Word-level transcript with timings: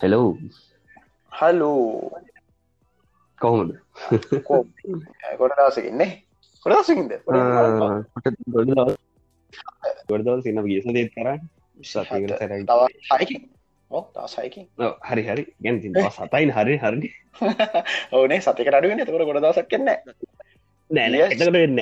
Hello 0.00 0.28
hello 1.32 2.10
කොහොමද? 3.38 3.72
ගොඩ 5.38 5.54
දවසකින්නේ 5.54 6.10
ගොඩ 6.66 6.74
දසකින්ද 6.78 7.12
ගොඩදවල් 10.08 10.42
සින්න 10.42 10.62
ගියස 10.64 10.88
දේත් 10.90 11.12
කරන්න. 11.14 11.40
තවසයකින් 14.14 14.66
හරි 15.04 15.22
හරි. 15.24 15.44
ගැන 15.60 15.78
සතයින් 16.10 16.50
හරි 16.52 16.76
හරි. 16.78 17.12
ඕනේ 18.12 18.40
සතික 18.40 18.72
අඩුවෙන 18.72 19.00
තකට 19.00 19.24
ගොඩ 19.24 19.42
දසක් 19.42 19.68
කන්න 19.68 19.88
නෑන 20.90 21.14
එතකට 21.16 21.52
වෙන්න 21.52 21.80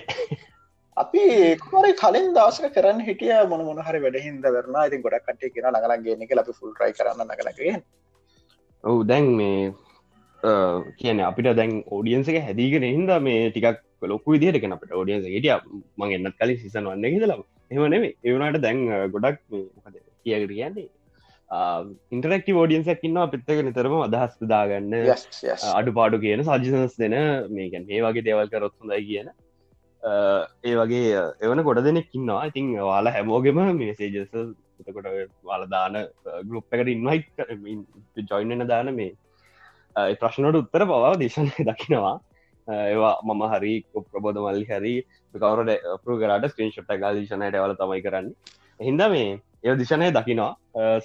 අපි 0.97 1.23
ඒකරයි 1.41 1.95
කලින් 1.97 2.29
දවසක 2.33 2.75
කරන්න 2.75 3.01
හිටිය 3.03 3.37
මොන 3.47 3.65
මොනහරි 3.65 4.01
වැඩහින්ද 4.01 4.49
කරන 4.49 4.79
ඉතින් 4.83 5.05
ගොඩක් 5.05 5.27
කටේ 5.27 5.51
කියෙන 5.51 5.71
නගලන්ගේන 5.73 6.27
අපි 6.39 6.53
ෆුල් 6.55 6.75
රයි 6.77 6.93
කරන්න 6.95 7.23
නගලගේ 7.29 7.75
ඔවු 8.85 9.05
දැන් 9.05 9.27
මේ 9.41 9.73
කියන 10.99 11.21
අපිට 11.29 11.51
දැන් 11.61 11.73
ෝඩියන්සක 11.91 12.37
හැදිගෙන 12.47 12.87
හින්ද 12.89 13.11
මේ 13.29 13.51
ටිකක් 13.51 13.81
ලොකු 14.13 14.35
විදිහට 14.35 14.61
කෙන 14.63 14.77
අපට 14.77 14.93
ෝඩියන්ස 14.93 15.25
හිටිය. 15.27 15.57
මං 15.99 16.15
එන්නත් 16.17 16.39
කලින් 16.39 16.61
සිසන් 16.63 16.87
වන්න 16.91 17.15
හිදලා 17.15 17.43
එම 17.71 17.83
නෙේ 17.95 18.15
ඒවනට 18.25 18.63
දැන් 18.67 18.87
ගොඩක් 19.15 19.43
කියකට 20.25 20.53
කියන්නේ? 20.53 20.89
ඉන්ටරක්ටි 22.15 22.57
ෝඩියන්සක් 22.61 23.05
ඉන්න 23.09 23.19
පිත්තක 23.35 23.61
නිතරම 23.67 23.99
අදහස් 24.07 24.39
දාගන්න 24.55 24.95
අඩු 25.75 25.93
පාඩු 25.99 26.23
කියන 26.25 26.45
සජිසනස් 26.49 26.97
දෙන 27.03 27.19
මේකැන් 27.59 27.91
ඒ 27.91 28.01
වගේ 28.07 28.27
දේවල් 28.29 28.51
කරොත්තුදයි 28.55 29.03
කියන. 29.11 29.29
ඒ 30.69 30.75
වගේ 30.81 31.27
එවන 31.45 31.65
ගොඩ 31.69 31.85
දෙනෙක් 31.89 32.09
ඉන්නවා. 32.21 32.47
ඉතින් 32.51 32.73
වාලා 32.91 33.17
හැමෝගෙම 33.17 33.61
මේසේජස 33.83 34.33
කොට 34.97 35.09
වාලදාන 35.51 35.97
ගරුප් 36.49 36.77
එකට 36.77 36.93
ඉන්වයි් 36.95 37.21
ජොයින්න 38.31 38.67
දාන 38.73 38.91
මේ 39.01 39.11
ප්‍රශ්නට 40.21 40.59
උත්තර 40.63 40.85
පවා 40.91 41.13
දේශනය 41.23 41.51
දකිනවා. 41.71 42.15
ඒවා 42.69 43.15
මම 43.27 43.43
හරි 43.53 43.75
ප්‍රබෝධ 44.13 44.41
මල්ලි 44.47 44.67
හරි 44.71 44.95
කවරට 45.35 45.85
පරුගරට 46.05 46.49
ස්ක්‍රීන්ෂොට් 46.53 46.91
ගල් 47.03 47.21
දිශනයට 47.21 47.61
වල 47.65 47.75
තමයි 47.83 48.01
කරන්න. 48.07 48.27
හින්ද 48.81 49.03
මේ 49.15 49.29
ඒ 49.67 49.77
දිශනය 49.83 50.09
දකිනවා. 50.17 50.53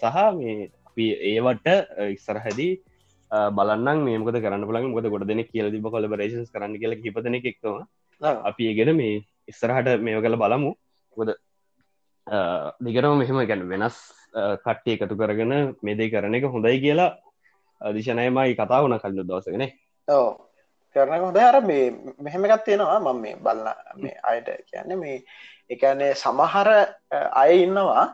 සහ 0.02 0.18
මේ 0.40 1.14
ඒවට 1.32 1.68
ඉස්සරහැදී 2.16 2.74
බලන්න 3.58 4.04
මේමක 4.08 4.30
කරන්න 4.36 4.68
පලන් 4.70 4.92
මොද 4.96 5.08
ගොඩ 5.14 5.28
දෙනෙ 5.32 5.44
කියල 5.52 5.70
තිබ 5.76 5.88
කොලබරේෂන් 5.96 6.50
කරන්න 6.54 6.76
කියල 6.82 6.94
හිපතන 7.06 7.40
එක්තම 7.40 7.80
අපි 8.50 8.64
ඒගෙන 8.72 8.92
මේ 9.00 9.16
ඉස්සරහට 9.52 9.90
මේව 10.08 10.20
කළ 10.26 10.38
බලමු. 10.44 10.72
ගොද 11.18 11.30
දිගරම 12.28 13.18
මෙහෙම 13.18 13.44
ගැන 13.46 13.68
වෙනස් 13.70 13.98
කට්ටේ 14.34 14.96
එකතු 14.96 15.16
කරගෙන 15.16 15.76
මෙදේ 15.82 16.10
කරන 16.10 16.36
එක 16.36 16.48
හොඳයි 16.48 16.80
කියලා 16.80 17.12
දිශනයමයි 17.82 18.56
කතා 18.56 18.82
වන 18.82 19.00
කල්ලු 19.00 19.24
දවසගෙන 19.24 19.68
ඕ 20.08 20.30
කරන 20.96 21.20
හොඳ 21.20 21.38
අර 21.40 21.62
මේ 21.62 21.92
මෙහෙමකත් 22.20 22.66
තියෙනවා 22.66 23.00
මම 23.00 23.22
මේ 23.22 23.36
බලන්න 23.38 23.78
මේ 23.98 24.18
අයට 24.24 24.50
කියන්න 24.66 25.00
මේ 25.00 25.24
එකනේ 25.70 26.14
සමහර 26.16 26.70
අය 27.34 27.64
ඉන්නවා 27.64 28.06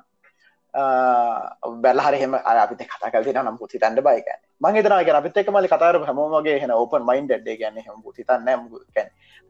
බැලහරහෙම 1.77 2.33
අපිත 2.35 2.85
කතා 2.85 3.11
කල 3.11 3.29
නම් 3.35 3.57
පුති 3.57 3.77
තන්ඩ 3.77 4.01
බයිකන්න 4.01 4.48
මං 4.61 4.81
තන 4.83 5.15
අපිත 5.15 5.37
එක 5.37 5.49
මලි 5.55 5.71
කතර 5.71 5.97
හමෝගේ 6.09 6.59
හෙන 6.61 6.71
ඕපන් 6.71 7.05
මයින්් 7.09 7.27
ඩේ 7.27 7.57
ගැන 7.61 7.77
හම 7.77 8.01
පුති 8.03 8.23
තන්න 8.23 8.67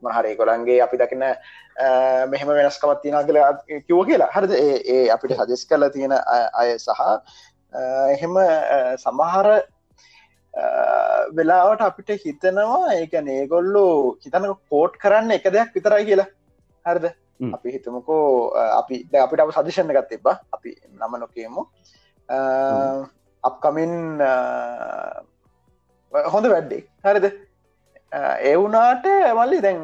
මහරේ 0.02 0.36
කොළන්ගේ 0.36 0.80
අපි 0.82 1.00
දකින 1.00 1.24
මෙහෙම 2.32 2.48
වෙනස්කමත් 2.50 3.02
තින 3.02 3.16
කියලා 3.26 3.50
කිව්ව 3.88 4.06
කියලා. 4.06 4.30
හරිද? 4.34 4.52
ඒ 4.54 5.10
අපිට 5.10 5.36
හජස් 5.40 5.66
කල 5.66 5.88
තියෙන 5.88 6.14
අය 6.62 6.78
සහ 6.78 7.00
එහෙම 8.14 8.34
සමහර 9.04 9.48
වෙලාවට 11.36 11.86
අපිට 11.88 12.10
හිතනවා 12.24 12.94
ඒකැන 12.98 13.28
ඒගොල්ලු 13.38 13.86
හිතන 14.24 14.52
කෝට් 14.70 15.00
කරන්න 15.02 15.38
එක 15.38 15.50
දෙයක් 15.56 15.74
විතරයි 15.74 16.08
කියලා. 16.10 16.30
හරිද? 16.84 17.12
අපි 17.56 17.72
හිතමකෝ 17.74 18.52
අපි 18.80 19.06
අපිට 19.24 19.40
අප 19.40 19.56
සදිශණ 19.56 19.96
ගත් 19.96 20.18
එබා 20.18 20.36
අපි 20.52 20.76
නම 20.98 21.14
නොකේමු 21.22 21.62
අප්කමින් 23.44 23.92
හොඳ 26.32 26.46
වැඩ්ඩේ 26.52 26.82
හරිද? 27.04 27.26
එවුනාට 28.44 29.06
මල්ලි 29.38 29.62
දැන් 29.62 29.82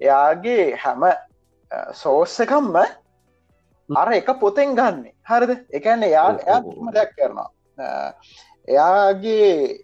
එයාගේ 0.00 0.76
හැම 0.76 1.02
සෝස්සකම්ම 1.94 2.76
අර 3.88 4.12
එක 4.12 4.30
පොතෙන් 4.40 4.74
ගන්නේ. 4.74 5.14
හරිද? 5.24 5.52
එකන්න 5.70 6.02
එයා 6.02 6.28
එයාම 6.36 6.92
දෙයක් 6.92 7.16
කරනවා. 7.16 7.48
එයාගේ 8.68 9.80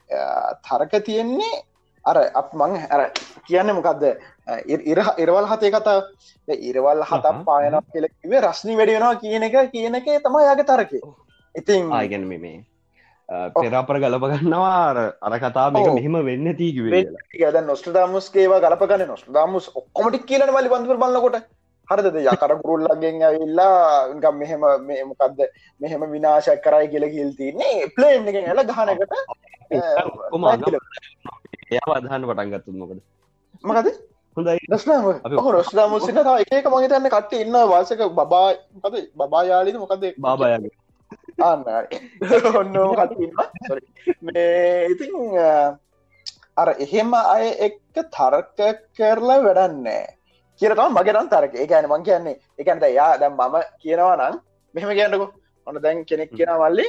තරක 0.63 1.03
තියෙන්නේ 1.05 1.63
අර 2.05 2.17
අප 2.35 2.55
මං 2.55 2.79
අර 2.89 3.11
කියන්න 3.47 3.75
මොකක්ද 3.75 4.05
ඉර 4.67 4.81
ඉරවල් 5.19 5.49
හතේ 5.53 5.73
කතා 5.75 5.99
ඉරවල් 6.49 7.03
හතක් 7.03 7.45
පායන 7.45 7.79
කෙලෙක්වේ 7.93 8.41
රශ්නි 8.41 8.79
වැඩියෙනවා 8.81 9.21
කියන 9.23 9.47
එක 9.49 9.57
කියන 9.73 9.99
එක 10.01 10.09
තම 10.25 10.39
යාගේ 10.41 10.69
තරකේ 10.71 11.03
ඉතින් 11.55 11.93
ආයගැන 11.93 12.27
මේ 12.27 12.57
පෙරාපර 13.29 13.99
ගලපගන්නවා 13.99 15.11
අර 15.27 15.35
කතා 15.43 15.71
මේක 15.75 15.89
මෙහෙම 15.99 16.17
වෙන්න 16.27 16.49
තීකිවේ 16.57 17.53
ද 17.53 17.63
නොස්ටදාමුස්කේවා 17.67 18.61
ගලපගන්න. 18.65 19.07
නොස්ටදාමුස් 19.09 19.67
ඔක්කොමටික් 19.75 20.27
කියලන 20.27 20.53
වලි 20.57 20.71
බඳුර 20.71 20.99
බලන්නකොට 21.03 21.39
හරිද? 21.89 22.07
යකර 22.23 22.53
ගුරුල්ලගෙන් 22.63 23.23
ඇවිල්ලා 23.23 24.33
මෙහෙම 24.33 24.63
මේමකක්ද 24.87 25.41
මෙහෙම 25.81 26.03
විනාශක් 26.15 26.63
කරයි 26.63 26.87
කියල 26.89 27.09
ගිල් 27.11 27.31
තින්නේ 27.35 27.91
ප්ලේන් 27.97 28.29
එක 28.29 28.37
ඇල 28.43 28.63
ගහනකට 28.71 29.13
එය 31.73 31.79
අදහන්න 31.97 32.27
පටන් 32.31 32.51
ගත්තුන් 32.55 32.79
මොකද? 32.79 32.99
මකද 33.65 33.89
සින්න 36.07 36.19
එක 36.55 36.67
මහිතන්න 36.73 37.09
කට 37.11 37.33
ඉන්න 37.43 37.63
වාසක 37.75 38.01
බබා 38.15 38.49
කද 38.83 38.95
බබා 39.17 39.45
යාලිද 39.45 39.77
මොකද 39.83 40.13
බාබායාගේ 40.19 40.75
අන්න 41.39 41.65
ඔන්න 42.61 42.77
මේ 44.23 44.87
ඉතින් 44.93 45.15
අර 46.57 46.69
එහෙම 46.85 47.15
අය 47.15 47.47
එක්ක 47.67 47.97
තර්ක 48.17 48.59
කරලා 48.97 49.43
වැඩන්නේ. 49.47 50.05
කියරතම 50.61 50.95
මගේරන් 50.99 51.29
තරක 51.33 51.55
ඒ 51.55 51.67
ගැන 51.73 51.89
මං 51.91 52.07
කියන්නේ 52.09 52.41
එකන්ට 52.59 52.85
යා 52.99 53.19
දැම් 53.21 53.35
මම 53.35 53.57
කියනවා 53.83 54.17
නම් 54.17 54.39
මෙහෙම 54.75 54.93
කියන්නකු. 54.99 55.27
ඔන්න 55.67 55.83
දැන් 55.83 56.05
කෙනෙක් 56.05 56.31
කියෙන 56.37 56.57
වල්ලි 56.63 56.87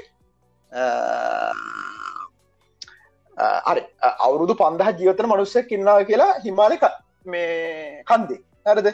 අර 3.71 3.77
අවුරුදු 4.25 4.53
පන්දහ 4.61 4.89
ජීවතන 4.99 5.29
මනුස්සයක් 5.31 5.71
ඉන්නාව 5.77 5.99
කියලා 6.09 6.39
හිමාලක 6.45 6.83
මේ 7.25 8.03
කන්දේ. 8.09 8.39
හරද? 8.67 8.87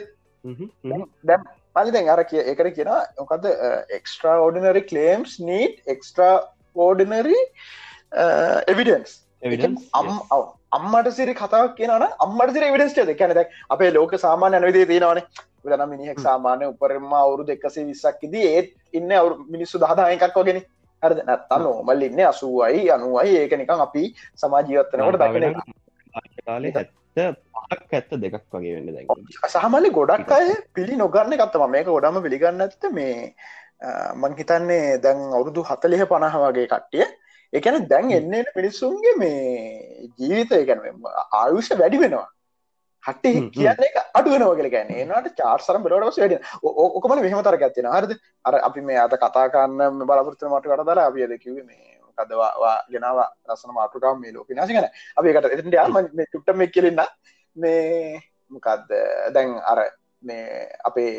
දැම් 1.28 1.42
අලිදැන් 1.74 2.10
අර 2.14 2.24
කිය 2.32 2.42
එකට 2.52 2.74
කියෙන 2.76 2.92
මොකද 3.20 3.48
extraordinary 4.46 4.82
claims 4.90 5.38
need 5.48 5.94
extraordinary 6.76 7.38
evidence 8.74 9.20
අම් 9.94 10.12
අම්මට 10.76 11.10
සිරි 11.16 11.34
කතාවක් 11.40 11.74
කියනන 11.78 12.06
අම්මට 12.24 12.54
සිර 12.54 12.64
විඩස්ට 12.74 13.10
කැනද 13.18 13.40
අපේ 13.70 13.90
ලෝක 13.96 14.14
සාමාන්‍ය 14.26 14.56
අනවිදේ 14.60 14.86
තියෙනවාන. 14.86 15.20
දන 15.64 15.84
මිනිහෙක් 15.90 16.20
සාමානය 16.20 16.64
උපරම 16.70 17.12
අවුරු 17.20 17.46
දෙක්කසේ 17.50 17.84
විස්සක්කිද 17.90 18.34
ඒත් 18.40 18.72
ඉන්න 18.92 19.12
අවු 19.12 19.36
මිනිස්සු 19.54 19.82
දහදා 19.84 20.08
එකක් 20.16 20.36
වගෙන. 20.40 20.60
හරද? 21.02 21.20
නැත්තන්න 21.28 21.66
ඕමල් 21.70 22.02
ඉන්න 22.08 22.20
අසුවයි 22.32 22.90
අනුවයි. 22.90 23.36
ඒක 23.38 23.56
නිකං 23.60 23.86
අපි 23.86 24.04
සමාජීවත්තනකට 24.42 25.22
දකින 25.22 25.62
කාලේ 26.46 26.72
පහක් 27.16 27.92
ඇත්ත 27.92 28.14
දෙකක් 28.20 28.40
වගේ 28.52 28.74
වෙන්න 28.76 28.94
දැ 28.94 29.50
සහමලි 29.50 29.90
ගොඩක් 29.90 30.32
අය 30.38 30.48
පිළි 30.74 30.96
නොගන්න 30.96 31.36
කත්තම 31.40 31.70
මේක 31.70 31.86
ගොඩම 31.88 32.22
පිළිගන්න 32.24 32.64
ඇත 32.66 32.88
මේ 32.92 33.14
මං 34.14 34.36
හිතන්නේ 34.38 34.98
දැන් 34.98 35.20
අවුරුදු 35.30 35.66
හතලිහ 35.70 36.02
පණහ 36.12 36.36
වගේ 36.44 36.66
කට්ටිය. 36.66 37.06
එකන 37.52 37.88
දැන් 37.88 38.10
එන්න 38.10 38.34
මිනිස්සුන්ගේ 38.56 39.16
මේ 39.18 40.10
ජීවිතය 40.18 40.62
ගැන 40.66 40.80
ආයුෂ 41.32 41.70
වැඩි 41.80 42.02
වෙනවා. 42.04 42.28
හට 43.04 43.24
කියන්නේ 43.54 43.90
අඩුවනව 44.18 44.54
කියල 44.58 44.70
ගැන 44.74 44.92
නට 45.06 45.34
චාර්සරම් 45.40 45.82
බලට 45.86 46.20
වැඩ 46.20 46.36
ඕකමන 46.62 47.24
මෙහම 47.26 47.42
තර 47.42 47.58
ඇත්තින 47.58 47.90
හරද? 47.94 48.14
අර 48.44 48.54
අපි 48.68 48.86
මේ 48.90 49.00
අත 49.06 49.18
කතා 49.24 49.48
කරන්න 49.54 50.06
බලපෘත 50.10 50.46
මට 50.52 50.70
කට 50.70 50.88
දර 50.90 51.04
අපිය 51.06 51.28
දෙකිව 51.34 51.60
මේ 51.62 51.93
කදවා 52.16 52.76
ගෙනාව 52.88 53.18
රසන 53.48 53.74
මාටුකම් 53.74 54.20
මේ 54.20 54.32
ලෝක 54.32 54.50
නාසිකන 54.52 54.88
අපිකට 55.16 55.50
එට 55.50 55.72
යාම 55.72 56.00
චුට්ටම 56.32 56.64
කියලන්න 56.68 57.02
මේ 57.56 58.20
මොකක්ද 58.50 58.94
දැන් 59.32 59.54
අර 59.64 59.80
මේ 60.22 60.68
අපේ 60.84 61.12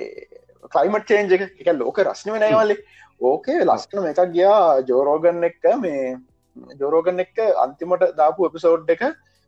කලයිමට 0.72 1.08
චේන්ජ 1.08 1.36
එක 1.36 1.74
ලෝක 1.74 2.00
රස්නව 2.02 2.38
නෑවල්ලි 2.38 2.78
ඕකේ 3.22 3.60
ලස්කන 3.64 4.08
එකක් 4.08 4.24
ගියා 4.32 4.82
ජෝරෝගන්න 4.84 5.44
එක්ක 5.44 5.66
මේ 5.78 6.18
ජෝරෝගන්න 6.76 7.20
එක්ක 7.20 7.40
අන්තිමට 7.58 8.06
දාපු 8.18 8.48
එපිසෝඩ් 8.48 8.90
එක 8.90 9.06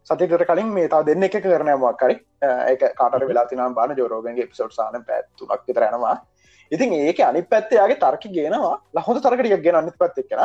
සතිකට 0.08 0.46
කලින් 0.46 0.70
මේ 0.70 0.88
තා 0.88 1.04
දෙන්න 1.04 1.24
එක 1.24 1.38
කරනයමක් 1.40 1.98
කරි 1.98 2.16
එක 2.68 2.84
කාට 2.94 3.24
වෙලා 3.24 3.46
තිනම් 3.46 3.74
බාන 3.74 3.96
ජෝරෝගන්ගේ 3.96 4.48
පිසෝඩ් 4.48 4.72
සාන 4.72 5.04
පැත්තුලක් 5.04 5.68
විතරනවා 5.68 6.16
ඉතින් 6.72 6.94
ඒක 6.94 7.20
අනි 7.30 7.42
පැත්තයාගේ 7.54 8.02
තර්ක 8.04 8.26
ගෙනවා. 8.38 8.74
ලහොඳ 8.96 9.22
තරකටියක් 9.26 9.64
ගෙන 9.64 9.80
අනිත් 9.82 9.98
පැත්තෙක් 9.98 10.30
කෙන 10.30 10.44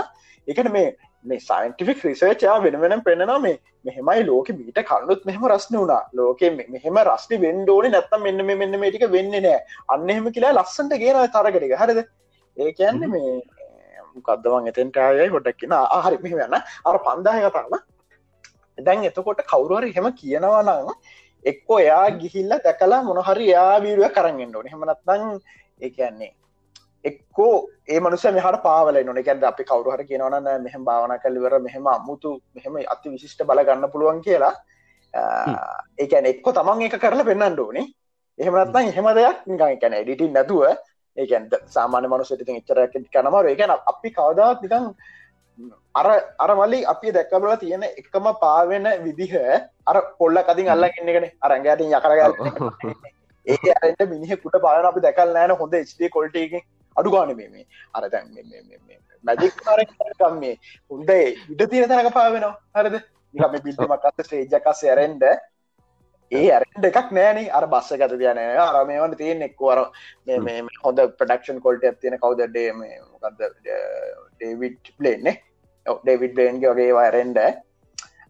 එකට 0.49 0.71
මේ 0.77 0.97
මේ 1.25 1.41
සයින්ටිෆික් 1.41 2.03
රිසර්චයා 2.05 2.57
වෙන 2.65 2.81
වෙනම් 2.81 3.05
පෙන්නවා 3.09 3.39
මේ 3.47 3.57
මෙහෙමයි 3.85 4.27
ලෝක 4.31 4.51
මීට 4.51 4.83
කල්ලුත් 4.91 5.25
මෙහම 5.25 5.47
රස්න 5.53 5.79
වුණා. 5.81 6.03
ලෝක 6.15 6.43
මෙහෙම 6.75 7.01
රස්ටි 7.05 7.41
වෙන්ඩෝනි 7.47 7.95
නැත්තම් 7.97 8.27
මෙන්න 8.29 8.47
මෙන්න 8.63 8.81
මේටික 8.85 9.07
වෙන්න 9.17 9.33
නෑ. 9.39 9.59
අන්න 9.89 10.11
එහෙම 10.11 10.29
කියලා 10.37 10.57
ලස්සන්ට 10.59 11.01
ගෙන 11.05 11.23
තරගටික 11.37 11.79
හරිද? 11.83 12.05
ඒ 12.57 12.73
කියන්න 12.79 13.09
මේ 13.15 13.41
කදවන් 14.29 14.69
එතෙන්ටයයි 14.73 15.33
හොඩක්කින 15.35 15.75
ආහරි 15.79 16.19
මෙහමන්න 16.25 16.61
අර 16.89 16.97
පන්දාය 17.07 17.49
කතාම 17.49 17.75
දැන් 18.79 19.05
එතකොට 19.11 19.43
කවුරුහරි 19.53 19.93
හෙම 19.97 20.09
කියනවා 20.21 20.63
නම් 20.63 20.91
එක්කෝ 21.45 21.79
එයා 21.79 22.07
ගිහිල්ල 22.21 22.53
දැකලා 22.67 23.01
මොනහරි 23.09 23.49
යා 23.49 23.81
වීරුව 23.85 24.13
කරගෙන්න්න 24.17 24.57
ඕන. 24.57 24.69
හෙමනත්නං 24.73 25.25
ඒ 25.83 25.91
කියන්නේ 25.91 26.33
එක්කෝ 27.05 27.55
ඒ 27.89 28.01
මනුස 28.01 28.25
මෙහට 28.31 28.63
පාවල 28.63 28.99
නොන 29.05 29.19
ගැද 29.21 29.43
අපි 29.45 29.65
කවරුහට 29.65 30.05
කියනවන 30.09 30.51
මෙහම 30.61 30.85
භාවන 30.85 31.15
කල්ලිවර 31.19 31.59
මෙහෙම 31.61 31.87
අමුතු 31.89 32.35
මෙහෙම 32.55 32.77
අති 32.87 33.11
විශිෂ්ට 33.11 33.43
බලගන්න 33.45 33.91
පුළුවන් 33.91 34.21
කියලා. 34.21 34.55
ඒකැන 35.99 36.27
එක්කො 36.27 36.53
තමන් 36.53 36.83
එක 36.83 36.97
කරලා 36.99 37.25
පෙන්න්න 37.25 37.59
ඕනේ. 37.59 37.87
එහෙමනත්නම් 38.39 38.77
එහෙම 38.85 39.09
දෙයක් 39.15 39.47
නිකන් 39.47 39.81
කැන 39.81 39.95
එඩිටි 39.95 40.29
නැතුව 40.31 40.63
ඒකැන් 41.17 41.49
සාමාන්‍ය 41.69 42.09
මනුසට 42.09 42.47
එච්චරක් 42.51 42.95
කනමර 43.11 43.47
ඒකැන 43.47 43.75
අපි 43.85 44.11
කවදාත් 44.11 44.63
නිකං 44.63 44.87
අර 45.95 46.09
අරමල්ලි 46.39 46.81
අපි 46.87 47.13
දැක්කබල 47.13 47.57
තියෙන 47.57 47.85
එකම 47.85 48.27
පාවෙන 48.41 48.87
විදිහ 49.03 49.35
අර 49.87 49.97
පොල්ල 50.19 50.43
කතින් 50.43 50.69
අල්ල 50.69 50.89
ඉන්නගෙන 50.91 51.27
අරංගෑට 51.41 51.85
යකරග 51.89 52.21
ඒ 53.47 53.75
අරට 53.77 54.03
මිනිහෙකුට 54.09 54.61
පාලන 54.63 54.87
අපි 54.87 55.01
දැකල් 55.01 55.33
නෑන 55.33 55.57
හොඳ 55.57 55.75
ස්ඩේ 55.85 56.11
කොල්ටගේ 56.11 56.63
අඩුගාන 56.97 57.37
මේ 57.37 57.67
අර 57.95 58.05
දැන් 58.09 58.29
මැජික් 59.25 59.57
කාරකම් 59.61 60.37
මේ 60.41 60.55
හොඳ 60.91 61.11
ඉඩ 61.11 61.63
තියෙන 61.71 61.89
තැනක 61.89 62.13
පාවෙනවා. 62.13 62.55
හරද? 62.75 63.01
නිකම 63.35 63.57
බිල්ටමක් 63.65 64.05
අත 64.05 64.27
ශ්‍රේජකස් 64.27 64.83
ඇරෙන්ඩ 64.85 65.25
ඒ 66.33 66.45
ඇරෙන්ඩ 66.51 66.89
එකක් 66.91 67.11
නෑනේ 67.11 67.49
අර 67.51 67.67
බස්ස 67.67 67.97
ගත 67.97 68.19
තියන 68.19 68.43
අරමේවන්න 68.65 69.17
තියෙන් 69.17 69.47
එක්වර 69.49 69.81
හොඳ 70.85 71.03
ප්‍රඩක්ෂන් 71.19 71.61
කොල්ට 71.61 71.85
ඇතියෙන 71.85 72.19
කවදඩේ 72.19 72.69
මොකක්ද 72.77 73.43
ඩේවිඩ් 73.59 74.93
ප්ලේන්නේ 74.99 75.37
ඩේවිඩ් 75.87 76.35
බේන්ගේ 76.35 76.73
වගේ 76.73 76.99
ඇරෙන්ඩ 77.03 77.43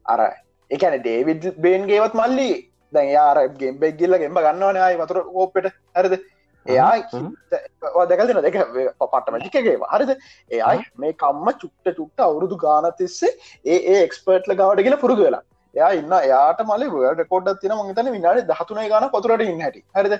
අර 0.06 0.25
එකන 0.70 0.99
ඩේවිඩ් 0.99 1.49
බේන්ගේවත් 1.58 2.15
මල්ලි 2.15 2.50
දැන් 2.93 3.11
යාර 3.17 3.37
ගෙම්බෙක් 3.62 3.99
ගිල්ල 4.03 4.19
ගෙම්බ 4.23 4.39
ගන්නවන 4.47 4.81
අයි 4.87 5.00
වතුර 5.03 5.21
ඕප්පට 5.41 5.69
හරද? 5.99 6.15
එයා 6.67 6.91
දැකතින 8.11 8.43
දෙක 8.47 8.59
පට්ටම 9.00 9.39
ටිකගේ 9.39 9.79
හරිද? 9.94 10.12
එයයි 10.50 10.85
මේ 11.05 11.17
කම්ම 11.23 11.49
චුට්ට 11.62 11.97
චුට්ට 11.99 12.27
අවුරුදු 12.29 12.59
ගානතිස්සේ 12.67 13.33
ඒ 13.65 13.97
එක්ස්පර්ට්ල 14.03 14.55
ගවට 14.61 14.87
කියල 14.89 14.99
පුරුදු 15.05 15.27
වෙලා. 15.29 15.43
එයා 15.75 15.91
ඉන්න 16.00 16.15
යාට 16.33 16.62
මල 16.69 16.87
වට 16.94 17.29
කොඩ්ඩත් 17.33 17.61
තින 17.65 17.75
මගතන 17.79 18.12
විනාඩි 18.17 18.47
දහතුනයි 18.53 18.89
ගන 18.93 19.11
පතුරට 19.17 19.44
ඉන්න 19.49 19.65
හැටි. 19.67 19.85
හරිද? 19.97 20.15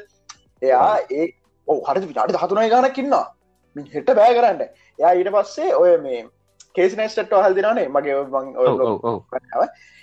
එයා 0.63 0.93
ඒ 1.21 1.29
ඕ 1.69 1.81
හරි 1.89 2.07
විනාඩි 2.11 2.39
දහතුනයි 2.39 2.71
ගනකින්නවා 2.75 3.27
මින් 3.77 3.91
හෙට 3.97 4.15
බෑ 4.21 4.39
කරන්න. 4.39 4.63
එයා 4.99 5.13
ඊට 5.19 5.35
පස්සේ 5.37 5.75
ඔය 5.83 5.93
මේ 6.07 6.23
කේසිනස්ටට 6.75 7.33
හල් 7.39 7.55
දිනේ 7.55 7.89
මගේ 7.89 8.15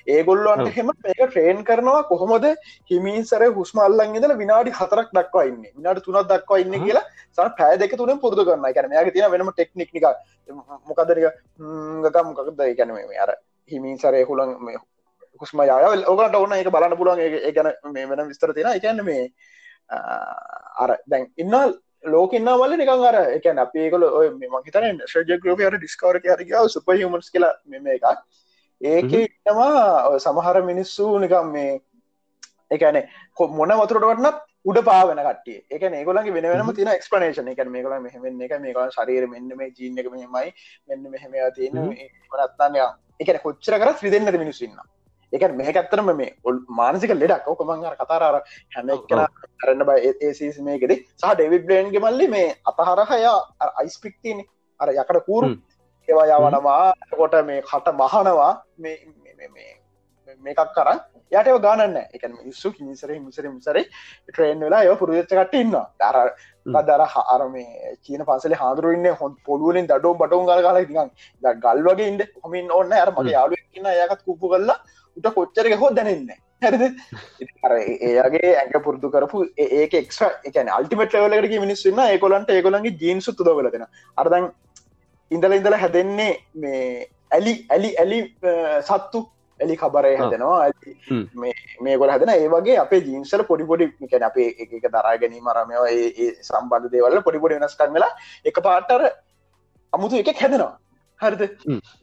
ඒගොල්ලොන්ට 0.07 0.69
හෙම 0.75 0.89
මේක 1.05 1.21
ට්‍රේන් 1.21 1.63
කරනවා 1.63 2.03
කොහොමද? 2.11 2.45
හිමින්සර 2.91 3.43
හුස්මල්ලන් 3.57 4.15
ඉදල 4.19 4.33
විනාඩි 4.41 4.71
හතරක් 4.71 5.09
දක්වා 5.17 5.45
ඉන්න. 5.49 5.63
විනාට 5.77 6.03
තුනත් 6.05 6.29
දක්වා 6.31 6.59
ඉන්න 6.63 6.77
කියලා 6.85 7.05
සන 7.37 7.51
පෑ 7.59 7.77
දෙක 7.77 7.95
තුන 7.97 8.13
පුරදු 8.19 8.45
කරන්න 8.45 8.75
කරන 8.77 8.95
යාගේ 8.97 9.15
තින 9.17 9.31
වෙනම 9.31 9.51
ටෙක්නික් 9.51 9.91
නික 9.93 10.05
මොකදරික 10.89 11.25
මොකක්ද 12.29 12.63
ගැන 12.79 12.95
මේ 12.95 13.19
අර 13.25 13.35
හිමින්සරය 13.71 14.23
හුලන් 14.23 14.55
හුස්ම 15.41 15.61
යාවල් 15.71 16.03
ඕකට 16.13 16.39
ඔන්න 16.43 16.57
එක 16.61 16.71
බලන්න 16.75 16.97
පුළුවන්. 16.97 17.19
ඒ 17.19 17.51
ගැන 17.51 17.69
මේ 17.93 18.09
වෙන 18.09 18.27
විස්තර 18.31 18.53
තියෙන 18.53 18.73
එකන්න 18.73 19.05
මේ 19.05 19.29
අර 20.83 20.97
දැන් 21.07 21.29
ඉන්නල් 21.37 21.77
ලෝකන්න 22.03 22.49
වල 22.55 22.75
නිකන් 22.75 23.05
අර 23.05 23.17
එක 23.29 23.45
අපේකල 23.57 24.03
ඔය 24.03 24.29
මහිතන 24.31 25.01
ශජ 25.05 25.37
ග්‍රප 25.37 25.61
අර 25.61 25.77
ඩිස්කවර 25.77 26.19
හරි 26.25 26.69
සුප 26.69 26.89
හමස් 26.89 27.31
කියලා 27.31 27.53
මෙම 27.67 27.87
එකක්. 27.87 28.19
ඒක 28.81 29.11
ඉන්නවා 29.13 30.19
සමහර 30.19 30.61
මිනිස්සු 30.63 31.19
නිකම් 31.19 31.51
මේ 31.51 31.81
එකනේ 32.71 33.03
මොන 33.51 33.73
වතුරට 33.77 34.03
වටනත් 34.03 34.37
උඩ 34.65 34.79
පාවන 34.83 35.19
කටේ 35.19 35.59
එක 35.69 35.83
ඒගොලගේ 35.89 36.33
වෙනම 36.35 36.71
තින 36.73 36.87
එක්ස්පනේෂන 36.89 37.47
එක 37.47 37.61
මේකල 37.67 37.95
මෙහම 37.99 38.41
එක 38.41 38.55
මේක 38.59 38.79
ශරීර 38.91 39.27
මෙන්න 39.27 39.51
මේ 39.55 39.71
ජීන 39.71 39.99
එක 39.99 40.09
මෙහෙමයි 40.11 40.53
මෙන්න 40.87 41.03
මෙහෙම 41.09 41.35
තියෙන 41.55 41.77
මනත්තානය 41.81 42.79
එකන 43.19 43.41
කොච්චර 43.43 43.77
කර 43.77 43.93
්‍රදෙන්න්නට 43.97 44.39
මිනිස්සන්න 44.39 44.79
එක 45.33 45.43
මේක 45.53 45.75
ඇත්තරම 45.75 46.11
මේ 46.15 46.31
මානසික 46.71 47.13
ලෙඩක්. 47.13 47.47
ඕකමංහර 47.47 47.95
කතාරාර 47.95 48.41
හැම 48.75 48.89
එක්කන 48.89 49.21
කරන්න 49.59 49.85
බයි 49.89 50.13
ඒසිස් 50.21 50.59
මේකෙද. 50.61 50.93
සහ 51.15 51.33
ඩෙවිඩ් 51.33 51.67
බ්ලේන්ගේ 51.67 52.03
මල්ලි 52.05 52.27
මේ 52.27 52.47
අතහරහයා 52.65 53.37
අයිස්පික්තින 53.75 54.45
අර 54.79 54.89
යකට 54.93 55.21
කූරු. 55.27 55.53
ඒවා 56.07 56.27
යවනවා. 56.39 56.93
කොට 57.13 57.39
මේ 57.45 57.61
කට 57.63 57.95
මහනවා 57.95 58.51
මේකක් 60.39 60.61
කරන්න 60.75 60.99
යට 61.31 61.49
ගානන්න 61.61 61.97
එක 61.97 62.23
මිස්සු 62.35 62.71
හිමිසර 62.71 63.11
මිසර 63.19 63.45
මිසර 63.47 63.77
ට්‍රේන් 64.27 64.59
වෙලා 64.59 64.83
යෝ 64.83 64.95
පුරදච්චකට 65.01 65.53
ඉන්න 65.55 65.75
දර 66.01 66.17
දර 66.79 67.03
හාර 67.07 67.41
මේ 67.49 67.91
චීන 68.03 68.23
පසල 68.25 68.55
හාදුරන්න 68.61 69.07
හොන් 69.19 69.35
පොඩුවලින් 69.45 69.89
දඩෝ 69.91 70.13
බටුන් 70.15 70.47
ගල 70.47 70.79
තිගන් 70.81 71.11
ගල් 71.63 71.83
වගේ 71.87 72.07
ඉන්න. 72.07 72.21
හොමින් 72.43 72.71
ඔන්න 72.71 72.93
අර 72.93 73.11
මගේ 73.11 73.35
යාලු 73.37 73.59
ඉන්න. 73.75 73.91
යකත් 73.95 74.25
කුප්පු 74.25 74.51
කරලා 74.53 74.79
උට 75.17 75.33
කොච්චරක 75.35 75.75
හෝ 75.81 75.91
දැනන්න. 75.97 76.29
ඒගේ 76.61 78.53
ඇක 78.61 78.73
පුරදු 78.85 79.11
කරපු 79.11 79.45
ඒක 79.57 79.93
එක් 79.93 80.11
එක 80.49 80.57
අල්ටිමට 80.77 81.13
ලවලට 81.15 81.61
මිනිස්සන්න 81.65 82.01
ඒකොලන්ට 82.05 82.49
ඒකොලන්ගේ 82.49 82.97
ජීන්සු 83.03 83.33
තුදවලදෙන 83.33 83.85
අරදන් 84.17 84.47
ඉඳල 85.31 85.57
ඉඳල 85.59 85.77
හැදෙන්නේ 85.83 86.31
මේ 86.55 86.81
ඇලි 87.31 87.53
ඇලි 87.69 87.91
ඇලි 88.03 88.19
සත්තු 88.89 89.21
ඇලි 89.59 89.75
කබරය 89.77 90.11
හැදෙනවා. 90.17 90.71
මේ 91.81 91.97
ගොල 91.97 92.13
හැදෙන 92.13 92.33
ඒ 92.35 92.51
වගේ 92.55 92.77
අපේ 92.83 93.01
ජීන්සල 93.07 93.43
පොඩිපොඩි 93.43 93.89
කැන 94.11 94.27
අපේ 94.29 94.49
එක 94.65 94.75
දරා 94.89 95.15
ගැනීම 95.23 95.49
රමයව 95.55 95.87
ඒ 95.87 96.29
සම්බන්ධ 96.49 96.91
දේවල්ල 96.93 97.25
පොඩිපොඩි 97.27 97.59
වෙනස්කන් 97.59 97.97
වෙලා 97.97 98.13
එක 98.45 98.61
පාටර 98.67 99.01
අමුතු 99.93 100.21
එකක් 100.23 100.41
හැදෙනවා 100.43 100.73
හරිද? 101.21 101.41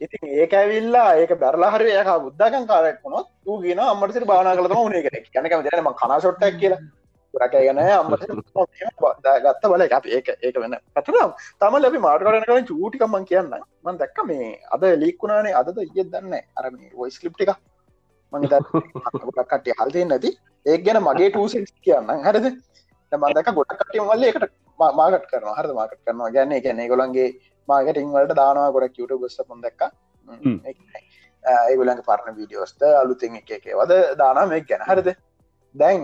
ඉතින් 0.03 0.35
ඒක 0.41 0.53
ඇවිල්ලා 0.53 1.09
ඒක 1.21 1.31
බැරලා 1.43 1.71
හරි 1.75 1.89
ඒක 1.99 2.09
බුද්ධකන් 2.25 2.65
කාරයක් 2.71 2.99
වුණොත් 3.03 3.27
ඌ 3.47 3.57
කියන 3.63 3.79
අම්මට 3.85 4.13
සිට 4.13 4.27
බානා 4.31 4.55
කළතම 4.57 4.85
උනේ 4.87 5.03
කෙනෙක් 5.05 5.25
යනකම 5.41 5.61
දෙනම 5.67 5.89
කනාශොට්ටක් 6.01 6.59
කියලා. 6.61 6.81
රකයගන 7.33 7.79
අම්ම 7.79 8.11
ගත්ත 8.13 9.63
බල 9.71 9.83
අප 9.97 10.05
ඒක 10.17 10.27
ඒක 10.41 10.55
වෙන. 10.63 10.75
පැටනම් 10.95 11.31
තම 11.61 11.75
ලැබි 11.83 12.03
මාර්ගරන 12.07 12.45
කන 12.49 12.67
චූටිකමන් 12.69 13.25
කියන්න. 13.31 13.51
මන් 13.85 13.97
දැක්ක 14.01 14.19
මේ 14.29 14.51
අද 14.75 14.83
ලීක්ුණානේ 15.03 15.57
අද 15.61 15.67
ඉය 15.87 16.03
දන්න 16.13 16.33
අර 16.57 16.71
වොයිස් 16.99 17.19
කලිප් 17.19 17.41
එක. 17.45 17.51
මං 18.33 18.47
කටේ 19.51 19.77
හල්දය 19.81 20.05
නැති 20.05 20.31
ඒ 20.65 20.77
ගැන 20.85 21.01
මගේ 21.09 21.29
ටූසි 21.33 21.65
කියන්න 21.85 22.09
හරද? 22.27 22.47
මන්දක 23.11 23.49
ගොඩ 23.57 23.77
කටිය 23.81 24.01
මල්ල 24.05 24.23
එකට 24.29 24.49
මාගට 24.79 25.29
කරන 25.31 25.53
හරද? 25.59 25.71
මාකට 25.79 26.01
කරනවා. 26.05 26.33
ගැන්න 26.35 26.53
ගැන 26.65 26.81
ගොලන්ගේ 26.93 27.29
මාගටින් 27.71 28.13
වලට 28.15 28.39
දානවා 28.41 28.73
ගොඩක් 28.75 28.97
යට 29.03 29.13
ගොස්ස 29.23 29.37
පොන් 29.49 29.61
දැක්ක. 29.65 29.81
ඒගුලන් 31.69 32.01
පරණ 32.09 32.37
වීඩියෝස්ත 32.39 32.81
අලුතින් 33.01 33.39
එක 33.41 33.49
එකේ 33.59 33.79
වද 33.81 33.93
දානම් 34.21 34.49
ගැන 34.71 34.83
හරද? 34.89 35.09
දැන් 35.75 36.01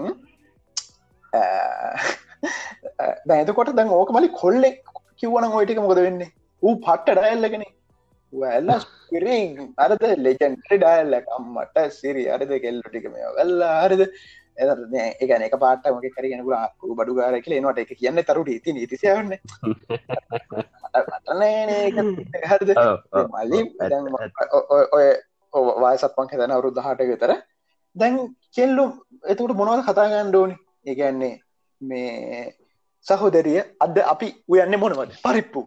දැතකොට 3.30 3.72
දැන් 3.78 3.90
ඕක 4.00 4.12
මලි 4.18 4.30
කොල්ලෙක් 4.42 4.78
කිව්වන 5.20 5.46
ඔයටික 5.60 5.80
මොකද 5.86 6.00
වෙන්නේ? 6.08 6.30
ඌ 6.64 6.76
පට්ට 6.86 7.18
ඩයල්ලගෙන 7.20 7.66
ඇල්ල 8.34 8.70
ස්පිරි 8.84 9.40
අරද 9.86 10.04
ලෙජන්ටරි 10.26 10.78
ඩයල්ලක් 10.84 11.28
අම්මට 11.38 11.78
සිරි 11.98 12.24
අරද 12.36 12.52
කෙල්ල 12.64 12.80
ටිකම 12.86 13.16
වෙල්ල 13.40 13.60
අරද 13.68 14.02
ඒගන 14.04 15.44
එක 15.48 15.56
පාටමක 15.64 16.08
කරගෙන 16.16 16.42
ු 16.46 16.96
බඩු 17.00 17.14
ගාර 17.20 17.36
කියල 17.46 17.56
නට 17.60 17.84
එක 17.84 17.92
කියන්න 18.00 18.24
තරුට. 18.30 18.50
ඉති 18.58 18.72
හරද 18.78 19.04
මලි 19.04 19.32
ඔය 24.98 25.08
වායසත්පන් 25.84 26.32
හෙතන 26.32 26.52
අවුරුද්ධ 26.52 26.82
හට 26.86 27.10
විතර. 27.12 27.32
දැන් 27.96 28.16
කෙල්ලු 28.56 28.86
එතකට 29.24 29.56
මොනවද 29.60 29.86
කතාගන්න 29.88 30.30
ඩෝනි 30.30 30.56
ඒගැන්නේ 30.86 31.34
මේ 31.82 32.54
සහෝදරිය 33.06 33.60
අද 33.80 33.98
අපි 34.14 34.28
උයන්න 34.48 34.80
මොනවද? 34.80 35.12
පරිප්පු. 35.26 35.62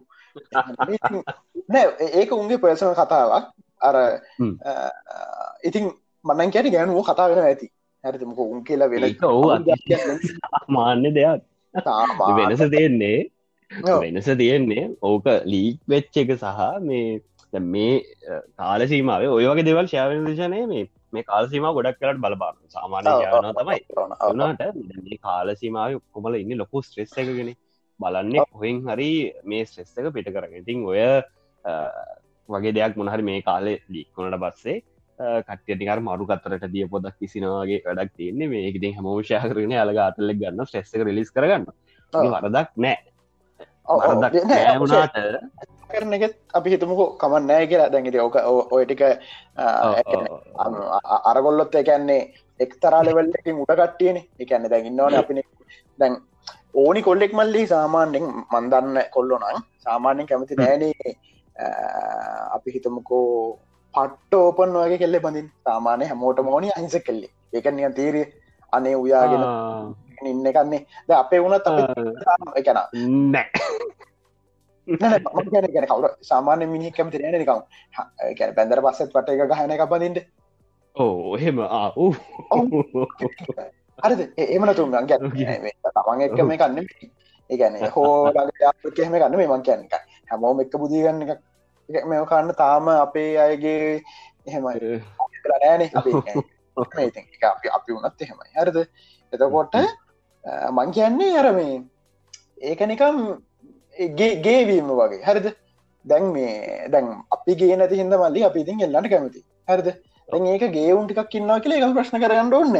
නෑ 1.69 2.11
ඒක 2.19 2.31
උන්ගේ 2.31 2.61
පර්සන 2.63 2.93
කතාවක්. 2.99 3.45
අර 3.81 3.95
ඉතින් 5.63 5.91
මන්නන් 6.25 6.53
කැට 6.53 6.71
ගැනුව 6.75 7.03
කතා 7.05 7.29
වෙන 7.31 7.43
ඇති. 7.43 7.67
හැරිතමක 8.03 8.39
උන් 8.39 8.63
කියලා 8.63 8.89
වෙල 8.91 9.05
මාන්‍ය 10.67 11.09
දෙයක්. 11.17 11.41
වෙනස 12.37 12.63
දෙන්නේ 12.75 13.19
වෙනස 13.71 14.29
තියෙන්නේ. 14.37 14.85
ඕක 15.01 15.25
ලීක් 15.45 15.79
වෙච්ච 15.87 16.17
එක 16.17 16.35
සහ 16.35 16.61
මේ 16.81 17.21
මේ 17.53 18.03
කාල 18.57 18.81
සීමාව 18.87 19.27
ඔයගේ 19.29 19.63
දෙවල් 19.63 19.87
ශාව 19.87 20.11
විශනය 20.25 20.61
මේ 20.67 20.87
මේ 21.13 21.23
කාලසීම 21.23 21.67
ගොඩක් 21.77 21.99
කරට 22.01 22.19
බලපාන 22.19 22.55
සාමාන්‍ය 22.69 23.13
යාන 23.23 23.53
තමයි. 23.53 23.79
වනාට 24.31 24.61
මේ 25.05 25.17
කාලසීමාව 25.21 26.01
කොමල 26.13 26.35
ඉන්න 26.35 26.57
ලොකු 26.57 26.81
ස්ට්‍රෙස් 26.81 27.15
එකගෙන 27.17 27.53
බලන්නේ 27.99 28.45
කොහෙන් 28.51 28.83
හරි 28.87 29.09
මේ 29.45 29.65
ස්ට්‍රෙස් 29.65 29.97
එක 29.97 30.13
පිට 30.13 30.29
කරගෙන. 30.35 30.59
ඉතින් 30.61 30.85
ඔය 30.85 31.01
වගේ 32.49 32.75
දෙයක් 32.77 32.95
මොනහරි 32.95 33.23
මේ 33.23 33.41
කාලෙ 33.41 33.73
ලික්කොනට 33.89 34.39
පස්සේ 34.43 34.77
කට්ටියටිකර 35.47 35.99
මරු 36.07 36.25
කතරට 36.31 36.71
දිය 36.73 36.87
පොදක් 36.93 37.15
කිසිනවාගේ 37.19 37.83
වැඩක් 37.85 38.15
තියන්නේ. 38.17 38.47
මේ 38.47 38.67
එකති 38.69 38.95
හමෝෂය 38.97 39.39
කරන 39.51 39.75
අලග 39.83 40.01
අතල්ලෙක් 40.07 40.41
ගන්න 40.41 40.69
ස්ටෙස්සක 40.69 41.07
රිලිස් 41.09 41.31
කරගන්න 41.31 41.65
වරදක් 42.13 42.69
නෑ 42.85 42.97
නෑවුණාට 43.87 45.15
කරන 45.91 46.13
එකත් 46.17 46.35
අපි 46.59 46.73
හිතමුකෝ 46.73 47.09
කමන් 47.21 47.47
නෑ 47.49 47.67
කියලා. 47.71 47.91
දැඟට 47.91 48.19
ඕක 48.25 48.37
ඔයටික 48.77 49.01
අරගොල්ලොත් 51.31 51.75
එකන්නේ 51.81 52.21
එක්තරාලෙවල්ලකින් 52.65 53.61
උට 53.63 53.73
කට්ටියන. 53.81 54.17
එකන්න 54.39 54.69
දැන් 54.71 54.89
ඉන්නවන 54.89 55.19
අපින. 55.21 55.39
දැන් 55.99 56.17
ඕනි 56.83 57.01
කොල්ලෙක් 57.07 57.33
මල්ලි 57.39 57.67
සාමාන්‍යෙන් 57.73 58.25
මන්දන්න 58.53 58.97
කොල්ලො 59.15 59.39
නම් 59.39 59.63
සාමාන්‍යෙන් 59.85 60.27
කැමති 60.31 60.59
නෑනේ. 60.61 61.13
අපි 62.55 62.69
හිතමුකෝ 62.73 63.59
පට්ට 63.93 64.33
ඕපන් 64.39 64.75
වගේ 64.81 64.99
කෙල්ලෙ 65.03 65.19
බඳින් 65.23 65.47
සාමානය 65.67 66.03
හැමෝට 66.09 66.39
මෝනි 66.49 66.67
අහිස 66.75 66.97
කෙල්ලෙ 67.07 67.27
එක 67.59 67.67
නිය 67.77 67.89
තීරය 67.99 68.21
අනේ 68.77 68.95
උයාගෙන 69.03 69.43
ඉන්න 70.25 70.47
කන්නේ 70.57 70.81
ද 71.07 71.09
අපේ 71.13 71.39
වුණත් 71.43 71.67
එකන 72.59 72.79
නෑ. 73.33 73.47
ගැන 74.87 75.87
කවුර 75.87 76.11
සාමාන්‍ය 76.29 76.65
මිනි 76.73 76.91
කැමති 76.91 77.17
නෑන 77.21 77.39
නිකම් 77.43 77.61
ගැන 78.39 78.51
බැඳර 78.57 78.81
පස්සත් 78.85 79.11
පට 79.13 79.29
එක 79.35 79.49
ගහන 79.51 79.73
එක 79.75 79.83
පදින්ට 79.93 80.19
ඕ 80.95 81.37
එහෙම 81.37 81.57
ආ 81.59 81.89
හරිද? 84.03 84.21
එමනතුම් 84.37 84.91
ගැ 84.93 85.17
තමන් 85.17 86.21
එක්ක 86.25 86.39
මේ 86.45 86.57
කන්න 86.61 86.77
ඒගැන 87.49 87.75
හෝලගේ 87.95 88.91
කෙහෙම 88.95 89.13
ගන්න 89.13 89.37
මේ 89.37 89.49
මං 89.51 89.63
කියන්න. 89.67 89.83
එක 89.85 89.95
හැමෝම 90.31 90.59
එක්ක 90.63 90.73
බුදිගන්න 90.81 91.21
එක 91.89 92.03
මෙ 92.05 92.15
කන්න 92.31 92.49
තාම 92.61 92.85
අපේ 92.87 93.31
අයගේ 93.43 94.01
එහෙමයි 94.47 95.01
නෑන 95.51 95.81
අපි. 95.99 96.11
අපි 97.77 97.91
වනත් 97.95 98.19
එහෙමයි. 98.21 98.49
හරිද? 98.55 98.77
එතකොට 99.33 99.75
මං 100.77 100.91
කියන්නේ 100.97 101.37
අරමේ 101.43 101.77
ඒක 102.61 102.81
නිකම් 102.91 103.17
ගේවීම 104.17 104.91
වගේ. 104.99 105.23
හරිද? 105.27 105.47
දැන් 106.05 106.25
මේ 106.33 106.89
දැන් 106.91 107.07
අපි 107.35 107.55
ගේ 107.61 107.77
නැති 107.79 107.99
හිද 108.01 108.13
මල්ලි 108.21 108.43
අපි 108.49 108.61
ඉතින් 108.65 108.83
එල්ලට 108.85 109.09
කැමති 109.13 109.41
හරිද? 109.71 109.89
දැන් 110.29 110.45
ඒක 110.53 110.69
ගේවුන් 110.77 111.07
ටිකක් 111.07 111.31
කින්නවා 111.33 111.63
කියල 111.63 111.73
එක 111.77 111.97
ප්‍රශ්න 111.97 112.21
කරන්න 112.23 112.53
ඕන්න 112.59 112.77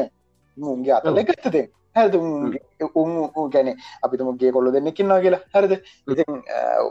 මුන්ගේ 0.57 0.93
අතල 0.99 1.19
එකත්තේ 1.23 1.65
හැද 1.97 2.15
උන් 2.15 3.49
ගැන 3.53 3.69
අපිතුමගේ 4.05 4.51
කොල්ල 4.55 4.71
දෙන්න 4.75 4.89
කින්නවා 4.99 5.19
කියලා. 5.25 5.43
හරිද? 5.55 5.73
ඉතින් 6.13 6.41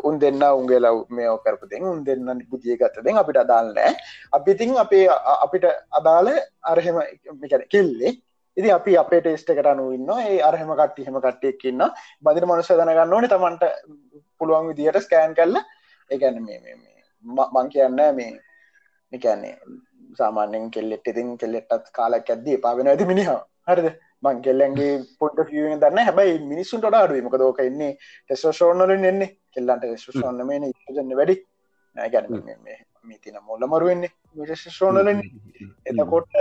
උන් 0.08 0.20
දෙන්න 0.22 0.44
උන්ගේ 0.50 0.80
ලව් 0.84 0.98
මේ 1.16 1.32
කරපතෙන් 1.44 1.88
උන් 1.92 2.04
දෙන්න 2.04 2.44
පුතිය 2.50 2.76
ගත්තදෙන් 2.82 3.22
අපිට 3.22 3.40
අදාල්නෑ 3.44 3.92
අපි 4.38 4.56
ඉතින් 4.56 4.76
අපේ 4.84 5.04
අපිට 5.46 5.66
අදාළ 6.00 6.30
අරහෙම 6.72 7.02
කෙල්ලේ 7.74 8.14
ඉති 8.56 8.70
අපි 8.70 8.98
අපේ 8.98 9.20
ටේස්ට 9.20 9.50
එකට 9.50 9.66
අනු 9.66 9.90
ඉන්න 9.92 10.10
ඒ 10.18 10.36
අරහෙම 10.42 10.72
කට්ටි 10.72 11.06
හෙම 11.06 11.18
කට්ටියක් 11.18 11.64
ඉන්න 11.64 11.86
බදිර 12.22 12.46
මනුස්ස 12.46 12.72
දනගන්න 12.72 13.16
ඕන 13.16 13.28
තමන්ට 13.28 13.64
පුළුවන් 14.38 14.70
විදිහට 14.70 15.02
ස්කෑන් 15.02 15.34
කල්ල 15.34 15.60
ඒගැන 16.10 16.40
මේ 16.42 16.78
මං 17.24 17.68
කියන්න 17.68 18.00
මේ 18.14 18.32
එකන්නේ 19.12 19.54
සාමාන්‍යෙන් 20.18 20.70
කෙල්ලෙට 20.70 21.08
ඉතින් 21.08 21.36
කෙල්ලෙටත් 21.38 21.92
කාලක් 21.92 22.30
ඇද්දී 22.30 22.58
පාවෙන 22.58 22.88
ඇති 22.88 23.04
මිනිහ. 23.04 23.28
හරිද? 23.68 23.88
මං 24.22 24.42
කෙල්ලන්ගේ 24.42 24.92
පොට 25.18 25.38
ියෙන් 25.52 25.80
දන්න 25.80 26.06
හැබයි 26.08 26.38
මිනිස්සුන්ට 26.52 26.88
අඩුව 26.90 27.22
මක 27.22 27.38
දෝක 27.38 27.60
එන්නේ 27.60 27.92
ටෙස්ටෝෂෝනලින් 27.96 29.04
එන්නේ. 29.04 29.30
කෙල්ලන්ට 29.54 29.84
ෙස්ටෝන්න 29.86 30.46
මේ 30.46 30.56
ඉන්න 30.56 31.16
වැඩි. 31.16 31.36
ගැන 31.96 32.26
මිතින 33.06 33.38
මොල්ල 33.42 33.66
මරුවෙන්නේ 33.66 34.12
විශේෂෝනලින් 34.36 35.22
එතකොට 35.86 36.36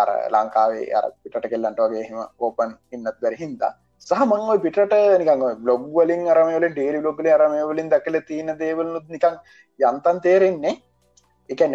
අර 0.00 0.10
ලංකාවේ 0.34 0.86
අර 0.92 1.10
පිට 1.22 1.50
කෙල්ලන්ට 1.52 1.82
වගේ 1.84 2.06
හෙම 2.08 2.22
ඕපන් 2.40 2.78
ඉන්නත් 2.92 3.20
බැරි 3.22 3.42
හින්දා 3.42 3.72
සහ 4.06 4.22
මංව 4.22 4.58
පිට 4.62 4.78
නිකං 5.20 5.44
බ්ලොග් 5.62 5.84
වලින් 5.92 6.26
අරමවල 6.28 6.66
ඩේරි 6.70 6.98
බ්ලොග්ල 7.00 7.28
අරමවලින් 7.28 7.88
දකල 7.88 8.18
තියෙන 8.22 8.58
දේවලනුත් 8.58 9.06
නිකං 9.08 9.38
යන්තන් 9.80 10.18
තේරෙන්නේ. 10.20 10.76
එකන 11.50 11.74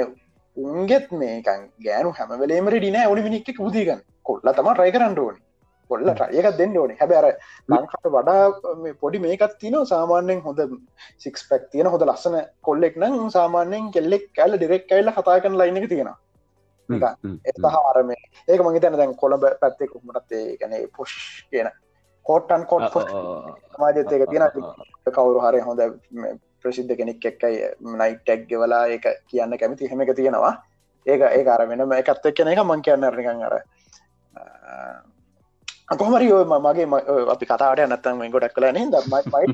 උන්ගෙත් 0.58 1.08
මේකන් 1.14 1.62
ගෑනු 1.80 2.12
හැමවලේම 2.12 2.68
ඩින 2.70 2.98
උනි 3.04 3.22
මිනික්ක 3.22 3.50
පුදීගන්න 3.58 4.02
කොල්ල 4.24 4.52
තම 4.52 4.70
රයි 4.74 4.92
කරන්න 4.92 5.20
ඕනි 5.20 5.40
කොල්ල 5.92 6.10
රයකත් 6.22 6.58
දෙන්න 6.62 6.78
ඕනේ. 6.82 6.98
හැබැර 7.02 7.28
ලංකට 7.70 8.10
වඩා 8.16 8.96
පොඩි 9.04 9.24
මේකත් 9.28 9.56
තින 9.62 9.78
සාමාන්‍යෙන් 9.94 10.44
හොඳ 10.48 10.60
සික්ස් 11.26 11.48
පැක් 11.52 11.70
තියෙන 11.72 11.92
හොඳ 11.94 12.08
ලස්සන 12.08 12.38
කොල්ලෙක් 12.70 13.00
නම් 13.02 13.30
සාමාන්‍යෙන් 13.38 13.94
කෙල්ලෙක් 13.96 14.28
කැල්ල 14.40 14.58
ඩෙරෙක් 14.58 14.86
කයිල්ල 14.92 15.16
කතාකන 15.18 15.58
ලයින 15.62 15.82
එක 15.82 15.90
තියෙනවා. 15.94 16.18
එතහාරම 17.52 18.12
ඒක 18.14 18.62
මගේ 18.68 18.84
තැන 18.84 18.98
දැන් 19.02 19.16
කොළඹ 19.16 19.46
පැත්තෙ 19.62 19.88
කුමටත් 19.94 20.38
ගැන 20.62 20.74
පොෂ් 20.98 21.14
කියන 21.52 21.70
කෝට්ටන් 22.26 22.66
කොට් 22.72 22.96
මාජත 23.80 24.16
එක 24.18 24.26
තියෙන 24.32 24.48
කවුරු 25.18 25.40
හරය 25.46 25.62
හොඳ 25.68 25.82
ප්‍රසිද්ධ 26.64 26.98
කෙනෙක් 26.98 27.26
එක්කයි 27.32 27.62
නයිට් 28.02 28.20
ටැක්්ග 28.26 28.52
වලා 28.64 28.84
ඒක 28.96 29.08
කියන්න 29.30 29.58
කැමති 29.62 29.90
හෙම 29.92 30.02
එක 30.02 30.14
තියෙනවා. 30.20 30.54
ඒක 31.06 31.22
ඒ 31.22 31.46
අර 31.50 31.66
වෙනම 31.68 31.94
එකත් 31.94 32.30
එක්කන 32.32 32.52
එක 32.54 32.64
මං 32.64 32.84
කියන්න 32.88 33.08
නිකන් 33.18 33.42
අර 33.48 33.56
කොහමරි 36.00 36.28
ඔය 36.32 36.46
මගේ 36.48 36.86
අපි 37.34 37.46
කතාට 37.46 37.82
නත්තම 37.86 38.22
ගොඩක් 38.34 38.54
කල 38.56 38.66
ද 38.72 38.76
මයි 39.12 39.48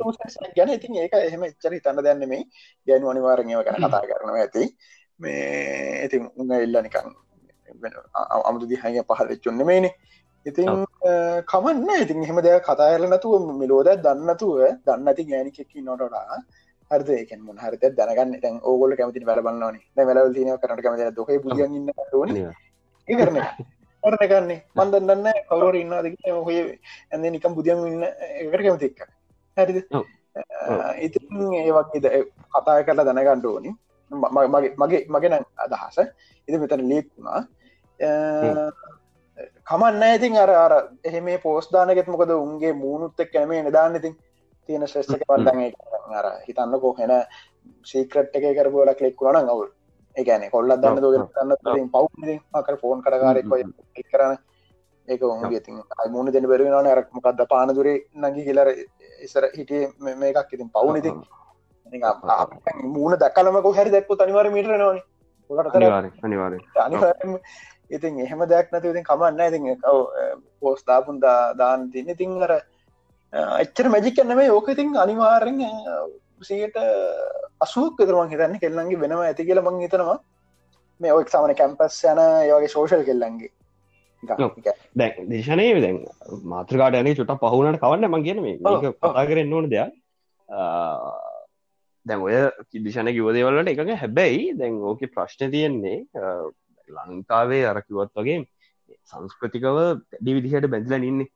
ගැන 0.58 0.70
ඉතින් 0.78 0.96
ඒක 1.04 1.14
එහෙම 1.20 1.44
එච්චර 1.48 1.74
තන්න 1.86 2.04
දැන්න 2.06 2.24
මේ 2.32 2.44
ගැනු 2.88 3.10
අනිවාරණයව 3.12 3.64
ගැන 3.68 3.78
කතා 3.84 4.04
කරනවා 4.10 4.42
ඇති. 4.44 4.64
මේ 5.20 6.06
ඉතින් 6.06 6.30
උන්න 6.42 6.52
එල්ල 6.58 6.78
නිකන් 6.86 7.08
අමුතු 8.48 8.66
දිහය 8.72 9.02
පහල 9.10 9.34
චුන්න 9.44 9.66
මේනේ 9.70 9.94
ඉතින් 10.46 10.70
කමන්න. 11.52 11.90
ඉතින් 12.04 12.24
එහෙම 12.26 12.40
දෙයක් 12.46 12.68
කතාරල 12.70 13.08
නතුව 13.10 13.34
මිලෝද 13.62 13.90
දන්නතුව 14.06 14.60
දන්න 14.86 15.08
ඇති 15.12 15.24
ගෑනිකෙක්කි 15.32 15.82
නොටඩා 15.88 16.38
හරද? 16.92 17.10
ඒක 17.22 17.32
මොන 17.48 17.58
හරිත 17.64 17.84
දැනගන්න. 17.98 18.38
තැන් 18.44 18.60
ඕගොල 18.64 18.94
කැමති 19.00 19.26
වැලබන්නන 19.32 19.82
වැල 20.10 20.34
තින 20.36 20.54
කරට 20.62 20.84
කැමති 20.86 21.10
දොක 21.18 21.30
බුියන්න 21.46 21.90
ඕන 22.14 22.30
කරන 23.08 23.38
කරනගන්නේ 24.08 24.60
මන්ද 24.76 24.94
දන්න 25.10 25.28
කවර 25.50 25.76
ඉන්නවාද 25.82 26.06
හොය. 26.48 26.58
ඇඳ 27.12 27.26
නිකම් 27.36 27.56
බුදියම 27.58 27.86
ඉන්න 27.88 28.04
එකට 28.04 28.64
කැමතික්ක 28.66 29.00
හැරිද? 29.58 29.78
ඉතින් 31.06 31.26
ඒවගේ 31.62 32.24
කතා 32.54 32.84
කරලා 32.88 33.08
දැනගණ්ඩ 33.10 33.48
ඕනි. 33.52 33.72
මගේ 34.12 34.74
මගේ 34.84 35.02
මගෙන 35.16 35.36
අදහස. 35.66 35.98
ඉති 36.48 36.58
මෙතන 36.58 36.86
ලීක්ුණා 36.92 37.42
කමන්න 39.70 40.04
ඉතින් 40.18 40.38
අර 40.44 40.52
අර 40.66 40.74
එහෙම 41.04 41.28
පෝස් 41.44 41.68
දානගෙත් 41.74 42.08
මොකද 42.14 42.32
උන්ගේ 42.38 42.74
මූුණුත් 42.84 43.20
එක් 43.20 43.32
කැමේ 43.34 43.62
නිදාන්න 43.64 44.00
ඉතින්. 44.02 44.16
තියෙන 44.70 44.88
ශ්‍රේෂ්ක 44.88 45.24
පල්දඟ 45.28 45.62
අර 46.20 46.26
හිතන්න 46.48 46.80
කෝහෙන 46.84 47.14
සීක්‍රට් 47.90 48.36
එක 48.38 48.46
කරපුලක් 48.58 49.02
ලෙක්කුණන 49.06 49.48
ගවුල් 49.50 49.70
ඒගැන 50.18 50.50
කොල්ලත් 50.52 50.78
දන්න 50.78 51.00
දන්න 51.64 51.90
පව් 51.90 52.38
අකර 52.54 52.78
ෆෝන් 52.78 53.02
කරකාරෙක් 53.02 53.46
කරන. 54.12 54.38
ඒක 55.08 55.22
උන්ගේ 55.24 55.60
තින් 55.62 55.82
මුණ 56.10 56.32
දෙන 56.32 56.46
බැරෙන 56.46 56.88
අරක් 56.88 57.10
මොකක්ද 57.14 57.44
පානදුරේ 57.48 57.98
නගි 58.24 58.42
කියලර 58.44 58.70
ඉසර 59.22 59.44
හිටිය 59.52 59.84
මේකක් 60.16 60.54
ඉතින් 60.54 60.70
පවුන 60.70 60.98
ඉතින්. 60.98 61.20
මූුණ 62.86 63.18
දක්කලමක 63.18 63.68
හැරි 63.74 63.92
දැක්පු 63.92 64.18
අනිවර 64.20 64.50
මිට 64.52 64.68
නවන 64.68 65.00
අනිවාර 66.22 66.54
ඉතින් 67.92 68.20
එහෙම 68.20 68.42
දෙයක් 68.46 68.72
නැති 68.72 68.90
ඉතින් 68.90 69.04
කමන්න 69.04 69.42
ඉතින් 69.42 69.64
පෝස් 70.60 70.84
දාපුන් 70.84 71.20
දාන 71.20 71.90
තින්න 71.92 72.10
ඉතින් 72.10 72.44
අර 72.44 72.54
එච්චර 73.60 73.90
මැජික් 73.90 74.20
නෙම 74.26 74.42
යෝක 74.42 74.68
ඉතින් 74.70 74.96
අනිවාරෙන් 74.98 75.62
සියට 76.42 76.78
අසුවක් 77.66 78.02
විතරමන් 78.02 78.34
හිතන්න 78.34 78.60
කෙල්ලන්ගේ 78.64 79.02
වෙනම 79.04 79.20
ඇති 79.20 79.46
කියල 79.50 79.62
මං 79.62 79.80
හිතනවා. 79.86 80.18
මේ 81.02 81.14
ඔක් 81.14 81.30
සමන 81.30 81.54
කැම්පස් 81.62 82.02
යන 82.12 82.20
ඒවගේ 82.24 82.74
සෝෂල් 82.74 83.06
කෙල්ලන්ගේ. 83.10 83.52
දැ 85.00 85.10
දේශනය 85.32 85.68
දැන් 85.86 85.98
මාත්‍රකාට 86.54 87.00
යන 87.00 87.14
චුට 87.20 87.34
පහුණට 87.44 87.82
කවන්න 87.84 88.10
මං 88.10 88.26
කියන 88.28 88.42
මේ 88.46 88.58
කතා 88.58 89.26
කරන්න 89.30 89.56
ඕන 89.60 89.70
දෙයක්. 89.74 89.94
දැන් 92.06 92.26
ඔය 92.28 92.36
කිදිශන 92.72 93.14
කිවදේවලට 93.18 93.74
එකඟ 93.74 93.96
හැබැයි 94.04 94.54
දැන් 94.60 94.82
ඕක 94.92 95.02
ප්‍රශ්න 95.16 95.54
තියෙන්නේ 95.56 95.98
ලංකාවේ 96.90 97.64
අරකිවත් 97.72 98.14
වගේ 98.22 98.44
සංස්කෘතිකව 99.12 99.82
ඩිවිදිහට 100.22 100.70
බැඳල 100.76 101.10
ඉන්නේ. 101.12 101.32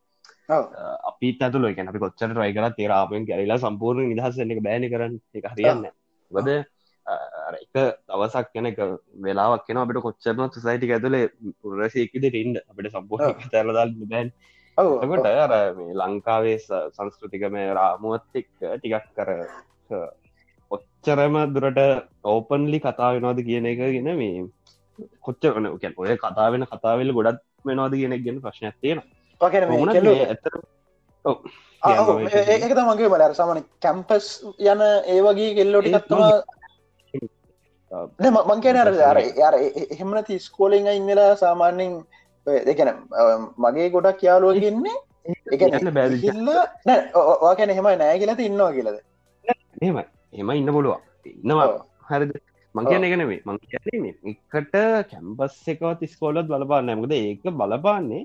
අපි 1.10 1.34
ඇතුල 1.40 1.68
එක 1.70 1.82
අපි 1.86 2.04
කොච්චර 2.04 2.30
රයි 2.38 2.54
කර 2.56 2.70
තේරාපෙන් 2.78 3.26
කැරලා 3.28 3.62
සම්පූර්ණ 3.64 4.08
නිදහස 4.12 4.38
එක 4.38 4.62
බෑන 4.68 4.88
කරන්න. 4.94 5.18
එක 5.38 5.50
හරියන්න 5.54 5.90
වද 6.32 6.48
එක 7.56 7.74
දවසක් 8.08 8.52
කෙන 8.52 8.66
එක 8.66 8.78
වෙලාවක් 9.18 9.66
කෙන 9.66 9.78
අපට 9.78 10.00
කොච්චරන 10.00 10.48
සයිටි 10.56 10.92
ඇතුලේ 10.92 11.30
පුරසයකද 11.60 12.24
ඉන්න. 12.32 12.56
අපට 12.62 12.90
සම්පූර්ණ 12.90 13.50
තරදල් 13.50 13.94
බැන් 14.06 14.32
කොට 14.78 15.26
අර 15.26 15.52
ලංකාවේ 16.02 16.58
සංස්කෘතිකම 16.90 17.56
රාමුවත් 17.74 18.24
එක් 18.34 18.48
ටිකක් 18.58 19.08
කර 19.16 19.30
ඔච්චරම 20.70 21.36
දුරට 21.54 21.80
ඕපන්ලි 22.24 22.78
කතා 22.80 23.14
වෙනවාද 23.14 23.40
කියන 23.42 23.66
එක 23.66 23.82
ගෙන 23.88 24.12
මේ 24.16 24.44
කොච්ච 25.20 25.42
වන 25.48 25.66
ඔය 25.68 26.16
කතා 26.18 26.48
වෙන 26.52 26.66
කතාවෙල 26.66 27.12
ගොඩත් 27.12 27.42
වෙනවාද 27.64 27.92
කියෙනෙක් 27.92 28.24
ගෙන 28.24 28.40
ප්‍රශ්නයක් 28.40 28.76
තියෙන 28.80 29.02
ඇතර 30.26 30.54
ඒක 31.24 32.64
තමගේ 32.70 33.12
බලර 33.12 33.34
සමන 33.34 33.62
කැම්පස් 33.84 34.26
යන 34.72 34.82
ඒවගේ 35.14 35.54
කෙල්ලෝටි 35.58 35.94
ගත්තවා 35.94 36.32
මං 38.48 38.62
කියන 38.64 38.76
අර 38.76 38.90
අර 39.10 39.18
යාර 39.42 39.54
එහෙමනති 39.60 40.38
ස්කෝලෙන් 40.38 40.90
ඉන්නලා 40.92 41.30
සාමාන්‍යෙන් 41.36 41.94
දෙකන 42.68 42.90
මගේ 43.58 43.88
ගොඩක් 43.90 44.22
බැල්ල 45.98 46.48
ඕකැන 47.42 47.70
එහෙම 47.70 47.88
නෑ 47.94 48.18
කියලත 48.18 48.40
ඉන්නවා 48.40 48.72
කියලද? 48.76 48.98
එහෙම 49.82 49.98
එම 50.32 50.50
ඉන්න 50.52 50.72
පුළුවන්. 50.72 51.00
ඉන්නවා. 51.26 51.68
හරිද? 52.10 52.32
මං 52.74 52.86
කියන 52.88 53.04
එකනෙවේ 53.04 53.40
මං 53.46 53.58
කියන්නේ 53.62 54.14
එකට 54.32 54.76
කැම්පස් 55.10 55.56
එකවත් 55.68 56.02
ස්කෝලත් 56.12 56.46
බලපාන්න 56.48 56.92
ඇමකද 56.92 57.12
ඒක 57.16 57.44
බලපාන්නේ 57.60 58.22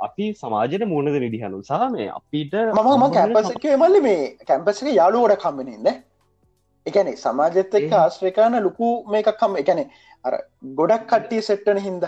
අපි 0.00 0.26
සමාජයට 0.34 0.84
මුණද 0.86 1.16
නිදිහනු 1.16 1.62
සහ 1.62 1.88
මේ 1.94 2.08
අපිට 2.10 2.54
මම 2.74 3.04
කැම්පස 3.12 3.50
එක 3.54 3.66
මල්ලි 3.76 4.00
මේ 4.02 4.22
කැම්පස 4.46 4.82
එක 4.82 4.94
යාලුවෝට 4.94 5.42
කම්මනන්න 5.44 5.88
එකැනෙ 6.86 7.12
සමාජත 7.18 7.74
එක්ක 7.74 7.92
ආශ්‍රකාන 7.94 8.58
ලොකු 8.66 8.88
මේකක් 9.08 9.30
කම් 9.36 9.60
එකැනෙ 9.62 9.84
අර 10.24 10.34
ගොඩක් 10.74 11.04
කට්ටිය 11.06 11.42
සෙට්ටන 11.42 11.80
හින්ද. 11.80 12.04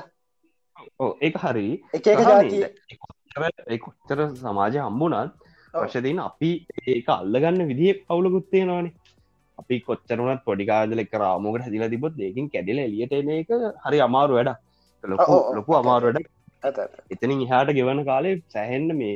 ඒ 1.21 1.31
හරි. 1.43 1.67
එක 3.69 3.83
කොච්චර 3.85 4.21
සමාජය 4.39 4.79
හම්බුනත් 4.81 5.49
වශදීන 5.75 6.21
අපි 6.21 6.51
ඒක 6.89 7.09
අල්ලගන්න 7.11 7.69
විදිහ 7.69 7.95
පවුලකුත්තේෙනවානේ 8.03 8.95
අපි 9.59 9.77
කොච්චරුනත් 9.87 10.43
පොඩිකාදල 10.49 11.03
එක 11.05 11.15
රාමෝකට 11.23 11.65
හැදිල 11.67 11.87
තිබොත් 11.95 12.21
ඒකින් 12.21 12.51
කැඩිල 12.51 12.81
එලියට 12.87 13.15
එන 13.15 13.31
එක 13.37 13.51
හරි 13.85 14.01
අමාරු 14.09 14.39
වැඩ 14.39 14.53
ලොකු 15.05 15.37
ලොකු 15.57 15.79
එතනින් 16.63 17.45
ඉහාට 17.47 17.73
ගෙවන 17.79 18.03
කාලේ 18.05 18.35
සැහෙන්න්න 18.49 18.97
මේ 18.97 19.15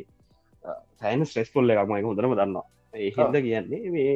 සෑන 1.01 1.27
ස්ට්‍රෙස් 1.27 1.51
පොල්ල 1.51 1.75
එකක්මයි 1.75 2.03
හොඳරම 2.03 2.35
දන්නවා. 2.35 2.67
ඒහිද 2.95 3.37
කියන්නේ 3.47 3.91
මේ 3.91 4.15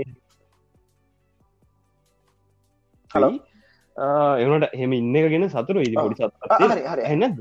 හලෝ 3.11 3.33
එවනට 4.39 4.75
හෙම 4.75 4.93
ඉන්න 4.93 5.17
එක 5.17 5.31
ගෙන 5.35 5.49
සතුරු 5.51 5.81
ඉදි 5.83 5.97
පොඩි 5.97 6.17
සත් 6.19 6.35
හනද 7.09 7.39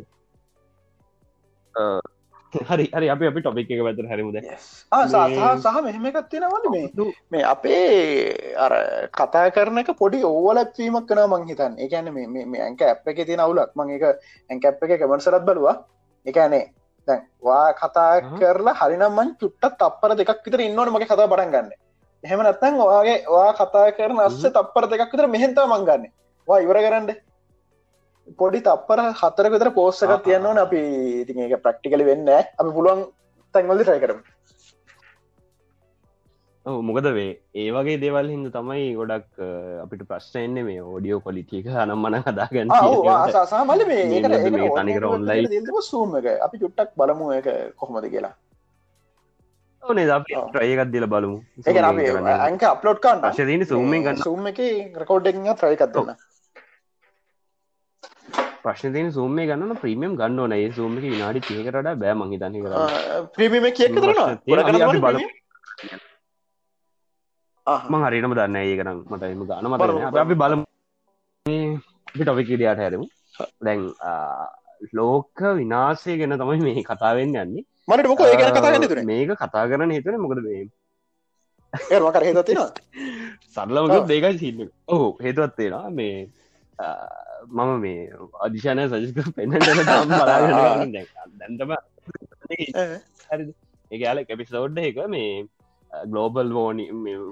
හරි 1.76 2.17
හරි 2.70 3.10
අප 3.10 3.22
අපි 3.22 3.42
ටොපික් 3.42 3.70
එක 3.70 3.82
වැතර 3.82 4.08
හැරමුද 4.08 4.38
සහ 4.38 5.80
මෙහෙමකත් 5.84 6.30
තියෙනවල 6.32 6.66
මේ. 6.72 6.88
මේ 7.30 7.44
අපේ 7.44 8.56
අර 8.58 8.74
කතා 9.12 9.52
කරන 9.52 9.80
එක 9.80 9.92
පොඩි 9.96 10.24
ඕවලත්වීමක් 10.24 11.08
කන 11.08 11.24
මං 11.26 11.48
හිතන් 11.50 11.74
එකන 11.78 12.12
මේ 12.14 12.62
ඇක 12.62 12.82
ඇප් 12.84 13.08
එක 13.08 13.20
තියෙන 13.22 13.40
අවුලක්. 13.40 13.72
මං 13.76 13.96
එක 13.98 14.04
ඇකැප් 14.50 14.84
එක 14.84 15.00
කමන්සරත් 15.02 15.44
බලවා. 15.44 15.76
එකනේ 16.26 16.64
දැන් 17.08 17.28
වා 17.42 17.68
කතා 17.74 18.14
කරලා 18.34 18.76
හරිනම්මන් 18.76 19.36
චුට්ටත් 19.36 19.78
තපර 19.78 20.16
දෙකක් 20.16 20.42
විතර 20.46 20.62
ඉන්නවන 20.62 20.94
මගේ 20.94 21.08
කතා 21.08 21.28
පටන් 21.28 21.52
ගන්න. 21.52 21.70
එහෙම 22.24 22.40
නැත්තන් 22.40 22.80
ඔයාගේ 22.82 23.18
වා 23.28 23.52
කතා 23.54 23.88
කරන 23.94 24.20
අස්ස 24.22 24.44
තප්පර 24.50 24.88
දෙකක් 24.88 25.12
විතර 25.14 25.28
මෙහෙන්තා 25.28 25.68
මංගන්න 25.68 26.12
වා 26.48 26.60
ඉවර 26.60 26.80
කරන්න 26.80 27.12
පොඩි 28.40 28.60
තප්පර 28.68 29.00
හතර 29.20 29.48
විතර 29.54 29.70
පෝස්සක 29.78 30.16
තියන්නවන 30.26 30.64
අපි. 30.66 30.82
ඉතින් 31.24 31.44
ඒක 31.44 31.62
ප්‍රක්ටිකලි 31.66 32.10
වෙන්න 32.10 32.28
අපි 32.32 32.72
පුළුවන් 32.78 33.06
තැන්වලදි 33.54 33.84
ට්‍රයි 33.84 34.04
කරම. 34.04 34.20
මොකද 36.88 37.06
වේ 37.16 37.30
ඒ 37.56 37.70
වගේ 37.76 38.00
දේවල් 38.02 38.30
හිද 38.32 38.48
තමයි 38.56 38.88
ගොඩක් 38.98 39.40
අපිට 39.84 40.02
ප්‍රශ්නයන්නේ 40.10 40.64
මේ 40.70 40.82
ඕඩියෝ 40.94 41.20
කොලිටික 41.28 41.70
හනම් 41.76 42.02
මන 42.04 42.18
හදාගන්න 42.26 42.74
සාමල 43.54 43.86
තනිකර 44.80 45.06
ඔන්ලයි 45.12 45.64
සූම 45.92 46.18
එක. 46.20 46.28
අපි 46.48 46.62
චුට්ටක් 46.64 46.92
බලමු 47.00 47.32
එක 47.40 47.48
කොහොමද 47.80 48.10
කියලා. 48.16 48.34
ඕනේ 49.84 50.08
්‍රයකත් 50.60 50.92
දිල 50.96 51.08
බලමු. 51.14 51.38
ඇක 51.68 52.64
අප්ලෝඩ් 52.74 53.00
කාන් 53.06 53.24
ශදන 53.32 53.64
ගන්න 54.08 54.24
සූම 54.26 54.52
එක 54.52 54.60
රකෝඩ්ඩ 55.04 55.40
්‍රයකත්වන්න 55.64 56.18
ප්‍රශ්න 58.68 58.94
තින 58.94 59.12
සූම 59.12 59.40
ගන්න 59.42 59.74
ප්‍රීමියම් 59.78 60.16
ගන්න 60.16 60.40
ඕන. 60.40 60.54
ඒ 60.54 60.70
සූම 60.72 60.98
එක 61.00 61.08
විනාඩි 61.08 61.42
තියකට 61.42 61.78
බෑ 61.96 62.16
මහි 62.22 62.40
තනි 62.40 62.64
කර 62.64 62.72
ප්‍රීමියම 63.34 63.68
කිය 63.74 63.90
බල 65.02 65.20
මං 67.92 68.06
හරිනම 68.06 68.34
දන්න 68.34 68.58
ඒ 68.58 68.76
කරම් 68.80 69.04
මට 69.10 69.24
එම 69.26 69.46
ගන 69.46 69.66
මත 69.70 69.82
අපි 70.18 70.36
බලමු. 70.36 70.66
ටොපික් 72.16 72.50
ඉඩියට 72.50 72.82
හැරමු. 72.82 73.08
දැන් 73.62 73.86
ලෝක 74.94 75.46
විනාසය 75.56 76.18
ගැන 76.20 76.38
තමයි 76.38 76.60
මේ 76.64 76.84
කතාවෙන්න 76.86 77.38
යන්නේ. 77.38 77.66
මට 77.88 78.08
මොක 78.08 78.22
ඒ 78.24 78.36
කතා 78.42 79.06
මේක 79.06 79.38
කතා 79.38 79.66
කරන 79.70 79.92
හිතන. 79.92 80.20
මොකද 80.20 80.44
වේ 80.44 80.66
ඒමකර 81.74 82.24
හේතතින 82.24 82.60
සරලමක 83.50 84.08
දෙකයි 84.10 84.38
සින්න 84.40 84.70
ඔහු 84.88 85.08
හේතුවත්වෙනවා 85.20 85.90
මේ 85.92 86.18
මම 87.50 87.72
මේ 87.82 88.00
අධිශානය 88.40 88.84
සජක 88.88 89.20
පෙන්න්නට 89.36 89.68
තම් 89.82 90.10
බලාගෙන 90.12 90.96
දැන්තම 91.40 91.72
ඒ 93.92 93.98
යාල 93.98 94.20
කැපිසෝඩ් 94.24 94.78
එක 94.80 95.00
මේ 95.08 95.32
ගලෝබල් 95.92 96.50
වෝනි 96.52 96.86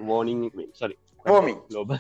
වෝනිින් 0.08 0.42
සරි 0.74 0.96
ලෝබ 1.70 1.92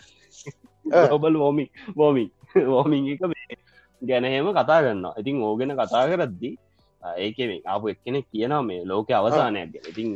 ලෝබල් 0.85 1.35
වෝමි 1.35 1.65
වෝමි 1.95 2.25
වෝමිං 2.65 3.09
එක 3.11 3.21
ගැනහෙම 4.07 4.47
කතා 4.51 4.79
කරන්න 4.79 5.05
ඉතින් 5.15 5.41
ඕගෙන 5.41 5.75
කතා 5.75 6.05
කරද්දි 6.07 6.51
ඒක 7.01 7.37
මේ 7.39 7.61
ආපු 7.63 7.85
එක්කෙනෙ 7.87 8.19
කියනවා 8.23 8.63
මේ 8.63 8.81
ලෝක 8.83 9.09
අවසානයක් 9.11 9.69
ගැන. 9.73 9.85
ඉතින් 9.89 10.09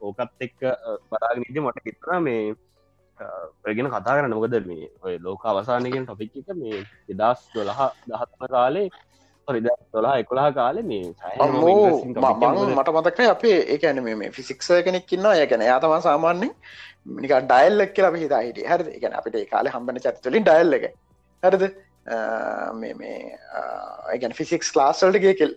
ඕකත් 0.00 0.40
එක්ක 0.40 0.60
බලාගනීති 1.08 1.60
මට 1.60 1.84
කිතර 1.84 2.10
මේ 2.20 2.54
ප්‍රගෙන 3.62 3.90
කතා 3.90 4.16
කරන්න 4.16 4.34
මොකද 4.34 4.56
මේ 4.66 4.88
ඔය 5.02 5.18
ලෝක 5.18 5.44
අවසානයගෙන් 5.44 6.06
ටොපික් 6.06 6.36
එක 6.36 6.56
මේ 6.56 6.80
එදස් 7.08 7.44
දොළහ 7.54 7.82
දහත්ම 8.06 8.48
කාලේ 8.48 8.88
ොරිද 9.48 9.68
තොලා 9.92 10.16
එකොලා 10.18 10.50
කාලෙ 10.52 10.82
මේ 10.82 11.04
මට 11.38 12.96
මතක්න 12.96 13.28
අපේ 13.28 13.58
ඒකන 13.68 14.02
මේ 14.04 14.30
ෆිසික්ස 14.30 14.68
කෙනෙක් 14.84 15.06
කින්නවා 15.06 15.34
ඒකන 15.36 15.66
යාතම 15.68 15.96
සාමාන්‍යෙන් 16.02 16.52
නික 17.16 17.34
ඩයිල්ලක් 17.44 17.92
කියලා 17.92 18.14
හිතා 18.16 18.42
හිට 18.42 18.62
හරි 18.66 18.96
එක 18.98 19.10
අපිට 19.14 19.42
කාල 19.50 19.72
හම්බන 19.74 20.00
චත්තුලින් 20.04 20.44
ඩයිල්ල 20.44 20.78
එක. 20.78 20.86
හරිද? 21.42 21.64
මේ 22.74 22.94
මේ 22.94 23.18
ඒගැන 24.12 24.34
ෆිසික්ස් 24.34 24.72
ලාස්සල්ටගේ 24.76 25.34
කෙල් 25.40 25.52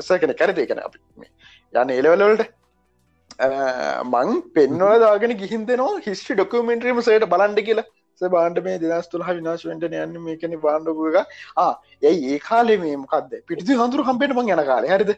සකන 0.00 0.34
කරද 0.40 0.60
එකන 0.64 0.82
අප 0.86 0.98
යන්න 1.74 1.94
එලවලවලට 1.98 2.50
මං 3.42 4.30
පෙන්වල 4.54 5.00
දාගෙන 5.00 5.34
ගිහින් 5.42 5.66
දෙනවා 5.66 5.98
හිස්ටි 6.06 6.34
ඩොකමෙන්ට්‍රීම 6.34 7.02
සයට 7.02 7.26
බලන්ඩ 7.34 7.66
කියලා. 7.68 7.88
බාන්ඩ 8.20 8.58
මේ 8.64 8.78
දෙදස් 8.78 9.08
තුළ 9.08 9.24
විනාශවෙන්ට 9.28 9.84
යන්න 9.88 10.16
මේකන 10.26 10.54
බාණ්ඩපුක 10.64 11.16
යයි 12.02 12.34
ඒ 12.34 12.38
කාලේ 12.38 12.78
මේ 12.78 12.96
මොකක්ද 12.96 13.34
පිටි 13.48 13.78
හඳුරු 13.80 14.04
කම්පේට 14.08 14.34
මං 14.36 14.52
යන 14.54 14.64
කාල. 14.70 14.86
හරිද? 14.86 15.10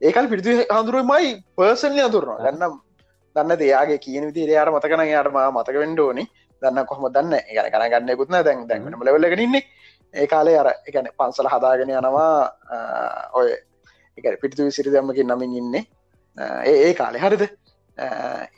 ඒකල් 0.00 0.28
පිටි 0.32 0.56
හඳුරුවමයි 0.76 1.32
පර්සන්ලි 1.56 2.02
අතුරනවා 2.08 2.38
ගන්නම් 2.44 2.74
දන්න 3.36 3.58
දෙයාගේ 3.62 3.98
කියන 3.98 4.26
විති 4.28 4.48
යාර 4.50 4.70
මතකන 4.74 5.04
යාටම 5.08 5.38
මතක 5.56 5.76
වෙන්ඩෝනි 5.84 6.24
දන්න 6.62 6.86
කොහොම 6.90 7.12
දන්න? 7.12 7.34
ඒ 7.34 7.70
කන 7.70 7.86
ගන්න 7.92 8.16
ගුත්න 8.20 8.36
දැන් 8.48 8.66
දැන්ම 8.68 8.90
ලවල්ලගෙනන්නේ 9.06 9.62
ඒ 10.14 10.26
කාලේ 10.26 10.58
අර 10.58 10.68
එකන 10.88 11.08
පන්සල 11.18 11.48
හදාගෙන 11.54 11.96
යනවා 11.96 12.34
ඔය 13.40 13.48
එක 14.18 14.40
පිටිතු 14.42 14.70
සිරි 14.70 14.90
දම්මකින් 14.90 15.32
නමින් 15.32 15.56
ඉන්නේ. 15.62 15.84
ඒ 16.66 16.94
කාලෙ. 16.94 17.18
හරිද 17.18 17.42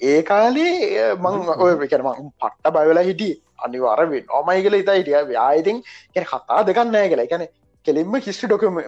ඒ 0.03 0.21
කාලේ 0.23 1.15
මං 1.15 1.49
ඔය 1.59 1.89
කරම 1.89 2.09
පට්ට 2.41 2.75
බයවෙලා 2.77 3.09
හිටිය. 3.09 3.35
අනිවාරවෙන් 3.65 4.31
ඕමයි 4.31 4.63
කියල 4.63 4.79
ඉතා 4.83 4.97
හිටිය. 4.99 5.37
ආයිතින් 5.47 5.83
ගැන 6.15 6.27
කතා 6.31 6.61
දෙකන්නෑ 6.69 7.09
කියලා. 7.09 7.27
එකැන 7.29 7.49
කෙලින්ම 7.87 8.15
හිස්ටි 8.27 8.47
ඩොකම 8.47 8.79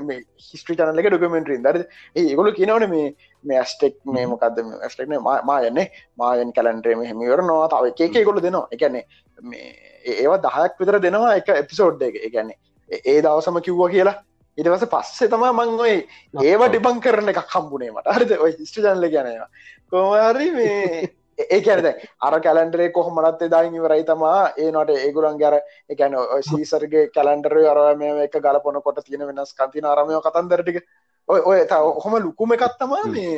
හිස්ට්‍රි 0.48 0.76
චනලක 0.80 1.08
ඩොකමෙන්ට්‍රීන් 1.10 1.64
දර 1.66 1.78
ඒගොල 2.16 2.50
කියනවන 2.58 2.86
මේ 2.90 3.06
මේ 3.44 3.58
ඇස්ටෙක් 3.62 3.96
මේ 4.16 4.26
මොකක්ද 4.32 4.60
ස්ටෙක්න 4.92 5.16
මායන්නේ 5.50 5.86
මායන් 6.18 6.52
කලන්ට්‍රේම 6.58 7.02
හෙමිවර 7.10 7.42
නවා 7.42 7.70
තාව 7.72 7.88
එක 7.88 8.20
ගොල 8.28 8.42
දෙනවා. 8.46 8.68
එකන්නේ 8.74 9.04
මේ 9.42 9.66
ඒවා 10.14 10.42
දහයක් 10.46 10.78
විතර 10.82 11.00
දෙනවා 11.06 11.34
එක 11.40 11.50
එපිසෝඩ් 11.56 12.06
එක. 12.08 12.20
එකන්නේ 12.28 12.58
ඒ 12.90 13.18
දවසම 13.22 13.60
කිව්වා 13.66 13.90
කියලා 13.96 14.16
ඉටවස 14.58 14.86
පස්සේ 14.86 15.28
තමා 15.28 15.52
මං 15.54 15.74
ඔය 15.80 15.94
ඒවා 16.42 16.68
ඩිබං 16.68 17.00
කරන 17.00 17.32
එකක් 17.32 17.44
කම්බුණේ 17.46 17.90
මට. 17.90 18.16
හරිද? 18.16 18.32
හිස්ට 18.58 18.78
ජනල 18.78 19.06
ගැනවා 19.08 19.48
කොමහරි 19.90 20.50
මේ 20.52 21.10
ඒ 21.44 21.60
කියනද 21.60 21.86
අර 22.20 22.34
කැලන්ඩරේ 22.40 22.90
කොහොමනත් 22.90 23.42
දායිනි 23.48 23.80
වරයි 23.80 24.04
තමා. 24.04 24.52
ඒනට 24.56 24.92
ඒගුලන් 24.98 25.38
ගැර 25.38 25.58
එකැන 25.88 26.14
සීසර්ගේ 26.42 27.08
කැලන්ඩර 27.10 27.56
අරම 27.66 28.04
එක 28.20 28.38
ගලපොන 28.40 28.82
කොට 28.82 29.02
තියෙන 29.02 29.26
වෙනස් 29.26 29.54
කතින 29.54 29.86
අරමය 29.86 30.20
කතන්දරටික 30.20 30.80
ඔය 31.28 31.40
ඔය 31.42 31.66
ඔහොම 31.72 32.16
ලුකුම 32.20 32.52
එකත්තමා 32.52 33.04
මේ 33.08 33.36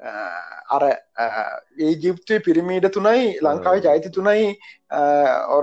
අර 0.00 0.82
ඒජිප්තේ 1.78 2.38
පිරිමීඩ 2.40 2.86
තුනයි 2.90 3.24
ලංකාවේ 3.40 3.82
ජයිති 3.86 4.10
තුනයි 4.10 4.54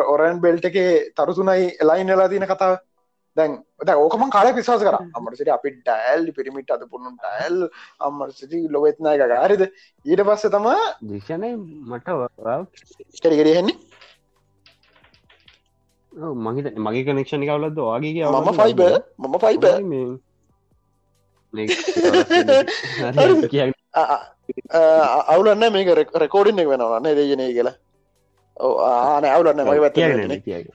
ඔරන් 0.08 0.42
බෙල්ට 0.42 0.66
එකේ 0.66 0.92
තරු 1.16 1.34
තුනයි 1.34 1.72
එලයින්නලා 1.80 2.28
තින 2.28 2.46
කතාව 2.46 2.76
දැන් 3.38 3.63
ද 3.82 3.89
ඕකම 3.95 4.30
කාල 4.30 4.54
විශවාස 4.54 4.82
කර. 4.82 4.98
අමරසිට 5.13 5.50
අපි 5.50 5.69
ඩෑල් 5.74 6.32
පිරිමිට 6.32 6.69
අද 6.69 6.88
පුුණු 6.88 7.12
ඩෑල් 7.13 7.69
අම්මරසිති 8.02 8.67
ලොවෙත්නා 8.69 9.15
එක 9.15 9.30
ගාරිද 9.30 9.71
ඊට 10.06 10.21
පස්ස 10.21 10.50
තමා 10.50 10.98
දිශනය 11.04 11.58
මට 11.89 12.08
කැරිගෙරහෙන්නේ 13.21 13.78
මහිත 16.45 16.78
මගේ 16.80 17.06
කනෙක්ෂණ 17.06 17.43
කවලද 17.43 17.80
වගේ 17.89 18.26
මම 18.26 18.54
ෆයිබ 18.54 18.80
මම 19.19 19.39
ෆයිබ 19.39 19.63
අවුලන්න 25.28 25.69
මේක 25.69 25.88
රෙකෝඩින් 26.15 26.60
එක 26.60 26.67
වෙනවා 26.67 27.02
නේ 27.02 27.15
දෙයනේ 27.15 27.52
කියලා 27.52 27.76
ආන 28.58 29.26
අවුලන්න 29.28 29.62
මගේ 29.62 29.82
වැත් 29.82 29.98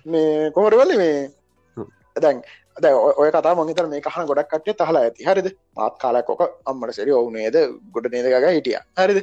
මේ 0.06 0.50
කොමරවල්ල 0.52 0.96
මේ 0.96 1.39
දැන් 2.16 2.42
දැ 2.76 2.92
ඔය 2.92 3.30
කතා 3.30 3.54
මංහිතර 3.54 3.86
මේ 3.88 4.00
කහන 4.00 4.28
ගොඩක් 4.30 4.50
කටේ 4.52 4.74
තහලා 4.74 5.02
ඇති. 5.06 5.24
හරිද? 5.24 5.48
මාත් 5.76 5.98
කාලක් 5.98 6.30
ොක 6.30 6.42
අම්මට 6.66 6.94
සෙරි 6.94 7.12
ඔවුනේද 7.12 7.56
ගොඩ 7.94 8.08
නේදක 8.12 8.48
හිටිය. 8.48 8.78
හරිද? 8.98 9.20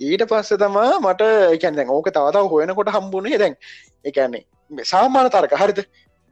ඊට 0.00 0.24
පස්ස 0.30 0.58
තමා 0.58 0.98
මට 1.00 1.22
එකැන් 1.52 1.90
ඕක 1.90 2.10
තවතාව 2.10 2.50
හොයනකොට 2.54 2.90
හම්බුණේ 2.96 3.38
දැන්. 3.38 3.56
එකන්නේ 4.04 4.84
සාමාන 4.84 5.30
තරක. 5.30 5.54
හරිද? 5.54 5.80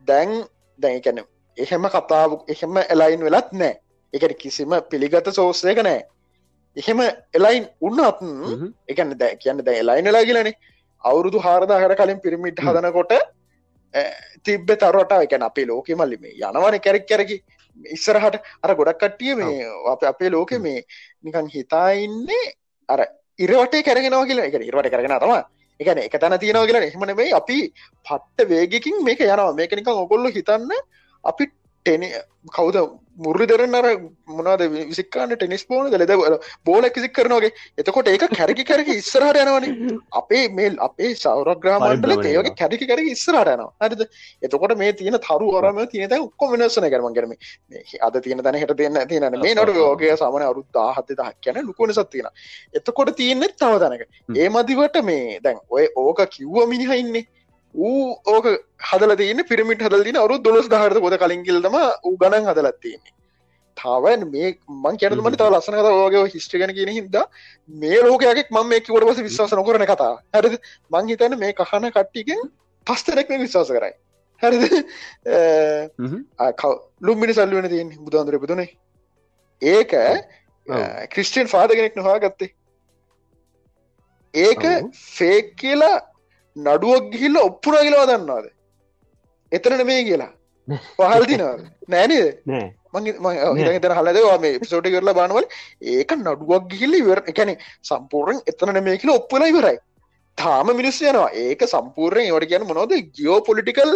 දැන් 0.09 0.45
දැන් 0.79 0.99
එකැන 1.01 1.23
එහෙම 1.59 1.88
කතාව 1.95 2.40
එහෙම 2.49 2.83
එලයින් 2.88 3.25
වෙලත් 3.29 3.53
නෑ. 3.53 3.79
එකට 4.12 4.37
කිසිම 4.43 4.75
පිළිගත 4.90 5.33
සෝස්සයක 5.38 5.83
නෑ. 5.83 6.03
එහෙම 6.77 7.01
එලයින් 7.35 7.67
උන්නත් 7.81 8.23
එකන්න 8.88 9.19
දැ 9.19 9.37
කියන්න 9.37 9.64
දැ 9.64 9.79
එලයින් 9.83 10.07
එලා 10.07 10.25
කියලනේ 10.25 10.55
අවුරුදු 11.05 11.38
හාරදාහර 11.47 11.95
කලින් 11.97 12.21
පිරිමිට් 12.21 12.59
හදනකොට 12.59 13.12
තිබ්බ 14.45 14.67
තරට 14.67 15.13
එක 15.25 15.35
අපේ 15.49 15.67
ලෝක 15.67 15.89
මල්ලි 15.89 16.19
මේ 16.21 16.35
යනවන 16.39 16.79
කැරක්. 16.87 17.07
කැරකි 17.09 17.37
ඉස්සරහට 17.97 18.39
අර 18.63 18.75
ගොඩක් 18.75 19.01
කට්ටිය 19.03 19.35
මේ 19.41 19.67
අප 19.93 20.03
අපේ 20.13 20.31
ලෝක 20.31 20.53
මේ 20.67 20.85
නිකන් 21.23 21.51
හිතා 21.57 21.89
ඉන්නේ 22.07 22.55
අර 22.89 23.01
ඉරවටේ 23.39 23.83
කැරගෙනවා 23.83 24.27
කියලා. 24.27 24.47
එක 24.49 24.55
ඉරවට 24.71 24.91
කරගෙන 24.95 25.19
තම 25.25 25.35
එකන 25.81 25.99
එක 26.07 26.17
තැන 26.21 26.39
තියෙනවා 26.39 26.67
කියලා 26.69 26.87
එහමන 26.91 27.17
මේ 27.21 27.33
අපි 27.41 27.59
පට්ට 28.07 28.49
වේගකින් 28.49 29.03
මේක 29.03 29.21
යනවා. 29.21 29.53
මේක 29.53 29.73
නිකන් 29.73 30.03
ඔකොල්ලු 30.05 30.31
හිතන්න 30.39 30.71
අපි 31.25 31.51
ටෙන 31.87 32.05
කවුද 32.57 32.77
මුරි 33.16 33.47
දෙරන්න 33.47 33.75
අර 33.79 33.87
මොනාද 34.29 34.62
විසිකාන්න 34.73 35.33
ටෙනිස් 35.33 35.64
බෝන 35.68 35.90
ලෙද 35.92 36.12
බෝල 36.68 36.87
කිසික් 36.94 37.12
කරනවාගේ 37.12 37.53
එතකොට 37.81 38.09
ඒක 38.09 38.25
කැරකි 38.38 38.64
කැරක 38.70 38.88
ඉස්සරහට 38.88 39.40
යනවන. 39.42 39.99
අපේ 40.12 40.49
මේල් 40.59 40.79
අපේ 40.87 41.11
සෞරග්‍රාමන්ටල 41.14 42.14
ඒවගේ 42.14 42.55
කැරිකි 42.61 42.88
කැරක 42.90 43.11
ඉස්සරට 43.12 43.53
යනවා. 43.55 43.68
හරිද? 43.83 44.03
එතකොට 44.42 44.77
මේ 44.79 44.92
තියෙන 44.94 45.18
තරු 45.29 45.51
අරම 45.59 45.83
තියෙන 45.92 46.16
ඔක්කො 46.18 46.51
වෙනස්සන 46.55 46.88
කරම 46.88 47.12
කරම 47.12 47.37
අද 48.09 48.18
තියෙන 48.25 48.42
තැන 48.42 48.61
හට 48.62 48.79
දෙන්න 48.81 48.99
තියන 49.07 49.29
මේ 49.44 49.55
නොට 49.55 49.77
ෝගේ 49.85 50.16
සමන 50.16 50.49
අරුත්තා 50.49 50.88
හත 50.97 51.20
දහක් 51.20 51.37
කියන 51.44 51.62
ලුකුණ 51.68 51.92
සත්තියෙන 51.92 52.33
එතකොට 52.75 53.14
තියෙන්නෙත් 53.23 53.57
තව 53.61 53.79
තැනක. 53.85 54.09
ඒ 54.35 54.49
මදිවට 54.49 55.01
මේ 55.05 55.40
දැන් 55.40 55.61
ඔය 55.70 55.88
ඕක 55.97 56.27
කිව්ව 56.37 56.64
මිනිහයින්නේ 56.75 57.27
ඌ 57.75 58.15
ඕක 58.27 58.47
හදල 58.91 59.13
තියන්න 59.17 59.45
පිරිමිට 59.51 59.85
හදලදින 59.87 60.17
අවරු 60.17 60.39
දොස් 60.43 60.69
දහරත 60.69 61.01
පොද 61.05 61.17
කලින්ගිල්දම 61.23 61.77
ගණන් 62.21 62.49
හදලත් 62.51 62.81
තියන්නේ. 62.81 63.13
තාවන් 63.77 64.25
මේ 64.33 64.51
මං 64.83 64.99
කියනමට 65.01 65.39
තව 65.41 65.49
ලස්සන 65.51 65.77
කත 65.79 65.89
ෝගේ 65.95 66.25
හිස්ට්‍රගන 66.35 66.75
කියන 66.79 66.93
හිද 66.99 67.19
මේ 67.81 67.99
ලෝකයක් 68.07 68.51
ම 68.51 68.61
මේ 68.69 68.81
කොට 68.83 69.07
පස 69.09 69.23
විශවාස 69.29 69.53
නොකරන 69.53 69.87
කතා 69.93 70.13
හැරද? 70.35 70.55
මං 70.91 71.13
හිතන 71.13 71.39
මේ 71.43 71.53
කහන 71.55 71.91
කට්ටිකෙන් 71.91 72.41
පස්තරෙක්ම 72.87 73.45
විශවාස 73.45 73.71
කරයි. 73.71 73.95
හැරද? 74.43 74.63
ලුම්මිනි 77.01 77.35
සල්ලුවන 77.35 77.69
තියෙන් 77.69 77.95
බුදුන්දුර 78.07 78.39
පුතුනේ 78.39 78.71
ඒක 79.63 79.93
ක්‍රිස්ටියන් 81.13 81.49
පාදගෙනෙක් 81.49 81.97
නොහා 81.97 82.19
ගත්තේ 82.23 82.53
ඒක 84.35 84.63
ෆේක් 85.17 85.55
කියලා 85.57 85.97
නඩුවක් 86.57 87.11
ගිහිල්ල 87.12 87.37
ඔප්පුර 87.49 87.75
කියලවා 87.81 88.09
දන්නවාද 88.11 88.47
එතරන 89.53 89.87
මේ 89.87 90.03
කියලා. 90.09 90.33
පහල් 90.99 91.25
දිනවාද 91.31 91.62
නෑනේද 91.93 92.27
මගේ 92.95 93.81
තර 93.85 93.95
හලදවා 93.99 94.37
මේ 94.45 94.61
පිසෝටි 94.62 94.95
කරලා 94.95 95.19
බානවල 95.21 95.47
ඒක 95.95 96.12
නඩුවක් 96.19 96.71
ගිහිල්ලි 96.73 97.01
වර 97.09 97.21
එකැන 97.33 97.53
සම්පූර්ෙන් 97.90 98.38
එතන 98.53 98.79
මේ 98.87 99.01
කියල 99.03 99.12
ඔප්පල 99.17 99.45
ඉවරයි. 99.51 99.79
තාම 100.38 100.69
මිනිස් 100.79 101.01
යනවා. 101.03 101.29
ඒක 101.45 101.61
සම්පූර්යෙන් 101.73 102.29
ඒවට 102.29 102.49
කියන 102.51 102.67
මොනොද 102.71 102.93
ගියෝ 103.17 103.38
පොලිටිකල් 103.49 103.93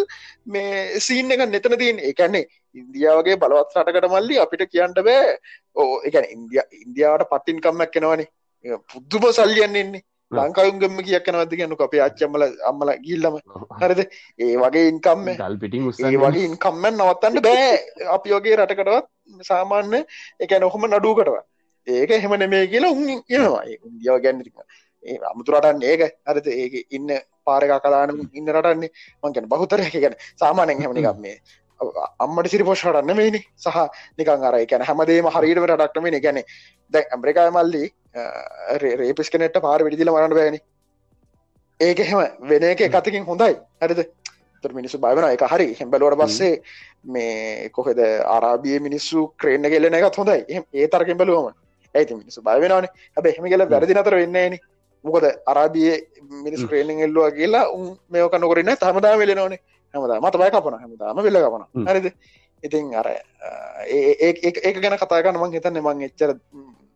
මේ 0.46 1.00
සීන් 1.06 1.32
එක 1.34 1.44
නෙතන 1.54 1.78
තින් 1.82 1.98
එකන්නේ 2.10 2.44
ඉන්දියාවගේ 2.74 3.40
බලවත් 3.42 3.78
රටකට 3.84 4.10
මල්ලි 4.14 4.42
අපිට 4.44 4.66
කියන්නට 4.74 5.00
බෑ. 5.08 5.38
ඕ 5.76 5.90
එකන 6.08 6.28
ඉන්දිය 6.34 6.62
ඉන්දියාවට 6.84 7.30
පත්තින් 7.32 7.62
කම්මක් 7.64 7.90
කෙනවනේ 7.94 8.28
පුද්දුම 8.92 9.24
සල්ලියන්නෙන්නේ 10.32 10.48
ලංකායුන්ගම 10.48 10.98
කියක් 11.04 11.24
කනවද 11.24 11.52
කියන්නු? 11.58 11.76
අපේ 11.80 12.00
අච්චම්මල 12.00 12.42
අම්මල 12.70 12.90
ගිල්ලම 13.06 13.38
හරිද? 13.80 14.00
ඒ 14.38 14.56
වගේ 14.56 14.88
ඉන්කම්ම 14.88 15.28
ගල්පිටිං 15.36 15.86
ඒ 16.08 16.16
වගේ 16.16 16.44
ඉන්කම්මෙන් 16.48 16.94
නවත්තන්න 16.96 17.40
බෑ. 17.42 17.70
අපි 18.16 18.34
වගේ 18.34 18.56
රටකටවත් 18.56 19.06
සාමාන්‍ය 19.50 20.04
එක 20.40 20.52
නොහොම 20.60 20.84
නඩුවකටව 20.88 21.36
ඒක 21.86 22.10
එහෙම 22.10 22.34
නෙමේ 22.38 22.66
කියලා 22.66 22.92
උන් 22.92 23.08
යනවා 23.08 23.64
ඉන්දියාව 23.66 24.20
ගැන්නරික 24.20 24.54
ඒ 25.02 25.18
අමුතුරටන්න 25.32 25.82
ඒක. 25.82 26.02
හරිද? 26.28 26.46
ඒක 26.46 26.74
ඉන්න 26.90 27.08
පාරක 27.44 27.72
කලාන 27.84 28.10
ඉන්න 28.32 28.52
රටන්නේ. 28.56 28.90
මංගැන 29.22 29.48
බහුතර 29.48 29.80
ගැන 29.94 30.14
සාමානයෙන් 30.36 30.84
හැමනිකම් 30.84 31.20
මේ 31.24 31.36
අම්මට 31.80 32.50
සිරි 32.50 32.64
පෝෂ්ටන්න 32.64 33.16
මේනි 33.16 33.40
සහ 33.56 33.78
නිකං 34.18 34.44
අර 34.44 34.54
එකැන 34.60 34.82
හැමදේම 34.82 35.30
හරිට 35.36 35.62
රටක්ටමේ 35.64 36.20
ගැන 36.20 36.42
දැ 36.92 37.04
ඇම්රිකාය 37.16 37.50
මල්ලි 37.50 37.84
රේපිස් 39.02 39.30
කනෙට 39.30 39.60
පාර 39.60 39.84
විඩිදිල 39.84 40.12
මරන්න 40.12 40.34
බෑනි. 40.34 40.60
ඒක 41.80 42.00
එහෙම 42.00 42.18
වෙන 42.50 42.64
එක 42.64 42.80
එකතකින් 42.80 43.24
හොඳයි. 43.24 43.54
හරිද? 43.82 44.00
තර 44.64 44.72
මිනිස්සු 44.72 44.98
බයවන 44.98 45.28
එක 45.28 45.44
හරි. 45.44 45.68
හෙම්බලෝට 45.80 46.18
පස්සේ 46.20 46.62
මේ 47.06 47.68
කොහෙද 47.70 48.00
අරාබිය 48.36 48.80
මිනිස්සු 48.80 49.28
ක්‍රේණ 49.36 49.70
කෙලෙන 49.72 49.94
එකත් 49.94 50.16
හොඳයි. 50.16 50.64
ඒ 50.74 50.88
තරකින් 50.88 51.18
බලුවම. 51.18 51.54
ඇති 51.94 52.14
මිනිස්සු 52.14 52.42
බයවෙනවාන 52.42 52.88
හැබ 53.16 53.26
එහෙම 53.26 53.44
කියල 53.44 53.64
වැරදි 53.66 53.94
නතර 53.94 54.14
වෙන්නේන 54.14 54.58
මොකද 55.04 55.24
අරාබිය 55.46 55.90
මිනිස් 56.44 56.62
ක්‍රේණින් 56.64 57.04
එල්ලවා 57.06 57.30
කියලා 57.30 57.66
උන් 57.70 57.86
මේක 58.10 58.38
නොකරන්න 58.44 58.76
තමදා 58.76 59.16
වෙලෙනවනේ 59.16 59.60
හැමදා 59.94 60.20
මත 60.20 60.36
බය 60.42 60.50
කපන 60.50 60.78
හැමදාම 60.82 61.22
වෙල්ල 61.26 61.40
කපන 61.44 61.64
හරිද? 61.88 62.06
ඉතින් 62.62 62.94
අර 62.94 63.08
ඒක 63.86 64.82
ගැන 64.82 64.98
කතාගන්න 64.98 65.40
මං 65.40 65.56
හිතන්න 65.56 65.80
මං 65.82 66.04
එච්චර 66.08 66.34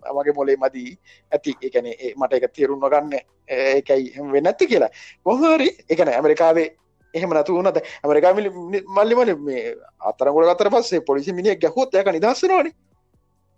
මගේ 0.03 0.35
මොලේ 0.35 0.57
මදී 0.57 0.93
ඇති. 1.33 1.57
එකන 1.63 1.89
මට 2.17 2.33
එක 2.39 2.53
තේරුන්න 2.53 2.85
ගන්න 2.85 3.19
ඒකයි 3.49 4.31
වෙන්න 4.35 4.53
ඇති 4.53 4.67
කියලා. 4.67 4.93
කොහරි 5.25 5.69
එකන 5.89 6.09
ඇමරිකාවේ 6.11 6.69
එහෙම 7.15 7.35
නතු 7.37 7.59
වනද 7.59 7.79
ඇමරිකා 8.05 8.33
මල්ලිමල 8.97 9.35
මේ 9.49 9.75
අතරගොඩ 10.11 10.53
අතර 10.55 10.71
පස්සේ 10.75 11.05
පොලිසි 11.09 11.33
මිනිිය 11.33 11.57
ගැහොත් 11.65 11.95
යක 11.95 12.09
නිදස්සනවානේ 12.17 12.75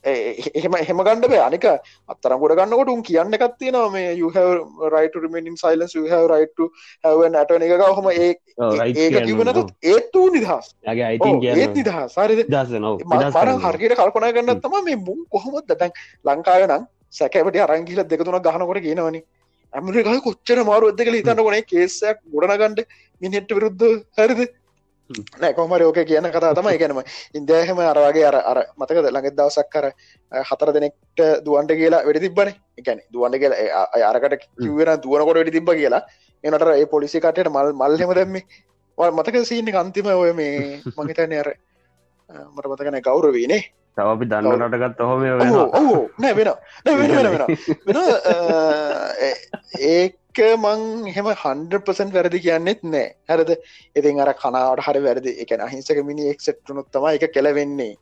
එහෙම 0.05 0.75
එහෙම 0.79 0.99
ගණඩ 1.01 1.29
බෑ. 1.33 1.43
අනික 1.49 1.65
අත්තරම් 2.09 2.41
ගොඩ 2.43 2.57
ගන්නකොට 2.59 2.91
උන් 2.95 3.03
කියන්න 3.03 3.37
එකත්තිය 3.39 3.71
න 3.73 3.79
මේ 3.93 4.15
යුහරයිටමෙන් 4.21 5.57
සයිලස් 5.57 5.95
රයිට 6.33 6.59
නැට 7.35 7.55
එක 7.69 7.85
හොම 7.99 8.09
ඒ 8.11 8.19
ඒක 8.23 9.19
කිවනත් 9.29 9.61
ඒත්තු 9.83 10.25
නිදහස්. 10.37 10.75
ඒත් 10.87 11.75
නිදහස්. 11.75 12.17
සරිද 12.17 12.45
මර 12.49 13.55
හරියට 13.69 13.97
කල්පනා 14.01 14.33
ගන්න 14.33 14.61
තම 14.61 14.77
මේ 14.85 14.97
මුම් 14.99 15.25
කොහොමත් 15.31 15.73
දැන් 15.75 15.97
ලංකාව 16.25 16.67
නම් 16.69 16.85
සැකවට 17.13 17.65
අරංගිල 17.69 18.05
දෙකතුන 18.05 18.41
ගහනකොට 18.41 18.85
කියනවනි. 18.89 19.23
ඇමරිකා 19.73 20.21
කොච්චර 20.27 20.59
මාරු 20.65 20.91
ඇදක 20.91 21.09
හිතන්න 21.15 21.41
ගොනේ 21.47 21.65
කේසයක් 21.73 22.21
ගොඩනගන්ඩ 22.35 22.85
මිනිෙට්ට 23.23 23.57
විරුද්ධ 23.57 23.87
හරිද 24.19 24.41
නෑකොමර 25.43 25.83
ඕක 25.87 26.01
කියන 26.11 26.27
කතා 26.35 26.53
තම 26.59 26.69
එකනම 26.75 27.01
ඉන්දයහෙම 27.39 27.79
අරවාගේ 27.93 28.27
අර 28.31 28.37
අර 28.51 28.59
මතකද? 28.81 29.07
ළඟ 29.13 29.37
දවසක් 29.39 29.69
කර 29.75 29.87
හතර 30.51 30.73
දෙනෙක්ට 30.77 31.25
දුවන්ට 31.47 31.73
කියලා 31.81 32.05
වැඩි 32.07 32.25
තිබන 32.27 32.53
එකන 32.81 32.99
දුවන්ට 33.13 33.37
කියලා 33.43 33.85
අරකට 34.11 34.49
කිවවෙන 34.63 34.93
දුවනකොට 35.05 35.37
වැඩි 35.41 35.57
තිබ 35.59 35.69
කියලා. 35.81 36.03
එනට 36.45 36.67
ඒ 36.79 36.87
පොලිසි 36.97 37.21
කටයට 37.21 37.53
මල් 37.53 37.73
මල්හෙම 37.83 38.15
දැම්ම. 38.21 38.37
මතක 38.99 39.37
සීන 39.45 39.69
අන්තිම 39.77 40.07
ඔය 40.07 40.33
මේ 40.41 40.81
මහිතන්නේ 40.97 41.41
අර 41.45 41.49
මට 42.57 42.67
මතකන 42.73 43.01
ගෞරවීනේ. 43.09 43.63
තව 43.97 44.09
අපි 44.17 44.27
දන්න 44.31 44.63
රටගත් 44.67 45.01
ඔහොම 45.05 45.21
ඔහු 45.79 45.97
නෑ 46.23 46.35
වෙන 46.39 46.49
වෙන 46.87 47.11
වෙන 47.17 47.27
වෙන 47.33 47.99
ඒක 49.89 50.13
මං 50.39 50.83
හෙම 51.09 51.29
හන්ඩපසන් 51.43 52.13
වැරදි 52.13 52.41
කියන්නෙත් 52.41 52.83
නෑ. 52.85 53.15
හැරද? 53.29 53.51
ඉතින් 53.97 54.21
අර 54.21 54.33
කනාවට 54.35 54.85
හරි 54.87 55.01
වැරදි. 55.01 55.33
එක 55.43 55.51
අහිංසක 55.59 55.99
මිනි 56.05 56.31
එක්සෙට්ටුනුත් 56.31 56.91
තම 56.93 57.07
එක 57.09 57.27
කෙලවෙන්නේ. 57.33 57.97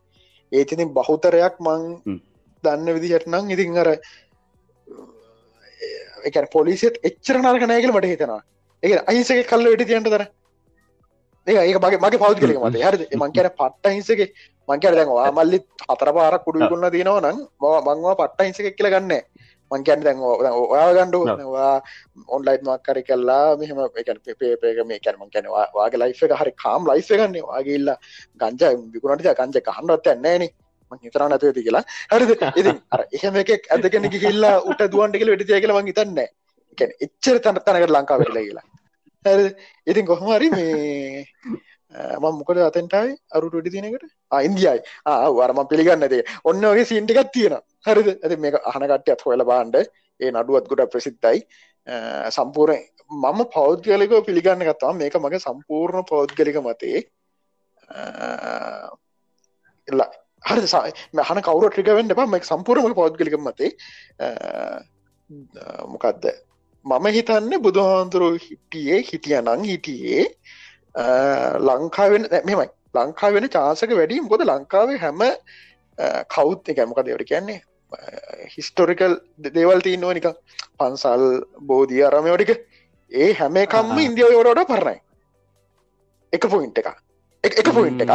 ඒතිතින් 0.52 0.94
බහුතරයක් 0.94 1.56
මං 1.60 1.82
දන්න 2.64 2.94
විදිහට 2.96 3.26
නං 3.28 3.50
ඉතින් 3.50 3.78
අර 3.78 3.90
එක 6.24 6.36
පොලිසිත් 6.50 7.00
එච්චර 7.02 7.36
නරක 7.38 7.66
නෑකල 7.66 7.92
මට 7.92 8.12
හිතෙනවා. 8.12 8.42
ඒ 8.82 9.02
අහිංසක 9.04 9.44
කල්ල 9.48 9.68
වෙටි 9.68 9.86
තියන්ට 9.86 10.32
ඒ 11.46 11.58
ඒක 11.58 11.78
මගේ 11.78 11.98
මගේ 11.98 12.18
පෞද්ගලක 12.18 12.58
මත 12.60 12.76
හරි 12.80 13.06
මං 13.16 13.32
කියන 13.34 13.48
පට්ට 13.52 13.92
හිංසක 13.92 14.20
මංකර 14.68 14.94
දැන්වා 14.94 15.30
මල්ලි 15.32 15.58
හතර 15.84 16.10
පාරක් 16.14 16.44
කුඩු 16.44 16.68
කොන්න 16.70 16.86
තියෙනව 16.94 17.18
නම් 17.20 17.38
මංවා 17.86 18.14
පට්ට 18.20 18.46
හිංසක 18.46 18.68
කියල 18.76 18.88
ගන්න 18.92 19.12
මංකැන 19.72 20.04
දැන් 20.06 20.18
ඔයා 20.22 20.88
ගණ්ඩුවා 20.96 21.74
ඔන්ලයිට් 22.28 22.66
මක්කරි 22.68 23.02
කල්ලා 23.02 23.46
මෙහම 23.56 23.80
පේපේක 24.40 24.82
මේ 24.90 25.00
කැනම 25.04 25.22
කැනවා 25.28 25.66
වාගේ 25.76 26.02
ලයිෆ 26.02 26.22
එක 26.26 26.34
හරි 26.40 26.52
කාම් 26.64 26.90
ලයිෆ 26.90 27.08
ගන්න 27.12 27.38
වාගේල්ල 27.50 27.94
ගංජ 28.40 28.62
විකුණට 28.94 29.30
ගංජ 29.40 29.64
කහන්ඩත් 29.70 30.12
ඇන්නේන 30.12 30.48
හිතර 31.02 31.24
නැතුවති 31.24 31.64
කියලා. 31.66 31.84
හරි 32.10 32.24
එහෙම 33.12 33.40
එක 33.42 33.50
ඇදගෙන 33.70 34.08
ගිල්ලා 34.16 34.54
උට 34.70 34.86
දුවන්ට 34.92 35.18
කියල 35.18 35.32
වෙටි 35.34 35.50
කියල 35.56 35.74
මං 35.74 35.90
හිතන්න 35.90 36.18
එච්චර 36.78 37.36
තනත් 37.38 37.64
තනකට 37.66 37.94
ලංකා 37.96 38.18
වෙලා 38.22 38.44
කියලා. 38.46 38.66
ඉතින් 39.86 40.06
කොහොමරි 40.06 40.50
මේ 40.50 41.24
ම 42.20 42.24
මොකද 42.38 42.58
අතෙන්ටයි 42.66 43.16
අරුට 43.36 43.54
ඩි 43.56 43.70
තිනකට 43.74 44.04
ඉන්දියයි. 44.48 44.78
වරම 45.38 45.60
පිළිගන්නදේ 45.72 46.22
ඔන්න 46.44 46.64
වගේ 46.70 46.86
සින්ටිකත් 46.92 47.32
තියෙන 47.34 47.56
හරිද? 47.86 48.08
ඇති 48.14 48.36
මේ 48.44 48.62
අහනකටයත් 48.72 49.24
හොල 49.26 49.44
බාන්ඩ 49.50 49.76
ඒ 50.20 50.30
නඩුවත් 50.32 50.66
ගොඩ 50.70 50.82
ප්‍රසිද්ධයි. 50.94 51.38
සම්පූර්ණ 52.36 52.82
මම 53.22 53.40
පෞද්ගලිකව 53.56 54.14
පිළිගන්න 54.28 54.64
කතා 54.68 54.92
මේක 55.00 55.16
මගේ 55.24 55.44
සම්පූර්ණ 55.46 56.08
පෞද්ගලික 56.12 56.56
මතේ. 56.68 56.98
හරි 59.88 60.60
හන 61.28 61.40
කවර 61.48 61.68
ට්‍රිකවෙන්න 61.70 62.14
එපා. 62.14 62.30
මේ 62.34 62.48
සම්පූර්ණම 62.52 62.96
පෞද්ගලික 63.00 63.36
මතේ. 63.48 63.70
මොකක්ද 65.92 66.24
මම 66.86 67.06
හිතන්න 67.16 67.52
බුදුහාන්තුරු 67.64 68.28
හිටියේ 68.44 68.98
හිටිය 69.08 69.36
නං 69.40 69.60
හිටියේ. 69.70 70.24
ලංකාවෙන 70.94 72.28
මෙමයි 72.44 72.68
ලංකා 72.94 73.32
වෙන 73.32 73.48
චාසක 73.48 73.92
වැඩි 73.92 74.20
මොකද 74.20 74.44
ලංකාවේ 74.44 74.98
හැම 74.98 75.20
කවුත් 76.28 76.68
එක 76.68 76.80
මොක 76.86 77.00
දෙවට 77.00 77.24
කියන්නේ 77.24 77.60
හිස්ටොරිකල් 78.48 79.14
දේවල් 79.48 79.80
තියන්නවා 79.80 80.14
නික 80.14 80.28
පන්සල් 80.78 81.24
බෝධිය 81.62 82.04
අරමයෝටික 82.04 82.52
ඒ 83.12 83.32
හැම 83.34 83.56
එකම්ම 83.56 83.98
ඉන්දියාව 83.98 84.32
යෝරට 84.32 84.68
පරණයි 84.68 85.00
එක 86.32 86.44
පොයින්ට 86.46 86.78
එක 86.78 86.88
එක 87.44 87.68
පොයින්ට 87.70 88.04
එකක් 88.04 88.14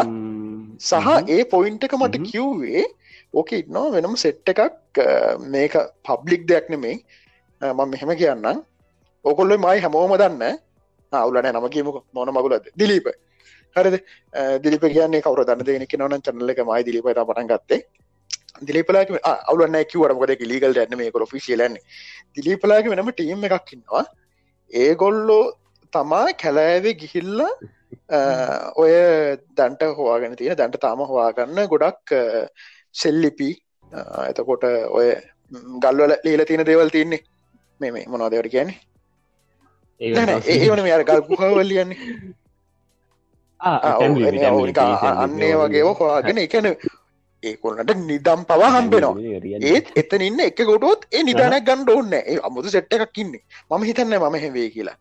සහ 0.81 1.09
ඒ 1.27 1.43
පොයින්ට 1.45 1.83
එක 1.83 1.93
මට 1.93 2.23
කිව්වේ 2.25 2.85
ඕක 3.33 3.51
ඉන්නවා 3.53 3.91
වෙනම 3.91 4.15
සෙට්ට 4.17 4.53
එකක් 4.53 5.01
මේක 5.47 5.75
පබ්ලික් 6.03 6.45
දෙයක් 6.45 6.69
නෙමෙයි 6.69 7.01
මම 7.61 7.83
මෙහෙම 7.87 8.13
කියන්නම් 8.15 8.63
ඕකොල්ලො 9.25 9.57
මයි 9.57 9.79
හැමෝම 9.79 10.15
දන්න 10.15 10.57
අවුලන 11.11 11.47
නම 11.53 11.69
කියමුක. 11.75 12.03
මොන 12.13 12.29
මගුලද 12.37 12.67
දිලීප 12.81 13.07
හරිද? 13.75 13.95
දිලිප 14.63 14.83
කියන්නේ 14.95 15.21
කවර 15.27 15.45
දන්න 15.49 15.65
දෙනෙක් 15.69 15.93
නවන 15.99 16.21
චනල 16.25 16.49
එක 16.53 16.61
මයි 16.69 16.83
දිලිප 16.89 17.07
පටන් 17.07 17.47
ගත්තේ. 17.53 17.81
දිලිපලාක 18.67 19.09
අවුලන්න 19.51 19.77
කිවරමකද 19.91 20.43
ලීගල් 20.51 20.73
දැන්න 20.77 20.97
මේ 20.97 21.11
කො 21.11 21.25
ෆිසිලන්නේ 21.33 21.83
දිලිපලාක 22.35 22.85
වෙනම 22.93 23.11
ටීම් 23.13 23.43
එකක් 23.47 23.73
ඉන්නවා. 23.75 24.05
ඒගොල්ලෝ 24.83 25.43
තමා 25.93 26.27
කැලෑවේ 26.43 26.95
ගිහිල්ල 27.01 27.39
ඔය 28.81 28.93
දැන්ට 29.57 29.81
හවාගෙන 29.99 30.35
තියෙන 30.41 30.57
දැන්ට 30.59 30.79
තාම 30.85 30.99
හවාගන්න 31.11 31.63
ගොඩක් 31.73 32.15
සෙල්ලිපි 33.01 33.49
එතකොට 34.29 34.63
ඔය 34.99 35.07
ගල්වල 35.83 36.13
ලීල 36.25 36.43
තියෙන 36.49 36.65
දේවල් 36.69 36.89
තියන්නේ. 36.95 37.21
මේ 37.81 38.05
මොනවාදවට 38.13 38.51
කියන්නේ? 38.55 38.77
ඒවන 40.01 40.83
මේ 40.83 40.93
අර 40.93 41.03
ගල් 41.03 41.21
පුහවල්ලියන්නේ 41.29 41.97
අන්නේ 45.17 45.53
වගේ 45.55 45.83
හොයාගෙන 45.91 46.37
එකන 46.37 46.67
ඒකොල්ලට 47.43 47.91
නිදම් 48.03 48.45
පවා 48.45 48.69
හම්බෙනවා. 48.75 49.15
ඒත් 49.63 49.91
එතන 49.95 50.21
ඉන්න 50.21 50.39
එක 50.41 50.61
ගොටොත් 50.63 51.05
ඒ 51.11 51.23
නිධනක් 51.23 51.65
ගණ්ඩ 51.65 51.89
ඕන්න 51.89 52.13
ඒ 52.13 52.37
අමුතු 52.43 52.69
සෙට්ට 52.69 52.93
එකක් 52.97 53.17
ඉන්නේ. 53.17 53.43
මම 53.71 53.83
හිතන්න 53.83 54.17
මම 54.19 54.35
හෙවේ 54.37 54.69
කියලා. 54.69 54.97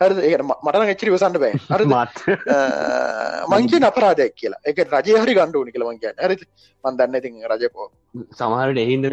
හරි 0.00 0.14
ඒ 0.28 0.38
මටන 0.38 0.92
එච්චරි 0.94 1.14
වසන්න 1.14 1.38
බෑ. 1.38 1.52
හරි 1.70 1.84
මංගේ 3.52 3.82
අපරාධයක් 3.90 4.34
කියලා. 4.34 4.60
එක 4.64 4.78
රජය 4.86 5.18
හරි 5.18 5.36
ගණ්ඩෝනි 5.38 5.74
කියලමන් 5.74 6.00
කිය 6.00 6.14
හරි 6.18 6.36
මන්දන්න 6.84 7.18
ඉතින් 7.20 7.34
රජකෝ 7.52 7.88
සමහරට 8.32 8.78
එහින්ද 8.78 9.04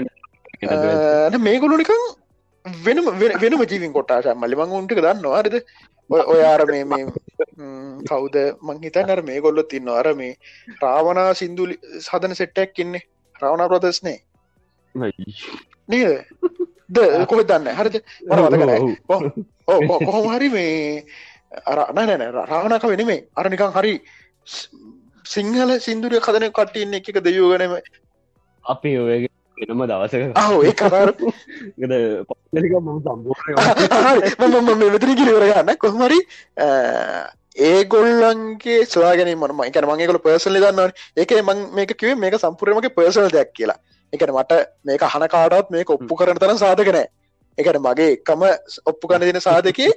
මේගොලුනිකං 1.40 2.04
වෙනම 2.86 3.08
වෙනම 3.44 3.62
ජීවින් 3.72 3.94
කොටාශ 3.98 4.30
මලිමං 4.44 4.76
උන්ටික 4.80 5.02
දන්නවා. 5.06 5.42
හරිද? 5.42 5.56
ඔයාර 6.34 6.62
මේ 6.72 6.84
මේ 6.86 7.06
කවුද? 8.10 8.36
මංහිතන්නර 8.68 9.22
මේ 9.30 9.44
ගොල්ලො 9.46 9.64
තින්න 9.74 9.90
අර 10.00 10.08
මේ 10.22 10.34
රාවනා 10.84 11.30
සිින්දුලි 11.34 11.76
සදන 12.02 12.36
සෙට්ටැක් 12.42 12.80
ඉන්නේ. 12.86 13.04
රවණ 13.36 13.70
ප්‍රදස්නේ 13.72 14.18
නේද? 15.88 16.12
ද 16.90 16.98
කොහෙ 17.32 17.44
දන්න? 17.44 17.68
හරිද? 17.80 17.96
කොහොම 19.68 20.30
හරි 20.34 20.50
මේ 20.50 21.04
අරනැන 21.66 22.22
රාවනක 22.34 22.86
වෙනමේ 22.94 23.20
අර 23.36 23.46
නිකං 23.50 23.74
හරි 23.78 23.94
සිංහල 25.26 25.72
සිින්දුරිය 25.86 26.22
කදන 26.28 26.52
කට්ටඉන්න 26.52 26.98
එක 27.00 27.10
දෙයෝගනම 27.28 27.74
අපි 28.66 28.92
ඔයගේ 29.00 29.30
එනම 29.62 29.84
දවසක. 29.84 30.14
ඒ 30.62 30.74
කර 30.74 31.10
මෙතන 34.86 35.14
කිලවරගන්න 35.16 35.76
කොහමරි 35.78 36.20
ඒගොල්ලන්ගේ 37.66 38.88
ස්වාගෙන 38.88 39.32
මම 39.34 39.62
එක 39.64 39.80
මගේකල 39.86 40.20
පර්සල 40.20 40.58
දන්නවන. 40.58 40.92
ඒක 41.18 41.32
මං 41.42 41.64
මේක 41.74 41.96
කිවේ 41.96 42.16
මේක 42.18 42.36
සම්පුරමගේ 42.38 42.92
පර්සල් 42.92 43.30
දෙයක් 43.30 43.54
කියලා. 43.54 43.80
එකට 44.14 44.32
මට 44.32 44.60
මේක 44.84 45.02
හන 45.06 45.28
කාඩත් 45.30 45.72
මේක 45.72 45.90
ඔප්පු 45.92 46.16
කරන 46.16 46.38
තරම් 46.38 46.58
සාධකනෑ 46.58 47.08
එකට 47.58 47.80
මගේ 47.80 48.12
එකම 48.14 48.44
ඔප්පු 48.86 49.08
කන 49.08 49.22
දෙන 49.24 49.42
සාධකේ 49.42 49.90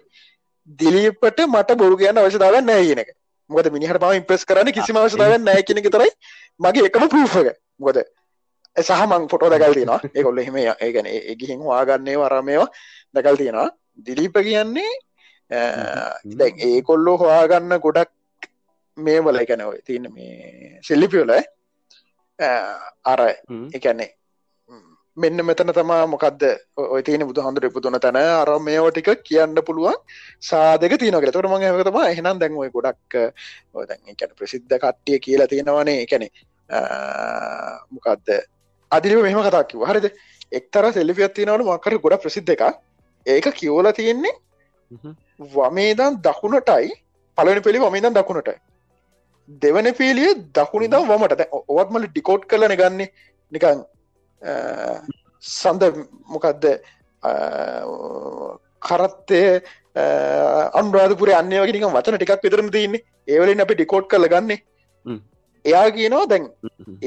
දිලීපට 0.79 1.45
මට 1.47 1.77
බොරු 1.77 1.97
කියන්න 1.97 2.19
අවශ්‍යතාව 2.19 2.59
නෑ 2.63 2.85
කියනක 2.85 3.13
මොකද 3.51 3.71
මිනිහට 3.71 4.01
පම 4.01 4.19
ඉම්ප්‍රස් 4.19 4.45
කරන්න 4.45 4.73
කිසිම 4.73 4.99
අවශ්‍යතාව 4.99 5.37
නෑ 5.41 5.63
කෙනෙ 5.63 5.85
තරයි 5.89 6.11
මගේ 6.61 6.89
එකම 6.89 7.07
පූෆක 7.09 7.53
මොකද 7.79 8.03
සහ 8.77 9.07
මං 9.07 9.29
ෆොටෝ 9.31 9.51
දැකල් 9.53 9.75
තියෙනවා. 9.75 10.01
ඒකොල්ල 10.17 10.39
එහෙම 10.39 10.57
ඒගැන 10.63 11.09
ගිහින් 11.41 11.65
වාගන්නේ 11.71 12.17
වරමයවා 12.19 12.69
දැකල් 13.15 13.37
තියෙනවා. 13.37 13.69
දිලීප 14.07 14.37
කියන්නේ 14.49 14.93
දැ 16.39 16.53
ඒ 16.69 16.83
කොල්ලෝ 16.83 17.17
හොයාගන්න 17.23 17.79
ගොඩක් 17.87 18.11
මේ 18.97 19.21
වල 19.21 19.39
එකැනව 19.43 19.77
තියන 19.87 20.09
මේ 20.15 20.79
සෙල්ලිපියෝල 20.89 21.33
අර 23.13 23.21
එකන්නේ 23.79 24.11
මෙන්න 25.17 25.45
මෙතන 25.45 25.73
තමා 25.77 26.07
මොකක්ද 26.07 26.43
ඔය 26.77 27.03
තියන 27.09 27.25
බුදු 27.29 27.45
හඳුර 27.47 27.69
පුදුන 27.75 27.99
තැන 28.01 28.19
අර 28.21 28.51
මේෝ 28.69 28.89
ටික 28.91 29.11
කියන්න 29.29 29.61
පුළුවන් 29.67 29.99
සාධක 30.51 30.95
තියනක 31.03 31.29
තොර 31.37 31.49
මං 31.51 31.67
හතම 31.69 31.99
එහනම් 32.05 32.41
දැන්වයි 32.43 32.73
ගොඩක් 32.77 33.19
දැන් 33.91 34.01
එකැන 34.15 34.33
ප්‍රසිද්ධ 34.39 34.75
කට්ටිය 34.85 35.19
කියලා 35.27 35.51
තියෙනවනේ. 35.53 35.99
එකැනෙ 36.07 36.29
මොකක්ද 37.91 38.29
අදිරිම 38.97 39.23
මෙහම 39.27 39.41
කතා 39.47 39.65
කිව 39.71 39.85
හරිද? 39.91 40.07
එක්තර 40.59 40.85
සෙල්ලිපියත් 40.97 41.35
තියෙනවන 41.37 41.65
මක්කර 41.69 41.95
ගොඩ 42.05 42.21
ප්‍රසිද්ධ 42.25 42.53
එක 42.55 42.63
ඒක 43.27 43.47
කියෝල 43.59 43.89
තියෙන්නේ 43.99 44.35
වමේදන් 45.55 46.21
දකුණටයි 46.27 46.93
පලනි 47.39 47.61
පෙළි 47.67 47.79
වමේදන් 47.85 48.17
දකුණටයි. 48.19 48.59
දෙවන 49.63 49.89
පේලිය 50.01 50.31
දකුණනිදම් 50.57 51.07
වමට. 51.11 51.43
ඔවත්මල 51.73 52.05
ඩිකෝට් 52.09 52.45
කරලන 52.51 52.75
ගන්නේ 52.81 53.09
නිකන් 53.53 53.79
සඳ 55.43 55.83
මොකක්ද 56.33 56.65
කරත්තය 58.87 59.41
අන්රාධපුර 60.81 61.31
අන්‍ය 61.41 61.57
වගේ 61.63 61.91
වචන 61.97 62.17
ටිකක් 62.19 62.45
විතරම 62.47 62.71
තියන්නේ. 62.77 63.05
ඒවලින් 63.33 63.65
අපි 63.65 63.75
ඩිකෝට් 63.79 64.07
කරල 64.13 64.29
ගන්නේ 64.35 64.59
එයා 65.65 65.91
කියනවා 65.91 66.27
දැන් 66.27 66.49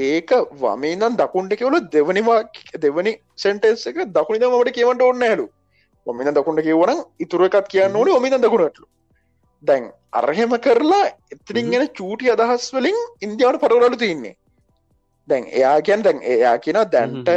ඒක 0.04 0.30
වමේදන් 0.60 1.16
දකුන්ට 1.16 1.54
කියවල 1.60 1.76
දෙවනිවා 1.92 2.40
දෙවනි 2.82 3.12
සෙන්ටෙස් 3.36 3.86
එක 3.86 3.98
දකුණ 4.10 4.48
මට 4.50 4.74
කියවට 4.74 5.02
ඔන්න 5.02 5.22
හැලු 5.22 5.46
ඔමින 6.06 6.34
දකුණට 6.34 6.66
කියවන 6.68 7.04
ඉතුර 7.18 7.44
එකත් 7.44 7.68
කියන්න 7.68 7.96
ඕන 7.96 8.10
ඔමින 8.10 8.38
දකුණටලු 8.38 8.86
දැන් 9.62 9.92
අරහෙම 10.12 10.56
කරලා 10.60 11.04
එතරින් 11.32 11.70
ගෙන 11.70 11.86
චූටි 11.90 12.30
අදහස් 12.30 12.72
වලින් 12.72 12.98
ඉන්දියාවට 13.22 13.62
පරවලු 13.62 13.96
තින්නේ 13.96 14.36
දැන් 15.28 15.48
එයා 15.52 15.76
කියන් 15.82 16.04
දැන් 16.04 16.22
එයා 16.24 16.58
කියන 16.58 16.80
දැන්ට 16.92 17.28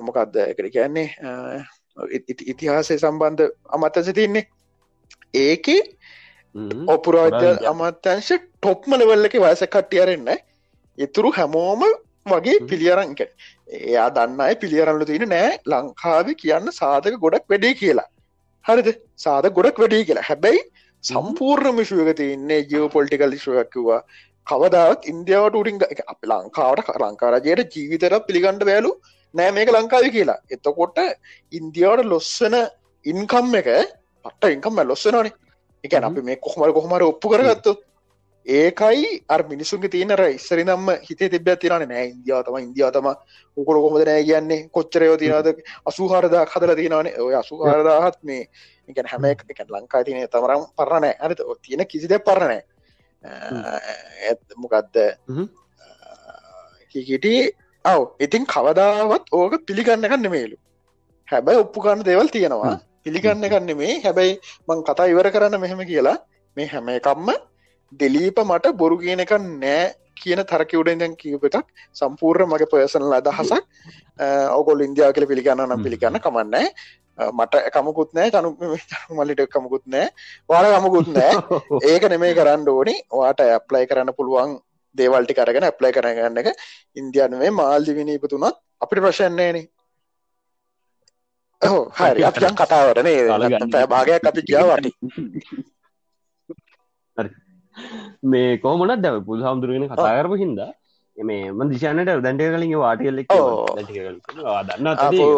මොකක්ද 0.00 0.36
කර 0.56 0.68
කියන්නේ? 0.70 1.08
ඉතිහාසය 2.46 2.98
සම්බන්ධ 2.98 3.52
අමත්තස 3.68 4.12
තින්නේ 4.14 4.46
ඒකේ 5.34 5.80
ඔපුරාජ්‍ය 6.54 7.50
අමත්‍යංශ 7.66 8.32
ටොප්ම 8.32 8.94
ලෙවල්ලක 9.00 9.34
වයස 9.44 9.62
කට්ටියරෙන්න 9.74 10.28
ඉතුරු 10.98 11.30
හැමෝම 11.32 11.82
වගේ 12.26 12.58
පිළියරංක 12.70 13.20
එයා 13.68 14.08
දන්නයි 14.10 14.56
පිළියරන්නල 14.62 15.04
තියෙන 15.04 15.28
නෑ. 15.28 15.58
ලංකාව 15.66 16.28
කියන්න 16.42 16.68
සාධක 16.72 17.16
ගොඩක් 17.24 17.46
වැඩේ 17.48 17.74
කියලා. 17.74 18.08
හරිද? 18.64 18.88
සාධ 19.16 19.48
ගොඩක් 19.50 19.78
වැඩේ 19.78 20.04
කියලා. 20.04 20.28
හැබැයි 20.30 20.60
සම්පූර්ණ 21.04 21.78
මිශුවක 21.78 22.12
තියන්නේ 22.20 22.60
ජියෝ 22.70 22.88
පොලිටිකල් 22.88 23.34
ශුවක්කිවා 23.44 24.02
කවදාවත් 24.46 25.08
ඉන්දියාවට 25.12 25.58
උටින් 25.60 25.80
අප 26.12 26.20
ලංකාවට 26.30 26.92
ලංකාරජයට 27.02 27.76
ජීවිතර 27.76 28.14
පිළිගණඩ 28.28 28.68
බෑලු 28.70 28.92
නෑ 29.34 29.50
මේක 29.58 29.72
ලංකාව 29.76 30.04
කියලා. 30.16 30.40
එතකොට 30.54 30.98
ඉන්දියාවට 31.52 32.10
ලොස්සන 32.14 32.56
ඉන්කම් 33.04 33.54
එක 33.62 33.70
පට 34.24 34.52
ඉන්කම් 34.56 34.84
ලොස්සනනේ 34.90 35.32
එක 35.84 35.94
අපි 35.94 36.22
මේ 36.22 36.36
කොහමර 36.38 36.72
කොහමර 36.72 37.02
ඔප්පු 37.04 37.28
කරගත්තු 37.28 37.72
ඒකයි 38.46 39.24
අර 39.28 39.42
මිනිසුන්ගේ 39.44 39.88
තියනර 39.88 40.20
ඉස්සරි 40.28 40.64
නම්ම 40.64 40.88
හිතේ 41.00 41.28
තිබ 41.28 41.48
තිරන 41.56 41.84
නෑ 41.84 42.04
ඉන්දියාවතම 42.08 42.58
ඉන්දියාවතම 42.58 43.08
උකොල 43.56 43.78
කොමද 43.78 44.04
නෑ 44.04 44.24
කියන්නේ? 44.24 44.68
කොච්චරයෝ 44.68 45.16
තිනද 45.16 45.62
අසුහාරදා 45.86 46.44
හදල 46.46 46.74
තියෙනවානේ. 46.74 47.14
ඔය 47.18 47.34
අසුහාරදාහත් 47.34 48.18
මේ 48.22 48.48
එක 48.88 49.06
හැම 49.06 49.24
එක 49.24 49.42
ලංකා 49.70 50.04
තියන 50.04 50.28
තමරම් 50.28 50.66
පරණෑ 50.76 51.14
අනත 51.20 51.40
තියෙන 51.62 51.86
කිසිද 51.86 52.14
පරණෑ 52.20 52.62
මොකක්ද 54.56 54.96
හිකිටි 56.94 57.34
ඔව 57.84 58.02
ඉතින් 58.20 58.46
කවදාවත් 58.46 59.26
ඕක 59.32 59.54
පිළිගන්න 59.66 60.02
ගන්න 60.04 60.30
මේලු 60.30 60.56
හැබැයි 61.28 61.60
ඔප්පු 61.60 61.80
ගන්න 61.80 62.04
දේවල් 62.04 62.28
තියෙනවා 62.28 62.74
පිළිගන්න 63.06 63.44
ගන්න 63.44 63.72
මේ 63.76 63.94
හැබැයි 64.00 64.38
මං 64.68 64.84
කතා 64.88 65.08
ඉවර 65.12 65.28
කරන්න 65.30 65.60
මෙහෙම 65.60 65.82
කියලා. 65.84 66.16
මේ 66.56 66.66
හැම 66.66 66.88
එකම්ම 66.90 67.28
දෙලීප 67.92 68.38
මට 68.40 68.72
බොරු 68.74 68.96
කියන 68.98 69.22
එක 69.24 69.32
නෑ 69.40 69.82
කියන 70.16 70.42
තරක 70.44 70.72
උඩෙන් 70.74 70.98
දැන් 70.98 71.14
කියපටක් 71.16 71.66
සම්පූර්ණ 71.94 72.50
මගේ 72.50 72.70
පර්සනල් 72.72 73.14
අදහසක්. 73.18 73.62
ඔගොල් 74.58 74.86
ඉන්දියාව 74.86 75.14
කියල 75.14 75.26
පිළිගන්න 75.26 75.64
නම් 75.66 75.84
පිළිගන්න 75.86 76.20
කමන්නෑ 76.26 76.66
මට 77.30 77.54
කමකුත් 77.74 78.14
නෑ. 78.14 78.30
තනු 78.30 78.50
මල්ලිට 79.10 79.46
කමකුත් 79.48 79.84
නෑ. 79.86 80.08
වාල 80.48 80.66
කමකුත් 80.74 81.08
නෑ. 81.08 81.32
ඒක 81.90 82.08
නෙමේ 82.08 82.34
කරන්න 82.34 82.68
ඕනි. 82.68 82.94
වාට 83.12 83.40
ඇප්ලයි 83.42 83.86
කරන්න 83.86 84.14
පුළුවන් 84.16 84.58
දේවල්ටි 84.94 85.34
කරගෙන 85.34 85.68
ඇප්ලයි 85.68 85.92
කරගන්න 85.92 86.42
එක. 86.42 86.54
ඉන්දියනුවේ 86.96 87.50
මාල්දිවිනි 87.52 88.18
ඉපතුනත් 88.18 88.62
අපිට 88.80 89.02
ප්‍රශන්නේන 89.04 89.64
හෝ 91.62 91.82
හරි 91.98 92.24
අපියන් 92.24 92.56
කතාවරනේ 92.56 93.18
පැ 93.72 93.86
භාගයක් 93.86 94.24
අපි 94.24 94.42
කියාවට 94.42 94.86
මේ 98.26 98.50
කෝමනත් 98.58 99.02
දැව 99.04 99.18
පුල් 99.24 99.40
හාමුදුරුවෙන 99.42 99.88
කතාකරපු 99.90 100.36
හින්දා 100.36 100.70
මේ 101.16 101.44
ම 101.50 101.60
දිශානට 101.70 102.12
දැන්ට 102.20 102.44
කලින් 102.50 102.76
වාටල්ලෙක් 102.78 103.32
දන්න 104.68 104.92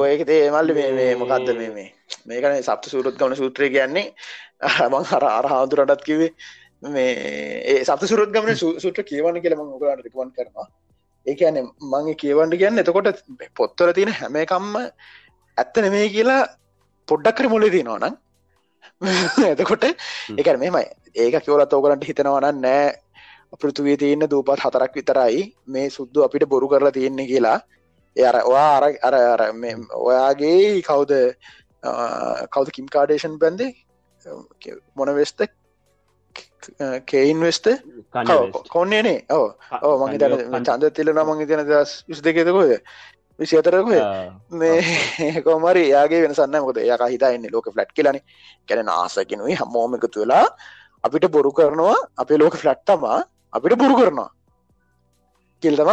ඒක 0.06 0.26
දේමල්ල 0.26 0.74
මේ 0.80 1.12
මොකක්ද 1.16 1.54
මේ 1.70 1.86
මේකන 2.26 2.58
සප්ත 2.62 2.84
සූරුත් 2.88 3.16
ගමන 3.16 3.40
සූත්‍රය 3.40 3.70
කියන්නේ 3.70 4.06
මං 4.90 5.08
හර 5.10 5.24
අර 5.30 5.46
හාදුරටත් 5.46 6.04
කිවේ 6.04 6.30
මේ 6.82 7.62
ඒ 7.64 7.84
සප 7.84 8.02
සුරත් 8.04 8.30
ගමන 8.30 8.56
සුට 8.78 8.98
කියවන්න 9.02 9.40
කියලම 9.40 9.60
ඔගලට 9.60 10.04
රිකවන් 10.04 10.30
කරනවා. 10.30 10.66
ඒකන 11.26 11.58
මංගේ 11.82 12.16
කියවන්ට 12.16 12.56
කියන්න 12.56 12.78
එතකොට 12.78 13.22
පොත්තර 13.54 13.92
තියෙන 13.92 14.12
හැම 14.12 14.36
එකම්ම 14.36 14.76
ඇත්ත 15.58 15.74
නෙමේ 15.78 16.06
කියලා 16.08 16.42
පොඩ්ඩක් 17.08 17.36
කර 17.36 17.48
මොලේ 17.48 17.70
තිනවනම් 17.70 18.14
එතකොට 19.52 19.84
එක 19.84 20.48
මෙමයි 20.58 20.84
ඒක 21.16 21.40
කියවලත් 21.40 21.72
ඕකලන්ට 21.72 22.04
හිතනවන 22.04 22.60
නෑ. 22.60 22.92
පෘතුවේ 23.54 23.96
තියන්න 23.96 24.26
දූපත් 24.26 24.60
හතරක් 24.60 24.94
විතරයි 24.94 25.42
මේ 25.66 25.90
සුද්දු 25.90 26.24
අපිට 26.24 26.44
බොරු 26.46 26.68
කරලා 26.68 26.92
තියෙන්නේ 26.92 27.26
කියලා. 27.26 27.58
එර 28.16 28.36
ඔයා 28.44 28.70
අර 28.76 28.84
අර 29.02 29.14
අර 29.14 29.42
ඔයාගේ 30.00 30.82
කවුද 30.82 31.12
කවද 32.48 32.68
කිම් 32.70 32.86
කාඩේෂන් 32.88 33.38
බැන්දේ 33.38 33.70
මොන 34.94 35.14
වෙස්ත 35.14 35.46
කේයින්වෙස්ට 37.06 37.66
කොන්නේනේ 38.68 39.18
ඕ 39.30 39.46
ඕ 39.82 39.94
මගේ 40.02 40.20
තන 40.20 40.64
චන්ද 40.64 40.92
තිලන 40.92 41.20
මගේ 41.22 41.46
තියන 41.46 41.64
දස් 41.66 41.92
විස් 42.08 42.22
දෙකෙතකොද 42.22 42.72
විසි 43.38 43.56
අතරක 43.56 43.88
මේ 44.52 45.42
කොමරි 45.42 45.84
යාගේ 45.88 46.22
වෙනසන්න 46.24 46.56
මොකද 46.56 46.78
යක 46.84 47.02
හිතයින්න 47.04 47.46
ලෝක 47.50 47.66
ෆලට් 47.68 47.90
කියලන 47.92 48.18
කැන 48.68 48.90
ආසකෙනුයි 48.90 49.56
හමෝමකතු 49.56 50.22
වෙලා 50.22 50.46
අපිට 51.04 51.26
බොරු 51.28 51.50
කරනවා 51.52 51.96
අපේ 52.16 52.38
ලෝක 52.38 52.56
ෆලට්තමා 52.56 53.18
අපිට 53.52 53.74
බොරු 53.76 53.94
කරනවා 53.96 54.30
කිල්තම 55.62 55.90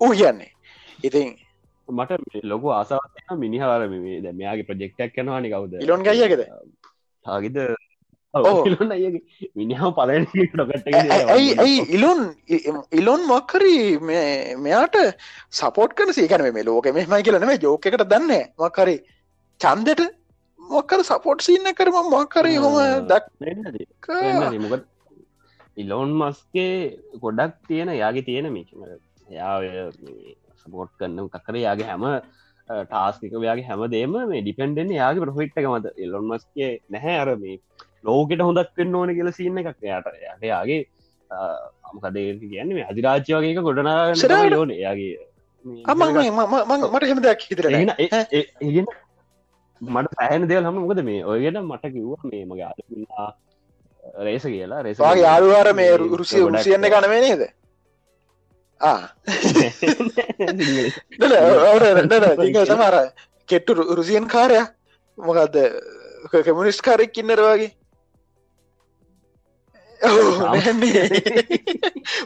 ඌ 0.00 0.12
කියන්නේ 0.12 0.50
ඉතින් 1.00 1.34
මට 1.88 2.44
ලොකු 2.44 2.68
ආසාාව 2.70 3.38
මිනිහාර 3.38 3.82
මේ 3.88 4.20
දැ 4.20 4.34
මෙයාගේ 4.34 4.68
ප්‍රජෙක්ටක් 4.70 5.14
කනවානි 5.14 5.50
කවුද 5.50 5.78
ඉලොන් 5.80 6.02
ගයකද 6.02 6.42
තාගිද 8.34 9.22
මිනිහාව 9.54 9.92
පලන 9.98 10.26
ඩොකට 10.52 10.88
ඇයි 11.32 11.54
ඇයි 11.56 11.78
ඉලොන් 11.96 12.20
ඉලොන් 12.92 13.22
මක්කරී 13.26 13.98
මෙයාට 14.58 14.96
සපෝට් 15.50 15.94
කන 15.94 16.12
සේකන 16.12 16.44
මේ 16.48 16.64
ලෝක 16.64 16.88
මෙමයි 16.90 17.22
කියලන 17.22 17.46
මේ 17.46 17.58
ජෝකකට 17.58 18.04
දන්න 18.04 18.32
මක්කරි 18.58 18.96
චන්දට 19.60 20.02
මොක්කර 20.60 21.00
සපෝට් 21.02 21.40
සින්න 21.40 21.72
කරම 21.74 21.98
මොක්කරී 22.10 22.56
හොම 22.56 22.76
දක් 23.06 23.26
ඉලෝන් 25.76 26.10
මස්ගේ 26.12 26.98
ගොඩක් 27.22 27.54
තියෙන 27.68 27.94
යාගේ 27.94 28.26
තියෙන 28.28 28.52
මේක 28.52 28.68
යා 29.30 29.54
සපෝට් 30.62 30.92
කරන්න 30.98 31.30
කකර 31.34 31.56
යාගේ 31.56 31.88
හැම 31.92 32.06
ටාස්ක 32.86 33.22
යාගේ 33.22 33.68
හැමදේම 33.70 34.16
මේ 34.32 34.42
ඩිපෙන්ඩෙන් 34.42 34.90
යාගේ 34.92 35.24
ප්‍රහිට්ක 35.26 35.58
මත. 35.72 35.86
ඉලොන් 35.96 36.24
මස්ගේ 36.32 36.70
නැහැ 36.90 37.18
අර 37.24 37.36
මේ 37.36 37.56
ලෝකට 38.04 38.40
හොඳක් 38.40 38.70
වෙන්න 38.76 38.94
ඕන 38.94 39.14
කියල 39.14 39.32
සින්න 39.32 39.58
එකක් 39.58 39.70
යට 39.70 40.12
යට 40.26 40.44
යාගේ 40.44 40.80
අමකදේ 41.30 42.28
කියන්නේ 42.42 42.86
අධිරාජ්‍ය 42.90 43.34
වගේක 43.34 43.60
ගොඩනා 43.62 43.98
ලෝන 44.50 44.72
යාගේ 44.76 45.16
මට 45.64 47.04
හෙම 47.04 47.22
දෙයක් 47.22 47.40
හිතර 47.42 47.66
මට 49.80 50.16
පැහන 50.16 50.48
දේල් 50.48 50.64
හම 50.64 50.76
මොකද 50.76 51.02
මේ? 51.02 51.24
ඔයගෙන 51.24 51.60
මට 51.62 51.92
කිව්ව 51.92 52.24
මේ 52.24 52.44
මගේ 52.44 52.66
අදලා 52.66 53.28
රේස 54.20 54.42
කියලා 54.44 54.82
රේස 54.82 54.98
යාළුවාර 54.98 55.72
මේ 55.74 55.96
රුසිය 55.96 56.42
උසියන්න 56.42 56.88
කනවේ 56.88 57.20
නේද? 57.20 57.42
සමර 62.66 62.96
කෙට්ටු 63.48 63.74
රුසියන් 63.92 64.26
කාරය 64.26 64.60
මොකක්ද 65.18 65.56
කමිනිස්් 66.44 66.80
කාරෙක් 66.80 67.12
කින්නර 67.12 67.40
වගේ 67.40 67.70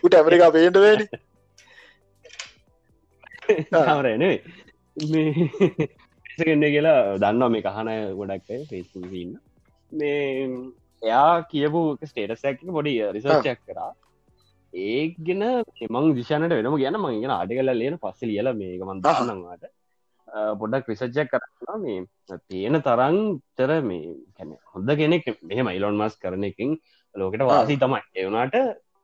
උට 0.03 0.15
ඇමරිකා 0.15 0.51
පේට 0.51 0.77
වැඩි 0.79 1.07
සමරනේ 3.63 4.35
මේගන්න 5.07 6.65
කියලා 6.67 7.01
දන්නවා 7.19 7.51
මේ 7.51 7.65
කහනය 7.69 7.97
ගොඩක් 8.15 8.51
ෆෙස්න්න 8.69 9.35
මේ 9.93 10.23
එයා 11.03 11.33
කියපු 11.45 11.83
ස්ටේටසැක් 12.05 12.65
පොඩි 12.71 12.95
රිසර්චක් 13.11 13.61
කරා. 13.67 13.91
ඒගෙන 14.73 15.45
මං 15.91 16.15
දිශානට 16.15 16.55
වෙනම 16.55 16.77
ගැන 16.77 16.99
මංගෙන 16.99 17.33
අඩිකල 17.33 17.73
ලේන 17.75 17.97
පස්ස 17.99 18.21
ලියල 18.25 18.49
මේක 18.55 18.83
මන්දන්නවාට 18.83 19.65
පොඩක් 20.59 20.87
ක්‍රිසච්චක් 20.87 21.33
කරලා 21.33 21.77
මේ 21.79 21.99
තියෙන 22.45 22.81
තරන් 22.81 23.19
තර 23.55 23.73
මේ 23.83 24.17
කැන 24.37 24.57
හොඳ 24.73 24.91
කෙනෙක් 24.95 25.27
මෙහෙම 25.43 25.69
ඉලොන් 25.71 25.97
මස් 25.97 26.17
කරන 26.19 26.45
එකින් 26.45 26.71
ලෝකට 27.15 27.45
වාසී 27.51 27.79
තමයි. 27.83 28.03
එවුණට 28.21 28.57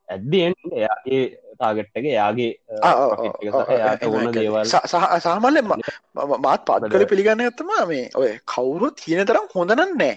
ඇද්දෙන් 0.09 0.54
එයාගේ 0.80 1.22
තාගට්ටගේ 1.61 2.14
යාගේ 2.20 2.52
ඕන 4.09 4.32
දේවල්. 4.36 4.64
සාමල්ල 5.26 5.59
මාත් 6.46 6.62
පත් 6.68 6.90
කළ 6.92 7.06
පිළිගන්න 7.12 7.44
ඇත්තම 7.46 7.72
මේ 7.92 8.04
ඔය 8.20 8.30
කවුරු 8.54 8.90
තියෙන 9.00 9.26
තරම් 9.30 9.48
හොඳනන් 9.54 9.96
නෑ. 10.02 10.14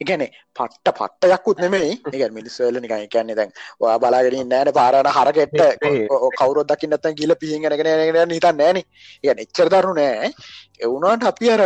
එකැනෙ 0.00 0.26
පට්ට 0.58 0.94
පට්ටයක්කුත් 0.98 1.58
නෙමේ 1.64 1.88
එක 2.12 2.22
මිනිස්සල 2.36 2.78
නිකයි 2.84 3.08
කියන්නේ 3.14 3.38
දැන් 3.40 3.50
ඔයා 3.82 3.98
බලාගෙන 4.02 4.48
නෑන 4.52 4.70
පාරණ 4.78 5.10
හරකෙට්ට. 5.16 5.86
කවුරොත් 6.38 6.70
දකින්නත් 6.70 7.08
ගිල 7.20 7.34
පිහිගෙනගෙන 7.40 8.36
හිතන් 8.36 8.56
නෑන. 8.62 8.78
ඒ 9.24 9.34
එච්චර 9.44 9.68
දරු 9.74 9.92
නෑ. 10.00 10.30
එවුණට 10.84 11.28
අපි 11.32 11.50
අර 11.56 11.62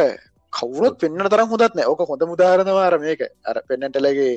කවුරොත් 0.53 0.97
පෙන්න්න 1.03 1.29
තරම් 1.35 1.49
හොදත් 1.53 1.75
නෑ. 1.77 1.89
ඕක 1.93 2.03
හොඳ 2.11 2.23
මුදාරණවාර 2.33 2.99
මේක. 3.05 3.23
අර 3.49 3.57
පෙන්නටලගේ 3.69 4.33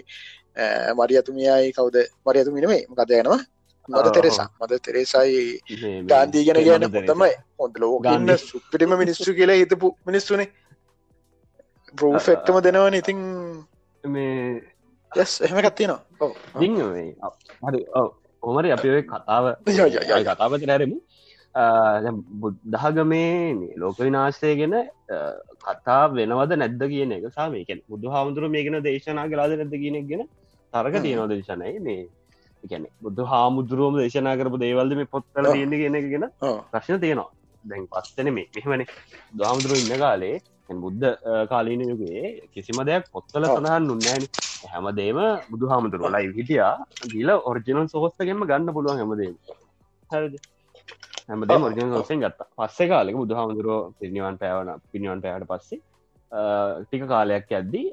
මරියතුමියයි 0.95 1.73
කවුද? 1.73 1.97
මරියතුමිනමේ 2.25 2.81
මකද 2.89 3.11
යනවා? 3.11 3.41
මද 3.89 4.07
තෙරෙසා? 4.13 4.47
මද 4.61 4.81
තෙරේසයි 4.81 5.59
ගාන්දීගෙන 6.05 6.59
කියන 6.59 6.87
හොඳමයි 6.87 7.35
හොඳ 7.59 7.75
ලෝකන්න 7.77 8.37
සුපිරිම 8.39 8.97
මිනිස්සු 8.97 9.33
කියලා 9.33 9.61
හිතපු 9.61 9.95
මිනිස්සුනේ. 10.05 10.49
බ්‍රෝ 11.95 12.15
එක්ටම 12.15 12.61
දෙනවන 12.61 12.93
ඉතින්. 12.95 13.19
මේ 14.03 14.61
යස් 15.11 15.41
එහෙම 15.41 15.59
කත්තිනවා 15.59 16.01
හරි 17.63 17.81
හොමරි 18.43 18.71
අපි 18.71 18.89
ඔය 18.89 19.03
කතාව 19.03 19.45
කතාපති 20.27 20.69
බුද්ධහගමේ 21.55 23.75
ලෝක 23.77 23.97
විනාශය 23.97 24.55
ගැන 24.55 24.89
කතා 25.63 26.09
වෙනවද 26.09 26.55
නැද්ද 26.55 26.81
කියන 26.91 27.11
එක 27.11 27.33
සාමයකෙන් 27.33 27.81
බුදු 27.87 28.09
හාමුදුරුව 28.09 28.51
මේ 28.51 28.63
ගෙන 28.63 28.83
දේශනා 28.83 29.27
කලාද 29.27 29.51
නැද 29.53 29.75
කියනෙක් 29.75 30.07
ගෙන 30.07 30.27
තරක 30.73 31.01
තියනොද 31.01 31.31
දේශනයි 31.31 31.79
මේ 31.79 32.07
එකැන 32.63 32.85
බුදු 33.01 33.25
හාමුදුරුවම 33.25 33.97
දේශනා 34.01 34.37
කරපු 34.39 34.59
දේවල්ද 34.59 34.95
මේ 34.99 35.09
පොත්තල 35.15 35.49
තියෙන 35.49 35.71
කියන 35.71 35.95
එක 35.95 36.07
ගෙන 36.13 36.25
ප්‍රශ්න 36.71 37.01
තියෙනවා. 37.01 37.31
දැන් 37.63 37.87
පස්සන 37.87 38.29
මේ 38.37 38.47
මෙහමන. 38.55 38.85
දහමුදුරුව 39.33 39.77
ඉන්න 39.77 39.99
කාලේ 40.03 40.39
බුද්ධ 40.83 41.05
කාලීන 41.51 41.81
යුගේ 41.83 42.47
කිසිම 42.53 42.79
දෙයක් 42.89 43.09
පොත්තල 43.15 43.47
සඳහන් 43.47 43.89
උන්නෑන 43.95 44.23
හැමදේම 44.73 45.19
බුදු 45.51 45.65
හාමුදුරුව 45.71 46.13
ලයි 46.15 46.31
හිටියා. 46.37 46.75
ගීල 47.11 47.29
ඔරිජිනල් 47.49 47.89
සොහොස්තගෙන්ම 47.95 48.45
ගන්න 48.51 48.73
පුළුවන් 48.77 49.01
හැමදේ 49.01 49.33
හරිද 50.09 50.35
හැමදේ 51.29 51.57
මර්ජන 51.57 51.93
ඔසෙන් 51.93 52.21
ගත්ත. 52.23 52.39
පස්සේ 52.57 52.89
කාලෙක 52.91 53.15
බුදු 53.21 53.39
හාමුදුරුව 53.39 53.79
පිරිනිවන් 53.99 54.37
පෑවන 54.41 54.69
පිනිවන් 54.91 55.21
පෑට 55.23 55.47
පස්සේ 55.51 55.81
ටික 56.81 57.03
කාලයක් 57.13 57.49
ඇද්දී 57.51 57.87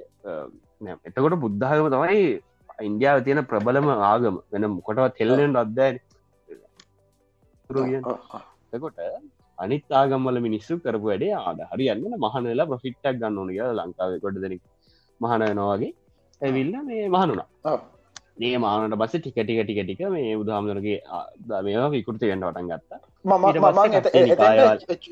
එතකොට 1.09 1.37
බුද්ධාගම 1.45 1.89
තමයි 1.95 2.21
ඉන්දියාව 2.89 3.19
තියෙන 3.25 3.43
ප්‍රබලම 3.51 3.89
ආගම. 4.05 4.37
වෙන 4.53 4.69
මොකටවත් 4.71 5.21
හෙල්ලෙන් 5.21 5.57
අද්දෑන 5.57 5.97
එකොට 8.73 8.99
අනිත් 9.59 9.85
ආගම්වල 9.93 10.39
මිනිස්සු 10.47 10.75
කරපු 10.79 11.07
වැඩේ 11.11 11.35
ආද 11.41 11.61
හරියන්න 11.73 12.17
මහනලා 12.25 12.71
ප්‍රෆිට්ටක් 12.73 13.21
ගන්න 13.21 13.39
ඕනක 13.41 13.61
ලංකාව 13.79 14.17
කොට 14.25 14.39
දෙනෙක් 14.45 14.63
මහනයනවාගේ 15.21 15.93
ඇවිල්ල 16.43 16.75
මේ 16.89 17.05
මහනුනා 17.09 17.49
ඒ 18.39 18.59
මානට 18.59 18.97
බස 18.97 19.13
ටික 19.13 19.37
ටික 19.37 19.61
ටික 19.61 19.81
ටික 19.81 20.01
මේ 20.09 20.37
බුදුහාමුදුරගේ 20.37 20.99
මේවා 21.63 21.91
විකෘති 21.91 22.27
වෙන්න 22.27 22.45
වටන් 22.45 22.69
ගත්තා. 22.71 22.99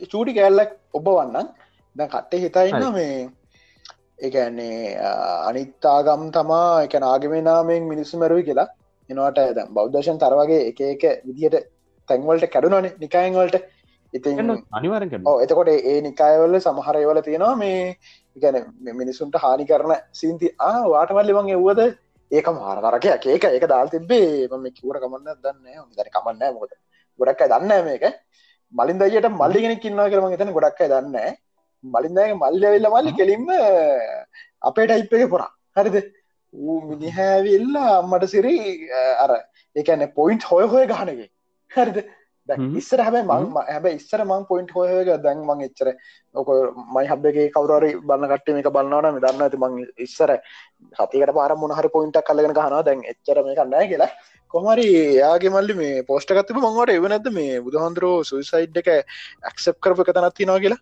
චූටි 0.06 0.34
කෑල්ලක් 0.34 0.70
ඔබ 0.94 1.06
වන්නන් 1.10 1.48
දැ 1.96 2.08
කට්ටේ 2.08 2.40
හිතයින්න 2.40 2.86
මේ 2.92 3.16
ඒන්නේ 4.22 4.78
අනිත්තාගම් 5.44 6.24
තමා 6.32 6.82
එක 6.82 6.96
නාගමනාමෙන් 7.00 7.82
මිනිස්සු 7.84 8.18
මැරුයි 8.18 8.44
කියලා. 8.44 8.68
එනවාට 9.10 9.38
ඇද 9.38 9.62
බෞද්ධශන් 9.70 10.18
තරවගේ 10.18 10.60
එක 10.66 10.84
එක 10.86 11.02
විදිහට 11.24 11.70
තැන්වලට 12.08 12.46
කැඩුනන 12.48 12.90
නිකායන්වලට 12.98 13.56
ඉතින් 14.14 14.52
අනිවර 14.72 15.04
එතකොට 15.04 15.70
ඒ 15.72 15.98
නිකායවල 16.02 16.56
සමහරයවල 16.58 17.20
තියෙනවා 17.22 17.56
මේ 17.56 17.80
ගැන 18.36 18.56
මිනිසුන්ට 18.94 19.36
හානි 19.38 19.66
කරන 19.66 19.94
සින්ති 20.12 20.50
ආ 20.60 20.78
වාටමල්ලිවන් 20.86 21.50
එව්වද 21.50 21.80
ඒක 22.36 22.46
මාරතරකයක් 22.58 23.26
ඒක 23.34 23.44
ඒක 23.56 23.66
දාල් 23.72 23.88
තිබේ 23.94 24.48
මම 24.50 24.66
කිවට 24.76 25.02
කමන්න 25.02 25.40
දන්න 25.44 25.90
දර 25.96 26.08
කමන්න 26.14 26.54
මොකද. 26.56 26.72
ගොඩක් 27.20 27.42
දන්න 27.52 27.84
මේක. 27.88 28.04
මලින් 28.74 28.98
දයට 29.00 29.28
මල්ලි 29.40 29.64
කෙනෙක් 29.64 29.82
කින්නවා 29.84 30.10
කරම 30.12 30.36
තන 30.40 30.54
ගොඩක් 30.56 30.80
දන්න 30.92 31.16
මලින්දගේ 31.84 32.34
මල්ල 32.42 32.64
වෙල්ල 32.74 32.86
මල්ලි 32.94 33.12
කෙලින්ම 33.18 33.46
අපේ 34.68 34.86
ටයිප් 34.88 35.12
එක 35.14 35.30
පොරා. 35.34 35.50
හරිද? 35.76 35.96
ඌ 36.54 36.80
මිනිහැවිල්ල 36.90 37.76
අම්මට 37.84 38.26
සිරි 38.34 38.56
අර 39.24 39.30
ඒකන 39.76 40.04
පොයින්ට් 40.18 40.48
හොය 40.50 40.64
හොය 40.74 40.84
ගහනගේ 40.92 41.28
හරිද? 41.70 41.98
ඉස්සර 42.48 43.00
හැබයි 43.00 43.22
මං 43.24 43.56
හැබ 43.66 43.86
ඉස්සර 43.88 44.20
මං 44.22 44.44
පොයින්ට් 44.46 44.70
හොයක 44.70 45.10
දැන් 45.18 45.40
මං 45.40 45.64
එච්චර 45.66 45.88
ඕක 46.34 46.48
මයි 46.94 47.06
හබගේ 47.06 47.48
කවරරි 47.50 47.90
බන්න 48.02 48.28
කට 48.30 48.54
මේක 48.54 48.68
බලන්නවන 48.68 49.18
දන්න 49.18 49.44
ඇති 49.44 49.56
මං 49.58 49.80
ඉස්සර 49.98 50.34
සතිකට 50.92 51.34
පාර 51.34 51.56
මොනහර 51.56 51.88
පොයින්ට 51.90 52.20
කල්ලගෙන 52.22 52.52
හනවා 52.52 52.82
දැන් 52.82 53.04
එච්චර 53.04 53.42
මේ 53.42 53.56
කන්නෑ 53.56 53.88
කියලා. 53.88 54.10
කොමරි 54.54 54.88
යාගේ 55.16 55.50
මල්ලි 55.50 55.74
මේ 55.74 56.02
පෝස්ටකත්තිබ 56.04 56.58
මංවට 56.58 56.96
එවනැද 56.96 57.30
මේ 57.32 57.60
බුදුහන්දුරෝ 57.60 58.18
සුයිසයිඩ් 58.24 58.76
එක 58.76 58.90
ඇක්සප් 58.90 59.80
කරප 59.80 60.04
එක 60.04 60.12
තනත්ති 60.12 60.46
නවා 60.46 60.60
කියලා? 60.60 60.80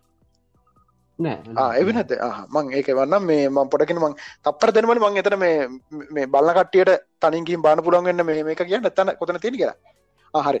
එවනත 1.19 2.13
මං 2.49 2.73
ඒක 2.73 2.91
වන්න 2.91 3.23
මේ 3.23 3.47
මං 3.47 3.69
පොටකින 3.69 3.99
මං 3.99 4.19
තපර 4.43 4.71
දෙනමට 4.71 4.99
මං 4.99 5.17
එතන 5.17 5.39
මේ 5.39 6.27
බලන්න 6.27 6.55
කට්ටියට 6.55 7.09
තනින්කින් 7.21 7.61
බාන 7.61 7.79
පුළන්ගන්න 7.79 8.25
මේ 8.25 8.43
මේක 8.43 8.63
කියන්න 8.65 8.91
තන 8.91 9.15
කොතන 9.15 9.39
තියෙන 9.39 9.55
කියලා 9.55 9.92
හරි. 10.33 10.59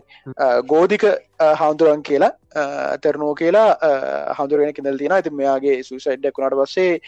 ගෝධික 0.67 1.03
හාමුදුරන් 1.39 2.03
කියලා 2.03 2.31
තෙරනෝ 3.01 3.33
කියලා 3.35 3.69
හඳුරෙන 4.37 4.73
කෙදල් 4.73 4.97
තින 4.97 5.11
ඇති 5.11 5.29
මෙයාගේ 5.31 5.77
සුසයිඩ්ඩක් 5.83 6.37
වුණට 6.37 6.57
පස්සේ 6.61 7.01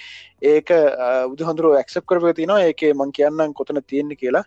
ඒක 0.43 0.69
බුදු 1.29 1.45
හඳුරුව 1.45 1.77
ඇක්සප් 1.77 2.05
කරව 2.05 2.33
තිනවා 2.33 2.63
ඒක 2.63 2.81
මං 2.91 3.11
කියන්නම් 3.11 3.53
කොතන 3.53 3.81
තියෙන්නේ 3.83 4.21
කියලා. 4.23 4.43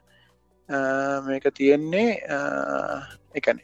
මේක 1.29 1.47
තියෙන්නේ 1.55 2.09
එකන 3.35 3.61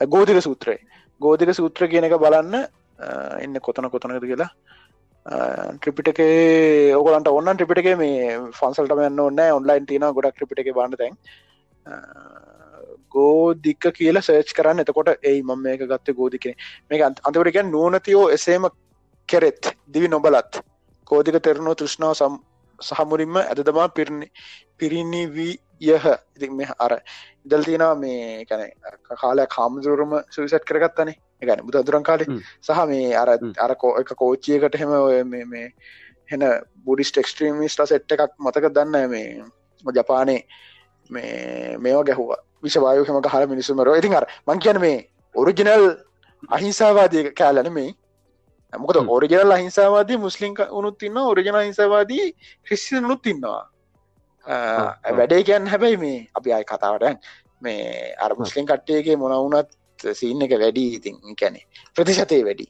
ගෝධික 0.00 0.42
සූත්‍රය. 0.42 0.76
ගෝධික 1.20 1.54
සූත්‍ර 1.54 1.88
කියන 1.88 2.04
එක 2.04 2.18
බලන්න 2.18 2.66
එන්න 3.40 3.60
කොතන 3.60 3.90
කොතනද 3.90 4.18
කියලා. 4.24 4.50
ට්‍රිපිටකේ 5.78 6.94
ඔගලන්ට 6.94 7.28
ඔන්න 7.30 7.54
ට්‍රිපිටක 7.54 7.92
මේ 7.98 8.38
ෆන්සල්ට 8.58 8.98
යන්න 9.00 9.20
ඔන්න 9.20 9.44
ඔන්ලයින් 9.58 9.86
තින 9.86 10.08
ගොඩක් 10.10 10.34
ට්‍රිපිටක 10.34 10.74
බන්න 10.74 10.98
තැන් 10.98 11.14
ගෝදික්ක 13.14 13.84
කියලා 13.92 14.22
සර්ච් 14.22 14.54
කරන්න. 14.54 14.80
එතකොට 14.80 15.10
එයි 15.22 15.42
මම 15.42 15.60
මේක 15.60 15.84
ගත්ත 15.84 16.14
ගෝදිකන 16.14 16.54
මේ 16.90 17.02
අන්තවරකන් 17.02 17.70
නූනතියෝ 17.70 18.28
එසේම 18.30 18.68
කෙරෙත් 19.28 19.72
දිවි 19.88 20.08
නොබලත්. 20.08 20.62
කෝදික 21.06 21.38
තෙරණෝ 21.40 21.74
තෘෂ්ණාව 21.74 22.14
සම් 22.14 22.38
සහමුරින්ම 22.78 23.36
ඇදදමා 23.38 23.88
පිරණි 23.90 24.28
පිරිණි 24.78 25.22
වී 25.28 25.54
යහ 25.88 26.06
ඉති 26.36 26.50
මේ 26.50 26.74
අර 26.78 26.92
ඉදල් 27.46 27.62
තියෙනවා 27.62 27.94
මේ 27.96 28.44
කැන 28.44 28.62
කාලය 29.16 29.46
කාමදුරම 29.48 30.12
සුවිසට් 30.30 30.64
කරගත්තනේ. 30.64 31.16
එකන 31.42 31.64
බුදුදුරන් 31.66 32.02
කාලේ 32.02 32.38
සහ 32.60 32.86
මේ 32.86 33.14
අර 33.16 33.28
අර 33.58 33.74
කෝ 33.76 33.92
එක 33.96 34.14
කෝච්චියකට 34.16 34.78
හෙම 34.78 34.92
මේ 35.50 35.66
හෙන 36.28 36.44
බුඩිස්ට 36.84 37.18
එක්ස්ට්‍රීමිස්ට 37.18 37.84
සෙට් 37.86 38.14
එකක් 38.14 38.38
මතක 38.38 38.70
දන්න 38.70 39.10
මේ 39.10 39.26
ජපානේ 39.84 40.40
මේ 41.10 41.76
මේවා 41.78 42.04
ගැහවා 42.04 42.40
විශවායුහම 42.62 43.22
හල 43.24 43.46
මිනිසුමර 43.46 43.96
ඉතින් 43.96 44.14
අර 44.14 44.26
මං 44.46 44.58
කියන 44.58 44.80
මේ 44.80 44.98
ඔරිජිනල් 45.34 45.88
අහිංසාවාදය 46.48 47.30
කෑලන 47.32 47.72
මේ 47.72 47.90
මොකද 48.72 48.96
ඔරිජනල් 49.08 49.52
අහිංසාවාදී 49.52 50.16
මුස්ලිම් 50.16 50.54
උනුත් 50.70 51.02
ඉන්න 51.02 51.16
ඔරිජන 51.18 51.56
හිංසවාදී 51.56 52.26
ක්‍රිස්සිය 52.66 53.00
නුත් 53.00 53.26
ඉන්නවා. 53.26 53.68
වැඩේ 55.16 55.42
කියන්න 55.42 55.66
හැබැයි 55.66 55.96
මේ 55.96 56.18
අපි 56.34 56.52
අයි 56.52 56.64
කතාවට 56.64 57.04
මේ 57.60 58.14
අර 58.18 58.34
මුස්ලිම් 58.34 58.66
කට්ටයගේ 58.66 59.16
මොනවුනත් 59.16 59.68
සීන්න 60.12 60.42
එක 60.42 60.54
වැඩි 60.54 60.86
ඉතින් 60.94 61.36
කැනෙ 61.36 61.60
ප්‍රතිශතය 61.96 62.40
වැඩි. 62.44 62.66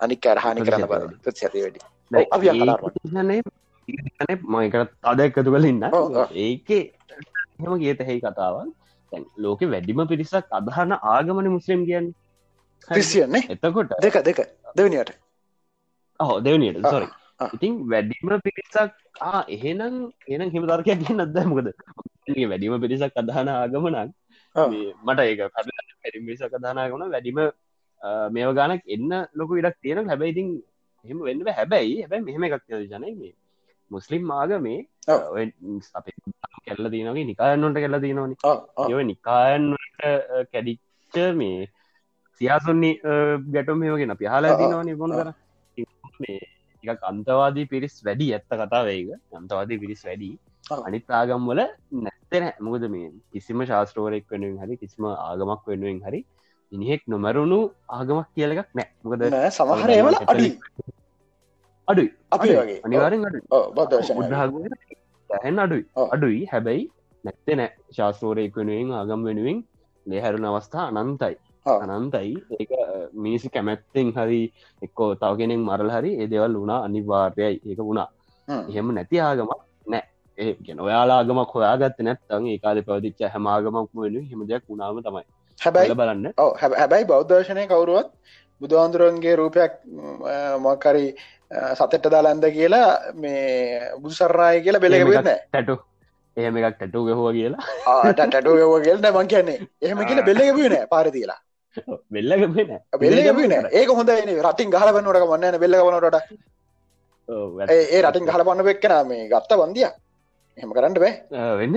අනික් 0.00 0.26
අරහානි 0.26 0.60
කරන්න 0.60 0.88
බල 0.88 1.06
ප්‍රතිශතය 1.22 1.62
වැඩි. 1.62 1.80
මයකට 4.48 4.90
අද 5.04 5.20
එකතු 5.20 5.50
කල 5.50 5.64
ඉන්න. 5.64 5.82
ඒකේ 6.36 6.82
හෙම 7.60 7.78
ගේත 7.78 8.00
හෙයි 8.00 8.20
කතාවන් 8.20 8.74
ලෝක 9.36 9.60
වැඩිම 9.66 10.02
පිරිසක් 10.06 10.46
අදහන 10.52 10.92
ආගමන 10.94 11.48
මුස්ලිම් 11.48 11.84
කියන්න. 11.84 12.12
ක්‍රිසියන්නේ 12.88 13.44
එතකොට 13.50 13.96
දෙක 14.02 14.18
දෙක. 14.22 14.38
දෙවනියට. 14.74 15.10
හෝ 16.20 16.36
දෙවනියට. 16.40 16.82
සොරි 16.86 17.08
ඉතින් 17.48 17.72
වැඩිම 17.86 18.28
පිරිසක් 18.40 18.92
එහෙනම් 19.48 19.94
එනම් 20.28 20.48
හිම 20.50 20.62
තර්කයක් 20.64 21.00
කිය 21.00 21.16
නද 21.16 21.36
මොකද 21.46 21.68
වැඩිම 22.44 22.80
පිරිසක් 22.80 23.12
අදහන 23.16 23.48
ආගමනක් 23.50 24.14
මට 25.06 25.20
ඒක 25.22 25.40
පැරිමිසක් 26.02 26.42
අදහනාගමන 26.50 27.04
වැඩිම 27.08 27.40
මේව 28.30 28.50
ගානක් 28.54 28.82
එන්න 28.88 29.12
ලොක 29.34 29.50
ඉඩක් 29.52 29.76
තියෙන 29.82 30.08
හැබැයිඉතින් 30.08 30.48
එහෙම 31.04 31.18
වෙන්න 31.20 31.42
හැබැයි 31.50 31.96
හැබැයි 32.02 32.26
මෙහෙම 32.28 32.46
එකක් 32.48 32.64
ජනයි 32.84 33.12
මේ 33.14 33.34
මුස්ලිම් 33.90 34.30
ආගමේ 34.32 34.80
අප 35.94 36.06
කෙල්ල 36.66 36.90
දීනගේ 36.92 37.26
නිකායන්නොට 37.30 37.80
කෙල්ල 37.84 37.98
දීනවන 38.04 38.32
යව 38.90 39.00
නිකායන්ට 39.12 40.04
කැඩිච්ච 40.52 41.16
මේ 41.40 41.68
සියාසුන්නේ 42.40 42.94
ගැටුම් 43.54 43.78
මේවගෙන 43.82 44.16
පිහලා 44.22 44.58
දීනවන 44.60 44.92
බොන 45.02 45.16
කර 45.18 45.30
මේ 46.22 46.40
එක 46.84 47.06
අන්තවාදී 47.10 47.66
පිරිස් 47.72 47.94
වැඩි 48.06 48.26
ඇත්ත 48.34 48.50
කතාවේක 48.60 49.08
අන්තවාදී 49.40 49.78
පිරිස් 49.84 50.02
වැඩි. 50.08 50.30
අනිත් 50.86 51.06
ආගම් 51.18 51.42
වල 51.50 51.60
නැත්තෙන 52.04 52.44
මොකද 52.66 52.84
මේ 52.94 53.08
කිසිම 53.32 53.58
ශාස්ත්‍රෝරෙක් 53.70 54.24
වෙනුවෙන් 54.32 54.58
හරි 54.62 54.76
කිසිම 54.82 55.04
ආගමක් 55.08 55.62
වෙනුවෙන් 55.70 55.98
හරි 56.06 56.20
මිනිහෙක් 56.72 57.02
නොමැරුණු 57.12 57.60
ආගමක් 57.98 58.28
කියලඑකක් 58.34 58.68
නෑ. 58.78 58.88
මොකද 59.04 59.22
සමහර 59.58 59.90
ඒවල 59.96 60.16
අඩි 60.32 60.48
අඩුයි. 61.88 62.10
අපි 62.34 62.48
වගේ. 62.60 62.78
අනිවාරෙන් 62.86 63.26
අඩු 63.28 63.40
ඇහන් 65.30 65.58
අඩුයි. 65.58 65.84
අඩුයි. 66.14 66.40
හැබැයි 66.52 66.84
නැත්තේ 67.24 67.56
නෑ. 67.56 67.70
ශාස්ත්‍රෝරයෙක් 67.92 68.56
වෙනුවෙන් 68.56 68.92
ආගම් 68.92 69.22
වෙනුවෙන් 69.24 69.58
ලේහැරුණ 70.06 70.48
අවස්ථා 70.50 70.86
අනන්තයි. 70.92 71.36
අනන්තයි. 71.66 72.34
ඒක 72.52 72.72
මිනිසි 73.14 73.48
කැමැත්තෙන් 73.48 74.12
හරි 74.12 74.42
එක්කෝ 74.82 75.10
තව 75.14 75.32
කෙනෙක් 75.38 75.60
මරල් 75.60 75.90
හරි 75.90 76.12
ඒ 76.20 76.28
දෙවල් 76.32 76.58
වුණා 76.60 76.80
අනිවාර්යයි. 76.86 77.54
ඒක 77.66 77.80
වුණා. 77.80 78.08
හ්ම්. 78.48 78.62
එහෙම 78.70 78.94
නැති 78.94 79.20
ආගමක් 79.20 79.52
නෑ. 79.86 80.04
ඒ 80.38 80.54
ඔයාලාගමක් 80.80 81.54
හොයාගත්ත 81.54 82.00
නැත්තන් 82.00 82.46
ඒ 82.46 82.58
කාල 82.58 82.82
පැවදිච්ච 82.82 83.26
හැමාගමක් 83.34 83.90
වෙන 83.96 84.16
හෙම 84.30 84.46
දෙයක් 84.50 84.64
වුණාම 84.68 85.02
තමයි. 85.02 85.26
හැබැයි 85.58 85.94
බලන්න. 85.94 86.26
හැබැයි 86.62 87.10
බෞද්ධර්ශනය 87.12 87.66
කවරුවත් 87.66 88.10
බුදුහාන්දුරන්ගේ 88.60 89.36
රූපයක් 89.36 89.72
මොකරි 90.60 91.06
සතෙට්ට 91.50 92.08
දාලන්ද 92.10 92.44
කියලා 92.56 92.88
මේ 93.22 93.92
බුදුසරණය 94.00 94.62
කියලා 94.64 94.80
බෙලෙ 94.80 95.04
වෙන්න 95.04 95.28
ටැටු 95.28 95.76
එහෙම 96.36 96.56
එකක් 96.58 96.76
ටැටු 96.76 97.04
ගහෝ 97.06 97.30
කියලා. 97.32 97.62
ටටු 98.12 98.52
ගවගේල් 98.60 98.98
මං 99.12 99.28
කියන්නේ. 99.32 99.58
එහෙම 99.82 99.98
කියල 100.08 100.22
බෙල්ල 100.28 100.42
ගබන 100.48 100.74
පාරතිලා 100.92 101.38
බෙල්ල 102.10 102.32
ගබන 103.26 103.52
ඒක 103.72 103.90
හොඳ 103.98 104.10
රටින් 104.48 104.70
ගහලවන්නට 104.74 105.28
වන්න 105.32 105.58
බෙල්ල 105.62 105.76
වනට 105.86 106.18
ඒ 107.68 108.02
රටින් 108.02 108.28
ගහල 108.28 108.42
පන්න 108.48 108.66
වෙක්කන 108.70 108.96
මේ 109.08 109.28
ගත්ත 109.32 109.60
වන්දිය. 109.62 109.88
එහෙම 110.58 110.70
කරන්න 110.76 110.98
බෑ. 111.02 111.12
වෙන්න 111.60 111.74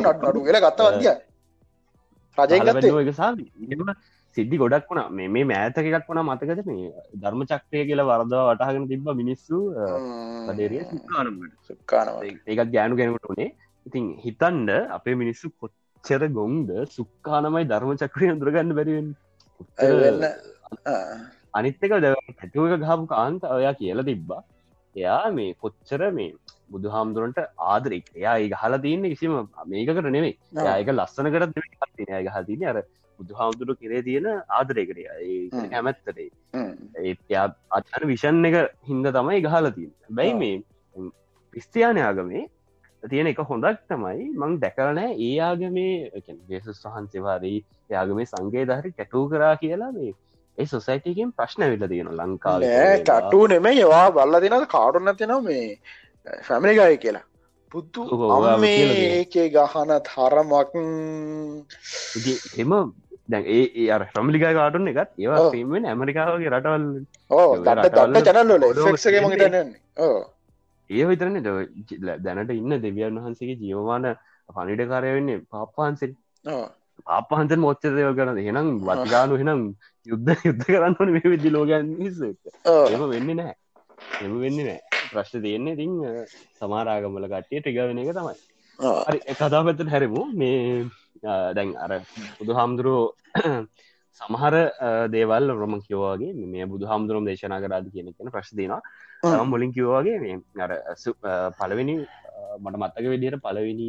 නට 0.00 0.16
නඩු 0.22 0.40
කියලා 0.46 0.64
ගත්ත 0.66 0.80
වන්දිය. 0.88 1.14
රජයගත්තේ 2.38 3.00
එක 3.02 3.14
සා 3.14 3.34
සිද්ධි 4.36 4.60
ගොඩක් 4.62 4.90
වුණා. 4.90 5.08
මේ 5.10 5.28
මේ 5.28 5.44
මෑතක 5.50 5.88
එකක් 5.88 6.08
වුණා 6.10 6.26
මතකද? 6.28 6.60
මේ 6.66 6.90
ධර්ම 7.22 7.42
චක්‍රය 7.50 7.82
කියලා 7.88 8.08
වරදව 8.10 8.42
වටහගෙන 8.50 8.86
තිබ්බ 8.92 9.08
මිනිස්සු 9.22 9.58
සුක්කානවා 11.68 12.22
ඒකත් 12.48 12.72
ගෑනු 12.76 13.00
කෙනකට 13.00 13.30
උනේ. 13.34 13.50
ඉතින් 13.86 14.06
හිතන්ඩ 14.24 14.70
අපේ 14.98 15.16
මිනිස්සු 15.22 15.52
කොච්චර 15.60 16.22
ගොන්ද 16.38 16.70
සුක්කානමයි 16.98 17.64
ධර්ම 17.64 18.00
චක්‍රය 18.04 18.30
අඳුරගන්න 18.34 18.76
බැරිවෙන් 18.78 19.10
අනිත්තක 21.54 21.92
ද 22.04 22.14
පැටුව 22.38 22.64
එක 22.68 22.82
ගහපු 22.86 23.04
කාන්ත 23.14 23.44
ඔයා 23.58 23.74
කියලා 23.74 24.08
තිබ්බා. 24.10 24.42
එයා 24.96 25.26
මේ 25.30 25.50
කොච්චර 25.54 26.02
මේ 26.12 26.30
බුදු 26.72 26.88
හාමුදුරන්ට 26.94 27.38
ආදරෙක් 27.72 28.06
එයා 28.14 28.36
ඒ 28.38 28.48
හල 28.62 28.74
තියන්න 28.86 29.10
කිසිම 29.12 29.34
මේකට 29.66 30.00
නෙමේ 30.08 30.34
ඒක 30.70 30.90
ලස්සන 30.92 31.30
කරත් 31.34 31.58
අය 32.18 32.26
හතින 32.36 32.64
අර 32.72 32.78
බුදු 33.20 33.38
හාමුදුරු 33.40 33.76
කරේ 33.76 34.02
තියෙන 34.02 34.28
ආදරයකරය 34.50 35.04
හ්ම්. 35.06 35.66
කැමැත්තට. 35.66 36.22
ඒයා 37.02 37.46
අත්හන 37.72 38.08
විෂන් 38.12 38.40
එක 38.44 38.56
හින්ද 38.84 39.10
තමයි 39.10 39.42
ගහල 39.42 39.70
තින් 39.76 39.92
බැයි. 40.12 40.34
මේ 40.36 40.56
ක්‍රිස්තියානය 41.54 42.02
ආගමේ 42.02 42.46
තියෙන 43.02 43.26
එක 43.26 43.44
හොඳක් 43.44 43.84
තමයි 43.88 44.26
මං 44.36 44.58
දැකරනෑ 44.64 45.12
ඒ 45.18 45.36
ආගමේ 45.42 45.94
ජේසුස් 46.48 46.82
වහන්සේවාරී 46.86 47.58
යාගමේ 47.90 48.26
සංගේ 48.26 48.66
දහරි 48.66 48.92
කැටූ 48.92 49.24
කරා 49.28 49.54
කියලා 49.56 49.92
මේ 49.92 50.12
ඒ 50.58 50.66
සොසයිටකෙන් 50.66 51.32
ප්‍රශ්න 51.32 51.66
විල 51.66 51.88
තියෙන 51.88 52.12
ලංකාව. 52.18 52.60
නෑ 52.62 53.00
කට්ටු 53.00 53.40
නෙමේ 53.46 53.74
ඒවා 53.78 54.06
බල්ල 54.12 54.40
දෙනද 54.44 54.68
කාඩුන්න 54.68 55.16
තින 55.16 55.34
මේ 55.42 55.66
ෆැමිලිගය 56.42 56.96
කියලා. 56.98 57.26
තියෙනවා. 57.72 58.54
අම්මේකේ 58.54 59.48
ගහන 59.50 59.92
තරමක් 60.02 60.72
එම 62.58 62.72
දැන් 63.30 63.44
ඒ 63.48 63.90
අර 63.90 64.08
්‍රමලිකා 64.08 64.54
කාටුන්න 64.54 64.92
එකත් 64.92 65.16
ඒවා. 65.18 65.50
පේෙන් 65.52 65.86
ඇමරිකාවගේ 65.86 66.50
රටවල්. 66.50 67.04
ඕ. 67.30 67.56
තන්නන්නේ 68.22 69.74
ඕ 69.98 70.34
ඒ 70.90 71.06
විතරන. 71.06 71.40
දැනට 72.20 72.52
ඉන්න 72.52 72.82
දෙවියන් 72.82 73.18
වහන්සේගේ 73.18 73.62
ජීවමාන 73.62 74.16
පනිටකාරය 74.48 75.14
වෙන්නේ 75.16 75.40
පාප්පහන්සෙන්. 75.48 76.16
ඕ 76.44 76.68
පාපහන්සන් 77.06 77.60
මොච්ච 77.60 77.88
දේව 77.88 78.16
කරන 78.16 78.40
හෙනම් 78.40 78.80
වතිකානු 78.82 79.40
හෙනම් 79.40 79.74
යුද්ධ 80.06 80.36
යුද්ධ 80.46 80.66
කරන්නන 80.66 81.16
මේ 81.16 81.26
විදි 81.26 81.50
ලෝගන් 81.50 81.96
එම 82.88 83.10
වෙන්න 83.10 83.32
නෑ 83.32 83.54
එම 84.20 84.40
වෙන්න 84.42 84.60
නෑ 84.60 84.80
ප්‍රශ්ට 85.10 85.42
තියෙන්නේ 85.44 85.76
තින් 85.76 85.92
සමාරාගමල 86.58 87.26
කට්ටිය 87.26 87.60
ටිග 87.60 87.80
වෙන 87.80 87.98
එක 87.98 88.12
තමයි. 88.12 88.34
හරි 89.04 89.34
කතා 89.34 89.60
පැත්තට 89.60 89.88
හැරමු. 89.88 90.32
මේ 90.34 90.86
දැන් 91.54 91.70
අර 91.76 91.92
බුදු 92.38 92.52
හාමුදුරුවෝ 92.54 93.06
සමහර 94.20 94.54
දේවල් 95.08 95.46
රොම 95.52 95.74
කිවවාගේ 95.80 96.32
මේ 96.46 96.66
බුදු 96.66 96.84
හාමුදුරුවම් 96.86 97.24
දේශනා 97.24 97.60
කරාද 97.60 97.86
කියන 97.92 98.08
කෙන 98.12 98.30
ප්‍රශ්තිනවා 98.30 98.80
මුලින් 99.44 99.72
කිවවාගේ 99.72 100.16
මේ 100.18 100.36
අර 100.58 100.70
අ, 100.72 100.94
මට 102.58 102.76
මත්තක 102.76 103.06
විදිහට 103.06 103.42
පළවෙනි 103.42 103.88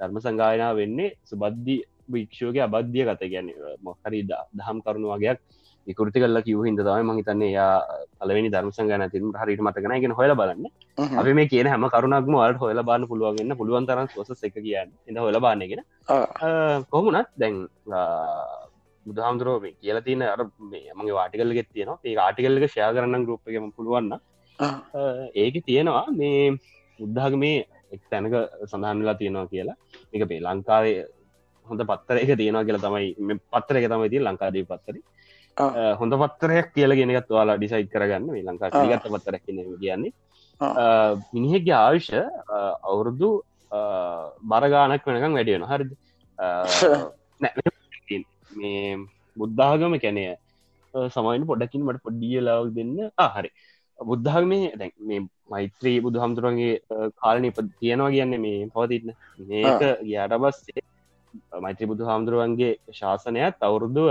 ධර්ම 0.00 0.16
සංගායනා 0.18 0.72
වෙන්නේ 0.74 1.16
සුබද්ධි 1.24 1.76
භික්ෂෝගේ 2.08 2.62
අබද්ධිය 2.62 3.04
කත 3.06 3.22
ගැන 3.30 3.48
මොහරි 3.82 4.20
දහම් 4.54 4.78
කරුණු 4.80 5.08
වගේයක් 5.12 5.38
විකෘති 5.86 6.20
කල්ල 6.22 6.40
කිව 6.46 6.60
හිද 6.66 6.80
තම 6.80 7.10
මහිතන්නේ 7.10 7.50
යා 7.52 7.70
පලවෙනි 8.20 8.52
ධර්ම 8.54 8.70
සංගන 8.76 9.04
තින් 9.14 9.32
හරිට 9.40 9.62
මතකන 9.66 9.94
ගෙන 10.04 10.14
හොල 10.18 10.32
බලන්න. 10.40 10.66
අපි 11.20 11.32
මේ 11.38 11.50
කියන 11.52 11.68
හැම 11.72 11.86
කරුණක්ම 11.94 12.34
වලට 12.36 12.60
හොල 12.62 12.82
බාන්න 12.90 13.08
පුළුවන්ගන්න 13.10 13.58
පුළුවන් 13.60 13.88
තරන් 13.88 14.08
සොස 14.14 14.42
එක 14.48 14.56
කියන්න 14.56 14.90
ඉඳ 15.08 15.18
හොල 15.18 15.38
බාන්නගෙන. 15.46 15.82
කොහමුණත් 16.92 17.30
දැන් 17.42 17.56
බුදුහාමුදුරුව 19.06 19.62
මේ 19.62 19.76
කියලා 19.82 20.06
තියන 20.08 20.22
අර 20.24 20.40
මගේ 20.98 21.18
වාටිකල්ල 21.20 21.56
ගෙත් 21.58 21.70
තියෙනවා 21.74 21.98
ඒ 22.04 22.16
ආටිකල්ලක 22.26 22.66
ෂයා 22.68 22.90
කරන්න 22.96 23.26
ගරුප්පගම 23.28 23.68
පුළුවන්න. 23.76 24.12
ඒක 25.34 25.56
තියෙනවා 25.68 26.06
මේ 26.20 26.42
උද්ධාග 26.98 27.36
මේ 27.44 27.56
එක් 27.94 28.02
තැනක 28.10 28.34
සඳහන්ලා 28.70 29.16
තියෙනවා 29.20 29.50
කියලා 29.52 29.78
එක 30.14 30.22
මේ 30.30 30.44
ලංකාවේ 30.46 30.98
හොඳ 31.66 31.82
පත්තර 31.90 32.16
එක 32.22 32.32
තියෙනවා 32.40 32.66
කියලා 32.66 32.84
තමයි 32.86 33.38
පත්තර 33.52 33.80
එක 33.80 33.88
තමයි 33.92 34.12
තිය 34.12 34.22
ලංකාදී 34.26 34.68
පත්තරි. 34.70 35.00
හොඳ 35.96 36.12
පත්තරයක් 36.14 36.72
කියල 36.74 36.92
ගෙනගත් 36.92 37.30
වාලා 37.30 37.56
ඩිසයි් 37.56 37.86
කරගන්න. 37.86 38.26
මේ 38.28 38.42
ලංකා 38.42 38.70
ආ. 38.72 38.84
ගත්ත 38.86 39.06
පත්තරක් 39.08 39.42
කියන්නේ. 39.46 40.12
මිනිහෙක්ගේ 41.32 41.76
ආවිෂ 41.76 42.10
අවුරුදු 42.82 43.30
බරගානක් 44.44 45.04
වෙනකම් 45.06 45.34
වැඩියෙන 45.34 45.64
හරිද? 45.64 45.90
මේ 48.52 48.96
බුද්ධාගම 49.36 49.94
කැනය 49.96 50.24
සමයින් 51.10 51.44
පොඩකින් 51.46 51.84
මට 51.84 52.02
පොඩ්ඩිය 52.02 52.40
ලාව 52.40 52.70
දෙන්න. 52.74 52.96
ආහරි 53.18 53.50
බුද්ධාගමේ 53.98 54.72
දැන් 54.76 54.92
මේ 55.00 55.20
මෛත්‍රී 55.48 55.98
බුදු 56.00 56.22
හමුදුරන්ගේ 56.22 56.74
කාලන 57.16 57.44
ඉප 57.44 57.58
තියෙනවා 57.80 58.10
කියන්න 58.10 58.40
මේ 58.40 58.68
පවතින්න 58.68 59.12
මේක 59.48 59.82
ගයාට 60.02 60.34
බස්සේ 60.38 60.82
මෛත්‍රී 61.60 61.90
බුදු 61.92 62.04
හාමුදුරුවන්ගේ 62.04 62.72
ශාසනයත් 62.92 63.56
අවුරුදු 63.60 64.04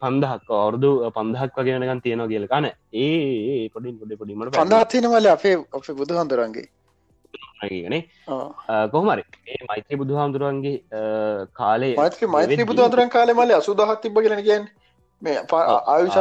පන්දහක්. 0.00 0.48
අවුරුදු 0.52 0.90
පන්දහක් 1.10 1.58
වගේ 1.58 1.76
වෙනකන් 1.76 2.00
තියෙනවා 2.00 2.28
කියල. 2.28 2.46
කන. 2.46 2.66
ඒ 2.94 3.68
පොඩින් 3.70 3.98
පොඩි 3.98 4.16
පොඩිමට 4.16 4.56
පන්දාතිනවල 4.56 5.28
අපේ 5.28 5.56
අපේ 5.72 5.94
බුදු 5.94 6.20
හඳුරන්ගේ 6.20 6.66
ගනේ 7.64 8.02
කොහමරි 8.92 9.24
ඒ 9.48 9.60
මෛත්‍රී 9.68 9.98
බුදු 9.98 10.16
හාමුදුරුවන්ගේ 10.16 10.78
කාලේ 11.52 11.92
මෛත්‍රී 11.96 12.28
මෛත්‍රී 12.28 12.66
බුදු 12.66 12.86
හඳුරන් 12.86 13.10
කාලේ 13.10 13.34
මල්ල 13.34 13.54
අසුදහත් 13.54 14.00
තිබ 14.02 14.18
ගෙන 14.20 14.42
කියන් 14.42 14.66
මේ 15.22 15.36
ආයුෂ 15.52 16.18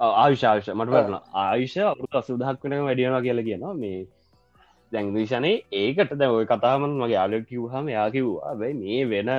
ආවිශාවිශ 0.00 0.70
මට 0.74 0.90
වරන 0.90 1.16
ආයුෂ 1.42 1.76
අවුරුත් 1.84 2.14
අසුදහක් 2.14 2.64
වෙන 2.64 2.84
වැඩියනවා 2.84 3.22
කියලා 3.22 3.46
කියනවා. 3.48 3.74
මේ 3.74 3.98
දැංවිෂනේ 4.92 5.54
ඒකට 5.74 6.12
දැ 6.20 6.30
ඔය 6.30 6.46
කතාමන් 6.46 6.98
මගේ 7.00 7.18
ආලක් 7.18 7.48
කිව්හම 7.48 7.88
යා 7.88 8.08
කිව්වා 8.10 8.54
මේ 8.60 9.00
වෙන 9.06 9.30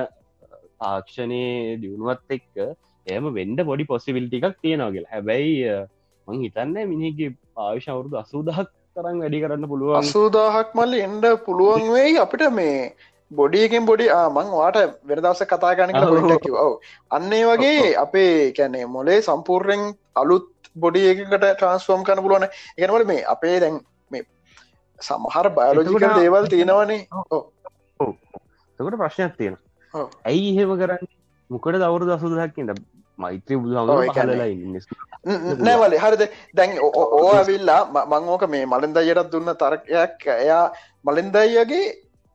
තාක්ෂණය 0.82 1.42
දියුණුවත් 1.82 2.36
එක්ක 2.36 2.62
එම 3.06 3.32
වෙන්ඩ 3.38 3.66
පොඩි 3.70 3.84
පොසිවිල්ටි 3.84 4.42
එකක් 4.42 4.60
තියෙනවා 4.62 4.92
කියලා. 4.94 5.12
හැබැයි 5.12 5.56
මං 6.28 6.44
හිතන්න 6.44 6.76
මිනිගේ 6.92 7.30
ආවිශ 7.58 7.88
අවුරුදු 7.88 8.16
අසූදහක් 8.16 8.68
තරම් 8.96 9.22
වැඩි 9.22 9.40
කරන්න 9.40 9.68
පුළුවන්. 9.68 9.96
අසූදාහක් 10.00 10.74
මල්ල 10.74 10.94
එන්ඩ 10.98 11.26
පුළුවන් 11.46 11.88
වෙයි 11.94 12.18
අපිට 12.18 12.44
මේ 12.52 12.76
බොඩියකෙන් 13.30 13.86
බොඩි 13.86 14.08
මං 14.36 14.48
වාට 14.54 14.78
වෙනදවස 15.04 15.42
කතා 15.44 15.72
ගන 15.74 15.94
ඔව. 16.64 16.72
අන්නේ 17.10 17.44
වගේ 17.44 17.94
අපේ 17.96 18.34
කැනේ 18.52 18.84
මොලේ 18.86 19.18
සම්පූර්යෙන් 19.20 19.82
අලුත් 20.16 20.46
බොඩියකට 20.76 21.34
ට්‍රන්ස්ෆෝම් 21.38 22.04
කන 22.04 22.22
පුළුවන. 22.22 22.46
එකනවල 22.78 23.04
මේ 23.04 23.24
අපේ 23.26 23.56
දැන් 23.60 23.80
මේ 24.10 24.22
සමහර 25.00 25.48
බයලෝජිකල් 25.58 25.96
එතකොට- 25.96 26.20
දේවල් 26.20 26.46
තියෙනවනේ. 26.46 27.00
තකට 28.78 28.96
ප්‍රශ්නයක් 28.98 29.36
තියෙන 29.36 29.56
ඔව්. 29.56 29.71
ඇයි 30.24 30.48
එහෙම 30.52 30.72
කරන්න 30.78 31.06
මොකට 31.50 31.76
දවරු 31.76 32.04
දසුදහක්කින්ට 32.10 32.80
මෛත්‍රී 33.18 33.58
බුදු 33.58 33.74
ඔව්, 33.74 33.88
හම 33.88 34.02
ඒ 34.02 34.10
කියන්නේ- 34.10 34.36
පහලලා 34.36 34.48
ඉන්න 34.48 35.64
නෑවල 35.64 35.94
හරිද 35.96 36.22
දැන් 36.54 36.70
ඕ 36.82 37.26
ඇවිල්ලා 37.32 37.80
මංෝක 38.06 38.44
මේ 38.48 38.64
මලින්දයටත් 38.66 39.30
දුන්න 39.32 39.50
තරකයක් 39.56 40.26
එයා 40.36 40.64
මලින්දයියගේ 41.04 41.84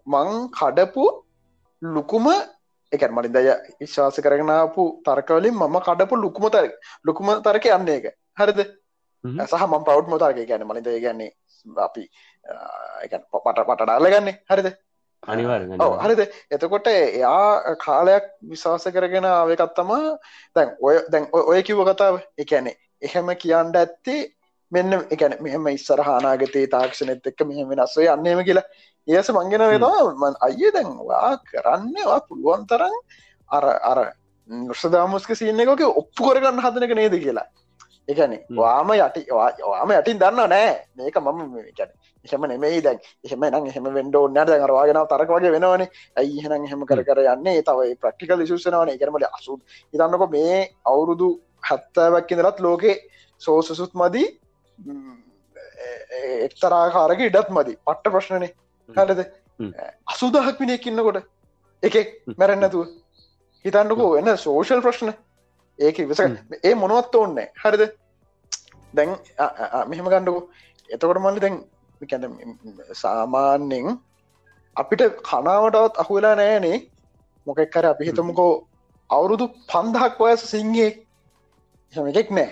මං 0.07 0.29
කඩපු 0.51 1.05
ලුකුම 1.81 2.27
එක 2.91 3.01
මලින්දය 3.11 3.41
විශ්වාස 3.79 4.19
කරගෙනාපු 4.19 4.83
තර්කවලින් 5.05 5.55
මම 5.55 5.75
කඩපු 5.81 6.15
ලුකුම 6.17 6.49
තර 6.49 6.65
ලුකුම 7.05 7.27
තරක 7.41 7.65
යන්න 7.69 7.89
එක 7.89 8.05
හරිද. 8.35 8.59
සහ 9.23 9.63
මම 9.63 9.83
පවට් 9.83 10.07
මොතාරක 10.07 10.39
ගැන 10.47 10.63
මලින්දය 10.63 10.99
ගැන්නේ 11.01 11.31
අපි 11.65 12.03
පට 13.33 13.59
පට 13.67 13.81
ඩාල 13.81 14.07
ගන්න 14.07 14.29
හරිද 14.49 14.67
අනිවාර 15.27 15.61
හරිද? 16.03 16.21
එතකොට 16.51 16.87
එයා 16.93 17.75
කාලයක් 17.85 18.25
විශවාස 18.51 18.87
කරගෙන 18.95 19.25
ආවකත්තම 19.25 19.91
දැන් 20.55 20.73
ඔය 20.81 20.97
දැන් 21.11 21.29
ඔය 21.33 21.61
කිව්ව 21.63 21.83
කතාව. 21.91 22.19
එකැනෙ 22.37 22.73
එහෙම 23.01 23.31
කියන්ඩ 23.43 23.79
ඇත්තේ 23.83 24.21
මෙන්න 24.71 24.93
එකන 25.15 25.37
මෙහම 25.41 25.67
ඉස්සර 25.73 26.01
හනාගතේ 26.07 26.67
තාක්ෂණෙත් 26.75 27.27
එක්ක 27.31 27.45
මෙහම 27.49 27.69
වෙනස්ව 27.71 28.05
යන්නේම 28.05 28.43
කියලා. 28.47 28.67
ඒස 29.07 29.29
මංගෙන 29.31 29.67
වෙනවා 29.73 30.31
අය 30.47 30.71
දැන්වා 30.75 31.29
කරන්නවා 31.51 32.19
පුළුවන් 32.27 32.65
තරම් 32.71 32.95
අර 33.49 33.65
අර 33.91 33.99
නොෂදාමුස්ක 34.49 35.31
සින්න 35.35 35.59
එකක 35.59 35.87
ඔප්පු 36.01 36.21
කරගන්න 36.27 36.63
හදනක 36.65 36.99
නේද 36.99 37.15
කියලා. 37.23 37.47
එකන 38.07 38.33
වාම 38.57 38.91
යටි 38.95 39.21
වාම 39.29 39.91
යටින් 39.91 40.19
දන්න 40.19 40.49
නෑ. 40.53 40.69
මේක 40.97 41.17
මම 41.19 41.55
ගැන 41.77 41.91
එහෙම 42.25 42.47
නෙමෙයි 42.51 42.81
දැන්. 42.83 42.99
එහෙම 43.23 43.45
නම් 43.49 43.65
එහෙම 43.71 43.89
වෙන්න 43.97 44.15
ඕනේ 44.15 44.35
නැහැ 44.35 44.49
දැන් 44.49 44.65
අර 44.67 44.73
වාගෙන 44.77 45.01
තරක 45.11 45.29
වගේ 45.35 45.51
වෙනවනේ. 45.55 45.89
ඇයි 46.15 46.39
එහෙනම් 46.39 46.65
එහෙම 46.67 46.85
කර 46.85 47.03
කර 47.03 47.21
යන්නේ? 47.33 47.61
තව 47.61 47.79
ප්‍රැක්ටිකල් 48.01 48.43
ඉෂුස් 48.45 48.65
වෙනවනේ. 48.67 48.93
ඒ 48.93 48.99
කියන්නේ 48.99 49.15
මට 49.15 49.31
80 49.37 49.61
හිතන්නකො 49.93 50.27
මේ 50.35 50.59
අවුරුදු 50.85 51.29
70ක් 51.69 52.31
ඉඳලත් 52.31 52.59
ලෝකේ 52.59 52.95
සෝසසුත් 53.41 53.93
මදි. 53.93 54.23
එක්තරාකාරක 56.47 57.19
ඉඩත් 57.21 57.49
මදි. 57.49 57.77
පට්ට 57.85 58.13
ප්‍රශ්නනේ. 58.15 58.53
හරිද? 58.89 59.21
අසුදහක් 60.07 60.59
මිනිෙක් 60.59 60.87
ඉන්නකොට 60.87 61.23
එකෙක් 61.83 62.09
මැරෙන්නතුව 62.37 62.83
හිතන්නකෝ 63.65 64.11
එන්න 64.19 64.37
සෝෂල් 64.37 64.81
ප්‍රශ්න. 64.81 65.13
ඒක 65.79 65.97
විස 66.09 66.21
ඒ 66.63 66.75
මොනවත් 66.75 67.15
ඕන්නෑ 67.15 67.49
හරිද? 67.63 67.83
දැන් 68.93 69.09
මෙහෙම 69.89 70.09
ගණ්ඩකෝ 70.11 70.43
එතකොට 70.89 71.19
මල්ලි 71.19 71.43
දැන් 71.43 71.57
සාමාන්‍යෙන් 72.93 73.87
අපිට 74.75 75.01
කනාවටත් 75.21 75.95
අහුවෙලා 75.97 76.35
නෑනේ 76.35 76.77
මොකෙක් 77.47 77.69
කර 77.71 77.85
අපි 77.85 78.07
හිතමුකෝ 78.09 78.51
අවුරුදු 79.09 79.45
පන්දහක් 79.69 80.19
වයස 80.19 80.43
සිංහේ 80.51 80.91
එකෙක් 81.93 82.29
නෑ. 82.29 82.49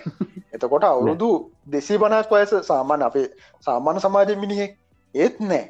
එතකොට 0.54 0.84
අවුරුදු 0.84 1.30
දෙසි 1.68 1.98
බනක් 1.98 2.32
වයස 2.32 2.54
සාමාන්‍ය 2.68 3.04
අපේ 3.04 3.28
සාමාන්‍ය 3.60 4.00
සමාජ 4.00 4.30
මිනිහෙක්. 4.36 4.72
ඒත් 5.16 5.36
නෑ. 5.42 5.66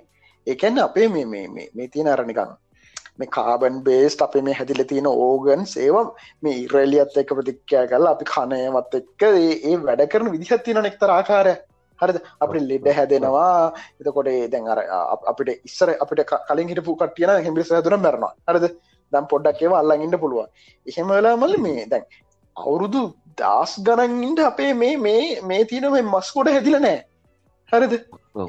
එකන්න 0.48 0.80
අපේ 0.80 1.08
මේ 1.08 1.26
මේ 1.26 1.88
තියෙන 1.88 2.08
අරනිකන්න 2.08 2.52
මේ 3.18 3.28
කාබන් 3.28 3.84
බේස්ට 3.84 4.22
අපේ 4.22 4.42
මේ 4.42 4.54
හැදිල 4.54 4.84
තියෙන 4.84 5.08
ඕගන් 5.08 5.66
සේවම් 5.66 6.08
මේ 6.42 6.56
ඉරලියත් 6.58 7.18
එක්ක 7.18 7.32
ප්‍රතික්ෂය 7.34 7.88
කල 7.88 8.08
අපි 8.08 8.26
කනයවත් 8.26 8.94
එක්ක 8.94 9.22
ඒ 9.24 9.76
වැඩ 9.80 10.04
කරන 10.08 10.32
විදිහත් 10.32 10.64
තියෙන 10.64 10.84
නෙක්තර 10.84 11.10
ආකාරය 11.10 11.56
හරිද? 12.02 12.18
අපි 12.44 12.60
ලෙඩ 12.70 12.88
හැදෙනවා. 12.98 13.74
එතකොට 14.00 14.30
දැන් 14.54 14.68
අර 14.74 14.80
අපිට 15.32 15.66
ඉස්සර 15.70 15.90
අපිට 16.04 16.22
කලින් 16.50 16.72
හිටපු 16.74 16.98
කටියන 17.02 17.34
හෙමිස 17.48 17.72
හැදුන 17.78 17.98
මැරනවා. 18.06 18.34
හරිද? 18.50 18.68
දම් 19.14 19.28
පොඩ්ඩක් 19.34 19.62
ඒවා 19.66 19.82
අල්ලඟට 19.84 20.22
පුළුවන්. 20.24 20.50
එහෙම 20.88 21.08
වෙලා 21.18 21.36
මල්ල 21.42 21.58
මේ 21.66 21.86
දැන් 21.94 22.06
අවුරුදු 22.56 23.02
දස් 23.40 23.74
ගණන්ඉට 23.88 24.46
අපේ 24.52 24.72
මේ 24.84 24.96
මේ 25.08 25.42
මේ 25.50 25.64
තියන 25.72 25.88
මේ 25.96 26.06
මස්කොට 26.14 26.50
හැදිල 26.56 26.78
නෑ 26.86 27.00
හරිද? 27.72 27.94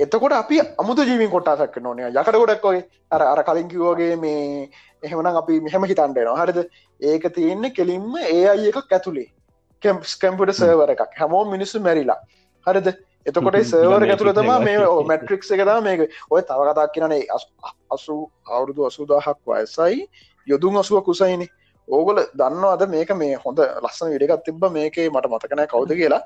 එතකොට 0.04 0.34
අපි 0.40 0.60
අමුතු 0.82 1.06
ජීවින් 1.08 1.30
කොටාසක් 1.30 1.78
නොනය 1.86 2.02
යකට 2.08 2.38
ගොඩක් 2.42 2.66
වගේ. 2.68 2.84
අර 3.14 3.22
අර 3.32 3.40
කලින්කිවෝගේ 3.48 4.14
මේ 4.24 4.68
එහෙමනම් 5.02 5.40
අපි 5.42 5.60
මෙහෙම 5.66 5.88
හිතන්ඩනවා 5.90 6.38
හරිද? 6.42 6.60
ඒක 7.00 7.24
තියෙන්නේ 7.36 7.74
කෙලින්ම 7.78 8.12
ඒ 8.36 8.44
අයි 8.52 8.70
එකක් 8.72 8.96
ඇතුළේ 8.98 9.28
කැම්ස් 9.82 10.16
කැම්පිට 10.22 10.56
සර්වර 10.60 10.90
එකක්. 10.94 11.12
හැමෝ 11.20 11.44
මිනිස්සු 11.54 11.84
මැරිලා. 11.86 12.20
හරිද 12.66 12.88
එතකොට 13.26 13.58
සර්වර 13.64 14.04
ඇතුළ 14.04 14.32
තම 14.32 14.50
මේ 14.64 14.78
මැට්‍රික්ස් 15.10 15.50
එකතා 15.50 15.80
මේක. 15.80 16.00
ඔය 16.30 16.42
තව 16.42 16.60
කතාක් 16.68 16.92
කියනේ 16.92 17.22
අසු 17.90 18.16
අවුරුදු 18.48 18.86
අසුදාහක් 18.86 19.38
වයසයි 19.46 20.08
යොදුන් 20.48 20.78
අසුව 20.78 21.02
කුසයිනි. 21.04 21.48
ඕගොල 21.88 22.20
දන්න 22.34 22.64
අද 22.66 22.84
මේක 22.88 23.10
මේ 23.14 23.38
හොඳ 23.44 23.58
ලස්සන 23.82 24.12
විඩගත් 24.12 24.44
තිබ 24.44 24.62
මේකේ 24.70 25.08
මට 25.10 25.32
මතකනෑ 25.32 25.66
කවුද 25.66 25.92
කියලා. 25.92 26.22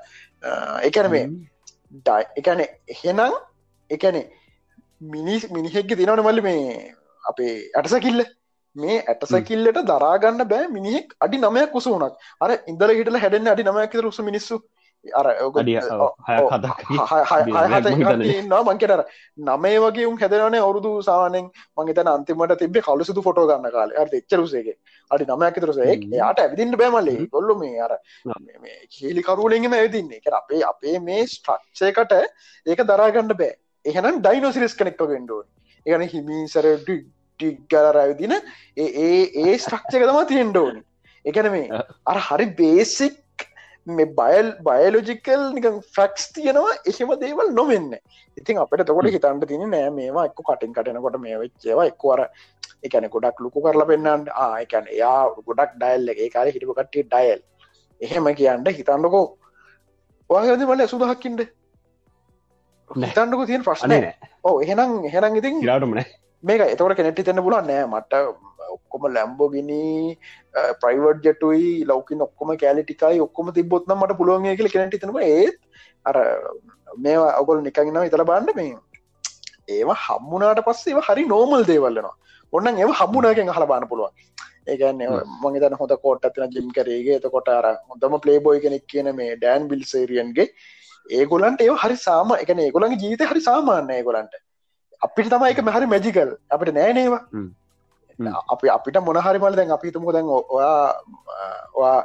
එකන 0.83 1.09
මේ 1.09 1.25
එකන 2.35 2.61
එහෙනම් 2.61 3.33
එකනේ 3.89 4.25
මිනිස් 5.07 5.49
මිනිහෙක්ග 5.49 5.95
තිනවන 5.95 6.21
මල්ලි 6.21 6.41
මේ 6.41 6.93
අපේ 7.23 7.55
ඇටසකිල්ල. 7.75 8.21
මේ 8.75 8.97
ඇටසකිල්ලට 9.03 9.81
දරාගන්න 9.85 10.45
බෑ 10.47 10.67
මිනිහෙක් 10.67 11.15
අඩි 11.19 11.37
නමයක් 11.39 11.71
කුස 11.71 11.87
වුණක් 11.87 12.13
අර 12.41 12.51
ඉදල 12.67 12.91
හිටල 12.91 13.17
හැඩෙන් 13.17 13.47
අඩි 13.47 13.63
නමයක් 13.63 13.97
රුස 14.01 14.19
මිනිස්සු 14.21 14.59
අර 15.03 15.25
නවා 18.43 18.61
මංකෙටර 18.63 19.01
නමේ 19.39 19.77
වගේ 19.79 20.05
උන් 20.05 20.17
හැදරන 20.17 20.57
අවුරුදු 20.59 20.91
සානෙන් 21.01 21.47
මංගේතන 21.77 22.11
අන්තිමට 22.13 22.55
තිබේ 22.59 22.83
කලුසුදු 22.83 23.21
ෆොටෝ 23.21 23.47
ගන්න 23.47 23.71
කාල. 23.71 23.89
අට 23.95 24.13
එච්චරුසේගේ 24.13 24.77
අඩි 25.11 25.29
නමයක් 25.29 25.57
තුරසේ 25.57 25.97
යාට 26.13 26.39
ඇවිදින්න 26.39 26.77
බෑමල්ලේ 26.77 27.25
කොල්ලු 27.29 27.55
මේ 27.55 27.79
අර 27.79 27.93
කේලිකරුලෙන්ගම 28.91 29.73
ඇවිදින්නේ. 29.73 30.19
එක 30.19 30.27
අපේ 30.33 30.61
අපේ 30.65 30.99
මේ 31.01 31.25
ස්ට්‍රක්ෂයකට 31.27 32.13
ඒක 32.65 32.85
දරාගන්න 32.85 33.33
බෑ. 33.33 33.55
එහෙනම් 33.85 34.21
ඩයිනොසිරිස් 34.21 34.75
කනෙක්ට 34.75 35.01
ගෙන්ඩුවන් 35.07 35.47
ඒගන 35.85 36.05
හිමිසර 36.07 36.65
ටිග්ගල 36.81 37.87
රැවිදින 37.91 38.33
ඒ 38.77 38.87
ඒ 39.41 39.57
ස්ට්‍රක්ෂක 39.57 40.03
තම 40.03 40.21
තියෙන්ඩෝනි 40.27 40.81
එකන 41.25 41.49
මේ 41.51 41.81
අර 42.05 42.17
හරි 42.19 42.47
බේසික් 42.59 43.17
මේ 43.87 44.05
බයල් 44.19 44.47
බයලෝජිකල් 44.67 45.43
නිකන් 45.55 45.77
ෆැක්ස් 45.95 46.31
තියෙනවා 46.33 46.73
එහෙම 46.85 47.13
දේවල් 47.21 47.53
නොවෙන්න. 47.59 47.91
ඉතින් 48.37 48.57
අපට 48.57 48.83
තකොට 48.85 49.11
හිතන්ට 49.15 49.47
තින 49.47 49.63
නෑ 49.69 49.89
මේවා 49.91 50.25
එක්ක 50.29 50.41
කටින් 50.43 50.73
කටනකොට 50.73 51.17
මේ 51.19 51.39
වෙච්චේවා 51.39 51.87
එක්වර 51.91 52.21
එකන 52.83 53.09
ගොඩක් 53.09 53.41
ලොකු 53.41 53.63
කරලා 53.65 53.89
පෙන්න්නන්න 53.91 54.27
ආයකැන 54.45 54.87
එයා 54.87 55.21
ගොඩක් 55.47 55.73
ඩයිල් 55.75 56.13
ඒ 56.15 56.29
කාල 56.29 56.47
හිටිපු 56.47 56.77
කට්ටිය 56.79 57.03
ඩයිල් 57.05 57.41
එහෙම 58.01 58.29
කියන්ට 58.35 58.71
හිතන්නකෝ. 58.77 59.25
ඔයාගද 60.29 60.63
මල 60.67 60.87
සුදහක්කින්ට 60.87 61.41
හිතන්නක 62.89 63.45
තියෙන 63.47 63.63
ප්‍රශ්නය 63.63 63.99
ඕ 64.43 64.55
එහෙනම් 64.61 65.05
එහෙනම් 65.09 65.39
ඉතින් 65.41 65.61
රටමන 65.65 66.03
මේක 66.43 66.61
එතවට 66.65 66.97
කෙනෙටි 66.99 67.23
තන්න 67.23 67.43
පුලන් 67.43 67.67
නෑ 67.67 67.85
මට 67.87 68.21
ඔක්කොම 68.71 69.09
ලැම්බෝගිනි 69.09 69.81
ප්‍රයිවර්් 70.81 71.17
ජටුයි 71.19 71.73
ලෞකින් 71.85 72.21
ඔක්කොම 72.21 72.53
කෑලිටිකයි 72.57 73.19
ඔක්කොම 73.19 73.51
තිබොත්න 73.51 73.95
මට 73.95 74.17
පුළුවන් 74.17 74.47
කියල 74.53 74.71
කෙනට 74.71 74.97
තනම 74.97 75.19
ඒත් 75.23 75.59
අර 76.05 76.17
මේවා 76.97 77.35
ඔගොල් 77.37 77.61
නිකගෙන 77.61 78.01
ඉතල 78.03 78.25
බාන්ඩ 78.25 78.55
මේ 78.55 78.73
ඒවා 79.69 79.99
හම්මුණට 80.05 80.65
පස්සේ 80.65 81.05
හරි 81.07 81.25
නෝමල් 81.27 81.65
දේවල්ලනවා 81.65 82.17
ඔන්න 82.53 82.67
ඒ 82.67 82.91
හම්මුණකින් 82.91 83.49
හල 83.49 83.65
බාන 83.65 83.87
පුළුවන්. 83.87 84.13
ඒගන්න 84.67 85.01
මගේ 85.43 85.69
හොඳ 85.75 85.93
කෝට 85.97 86.25
ඇතින 86.25 86.51
ජිම් 86.51 86.67
කරේගේ 86.69 87.17
එතකොට 87.17 87.49
අර 87.49 87.65
හොඳම 87.89 88.19
පලේබෝයි 88.19 88.61
කෙනෙක් 88.61 88.85
කියන 88.87 89.09
මේ 89.15 89.35
ඩෑන් 89.35 89.67
බිල්සේරියන්ගේ 89.67 90.47
ඒගොලන්ට 91.09 91.61
ඒ 91.61 91.77
හරි 91.83 91.97
සාම 91.97 92.35
එකන 92.35 92.59
ඒගොලන්ගේ 92.59 93.01
ජීවිත 93.03 93.23
හරි 93.23 93.41
සාමාන්‍ය 93.41 93.95
ඒගොලන්ට 93.95 94.37
අපිට 95.01 95.31
තමයි 95.33 95.51
එක 95.53 95.63
මෙහරි 95.63 95.87
මැජිකල් 95.87 96.31
අපිට 96.49 96.73
නෑනේවා 96.73 97.21
අපි 98.53 98.67
අපිට 98.77 98.97
මොනහරිමල් 99.09 99.55
දැන් 99.59 99.71
අපිතුම 99.77 100.05
දැන් 100.17 100.27
ඔයා 100.57 101.95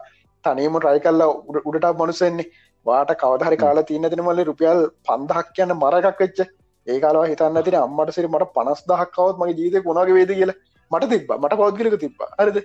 තනීම 0.44 0.78
රයි 0.86 1.00
කල්ලා 1.06 1.28
උඩට 1.68 1.88
මනුසෙන්නේ 2.00 2.46
වාට 2.86 3.10
කවදහරි 3.22 3.56
කාලා 3.64 3.88
තියන්න 3.90 4.10
තිනමල්ල 4.12 4.44
රුපියල් 4.50 4.80
පන්දහක් 5.08 5.52
කියන්න 5.56 5.74
මරකක් 5.74 6.20
වෙච්ච. 6.24 6.40
ඒ 6.86 6.98
කාලවා 7.04 7.28
හිතන්න 7.30 7.62
තින 7.66 7.76
අම්මට 7.82 8.14
සිරි 8.16 8.28
මට 8.28 8.52
පනස් 8.56 8.82
දහක්කවත් 8.90 9.36
මගේ 9.40 9.58
ජීතය 9.60 9.82
කොනගේ 9.86 10.16
වේද 10.18 10.32
කියල. 10.40 10.52
මට 10.90 11.10
තිබ 11.12 11.30
මට 11.42 11.58
පෞද්ගලික 11.60 11.98
තිබ 12.04 12.26
හරිද? 12.38 12.58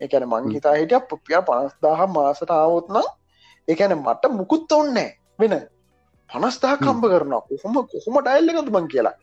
එකන 0.00 0.26
මං 0.30 0.50
හිතා 0.56 0.74
හිටිය 0.80 1.00
පුපිය 1.10 1.40
පනස් 1.48 1.74
දහ 1.84 2.02
මාසට 2.16 2.52
ආවොත්නම් 2.58 3.06
ඒකැන 3.68 3.96
මට 3.98 4.32
මුකුත් 4.38 4.72
ඔන්නෑ 4.78 5.08
වෙන. 5.40 5.54
පනස්දා 6.30 6.74
කම්ප 6.84 7.04
කරනවා. 7.12 7.42
කොහොම 7.48 7.74
කොහොම 7.92 8.22
ඩයිල්ල 8.24 8.50
එකතු 8.52 8.72
මං 8.76 8.88
කියලා. 8.94 9.16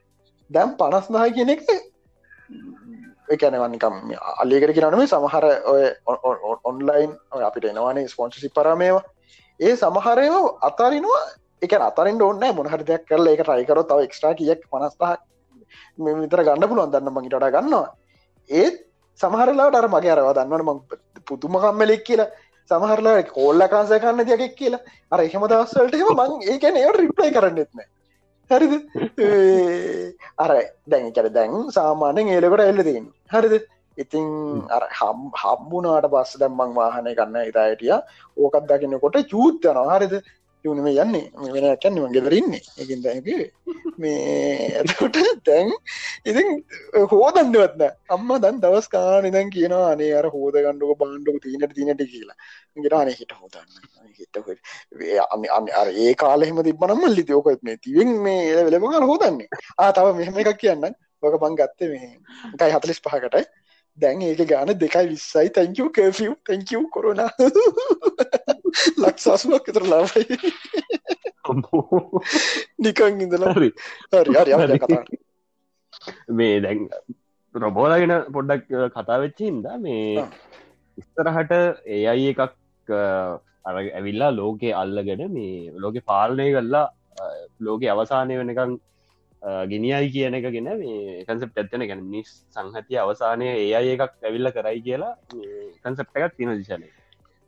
දැම් 0.49 0.69
පනස්දහ 0.79 1.27
කියන 1.35 1.51
එක 3.29 3.43
එකැනවනිකම් 3.43 3.95
අල්ලිකට 4.41 4.73
කියනනේ 4.75 5.07
සමහර 5.07 5.45
ඔය 5.65 5.83
ඔන්ලයින් 6.63 7.11
අපිට 7.47 7.65
එනවානේ 7.65 8.07
ස්පොන්සි 8.07 8.49
පරමේවා 8.49 9.03
ඒ 9.59 9.75
සමහරයව 9.75 10.35
අතරිනවා. 10.61 11.23
එක 11.61 11.73
අතරින් 11.73 12.21
ඔන්න 12.21 12.43
මොනහර 12.55 12.81
දෙයක් 12.83 13.05
කරල 13.05 13.27
එක 13.27 13.41
රයිකර 13.41 13.79
තව 13.83 13.99
එක්ස්ට්‍රා 14.03 14.33
කියක් 14.33 14.61
පනස්ථා 14.71 15.15
විතර 16.21 16.43
ගන්න 16.43 16.69
පුළුවන් 16.69 16.91
දන්න 16.91 17.13
මගේට 17.15 17.55
ගන්නවා. 17.55 17.87
ඒත් 18.49 18.75
සමහරලාට 19.19 19.75
අර 19.75 19.87
මගේ 19.87 20.13
අරවා 20.15 20.33
දන්නවන 20.33 20.63
ම 20.65 20.79
පුතුමකම්මලෙක් 21.27 22.03
කියලා. 22.03 22.29
සමහරලා 22.71 23.23
කෝල්ල 23.33 23.67
කාන්සය 23.67 23.99
කන්න 23.99 24.25
දෙයක් 24.25 24.55
කියලා. 24.55 24.85
අර 25.11 25.19
එහෙම 25.19 25.43
දවස්සවලට 25.43 25.95
එම 25.95 26.09
මං 26.15 26.49
ඒකැන 26.51 26.77
ඒට 26.77 26.99
රිප්ලයි 27.01 27.31
කරන්නෙත්නෑ 27.31 27.87
හරිද? 28.49 28.73
අර 30.37 30.51
දැන්කට 30.87 31.33
දැන් 31.33 31.57
සාමානෙන් 31.71 32.31
ඒලකට 32.35 32.63
එල්ලදන්න 32.65 33.09
හරිද? 33.33 33.55
ඉතිං 33.97 34.27
හම් 34.91 35.21
හම්බුනාට 35.41 36.07
පස්ස 36.13 36.39
දැම්මං 36.41 36.75
වාහනය 36.75 37.13
කන්න 37.15 37.49
ඉතායිටිය 37.51 37.93
ඕකත් 38.37 38.67
දකිනකොට 38.69 39.17
චූත්තනවා 39.31 39.87
හරිද? 39.93 40.13
යුනම 40.67 40.87
යන්නේ. 40.87 41.25
වෙන 41.55 41.65
කන්න 41.81 42.13
ගෙදරන්නේ 42.15 42.61
එකින් 42.81 43.01
දැක 43.03 43.27
මේ 43.97 44.69
ඇතකොට 44.79 45.17
දැන් 45.47 45.71
ඉතින් 46.25 46.47
හෝදන්ඩවත්න 47.13 47.83
අම්ම 48.09 48.29
දන් 48.43 48.61
දවස් 48.63 48.87
කාන 48.87 49.29
දන් 49.29 49.51
කියනවා 49.55 49.91
අනේ 49.93 50.11
අර 50.19 50.29
හෝද 50.35 50.57
ගණ්ඩුක 50.57 50.93
බාණ්ඩුක 51.01 51.41
තිීනට 51.43 51.75
තිනට 51.77 52.03
කියලා. 52.13 52.37
ගෙනාන 52.77 53.11
හිට 53.19 53.33
හෝදන්න. 53.33 53.69
හිට 54.13 54.37
අන්න 55.57 55.69
අර 55.81 55.89
ඒ 55.95 56.13
කාලෙම 56.15 56.63
තිබනම 56.69 57.03
ලිතියෝක 57.17 57.51
මේ 57.63 57.77
තිවෙන් 57.83 58.15
මේ 58.21 58.65
වෙලම 58.65 58.87
හෝදන්නේ. 59.11 59.49
ආ 59.77 59.91
තව 59.91 60.15
මෙහම 60.19 60.41
එකක් 60.43 60.57
කියන්න 60.63 60.89
ඔක 61.23 61.39
බං 61.41 61.55
ගත්තේ 61.59 61.89
මේ 61.93 62.09
එකයි 62.55 62.73
හතලිස් 62.75 63.01
පහකටයි 63.05 63.45
දැන් 63.97 64.21
ඒක 64.21 64.41
ගාන 64.49 64.73
දෙකයි 64.79 65.05
විස්සයි. 65.11 65.49
තැංකව 65.51 65.87
කෆිය් 65.91 66.33
තැංකව් 66.45 66.89
කොරුණ 66.95 67.21
ලක්සාසුවක් 69.03 69.69
එතර 69.69 69.85
ලාබයි 69.85 70.39
නිකං 72.79 73.23
ඉඳලා. 73.25 73.53
හරි. 73.53 73.69
හරි 74.13 74.79
කතා. 74.79 75.03
මේ 76.31 76.59
දැන් 76.59 76.83
රොබෝලගෙන 77.55 78.15
පොඩ්ඩක් 78.33 78.69
කතා 78.95 79.21
වෙච්චින්ද 79.23 79.65
මේ 79.79 80.25
ඉස්තරහට 80.97 81.53
ඒ 81.87 82.03
අයි 82.13 82.27
එකක් 82.33 82.41
අර 83.65 83.75
ඇවිල්ලා 83.79 84.31
ලෝකෙ 84.31 84.69
අල්ලගෙන 84.73 85.23
මේ 85.31 85.71
ලෝකෙ 85.77 86.01
පාලනය 86.11 86.47
කල්ලා 86.51 86.85
ලෝකෙ 87.59 87.87
අවසානය 87.89 88.35
වෙනකං 88.41 88.77
ගෙනියයි 89.41 90.11
කියන 90.11 90.33
එක 90.33 90.47
ගෙන 90.49 90.69
මේ 90.75 91.23
කන්සප් 91.23 91.53
ඇත්තන 91.55 91.83
ගැන 91.83 92.03
මිස් 92.05 92.29
සංහතිය 92.51 92.97
අවසානය 92.97 93.45
ඒ 93.47 93.73
අය 93.73 93.89
එකක් 93.89 94.13
ඇවිල්ල 94.21 94.51
කරයි 94.51 94.81
කියලා 94.81 95.13
කන්සප් 95.83 96.09
එකක් 96.17 96.37
තින 96.37 96.53
දිශනය 96.53 96.89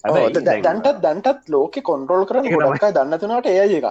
දැන්ටත් 0.04 1.02
දැන්ටත් 1.02 1.50
ලෝක 1.50 1.82
කොන්ට්‍රෝල් 1.84 2.26
කරන 2.26 2.48
ගොඩක්කයි 2.48 2.94
දන්නතුනාට 2.94 3.48
ඒ 3.48 3.66
එක 3.72 3.90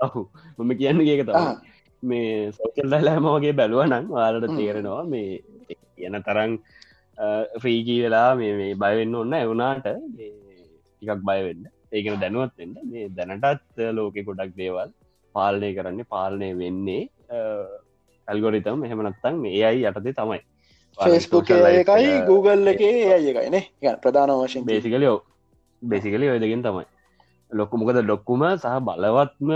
ඔහු 0.00 0.24
මම 0.58 0.72
කියන්න 0.74 1.00
ඒක 1.02 1.26
තම 1.26 1.60
මේ 2.02 2.52
සෝකල් 2.52 2.90
දලාම 2.94 3.28
වගේ 3.28 3.54
බැලුව 3.54 3.84
නම් 3.84 4.08
වාලට 4.10 4.48
තේරෙනවා 4.52 5.04
මේ 5.06 5.30
කියන 5.94 6.18
තරන් 6.22 6.58
ෆ්‍රීකී 7.58 8.00
වෙලා 8.02 8.28
මේ 8.36 8.74
බයවෙන්න 8.76 9.16
ඔන්න 9.16 9.34
එවුනාට 9.34 9.86
ටිකක් 9.86 11.22
බයවෙන්න 11.22 11.64
ඒකන 11.92 12.20
දැනුවත්වෙන්න 12.20 12.76
මේ 12.86 13.08
දැනටත් 13.12 13.82
ලෝකෙ 13.92 14.20
ගොඩක් 14.22 14.54
දේවල් 14.56 14.90
පාලනය 15.36 15.68
කරන්න 15.76 16.00
පාලනය 16.14 16.48
වෙන්නේ 16.62 17.02
ඇල්ගොරිතම් 18.28 18.84
එහෙමනත්තන් 18.86 19.40
මේ 19.44 19.62
අයි 19.68 19.86
යටතේ 19.90 20.16
තමයි. 20.20 20.40
ෆස්බුක් 20.98 21.50
එකයි 21.50 22.10
Google 22.30 22.70
එක 22.72 22.80
ඒයි 22.80 23.30
එකයින 23.30 23.56
ප්‍රධාන 24.02 24.32
වශයෙන්. 24.40 24.66
බේසිකලියෝ 24.70 25.18
බේසිකලි 25.82 26.30
ඔයදගෙන් 26.34 26.62
තමයි. 26.66 26.86
ලොක්කු 27.50 27.78
මොකද 27.80 27.98
ලොක්කුම 28.10 28.42
සහ 28.52 28.78
බලවත්ම 28.88 29.50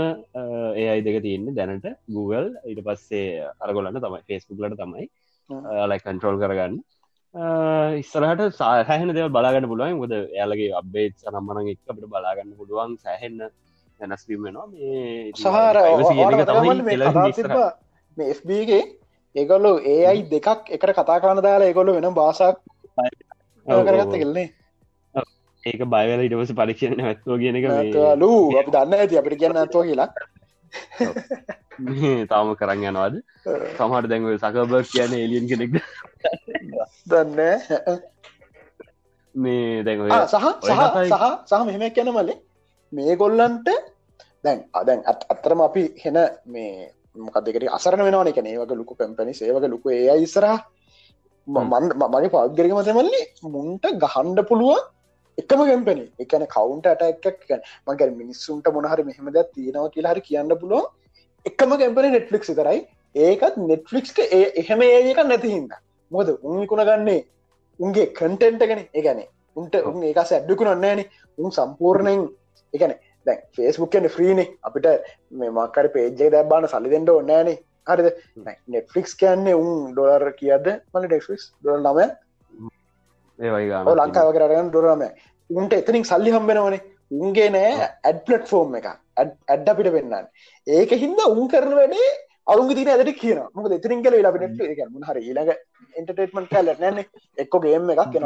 ඒ 0.81 0.87
අයි 0.91 1.01
දෙක 1.07 1.17
තියන්නේ 1.25 1.55
දැනට 1.57 1.87
Google 2.15 2.47
ඊට 2.69 2.81
පස්සේ 2.87 3.47
අරගොලන්න 3.63 3.99
තමයි 4.05 4.21
ෆෙස්බුක්ලට 4.27 4.79
තමයි. 4.83 5.05
ලයි 5.89 5.99
කන්ට්‍රෝල් 6.05 6.37
කරගන්න. 6.43 6.75
ඉස්සරහට 8.01 8.59
සාහන 8.59 9.15
දෙව 9.17 9.31
බලාගන්න 9.37 9.69
පුළුවන්. 9.71 9.97
ොද 10.05 10.13
යාලගේ 10.39 10.75
අබ්බේත් 10.81 11.15
සනම්මන 11.23 11.71
එක් 11.73 11.81
අපට 11.91 12.05
බලාගන්න 12.13 12.53
පුළුවන් 12.59 12.95
සෑහෙන්න 13.03 13.49
වෙනස්වීමෙනවා 13.99 14.67
මේ 14.67 15.31
සහර 15.35 15.77
FBගේ 18.35 18.83
ඒගොල්ලු 19.35 19.73
ඒ 19.85 20.01
අයි 20.05 20.21
දෙකක් 20.31 20.71
එකට 20.75 20.93
කතා 20.93 21.19
කාන 21.19 21.43
දාලා 21.43 21.69
ඒගොල්ලු 21.69 21.97
වෙන 21.97 22.09
බාසක් 22.13 22.57
කරගත්ත 23.67 24.15
කෙල්න්නේ 24.15 24.47
ඒක 25.63 25.81
බයවල 25.85 26.25
ඉටවස 26.25 26.51
පරීක්ෂණ 26.53 27.01
ඇත්තුව 27.03 27.39
කියන 27.41 27.59
එක 27.59 27.65
ලූ 28.17 28.41
අපි 28.55 28.71
දන්න 28.71 28.99
ඇති 28.99 29.19
අපිට 29.19 29.39
කියන්න 29.39 29.61
ඇත්තුව 29.61 29.83
කියලා. 29.87 30.09
තාම 32.29 32.53
කරන්න 32.55 32.85
යනවාද? 32.91 33.15
සමහට 33.75 34.09
දැන්ව 34.11 34.37
සකබ 34.37 34.71
කියන 34.91 35.11
එලියන් 35.15 35.49
කෙනෙක්. 35.51 35.71
දන්න. 37.07 37.39
මේ 39.35 39.83
දැන් 39.83 39.99
සහ 40.25 40.35
සහ 40.63 40.81
සහ 41.07 41.25
සහ 41.45 41.65
මෙහෙම 41.65 41.83
කියන්න 41.91 42.11
මල්ලේ 42.11 42.39
මේ 42.93 43.15
ගොල්ලන්ට 43.15 43.69
දැන් 44.43 44.59
අදැන් 44.73 45.01
අත් 45.05 45.25
අත්තරම 45.29 45.61
අපි 45.61 45.83
හෙන 46.03 46.17
මේ 46.45 46.91
මොකදකට 47.17 47.69
අසරන 47.69 48.01
වෙනවාන. 48.01 48.27
එක 48.27 48.37
ඒවක 48.37 48.71
ලොකු 48.73 48.93
කැම්පනි 48.95 49.33
ඒවක 49.41 49.65
ලොකු 49.67 49.89
ඒ 49.89 50.07
මන්ද 51.47 51.91
මගේ 52.05 52.29
පෞද්ගරික 52.29 52.73
මතමල්ලි 52.73 53.21
මුන්ට 53.45 53.85
ගහන්ඩ 54.03 54.39
පුළුවන් 54.49 54.81
එකම 55.37 55.61
කැම්පනි 55.61 56.05
එකන 56.19 56.45
කවුන්ට 56.47 56.87
අටක් 56.87 57.51
මග 57.87 58.01
මිනිස්සුන්ට 58.13 58.67
මොනහර 58.69 59.01
මෙහමද 59.03 59.37
තියෙනවා 59.47 59.89
කියලා 59.89 60.13
හරි 60.13 60.21
කියන්න 60.21 60.53
පුළුවන් 60.61 60.85
එකම 61.45 61.71
කැම්පනි 61.73 62.11
නෙට්ලික් 62.15 62.45
කරයි 62.49 62.79
ඒකත් 63.15 63.57
නෙට්ලික්ක 63.63 64.19
ඒ 64.29 64.43
එහෙම 64.61 64.81
ඒක 64.83 65.21
නැති 65.23 65.53
හිද 65.55 65.73
මොද 66.11 66.29
උන්විකුණ 66.43 66.83
ගන්නේ 66.89 67.21
උන්ගේ 67.79 68.07
කටෙන්ට 68.11 68.63
ගැන 68.63 68.83
ඒගැන 68.91 69.23
උන්ට 69.55 69.75
උන් 69.83 70.03
ඒකස 70.03 70.31
ඇඩ්ඩිකුණන්නේන 70.31 71.01
උන් 71.37 71.51
සම්පූර්ණයෙන් 71.51 72.21
එකන 72.73 72.93
දැ 73.27 73.37
ෆේස්බුක්කන 73.55 74.05
්‍රීනේ 74.15 74.47
අපිට 74.67 74.87
මේ 75.39 75.55
මක්කර 75.57 75.87
පේජ්ජේ 75.95 76.29
දැබාන 76.35 76.67
සලි 76.73 76.93
දෙෙන්ට 76.93 77.11
ඔන්නෑනේ 77.15 77.57
හරිද? 77.87 78.07
නෙට්ෆික්ස් 78.67 79.15
කියන්නේ 79.21 79.55
උන් 79.55 79.91
ඩොලර් 79.93 80.25
කියද? 80.39 80.67
මල 80.93 81.07
ඩෙක්ස් 81.07 81.49
ඩොල් 81.61 81.81
නම 81.81 81.99
ලංකාව 84.01 84.31
කරගන්න 84.37 84.71
ඩොරම 84.71 85.03
උන්ට 85.49 85.73
එතනින් 85.73 86.09
සල්ලි 86.11 86.31
හම්බෙනවනේ. 86.35 86.81
උන්ගේ 87.19 87.49
නෑ 87.53 87.69
ඇඩ් 88.07 88.19
පලට් 88.25 88.49
ෆෝර්ම් 88.49 88.75
එක 88.79 88.87
ඇඩ් 88.87 89.69
අපිට 89.71 89.93
පෙන්න්න 89.95 90.27
ඒක 90.67 90.91
හින්ද 91.03 91.21
උන් 91.25 91.47
කරන 91.53 91.73
වැඩේ 91.79 92.09
අරුන් 92.51 92.69
තින 92.77 92.91
ඇදට 92.93 93.11
කියන 93.21 93.39
මොක 93.55 93.71
එතරින් 93.77 94.03
කල 94.05 94.19
ලා 94.25 94.33
එක 94.35 94.83
හර 95.09 95.17
ඊළඟ 95.21 95.51
ඉන්ටර්ටේටමට 95.95 96.51
කල 96.53 96.69
නැන. 96.83 96.97
එක්කොගේම 97.43 97.89
එකක් 97.93 98.03
කියෙන 98.13 98.23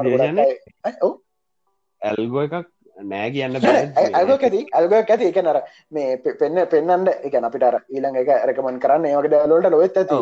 ඇල්ගෝ 2.01 2.41
එකක් 2.47 2.67
නෑ 2.97 3.29
කියන්න 3.35 3.55
ඇල්ග 3.59 4.31
ඇති 4.47 4.59
ඇල්ග 4.79 4.93
ඇති 4.97 5.29
එක 5.31 5.39
නර 5.43 5.59
මේ 5.97 6.17
පෙන්න්න 6.41 6.59
පෙන්න්නට 6.73 7.09
එක 7.29 7.35
අපිට 7.49 7.65
ඊළඟ 7.95 8.19
එක 8.21 8.29
රැකමන් 8.49 8.77
කරන්න 8.83 9.07
ඒවගේ 9.11 9.39
ඩලෝට 9.45 9.71
ලොවෙත් 9.75 9.97
ඇති. 10.03 10.19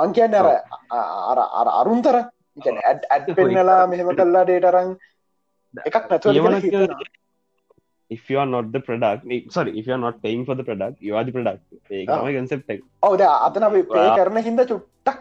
මං 0.00 0.10
කියන්න 0.18 0.34
අර 0.40 0.48
අර 1.30 1.38
අර 1.60 1.68
අරුන්තර 1.82 2.16
ඇඩ් 2.90 3.30
පෙන්නලා 3.38 3.86
මෙහෙම 3.92 4.10
කල්ලා 4.18 4.44
ඩේටරං 4.50 4.90
එකක් 5.86 6.04
නැතුව 6.10 7.00
if 8.10 8.28
you 8.32 8.38
are 8.42 8.48
not 8.50 8.68
the 8.74 8.80
product 8.84 9.24
sorry 9.54 9.72
if 9.78 9.86
you 9.88 9.94
are 9.94 10.02
not 10.04 10.20
paying 10.26 10.44
for 10.44 10.54
the 10.58 10.64
product 10.68 10.96
you 11.08 11.16
are 11.16 11.24
the 11.24 11.32
product. 11.32 11.62
ඒකමයි 11.90 12.36
concept 12.38 12.70
එක. 12.74 12.80
ඔව් 13.06 13.16
දැන් 13.20 13.32
අතන 13.48 13.66
අපි 13.68 13.82
පේ 13.94 14.06
කරන 14.18 14.38
හින්දා 14.46 14.64
චුට්ටක්. 14.70 15.18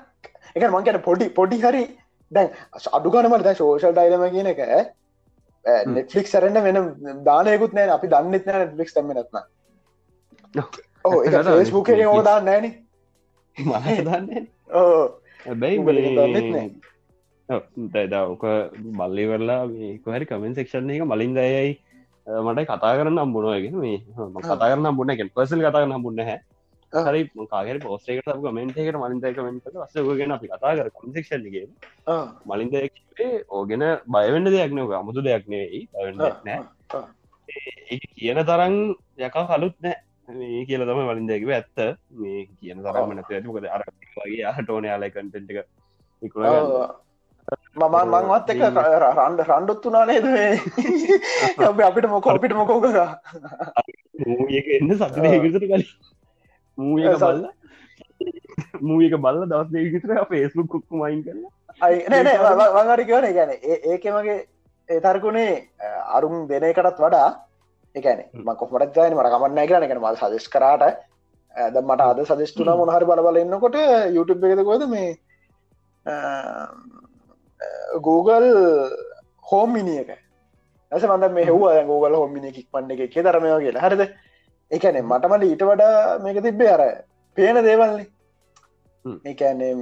ඒ 0.55 0.59
කියන්නේ 0.59 0.75
මං 0.75 0.85
කියන්නේ 0.85 1.07
පොඩි 1.07 1.25
පොඩි 1.39 1.57
හරි 1.65 1.83
දැන් 2.31 2.47
අඩු 2.99 3.11
ගන්න 3.15 3.29
මට 3.31 3.43
දැන් 3.47 3.57
සෝෂල් 3.61 3.93
ඩයිලම 3.97 4.23
කියන 4.35 4.49
එක 4.53 4.61
නෙට්ලික් 5.65 6.27
සරන්න 6.27 6.57
වෙන 6.63 6.77
දානයකුත් 7.23 7.73
නෑ. 7.73 7.89
අපි 7.89 8.07
දන්නෙත් 8.07 8.45
නෑ 8.45 8.65
නෙට්ලික් 8.65 8.89
තම 8.91 9.11
නත්න 9.13 9.37
ෆස්බුක 11.59 11.89
ඕ 12.07 12.21
දාන්න 12.23 12.45
නෑන 12.45 12.65
හැබැයි 15.45 15.77
දවක 18.05 18.45
බල්ලිවරලා 18.93 19.61
කොහරි 20.03 20.25
කමෙන් 20.25 20.55
සෙක්ෂන් 20.55 20.89
එක 20.89 21.05
මලින් 21.05 21.33
දයයි 21.35 21.73
මට 22.27 22.67
කතා 22.67 22.93
කරන්න 22.97 23.19
අම්බුණුවගෙන 23.19 23.75
මේ. 23.77 23.99
කතා 24.43 24.57
කරන්න 24.61 24.97
බුණ 24.97 25.09
එක 25.09 25.21
පසල් 25.33 25.61
කතා 25.61 25.73
කරන්න 25.75 26.03
බුන්න 26.03 26.19
හැ 26.21 26.39
හරි 26.93 27.21
කාගර 27.47 27.79
පෝස්ටේකට 27.79 28.31
කමෙන්ටේකට 28.39 28.97
මලින්ද 28.97 29.27
කමෙන්ට 29.33 29.69
වස්සගෙන 29.75 30.31
අපි 30.31 30.47
කතා 30.47 30.73
කර 30.75 30.89
කම්සෙක්ෂන්ගේ 30.93 31.67
මලින්දේ 32.45 33.31
ඕගෙන 33.51 33.85
බයවෙන්න 34.07 34.47
දෙයක් 34.47 34.73
නව 34.73 34.91
අමුතු 34.93 35.21
දෙයක් 35.21 35.47
නෙවෙයි 35.47 35.81
නෑ 36.15 36.59
කියන 38.13 38.43
තරන් 38.43 38.75
යකා 39.21 39.47
කලුත් 39.49 39.75
නෑ 39.79 39.97
මේ 40.29 40.65
කියල 40.65 40.81
තම 40.81 41.01
වලින්දැකිව 41.07 41.49
ඇත්ත. 41.49 41.97
මේ 42.11 42.47
කියන 42.59 42.83
තරම 42.83 43.11
නැත 43.11 43.29
ඇතිකද 43.29 43.67
අර 43.69 43.83
වගේ 44.17 44.45
අහටෝන 44.45 44.83
යාලයි 44.83 45.11
කටෙන්ට 45.11 45.51
එක 45.51 45.67
මම 47.75 47.95
මංවත් 48.05 48.49
එක 48.49 48.59
රන්ඩ 48.59 49.41
රණ්ඩුත්තුනා 49.41 50.05
නේද 50.05 50.25
මේ? 50.25 50.51
අපිට 51.87 52.09
මොක 52.09 52.27
අපිට 52.27 52.53
මොකෝක 52.53 52.85
එන්න 54.75 54.91
සතනයකට 54.93 55.57
කලින් 55.61 55.85
මූක 56.77 57.19
බල්ල 57.19 57.41
මූක 58.81 59.17
බල්ල 59.19 59.41
දවස් 59.45 59.69
දෙකතර 59.71 60.25
පේස්බුක් 60.27 60.67
කුක්කු 60.67 61.01
මයින් 61.01 61.23
කරලා 61.23 61.51
වඟරි 62.75 63.05
කියවන 63.05 63.33
ගැන 63.33 63.51
ඒකමගේ 63.87 64.37
ඒතර්කුණේ 64.89 65.51
අරුම් 66.09 66.47
දෙන 66.47 66.63
එකටත් 66.63 66.99
වඩා 66.99 67.29
එකන 67.95 68.23
කොමටත් 68.55 68.93
ගන 68.95 69.15
මට 69.15 69.31
කමන්න 69.33 69.67
කරන 69.67 69.87
එක 69.87 69.95
මල් 69.95 70.17
සදෙස් 70.17 70.47
කරාට 70.49 70.85
ද 71.71 71.81
මට 71.81 72.01
අද 72.03 72.21
සදස්ටුන 72.23 72.71
මොහරි 72.73 73.05
බලබල 73.05 73.41
එන්නකොට 73.41 73.77
YouTube 74.13 74.47
එකදකොද 74.49 74.87
මේ 74.93 75.17
Google 78.01 78.49
හෝම් 79.43 79.73
මිනි 79.73 79.97
එක 80.03 80.13
ඇස 80.91 81.03
මඳ 81.03 81.33
මේ 81.33 81.45
හව 81.45 81.85
Google 81.85 82.15
හෝම් 82.15 82.33
මිනි 82.33 82.53
කික් 82.53 82.69
පන්න 82.71 82.95
එක 82.95 83.13
තරමය 83.13 83.53
කියලා 83.59 83.85
හරිද 83.87 84.03
එකනේ 84.71 85.01
මටමට 85.03 85.43
ඊට 85.43 85.63
වඩා 85.63 86.19
මේක 86.19 86.41
තිබ්බේ 86.43 86.71
අර 86.75 86.83
පේන 87.37 87.59
දේවල්න්නේ 87.63 88.07
හ්ම්. 89.05 89.17
ඒකන්නේ 89.25 89.73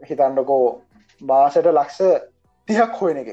හිතන්නකෝ 0.00 0.64
මාසට 1.20 1.68
ලක්ෂ 1.68 2.00
තිහක් 2.68 2.98
හොයන 3.00 3.20
එක. 3.22 3.30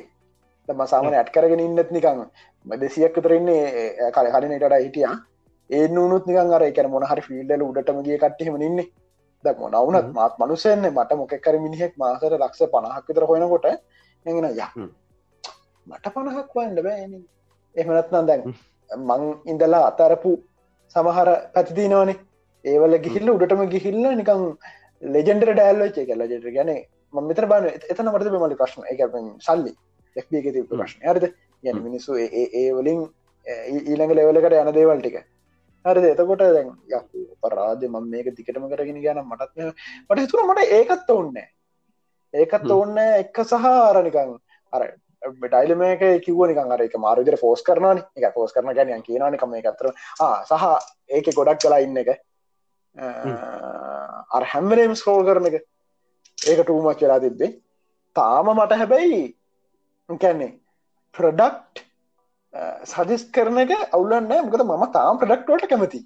දම 0.69 0.85
සාමන 0.85 1.13
ඇට් 1.13 1.31
කරගෙන 1.31 1.59
ඉන්නත් 1.59 1.91
නිකං 1.91 2.21
දෙසියක් 2.65 3.17
විතරන්නේ 3.17 4.11
කල 4.15 4.29
හරිනටට 4.33 4.77
හිටිය. 4.77 5.07
ඒ 5.69 5.87
නුත් 5.87 6.25
නිකන් 6.27 6.53
අර 6.53 6.63
එක 6.63 6.79
මොන 6.87 7.05
හරි 7.05 7.25
ෆිල්ඩල 7.27 7.63
උඩටම 7.63 8.03
ගිය 8.03 8.17
කට්ටහෙම 8.17 8.61
ඉන්නේ. 8.61 8.87
ද 9.45 9.55
මොනවුනත් 9.59 10.13
මාත් 10.13 10.37
මනුසයන්නේ 10.39 10.91
මට 10.91 11.17
මොකක්කර 11.17 11.55
මිනිහෙක් 11.59 11.93
මාසට 11.97 12.23
ලක්ෂ 12.33 12.71
පණහක් 12.73 13.05
විතර 13.09 13.25
හොයනකොට 13.31 13.65
එගෙන 14.25 14.49
ය. 14.51 14.61
මට 15.87 16.05
පණහක් 16.13 16.55
වන්න 16.55 16.83
බෑ 16.83 17.07
එහමනත්නම් 17.75 18.25
දැන් 18.29 18.41
මං 18.89 19.23
ඉඳලා 19.45 19.83
අතරපු 19.89 20.31
සමහර 20.93 21.35
පැතිතිනවනේ 21.53 22.15
ඒවල 22.65 22.97
ගිහිල්ල 22.97 23.29
උඩටම 23.29 23.63
ගිහිල්ල 23.65 24.15
නිකං 24.15 24.57
ලෙජෙන්ඩර 25.03 25.53
ඩෑල්ලච 25.53 25.97
එක 25.97 26.09
ලජෙට 26.09 26.53
ගැන 26.53 26.69
මතර 27.13 27.45
බන 27.45 27.65
එතන 27.65 28.05
මට 28.05 28.23
මලි 28.23 28.55
ප්‍රශ්න? 28.55 28.81
එක 28.85 28.99
සල්ලි. 29.41 29.75
එක් 30.15 30.29
ති 30.29 30.61
ප්‍රශ්න. 30.61 31.09
ගැන 31.63 31.75
හ්ම්. 31.75 31.83
මිනිස්සු 31.83 32.17
ඒ- 32.17 32.25
ඒ 32.25 32.47
ඒ 32.53 32.71
වලින් 32.71 33.07
ඒ- 33.47 33.67
ඊළඟ 33.71 34.11
ලෙවලකට 34.11 34.53
යන 34.53 34.71
දේවල් 34.71 34.99
ටික. 34.99 35.15
හරිද? 35.85 36.03
එතකොට 36.03 36.39
දැන් 36.39 36.69
පරාද 37.41 37.83
ම 37.85 38.09
මේක 38.09 38.35
දිකටම 38.35 38.67
කරගෙන 38.67 39.01
ගැන 39.01 39.19
මටත් 39.23 39.57
මට 40.09 40.19
හිතුන 40.19 40.47
මට 40.47 40.59
ඒකත් 40.59 41.11
ඔන්න 41.11 41.37
ඒකත්. 42.33 42.71
ඔන්න 42.71 42.97
එක 42.97 43.41
සහ 43.41 43.65
අරනිකං 43.65 44.39
අර 44.73 44.93
ඩයිල 45.43 45.75
මේක 45.75 46.01
කිව 46.25 46.39
නිකන් 46.47 46.71
අර 46.71 46.81
එක 46.81 46.95
මාරුවිදර 46.97 47.37
ෆෝස් 47.37 47.61
කරනන 47.61 48.03
එක 48.17 48.33
ෆෝස් 48.33 48.53
කරන 48.53 48.73
ගැන 48.73 49.03
කියනනිකම 49.03 49.49
මේ 49.49 49.63
අතර. 49.63 49.91
සහ 50.45 50.65
ඒක 51.09 51.31
ගොඩක් 51.35 51.61
කලා 51.61 51.79
ඉන්න 51.79 51.97
එක. 51.97 52.09
අර 54.31 54.43
හැම්වලේම් 54.53 54.95
ස්කෝල් 54.95 55.25
කරන 55.25 55.49
එක. 55.51 55.57
ඒක 56.37 56.59
ටූමච් 56.63 57.01
වෙලා 57.01 57.19
තිබ්බේ. 57.19 57.51
තාම 58.15 58.47
මට 58.55 58.73
හැබැයි 58.73 59.23
කැන්නේ 60.09 60.51
ප්‍රඩක්් 61.15 61.83
සජස් 62.85 63.23
කරන 63.33 63.57
එක 63.59 63.71
අවුලන්න 63.91 64.29
මොකද 64.45 64.63
මම 64.63 64.85
තාම් 64.93 65.19
ප්‍රඩක්ටෝට 65.19 65.67
කැමති 65.69 65.99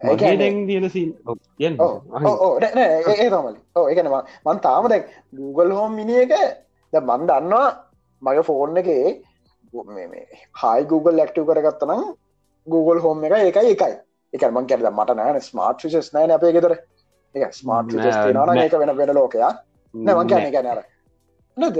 ඒ 0.00 0.16
කියන්නේ- 0.16 0.38
කියන්න. 1.58 1.76
තමලි 3.34 3.60
ඕ 3.76 3.84
එකන 3.88 4.08
මන් 4.46 4.58
තාම 4.60 4.88
දැක් 4.88 5.04
Google 5.32 5.74
හෝම් 5.74 5.92
මිනි 5.94 6.16
එක 6.24 6.32
ද 6.92 7.00
මන් 7.00 7.22
දන්නවා 7.30 7.68
මගේ 8.22 8.44
ෆෝන් 8.48 8.80
එකේ 8.82 9.06
හයි 10.60 10.80
Google 10.92 11.16
ලක්ටව 11.20 11.50
කරගත්තනම් 11.50 12.02
Google 12.66 13.00
හෝම් 13.04 13.24
එක 13.26 13.34
ඒකයි 13.38 13.72
එකයි 13.74 13.94
එක 14.32 14.44
මං 14.50 14.68
කැරද 14.70 14.88
මට 14.90 15.16
නෑන 15.20 15.40
ස්මාර්ට් 15.48 15.84
ිෂස් 15.88 16.08
නෑන 16.14 16.34
අපේ 16.36 16.52
ගෙතර 16.56 16.72
එක 17.34 17.52
ස්මාර්ට් 17.60 17.92
නෑ. 17.94 18.64
ඒක 18.64 18.74
වෙන 18.82 18.92
වෙන 19.00 19.14
ලෝකයා 19.18 19.52
නැමන් 19.94 20.28
ගැන 20.32 20.46
එක 20.50 20.56
නෑර 20.66 20.80
නද? 21.56 21.76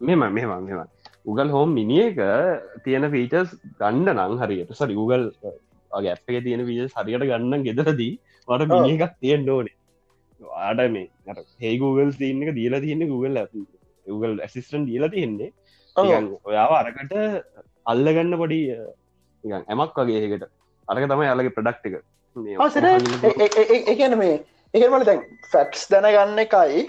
මෙම 0.00 0.20
මෙම 0.20 0.52
මෙම 0.68 0.80
උගල් 1.30 1.50
හෝම් 1.56 1.68
මිනි 1.78 1.98
එක 2.06 2.20
තියෙන 2.84 3.10
ෆීචස් 3.14 3.50
ගණ්ඩ 3.80 4.16
නං 4.16 4.40
හරියට. 4.42 4.72
සරි 4.80 4.94
ඇප් 6.08 6.30
එක 6.30 6.44
තියෙන 6.46 6.62
වීජ 6.68 6.88
හරියට 6.96 7.28
ගන්න 7.30 7.64
ගෙදරදී 7.68 8.14
මට 8.48 8.62
ඔව්. 8.62 8.70
මිනි 8.74 8.92
එකක් 8.96 9.14
තියෙන් 9.20 9.44
ඩෝනේ 9.44 9.76
ආඩ 10.66 10.80
මේ 10.94 11.06
හෙයි 11.64 11.76
Google 11.82 12.12
තියන්න 12.20 12.42
එක 12.46 12.54
දීලා 12.60 12.82
තියන්නේ 12.84 13.10
Google 13.12 13.46
Google 14.06 14.34
ඇසිස්ටන් 14.46 14.86
දීලා 14.90 15.12
තියෙන්නේ. 15.14 15.50
ඔයාව 16.48 16.72
අරකට 16.80 17.12
අල්ලගන්න 17.92 18.34
පොඩි 18.42 18.60
ඇමක් 19.54 20.00
වගේ 20.00 20.22
ඒකට. 20.24 20.44
අරක 20.88 21.04
තමයි 21.12 21.30
අලගේ 21.34 21.56
ප්‍රඩක්් 21.58 21.86
එක. 21.88 21.94
මේ 22.36 22.56
සර 22.70 22.84
එකන 23.92 24.18
මේ 24.22 24.36
එකමල 24.74 25.04
දැන් 25.08 25.20
ෆැක්ස් 25.52 25.82
දැනගන්න 25.92 26.44
එකයි 26.46 26.86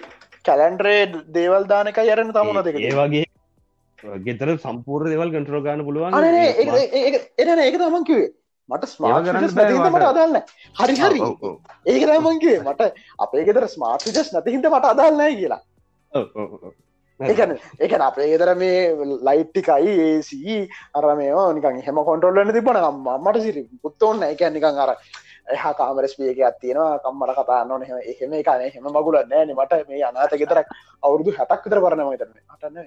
කැලන්ඩරේ 0.48 1.02
දේවල් 1.38 1.64
දානක 1.72 2.00
යරන 2.04 2.32
තමුණ 2.38 2.64
දෙක 2.68 2.80
ඒ 2.80 2.94
වගේ 3.00 3.26
ගෙතර 4.28 4.50
සම්පූර් 4.66 5.04
දෙවල් 5.12 5.30
කටරෝ 5.34 5.62
ගන්න 5.66 5.86
පුළුවන්. 5.88 6.16
එන 7.44 7.60
ඒක 7.66 7.78
තමන් 7.82 8.08
කිවේ 8.10 8.32
මට 8.70 8.88
ස්මාර්ට 8.92 9.26
කරන්න 9.28 9.42
නැතිහිද 9.42 9.58
බෑ 9.58 9.74
මට. 9.80 9.96
මට. 9.96 10.06
අදන්න 10.12 10.36
හරි 10.80 10.96
හරි. 11.02 11.20
ඔව්, 11.22 11.36
ඔව්, 11.42 11.56
ඒක 11.86 12.04
තමන්ගේ 12.08 12.58
මට 12.62 12.82
අපේ 13.26 13.44
ගෙදර 13.48 13.68
ස්මාර්ට 13.68 14.08
ජස් 14.10 14.32
නැතිහිට 14.34 14.70
මට 14.72 14.86
අදල්නෑ 14.94 15.36
කියලා. 15.40 15.62
එකන 17.20 17.52
එකන 17.80 18.02
අපේ 18.02 18.30
ගෙදර 18.32 18.50
මේ 18.56 18.80
ලයිට්ටිකයි 19.28 19.92
ඒසී 20.06 20.62
අර 20.94 21.06
මේෝ 21.20 21.52
නිකන් 21.58 21.84
හෙම 21.88 22.00
කොටොල්ලන්න 22.08 22.54
තිබන 22.56 22.80
මට 23.20 23.44
සිරි 23.44 23.64
පුත්තෝන්න 23.84 24.24
එක 24.30 24.42
නිකන් 24.56 24.80
අර 24.86 24.92
එහා 25.54 25.74
කාමරස්පියක 25.80 26.40
අත්තියෙනවා 26.50 27.00
කම්මට 27.04 27.36
කතාන්න 27.40 27.72
න 27.78 27.84
එහෙම 28.12 28.34
එකන 28.40 28.62
එහෙම 28.68 28.86
මගුල 28.90 29.18
නෑන 29.32 29.52
මට. 29.56 29.74
මේ 29.90 30.04
අනාත 30.10 30.34
ගෙතරක් 30.42 30.68
අවුරුදු 31.04 31.36
හැටක් 31.38 31.66
විතර 31.66 31.80
පරණම 31.84 32.16
තරන 32.18 32.36
අටන්න 32.54 32.78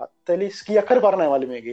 හත්තලිස් 0.00 0.58
කියකර 0.66 0.98
පරණය 1.04 1.28
වල 1.30 1.46
මේක 1.46 1.66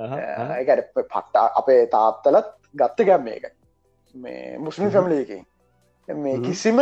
අහ. 0.00 0.56
ඒකට 0.58 0.92
පට්ටා 0.94 1.46
අපේ 1.60 1.86
තාත්තලත් 1.86 2.48
ගත්ත 2.74 3.06
ගැම් 3.08 3.22
මේක 3.24 3.44
මේ 4.14 4.58
මුස්ලිම් 4.58 4.90
ෆැමිලියකින් 4.90 5.42
මේ 6.08 6.36
හ්ම්. 6.36 6.44
කිසිම 6.44 6.78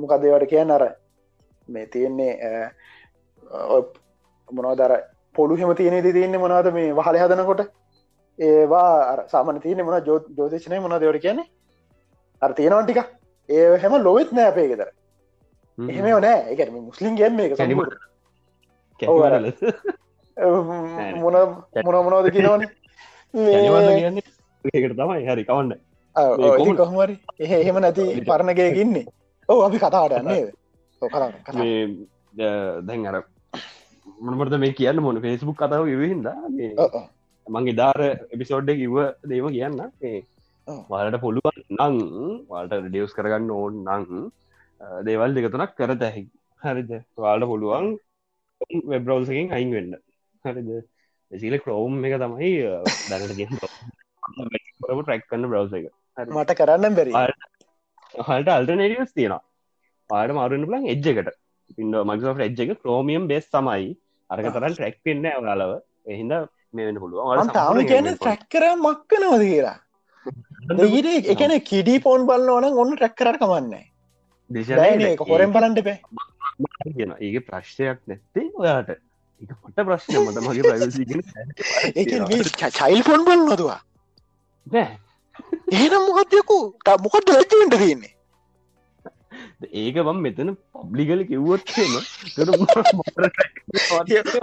මොකදේවට 0.00 0.48
කිය 0.50 0.64
නර 0.64 0.84
මේ 1.68 1.86
තියෙන්නේ 1.86 2.32
මොනවදර 4.50 4.92
පොඩු 5.36 5.56
හෙම 5.56 5.74
තියනෙ 5.74 6.02
තියන්නේ 6.02 6.42
මොනවද 6.44 6.72
මේ 6.72 6.94
වහල 6.98 7.18
හදනකොට 7.22 7.66
ඒවා 8.38 8.90
අර 9.12 9.20
සාමන 9.28 9.60
තියන 9.60 9.84
මොන 9.84 10.02
ජෝතිෂනය 10.38 10.80
මොන 10.80 11.00
දෙවට 11.00 11.22
කියන්නේ 11.22 11.48
අර 12.42 12.54
තියෙනවන් 12.54 12.86
ටික 12.86 13.00
ඒ 13.48 13.66
හැම 13.82 13.96
ලොවෙත් 14.02 14.32
නෑ 14.32 14.48
අපේ 14.52 14.68
ගෙතර 14.72 14.90
හ්ම්. 15.78 15.90
එහෙම 15.90 16.06
නෑ 16.20 16.40
එක 16.52 16.72
මුස්ලිම් 16.72 17.16
සම්පූර්ණ. 17.16 17.96
කැඩිමවල. 19.00 19.46
මොන 20.36 21.36
මොන 21.84 21.96
මොනවද 22.06 22.28
කියනවන? 22.32 22.62
ඒකට 24.64 24.96
තමයි. 24.96 25.24
හරි 25.26 25.44
කවන්න? 25.44 25.72
කොහමරි 26.76 27.16
එහ 27.38 27.52
එහෙම 27.52 27.80
නැති 27.80 28.04
පරණගයකින්නේ 28.22 29.06
ඔව 29.48 29.64
අපි 29.66 29.78
කතාට 29.78 30.16
යන්නේ 30.20 30.52
කතා 31.02 31.58
මේ 31.58 31.86
ද- 32.32 32.86
දැන් 32.86 33.06
අර 33.06 33.16
මොනමට 34.20 34.56
මේ 34.58 34.72
කියන්න 34.72 35.02
මොන 35.02 35.20
ෆෙස්බුක් 35.20 35.56
කතාව 35.56 35.84
විවිහින්ද 35.84 36.28
මේ 36.50 36.72
මංගේ 37.46 37.76
දාර 37.76 38.00
එපිසෝඩ්ඩ 38.34 38.76
කිව්ව 38.76 38.98
දේව 39.24 39.46
කියන්න. 39.50 39.80
වලට 40.90 41.20
පුළුවන් 41.20 41.60
නං 41.78 41.96
වලට 42.50 42.88
ඩියවස් 42.88 43.14
කරගන්න 43.16 43.50
ඕන් 43.50 43.84
නං 43.86 44.30
දේවල් 45.04 45.36
දෙකතුනක් 45.36 45.76
කරත 45.78 46.02
ඇහි 46.02 46.24
හරිද? 46.62 46.90
වාලට 47.18 47.46
පුළුවන් 47.46 47.86
වෙබ්‍රවසකින් 48.86 49.52
අයින් 49.52 49.72
වෙන්න 49.72 49.94
හරිද 50.46 50.70
සිල 51.30 51.56
ක්‍රෝම් 51.64 52.04
එක 52.08 52.16
තමයි 52.22 52.52
දැනට 53.10 53.36
ගෙ 53.38 53.46
ට්‍රක් 53.52 55.24
කන්න 55.30 55.48
බ්‍රවස 55.52 55.72
එක. 55.78 55.86
මට 56.26 56.58
කරන්න 56.60 56.98
බැරි. 56.98 57.12
ආ. 57.14 57.26
හල්ට 58.28 58.52
අල්ටනේටියස් 58.56 59.14
තියෙනවා. 59.16 59.42
පාට 60.10 60.36
මාරුන්න 60.40 60.68
පලන් 60.68 60.90
එජ් 60.94 61.08
එකට. 61.12 61.32
පින්ඩ 61.78 62.02
මක්සෝ් 62.10 62.36
එජ් 62.48 62.60
එක 62.66 62.76
ක්‍රෝමියම් 62.82 63.26
බේස් 63.32 63.48
තමයි. 63.56 63.96
අරක 64.30 64.52
තරන් 64.52 64.76
ට්‍රැක් 64.76 65.02
පෙන්න්න 65.06 65.32
යාලව 65.32 65.72
එහින්ද 66.12 66.38
මේ 66.74 66.86
වෙන 66.90 67.02
පුළුවන්. 67.02 67.56
තාම 67.58 67.82
කියන 67.90 68.12
ට්‍රැක් 68.14 68.46
කර 68.52 68.70
මක්කනවද 68.76 69.50
කියලා? 69.50 69.76
ඊට 70.26 71.28
එකන 71.32 71.52
කිඩි 71.70 71.98
පෝන් 72.02 72.26
බලන්න 72.28 72.50
ඕන 72.54 72.78
ඔන්න 72.82 72.94
ට්‍රැක් 72.94 73.14
කරට 73.18 73.38
කමන්නේ 73.42 73.84
දැන 74.50 75.04
හොරෙන් 75.30 75.52
බලන්ට 75.52 75.82
පේ 75.86 75.98
කියන 76.96 77.14
ඒක 77.18 77.46
ප්‍රශ්නයක් 77.48 78.00
නැත්තේ 78.06 78.46
ඔයාට 78.54 78.90
එක 79.42 79.50
පට 79.56 79.78
ප්‍රශ්නය 79.84 80.16
මට 80.20 80.38
මගේ 80.42 80.64
ඒ 81.98 82.70
චයිල් 82.72 83.00
ෆොන් 83.02 83.24
බල 83.24 83.40
නොදවා 83.44 83.80
ඒනම් 85.72 86.04
මොකක්දයකු 86.08 86.58
මොකට 87.02 87.28
ලැජ්ජෙන්ට 87.28 87.76
තියන්නේ? 87.76 88.12
ඒක 89.74 89.96
බම් 89.98 90.18
මෙතන 90.18 90.50
පබ්ලිකල 90.74 91.20
කිව්වොත්ම 91.24 91.92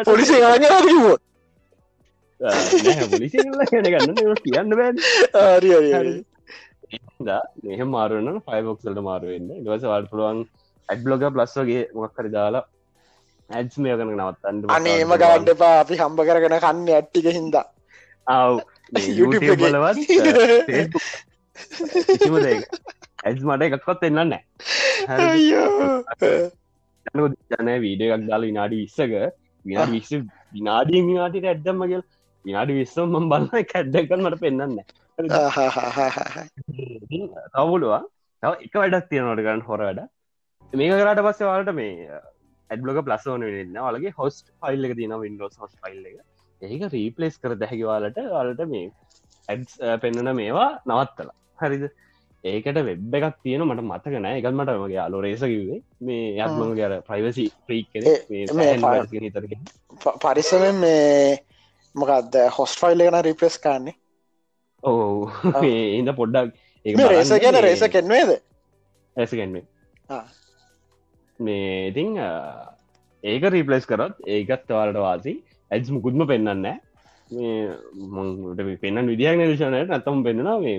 පොලිසි 0.06 0.36
ගන්න 3.88 4.18
කියන්න 4.44 4.72
බෑ 4.74 4.92
ආරි 5.42 5.70
මෙහ 7.64 7.82
මාරුවන්න 7.88 8.42
ෆයිබොක්සල්ට 8.42 9.02
මාරුවෙන්න. 9.02 9.50
දවස 9.60 9.84
වාට 9.86 10.10
පුළුවන් 10.10 10.40
ඇඩ්බලොග 10.90 11.24
ප්ලස් 11.30 11.54
වගේ 11.60 11.84
මොක්කර 11.96 12.28
දාලා 12.30 12.66
ඇඩ්ස් 13.50 13.78
මේ 13.78 13.96
කන 13.98 14.14
නවත්තන්න 14.14 14.74
අනේම 14.76 15.14
ගඩ 15.16 15.58
පා 15.58 15.74
අපි 15.80 16.00
හම්බ 16.00 16.20
කරගෙන 16.28 16.58
කන්න 16.60 16.88
ඇට්ටික 16.90 17.28
හින්දා. 17.32 17.66
එකේ. 19.42 19.58
බලවත් 19.64 19.98
ඇස් 23.24 23.42
මට 23.42 23.64
එකක්වත් 23.70 24.02
එන්න 24.10 24.20
නෑ 24.24 24.42
අයියෝ. 25.28 25.92
ජන 27.52 27.70
වීඩිය 27.86 28.12
එකක් 28.16 28.26
දාලා 28.30 28.50
විනාඩි 28.50 28.82
විස්සක. 28.82 29.14
විනාඩි 29.66 29.94
විස්ස 29.98 30.12
විනාඩිය 30.54 31.02
විනාටිට 31.10 31.48
ඇඩ්දම්මගල් 31.52 32.04
විනාඩි 32.46 32.80
විස්සම් 32.80 33.08
මම් 33.12 33.30
බලන්න 33.32 33.62
එක 33.62 33.72
ඇඩ්ඩකල් 33.76 34.26
මට 34.26 34.42
පෙන්න්න 34.44 34.78
තවුලවා 37.54 38.04
තව 38.44 38.52
එක 38.66 38.74
වැඩක් 38.76 39.10
තියෙනවට 39.10 39.44
ගන්න 39.46 39.66
හොර 39.68 39.82
වැඩ. 39.88 40.02
මේක 40.74 40.94
කරට 40.94 41.26
පස්සේ 41.26 41.50
වාලට 41.50 41.76
මේ 41.80 42.22
ඇඩ්ලොක 42.74 43.02
ප්ලස් 43.08 43.26
ඕන 43.28 43.46
වෙන්න 43.48 43.82
වලගේ 43.88 44.14
හොස්ට 44.20 44.46
ෆයිල් 44.60 44.90
එක 44.90 44.96
තින 45.00 45.16
වින්ඩෝස් 45.24 45.60
හොස් 45.62 45.74
ෆයිල් 45.80 46.06
එක. 46.12 46.18
ඒක 46.62 46.86
රීපලේස් 46.96 47.40
කර 47.42 47.56
දැහැකිවාලට 47.56 48.22
වලට 48.30 48.70
මේ 48.72 48.88
ඇඩ් 49.50 49.68
පෙන්න්නන 50.02 50.34
මේවා 50.40 50.70
නවත්තලා. 50.86 51.38
හරිද? 51.60 51.86
ඒකට 52.44 52.80
වෙබ් 52.90 53.18
එකක් 53.18 53.40
තියෙන 53.44 53.66
මට 53.66 53.84
මතක 53.84 54.14
නෑ. 54.20 54.38
එකත් 54.40 54.52
මට 54.52 54.78
මගේ 54.82 55.02
අලෝ 55.06 55.24
රේස 55.26 55.44
කිවේ 55.44 55.80
මේ 56.02 56.30
යත්ම 56.38 56.76
ගර 56.78 57.00
ප්‍රයිවසි 57.08 57.48
ප්‍රීක් 57.66 57.88
පරිසමෙන් 60.22 60.80
මේ 60.82 61.42
මොකක්ද 61.96 62.40
හොස් 62.52 62.74
ෆයිල් 62.80 63.06
එකන 63.06 63.20
රිපලස් 63.28 63.58
කාන්නේ 63.60 63.96
ඕ 64.84 65.30
ඉද 66.00 66.10
පොඩ්ඩක් 66.16 66.50
රේස 67.08 67.34
ගැන 67.38 67.60
රේස 67.62 67.84
කෙන්වේද 67.90 68.32
ඇසගෙන්වේ 69.16 69.66
මේ 71.48 71.88
ඉතිං 71.92 72.10
ඒක 73.24 73.44
රීපලස් 73.56 73.86
කරත් 73.92 74.16
ඒකත් 74.36 74.68
වාලට 74.78 75.00
වාසි. 75.06 75.34
ඇඩ්ස් 75.72 75.90
මුකුත්ම 75.96 76.22
පෙන්න්න 76.32 76.62
මේ 76.62 76.76
පෙන්න්න 78.84 79.10
විදිහක් 79.12 79.36
නිර්ශනයට 79.40 79.90
නැතම් 79.94 80.18
පෙන්න්නවා 80.28 80.58
මේ 80.66 80.78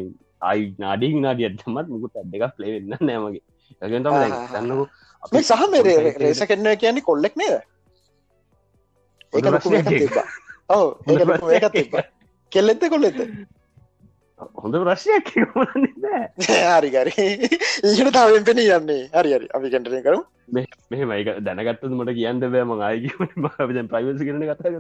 අයි 0.51 0.63
නාඩී 0.85 1.13
නාඩිය 1.27 1.47
ඇත්තමත් 1.49 1.89
මුකුත් 1.95 2.13
ඇඩ්ඩක් 2.21 2.55
ලේවෙන්න 2.63 2.93
නෑමගේ 3.09 3.43
ඇගතම 3.83 4.15
දන්නකු 4.55 4.85
මේ 5.33 5.43
සහ 5.43 5.53
රේස 6.23 6.41
කෙන්ව 6.51 6.67
කියන්නේ 6.83 7.07
කොල්ලෙක් 7.09 7.35
නේද? 7.41 7.55
ඒක 9.33 9.47
ඔව 10.69 10.85
ඒක 11.55 11.67
තිබ 11.77 11.93
කෙල්ලෙත්ත 12.53 12.83
කොල්ලෙත්ත 12.95 13.19
හොඳ 14.63 14.75
ප්‍රශ්යක් 14.83 15.29
හරිගරි 16.75 17.27
ඊට 17.89 18.11
තාවෙන් 18.17 18.45
පෙන 18.49 18.59
යන්නේ. 18.63 19.03
හරි 19.15 19.31
හරි. 19.37 19.47
අපි 19.57 19.67
කැටන 19.75 20.03
කරු 20.07 20.21
මෙහම 20.91 21.11
එක 21.19 21.29
දැනගත්තද 21.47 21.93
මට 21.99 22.11
කියන්න 22.19 22.41
බෑ. 22.43 22.65
මං 22.71 22.81
ආයක 22.89 23.05
ප්‍රයිවසි 23.93 24.23
කරන 24.29 24.43
කතා 24.51 24.71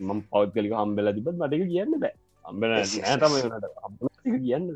මම 0.00 0.20
පෞද්ගලික 0.32 0.72
හම්බෙල 0.80 1.06
තිබත් 1.16 1.36
මටක 1.36 1.64
කියන්න 1.72 1.92
බෑ. 2.02 2.14
අම්බල 2.44 2.68
නෑතම 2.72 3.32
කියන්න 4.46 4.66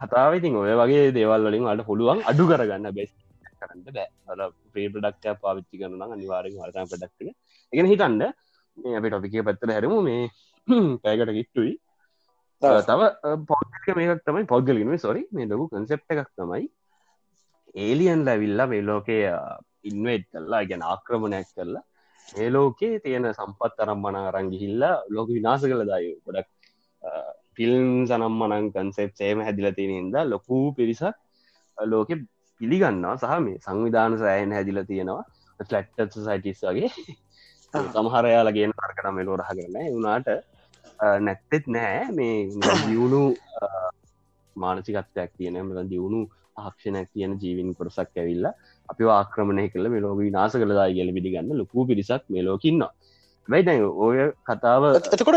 කතාව 0.00 0.32
ඉතින් 0.38 0.52
ඔය 0.62 0.72
වගේ 0.82 1.04
දේවල් 1.18 1.42
වලින් 1.48 1.64
අට 1.72 1.86
පුළුවන් 1.90 2.18
අඩු 2.30 2.44
කරගන්න 2.50 2.86
බෙස් 2.98 3.10
කරන්න 3.60 3.80
බෑ. 3.96 4.08
ප්‍රේ 4.72 4.88
ප්‍රඩක්ටය 4.94 5.28
පාවිච්චි 5.44 5.76
කරන 5.80 6.02
අනිවාරෙන් 6.14 6.58
වර්තන 6.62 6.90
ප්‍රඩක්ට 6.92 7.20
එකන 7.72 7.88
හිතන්න 7.92 8.22
මේ 8.78 8.96
අපි 8.96 9.08
ටොපිකේ 9.10 9.42
පැත්තර 9.42 9.70
හැරමු. 9.70 9.98
මේ 10.02 10.22
පැකට 11.02 11.32
කිට්ටුයි 11.32 11.74
තව 12.84 13.00
පෞද්ගලික 13.44 13.88
මේකක් 13.96 14.24
තමයි 14.24 14.46
පෞද්ගලිම 14.46 14.96
සොරි 14.98 15.22
මේ 15.30 15.46
ලොකු 15.46 15.68
කන්සෙප් 15.72 16.00
එකක් 16.08 16.30
තමයි 16.34 16.64
ඒලියන් 17.76 18.24
ලැවිල්ලා 18.24 18.66
මේ 18.66 18.82
ලෝකය 18.82 19.18
ඉන්වේට් 19.84 20.26
කරලා 20.32 20.62
ගැන 20.64 20.82
ආක්‍රමණයක් 20.84 21.48
කරලා 21.52 21.84
ඒ 22.28 22.48
ලෝකේ 22.50 23.00
තියෙන 23.00 23.28
සම්පත් 23.30 23.76
අරම් 23.78 24.00
මන 24.00 24.16
අරංගිහිල්ලා 24.20 24.94
ලෝක 25.10 25.28
විනාස 25.28 25.62
කළ. 25.62 25.84
දාය 25.84 26.06
ගොඩක් 26.24 26.48
ෆිල්ම් 27.56 27.90
සනම්මනං 28.06 28.72
කන්සෙප් 28.72 29.12
සේම 29.14 29.38
හැදිල 29.40 29.68
තියෙනෙද 29.74 30.16
ලොකූ 30.26 30.64
පිරිසක් 30.72 31.14
ලෝකෙ 31.78 32.14
පිළිගන්නවා. 32.60 33.14
සහ 33.16 33.38
මේ 33.44 33.62
සංවිධාන 33.66 34.18
සෑයන් 34.18 34.56
හැදිල 34.56 34.80
තියෙනවා. 34.90 35.24
ෆලට් 35.60 36.18
සයිටස් 36.18 36.62
වගේ 36.66 36.90
සමහරයාලගෙන 37.94 38.72
තර්කන 38.78 39.14
මෙලෝ 39.14 39.36
රහ 39.36 39.50
කරන 39.50 39.76
වුණාට 39.88 40.28
නැත්තෙත් 41.20 41.66
නෑ 41.68 42.00
මේ 42.12 42.34
දියුණු 42.82 43.22
මානසිකත්වයක් 44.56 45.30
කියන 45.32 45.56
මෙ 45.64 45.84
දියුණු 45.84 46.20
ආක්ෂණයක් 46.56 47.08
කියන 47.12 47.32
ජීවින් 47.42 47.74
කොටසක් 47.74 48.16
ඇවිල්ලා 48.16 48.54
අපි 48.88 49.10
ආක්‍රමණය 49.10 49.66
කළ. 49.68 49.88
මෙලෝක 49.88 50.18
විනාස 50.20 50.54
කළදා 50.54 50.88
කියල 50.90 51.10
පිළිගන්න 51.16 51.52
ලොකු 51.54 51.86
පිරිසක් 51.86 52.22
මෙලෝකින්නවා 52.28 52.92
වැයිදැ 53.48 53.78
ඔය 54.04 54.18
කතාව 54.44 54.84
එතකොට 54.96 55.36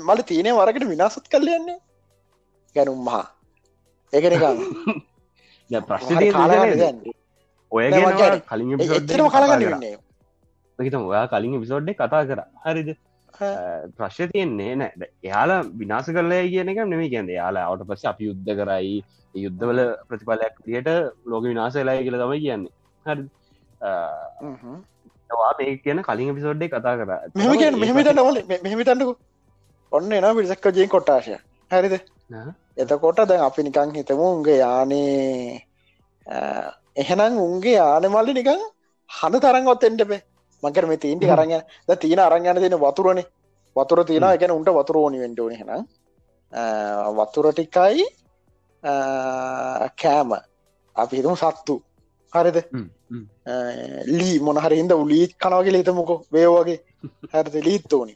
මල 0.00 0.20
තියනය 0.24 0.50
වරකට 0.52 0.88
විනාසත් 0.88 1.28
කල්ලයන්නේ 1.28 1.78
ගැනුම් 2.76 3.00
මහා. 3.04 3.24
ඒකනකම් 4.12 4.58
ප්‍රශ්න 5.88 6.14
ඔය 7.72 7.86
කලින් 8.48 8.76
එතරම 8.80 9.28
කලගන්නන්නේ 9.28 9.96
හිතම 10.78 11.06
ඔයා 11.12 11.26
කලින් 11.28 11.60
විසෝඩ්ඩ 11.64 11.98
කතා 12.00 12.24
කර. 12.30 12.40
හරිද? 12.64 12.90
ප්‍රශ්ය 13.98 14.28
තියෙන්නේ 14.32 14.74
නෑ. 14.76 15.08
එයාලා 15.24 15.60
විනාස 15.80 16.10
කරලය 16.16 16.42
කියන 16.54 16.72
එක 16.72 16.82
නෙමේ 16.86 17.12
කියන්න. 17.14 17.30
යාලා 17.38 17.64
අවට 17.70 17.88
පස්ස 17.88 18.10
අපි 18.12 18.30
යුද්ධ 18.30 18.52
කරයි. 18.60 18.98
යුද්ධවල 19.34 19.80
ප්‍රතිඵලයක් 20.08 20.54
දියට 20.66 20.88
ලෝක 21.26 21.44
විනාසලාය 21.44 22.04
කියල 22.04 22.18
තමයි 22.22 22.40
කියන්නේ. 22.44 22.72
හරි 23.06 23.22
මේ 25.58 25.76
කියන 25.84 26.02
කලින් 26.02 26.34
පිසෝඩ්ඩේ 26.38 26.70
කතා 26.74 26.94
කර. 27.00 27.10
මෙහමිට 27.76 28.12
නවල 28.14 28.38
මෙහමිතන්නකු 28.66 29.12
ඔන්න 29.92 30.12
එන 30.12 30.30
පිරිසක්ක 30.36 30.66
ජයෙන් 30.72 30.94
කොට්ටාශය 30.94 31.36
හැරිද? 31.70 31.94
එතකොට 32.76 33.20
දැන් 33.28 33.44
අපි 33.48 33.62
නිකං 33.62 33.94
හිතමු 33.98 34.24
උන්ගේ 34.32 34.58
යානේ 34.58 35.62
එහෙනම් 36.96 37.38
උන්ගේ 37.46 37.76
යානමල්ලි 37.76 38.34
නිකං 38.38 38.66
හඳ 39.10 39.40
තරන්ගොත් 39.44 39.86
එන්ටපේ 39.88 40.20
මකර 40.62 40.84
මේ 40.90 41.02
තීන්ටි 41.04 41.30
කරන්න 41.30 41.62
ද 41.88 41.96
තියන 42.02 42.20
අරංගන 42.26 42.60
තියෙන 42.62 42.78
වතුරනේ. 42.84 43.26
වතුර 43.76 44.04
තියෙන 44.04 44.28
එකන 44.28 44.54
උන්ට 44.58 44.70
වතුර 44.78 44.96
ඕනි 45.02 45.18
වෙන්ටෝන 45.22 45.54
හෙන 45.60 45.70
වතුර 47.18 47.46
ටිකයි 47.52 48.04
කෑම. 50.02 50.30
අපි 50.96 51.14
හිතම 51.18 51.36
සත්තු. 51.42 51.74
හරිද? 52.32 52.58
ලී 54.18 54.36
මොනහරහින්ද 54.46 54.92
උලීත් 55.02 55.32
කනවගේ 55.42 55.78
හිතමකො. 55.80 56.14
වේවගේ 56.32 56.78
හැරත 57.32 57.54
ලීත් 57.66 57.92
ඕනි. 57.92 58.14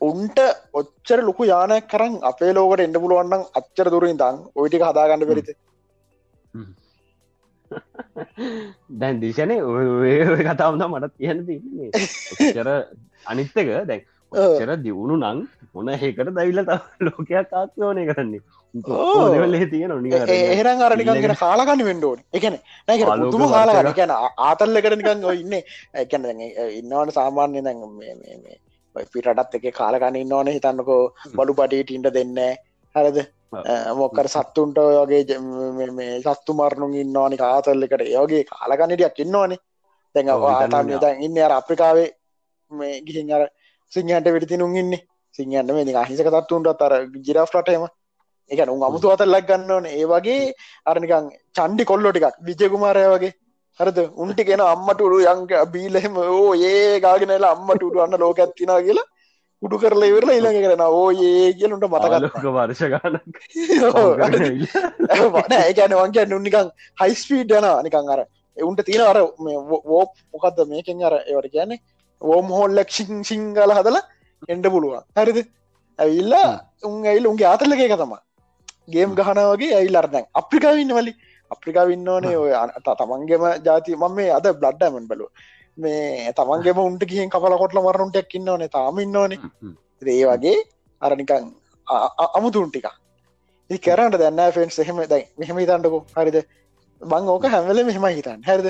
උන්ට 0.00 0.38
ඔච්චර 0.78 1.20
ලොකු 1.28 1.42
යානයක් 1.44 1.86
කරන්න 1.92 2.16
අපේ 2.30 2.52
ලෝකට 2.56 2.82
එන්න 2.84 2.98
පුළුවන්නම් 3.02 3.44
අච්චර 3.58 3.88
දුරින් 3.92 4.18
දන් 4.22 4.36
ඔයිටි 4.54 4.82
හදාගන්න 4.82 5.28
පෙරිත 5.30 5.48
දැන් 9.00 9.20
දිශනය 9.20 9.56
ඔය 9.62 10.42
කතාවද 10.48 10.84
මටත් 10.84 11.14
තින්නේ 11.18 11.90
චර 12.50 12.70
අනිත්තක 13.26 13.72
දැන් 13.86 14.02
චර 14.32 14.70
දියුණු 14.84 15.16
නං 15.18 15.38
මොන 15.74 15.88
ඒකට 15.90 16.30
දවිල්ල 16.30 16.60
ලෝකයක් 17.00 17.52
ආත්මෝනය 17.52 18.04
කරන්නේ? 18.08 18.42
තියෙන 19.66 19.92
ඒරන් 20.28 20.82
අරනිකගෙන 20.82 21.36
කාලාගන්න 21.36 21.84
වෙන්ඩෝන 21.88 22.20
එකන 22.32 22.58
නැ 22.88 22.98
තුම 23.30 23.46
කාලාගන්න 23.48 23.96
ගැන 23.98 24.14
ආතල්ල 24.46 24.80
කරනිකන් 24.80 25.26
ඉන්න. 25.34 25.54
එකන 25.94 26.28
ඉන්නවට 26.72 27.16
සාමාන්‍ය 27.18 27.64
දැන් 27.64 27.80
පිටටත් 29.14 29.56
එක 29.60 29.66
කාලගන්න 29.74 30.20
ඉන්නවන. 30.22 30.52
හිතන්නකෝ 30.56 31.02
බඩු 31.34 31.52
පටීට 31.54 31.94
ඉට 31.96 32.12
දෙන්න 32.12 32.38
හරද 32.94 33.18
මොක්කර 33.52 34.28
සත්තුන්ට 34.28 34.78
මේ 35.92 36.20
සත්තු 36.20 36.52
මරණු 36.52 36.86
ඉන්නවානි 36.96 37.36
කාතල්ලකට 37.36 38.02
ඒගේ 38.02 38.44
කාලගන්නඩියක් 38.44 39.18
ඉන්නවානේ. 39.18 39.58
දැන් 40.14 40.28
ආතම 40.30 40.90
දැන් 41.00 41.22
ඉන්න 41.22 41.38
අර 41.38 41.52
අප්‍රිකාවේ 41.52 42.08
මේ 42.72 43.00
ගිහින් 43.02 43.32
අර 43.32 43.48
සිංහට 43.92 44.26
වෙටිතිනුම් 44.26 44.74
ඉන්න. 44.74 44.92
සිංහන්න 45.34 45.72
මේ 45.74 45.96
අහිසක 45.96 46.28
තත්තුන්ට 46.28 46.82
අර 46.82 46.92
ජිරාෆ්ලටම 47.20 47.86
එක 48.50 48.60
උන් 48.66 48.82
අමුතු 48.82 49.10
අතල්ලක් 49.10 49.46
ගන්නවන 49.46 49.86
ඒ 49.88 50.04
වගේ 50.04 50.54
අරනිකං 50.86 51.26
චන්ඩි 51.56 51.84
කොල්ලො 51.84 52.10
ටිකක් 52.10 52.38
විජයකුමාරය 52.42 53.04
වගේ. 53.14 53.32
හරද? 53.80 53.98
උන්ටි 54.16 54.42
කියෙන 54.44 54.62
අම්මටුරු 54.64 55.18
යංක 55.24 55.52
බීලහෙම 55.72 56.14
ඕ 56.18 56.54
ඒ 56.54 57.00
ගාගෙනලා 57.00 57.52
අම්මටුරු 57.52 57.98
අන්න 58.00 58.18
ලෝක 58.18 58.38
ඇත්තිනා 58.38 58.80
කියලා 58.82 59.10
උඩු 59.62 59.76
කරලා 59.82 60.10
ඉවරලා 60.10 60.36
ඊළඟ 60.36 60.60
කරන 60.64 60.82
ඕ 60.86 61.08
ඒ 61.26 61.52
කියලට 61.58 61.86
මතකලක 61.86 62.46
වර්ෂ 62.48 62.82
ගාන 62.92 63.14
වංගේ 65.94 66.26
නුන්නිකං 66.32 66.72
හයිස්පීඩ් 67.02 67.56
යන 67.58 67.68
නිකං 67.86 68.12
අර 68.14 68.20
එවුන්ට 68.56 68.84
තියෙන 68.88 69.06
අර 69.12 69.18
වෝප් 69.90 70.12
මොකක්ද 70.34 70.58
මේකෙන් 70.72 71.04
අර 71.08 71.14
ඒවට 71.20 71.52
කියන්නේ? 71.52 71.82
ඕම් 72.22 72.46
හෝල් 72.56 72.72
ලක්ෂිං 72.78 73.24
සිංගල 73.24 73.76
හදලා 73.78 74.04
එන්ඩ 74.48 74.66
පුළුවන්. 74.74 75.04
හරිද? 75.16 75.38
ඇවිල්ලා 75.98 76.48
උන් 76.84 76.96
ඇයිල් 77.06 77.26
උන්ගේ 77.26 77.48
ආතල්ලක 77.50 77.80
එක 77.80 77.96
තමා 77.96 78.22
ගේම් 78.88 79.14
ගහනවගේ 79.18 79.74
ඇයිල් 79.78 79.96
අරදැන් 80.00 80.26
අප්‍රිකාවන්න 80.40 80.92
වලි 80.98 81.12
අප්‍රිකාවින්න 81.50 82.08
ඕනේ 82.08 82.36
ඔය 82.36 82.52
තමන්ගේම 83.00 83.44
ජාති 83.66 83.96
මම 83.96 84.16
මේ 84.18 84.30
අද 84.38 84.46
බ්ලඩ්ඩමන් 84.60 85.06
බලුව 85.10 85.30
මේ 85.78 86.32
තමන්ගේම 86.36 86.78
උන්ට 86.82 87.04
කියෙන් 87.10 87.30
කපල 87.34 87.54
කොටල 87.62 87.80
මරනුන්ටක් 87.86 88.34
ඉන්නවනේ 88.38 88.68
තාම 88.76 88.98
ඉන්නවනේ. 89.04 89.38
ඒ 90.02 90.24
වගේ 90.30 90.56
අරනිකං 91.02 91.48
අමුතුන් 92.36 92.70
ටික 92.70 92.86
කරට 93.86 94.18
දැන්න 94.22 94.42
ෆෙන්ස් 94.56 94.78
එහෙම 94.84 95.00
දැයි 95.12 95.26
මෙහෙම 95.38 95.58
තන්නකු 95.70 95.98
හරිද? 96.18 96.38
බං 97.00 97.28
ඕක 97.34 97.44
හැමල 97.54 97.80
මෙහෙම 97.88 98.06
හිතන් 98.18 98.40
හැරද? 98.48 98.68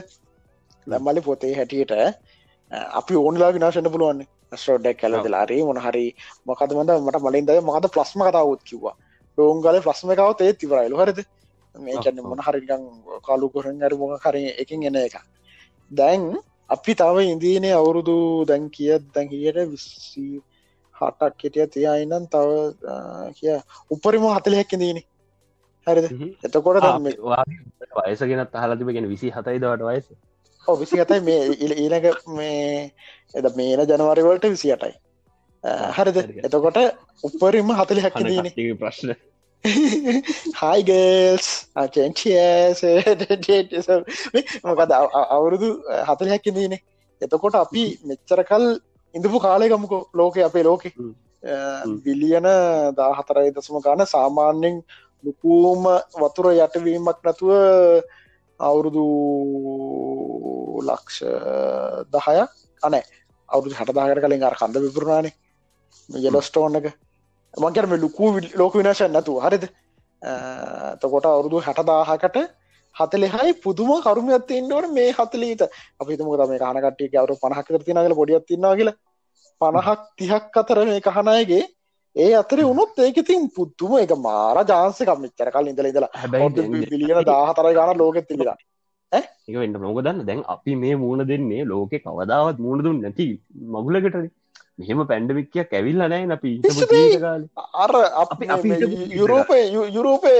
දම්මලි 0.86 1.20
පොතේ 1.28 1.52
හැටියට 1.58 1.92
අපි 3.00 3.14
ඕනලා 3.22 3.50
විනාශන්න 3.56 3.92
පුළුවන් 3.94 4.20
ස්ටෝඩක් 4.60 4.98
කල 5.00 5.14
දෙලාරේ 5.24 5.62
මොනහරි 5.70 6.06
මොකද 6.48 6.70
මඳ 6.78 6.90
මට 7.06 7.22
මලින්ද 7.26 7.50
මකද 7.68 7.86
ප්ලස්ම 7.94 8.20
කතාවත් 8.28 8.62
කිව්වා. 8.70 8.94
රෝංගල 9.38 9.78
ප්ලස්මකාවත් 9.86 10.40
ඒත් 10.44 10.58
තිවරයිලු 10.60 11.00
හරද? 11.00 11.18
මේකන්න 11.86 12.20
මොනහරිකං 12.32 12.84
කාලු 13.26 13.46
කොරෙන් 13.54 13.82
අර 13.86 13.94
මොක 14.02 14.12
කර 14.24 14.36
එකින් 14.62 14.86
එන 14.88 14.96
එක 15.06 15.16
දැන් 15.90 16.22
අපි 16.70 16.92
තව 16.94 17.16
ඉන්දීනේ 17.24 17.72
අවුරුදු 17.72 18.16
දැන් 18.44 18.70
කියත් 18.70 19.04
දැන් 19.14 19.28
හියට 19.30 19.58
විස්සී 19.70 20.40
හටක් 20.94 21.36
කෙටිය 21.38 21.66
තියයිනම් 21.68 22.24
තව 22.28 22.48
කිය 23.34 23.58
උපරිම 23.90 24.26
හතලයක් 24.28 24.70
දීනේ 24.76 25.04
හරිද? 25.86 26.06
එතකොට 26.42 26.86
වයසගෙනත් 28.02 28.54
අහලතිබ 28.54 28.90
ගෙන 28.90 29.08
විසි 29.08 29.30
හතයි 29.30 29.58
දවට 29.58 29.84
වයස. 29.84 30.06
ඕ 30.66 30.76
විසි 30.76 30.96
හතයි. 30.96 31.20
මේ 31.20 31.40
ඊනක 31.76 32.06
මේ 32.28 32.92
එද 33.34 33.46
මේන 33.56 33.80
ජනවාරිවලට 33.84 34.48
විසි 34.48 34.72
අටයි 34.72 34.94
හරිද? 35.92 36.18
එතකොට 36.42 36.78
උපරිම 37.24 37.72
හතලි 37.74 38.00
හැකි 38.00 38.24
දීන 38.26 38.78
ප්‍රශ්න 38.78 39.14
හයිගල්ස් 40.60 41.46
අචෙන්ටියස් 41.74 42.80
මොකද 44.66 44.90
අවුරුදු 45.30 45.68
හතල 46.02 46.28
හැකි 46.28 46.50
දීනේ 46.52 46.82
එතකොට 47.22 47.56
අපි 47.56 47.84
මෙච්චරකල් 48.04 48.64
ඉඳපු 49.14 49.38
කාලයකමකෝ 49.38 50.02
ලෝක 50.12 50.36
අපේ 50.38 50.62
ලෝකෙ. 50.62 50.90
බිලියන 52.02 52.46
දා 52.96 53.12
හතරයි 53.14 53.50
දසම 53.50 53.76
ගාන 53.80 54.02
සාමාන්‍යෙන් 54.06 54.76
ලුකූම 55.24 55.82
වතුර 56.14 56.46
යටවීමක් 56.54 57.18
නැතුව 57.20 57.50
අවුරුදු 58.60 59.04
ලක්ෂ 60.82 61.18
දහයක් 62.12 62.50
අනෑ 62.82 63.04
අවුදු 63.48 63.74
හටදාකට 63.74 64.20
කලින් 64.20 64.42
අර 64.42 64.56
කඳ 64.56 64.76
විපුරණානේ 64.78 65.34
යලොස්ටෝන් 66.10 66.78
එක 66.78 66.86
මංකරම 67.54 67.92
ලුකූ 67.96 68.30
ලෝක 68.54 68.74
විනාශන් 68.74 69.12
නැතු 69.12 69.40
හරිද? 69.40 69.64
තකොට 70.98 71.26
අවුරුදු 71.26 71.60
හටදාහකට 71.60 72.36
හතලෙහයි 72.96 73.52
පුදුම 73.60 73.90
කරුම 74.02 74.28
ඇත්තන්නවට 74.30 74.92
මේ 74.92 75.12
හතලීත 75.12 75.62
අපිතුම 75.98 76.28
තම 76.34 76.52
කනකටිය 76.56 77.16
අවරු 77.16 77.36
පණහකර 77.36 77.82
තිනගල 77.82 78.14
පොඩියත් 78.14 78.46
තින්නා 78.46 78.74
කියල 78.74 78.92
පණහක් 79.60 80.00
තිහක් 80.16 80.56
අතර 80.56 80.78
මේ 80.84 81.00
කහනයගේ 81.02 81.64
ඒ 82.16 82.32
අතර 82.34 82.62
උනුත් 82.64 82.98
ඒක 82.98 83.18
තින් 83.24 83.50
පුද්තුම 83.50 83.92
එක 83.96 84.14
මාර 84.18 84.56
ජාන්සකම් 84.64 85.20
මෙච්චර 85.20 85.50
කල් 85.50 85.68
ඉඳල 85.68 86.08
හැබැයි 86.14 86.84
පිලියන 86.84 87.20
දාහතර 87.24 87.68
ගන 87.72 87.92
ලෝකෙ 87.96 88.22
තිබිලා 88.22 88.56
ඒක 89.12 89.54
වෙන්න 89.54 89.78
නොකදන්න 89.78 90.24
දැන් 90.24 90.42
අපි 90.48 90.76
මේ 90.76 90.96
මූුණ 90.96 91.26
දෙන්නේ 91.26 91.62
ලෝකෙ 91.66 91.96
කවදාවත් 91.98 92.58
මුණ 92.58 92.84
දුන්න 92.84 93.00
නැති 93.00 93.28
මගුලකට 93.70 94.16
මෙහෙම 94.78 95.00
පැන්ඩමික්කය 95.10 95.64
කැවිල්ල 95.72 96.02
නෑ 96.04 96.24
අපි 96.36 96.50
අර 97.84 97.92
අපි 98.24 98.46
යුරෝපය 99.14 99.60
යුරෝපය 99.96 100.32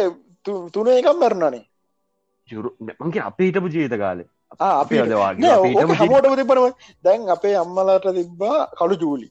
තුන 0.75 0.89
එකම් 0.95 1.21
මැරණනේ. 1.23 1.65
මගේ 3.01 3.23
අපේ 3.29 3.47
හිටපු 3.49 3.69
ජීත 3.77 3.97
කාලේ. 4.03 4.29
අපි 4.61 4.95
හමෝටම 6.03 6.37
තිබරම 6.41 6.67
දැන් 7.05 7.33
අපේ 7.37 7.57
අම්මලාට 7.63 8.07
තිබ්බා 8.19 8.59
කළු 8.79 8.97
ජූලි 9.03 9.29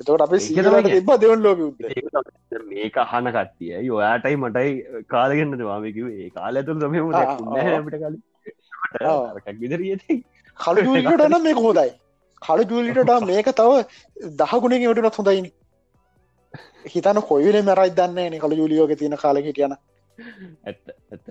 එතවට 0.00 0.24
අපේ 0.26 0.40
සිලට 0.40 0.88
තිබ 0.88 1.10
දෙවන් 1.22 1.40
ලෝක 1.42 1.58
මේක 2.68 2.96
අහන 3.04 3.26
කට්ටිය. 3.36 3.72
ඔයාටයි 3.90 4.36
මටයි 4.36 4.70
කාලගන්න 5.14 5.58
දවාමකිව 5.60 6.06
ඒ 6.12 6.30
කාල 6.36 6.54
ඇතුළ 6.56 6.80
සමම 6.82 7.10
ට 7.12 8.02
කල 9.42 9.58
විදරියති 9.62 10.14
කලුටන 10.58 11.36
මේ 11.42 11.54
හොදයි 11.58 11.90
කලු 12.42 12.62
ජූලිට 12.64 13.12
මේක 13.22 13.48
තව 13.52 13.72
දහගුණෙන් 14.38 14.84
වටනත් 14.84 15.16
හොඳයිනි 15.16 15.50
හිතන 16.86 17.20
කොයිල 17.22 17.56
මැරයි 17.62 17.92
දන්න 17.92 18.38
කළ 18.38 18.54
ජුලියෝක 18.54 18.92
තියෙන 18.98 19.16
කාල 19.16 19.36
හිටියන 19.38 19.76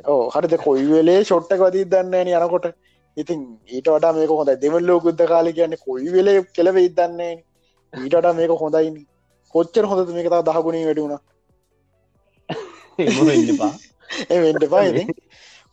ඕ 0.05 0.21
හරිද? 0.29 0.53
කොයි 0.59 0.89
වෙලේ 0.89 1.19
ෂොට්ටක 1.23 1.61
වදී 1.61 1.85
දන්න 1.87 2.33
යනකොට. 2.37 2.67
ඉතින් 3.17 3.39
ඊට 3.67 3.87
වඩා 3.87 4.13
මේක 4.13 4.31
හොඳ 4.31 4.51
දෙවල්ලෝ 4.57 4.99
ගුද්ධ 4.99 5.25
කාලි 5.27 5.51
කියන්න 5.53 5.75
කොයි 5.79 6.09
වෙලේ 6.11 6.39
කෙලව 6.53 6.77
ඉදන්නේ 6.79 7.33
ඊටට 7.93 8.27
මේක 8.35 8.51
හොඳයින් 8.61 8.95
කොච්චර 9.55 9.85
හොඳ 9.85 10.09
මේක 10.09 10.29
තා 10.29 10.41
දහගුණේ 10.43 10.85
වැඩුණා 10.85 11.21
පායිති 14.69 15.03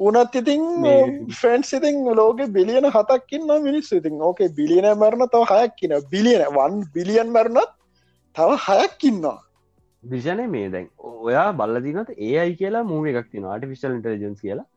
උනත් 0.00 0.34
ඉතින් 0.34 0.64
ෆෙන්න්ස් 1.40 1.70
ඉතින් 1.72 2.00
ලෝක 2.14 2.40
බිලියන 2.56 2.88
හතක්කින්න 2.88 3.54
මිනිස් 3.60 3.92
ඉතින් 3.92 4.24
ඕකේ 4.28 4.50
බිලියන 4.58 4.88
මරණ 4.94 5.30
තව 5.34 5.44
හයක්කින 5.52 5.94
බිලියන 6.10 6.44
වන් 6.56 6.82
බිලියන් 6.96 7.30
මරණත් 7.36 7.72
තව 8.36 8.58
හයක්කින්නවා 8.66 9.38
විෂණය 10.02 10.46
මේ 10.48 10.68
දැන් 10.68 10.86
ඔයා 11.22 11.48
බල්ලදිනට 11.52 12.12
ඒ 12.18 12.34
අයි 12.42 12.54
කියලා 12.56 12.84
මූුව 12.84 13.08
එකක් 13.12 13.32
තින 13.32 13.44
ආටිෆිශල් 13.46 13.96
ඉන්ටජන්ස් 13.96 14.40
කියලා. 14.40 14.68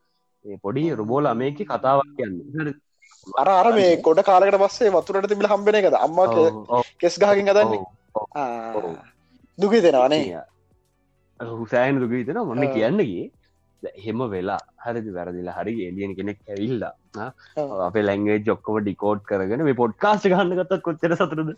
පොඩි 0.61 0.83
රුබෝල 0.93 1.29
මේක 1.35 1.61
කතාවක් 1.65 2.09
කියන්න. 2.17 2.73
අර 3.41 3.47
අර 3.49 3.67
මේ 3.73 3.91
කොඩ 4.07 4.21
කාලකට 4.29 4.59
පස්සේ 4.63 4.91
වතුරට 4.91 5.29
තිබිල 5.29 5.47
හම්බෙන 5.47 5.79
එකද? 5.79 5.95
අම්මා 5.99 6.81
කෙස් 6.99 7.15
ගහකින් 7.17 7.49
ගදන්නේ 7.49 7.83
දුකි 9.57 9.81
දෙෙනවානේ 9.81 10.43
හුසෑන් 11.39 11.99
දුකී 11.99 12.25
දෙෙන 12.25 12.41
මොන්න 12.49 12.67
කියන්නගේ 12.75 13.23
එහෙම 13.91 14.19
වෙලා 14.33 14.61
හරිදි? 14.85 15.09
වැරදිලා 15.17 15.57
හරි 15.57 15.73
එලියන 15.87 16.15
කෙනෙක් 16.17 16.39
ඇවිල්ලා 16.49 16.93
අපේ 17.87 18.03
ලැංගේ 18.03 18.37
ජොක්කම 18.47 18.79
ඩිකෝඩ් 18.79 19.21
කරගෙන 19.29 19.65
මේ 19.67 19.79
පොඩ්කාස්ට 19.81 20.29
ගන්න 20.31 20.57
ගත්තත් 20.59 20.81
කොච්චර 20.81 21.15
සතුරද 21.15 21.49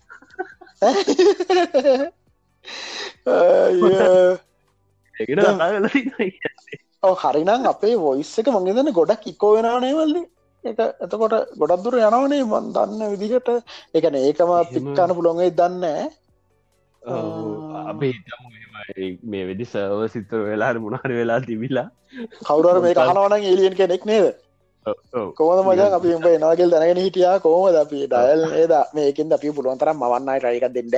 හරිනම් 7.26 7.68
අපේ 7.74 7.96
වොයිස් 7.98 8.32
එක 8.40 8.48
මගේදන 8.56 8.92
ගොඩක් 9.00 9.28
ඉකෝ 9.34 9.52
වෙනනේවල්ලි 9.58 10.24
එක 10.64 10.80
එතකොට 11.06 11.36
ගොඩක් 11.62 11.84
දුර 11.84 11.96
යනවනේ 12.02 12.44
මන් 12.44 12.66
දන්න 12.76 13.02
විදිහට. 13.14 13.50
එකන 13.94 14.16
ඒකම 14.18 14.52
පික්කාන 14.74 15.12
පුළොන්ගේ 15.18 15.52
දන්න 15.52 15.84
අපේ 17.86 18.14
මේ 19.26 19.44
වෙදි 19.46 19.66
සව 19.66 20.08
සිතර 20.08 20.40
වෙලාට 20.46 20.80
මුණහර 20.80 21.12
වෙලා 21.12 21.40
තිබිලා 21.42 21.88
කවුරර 22.44 22.78
මේ 22.80 22.96
කහනවන 22.96 23.36
එලියෙන් 23.44 23.76
කෙනෙක් 23.76 24.06
නේද 24.06 24.26
කොම 25.36 25.60
මජන් 25.68 25.94
අපි 25.94 26.16
උඹ 26.16 26.28
එනාගල් 26.30 26.74
දැනගෙන 26.74 27.00
හිටියා 27.00 27.36
කොහමද 27.40 27.78
අපි 27.78 28.00
ඩයල් 28.08 28.42
ඒද 28.54 28.74
මේකින් 28.94 29.38
අපි 29.38 29.56
පුළුවන්තර 29.58 29.94
මවන්නයි 29.94 30.40
රයිකක් 30.44 30.68
දෙන්න 30.76 30.92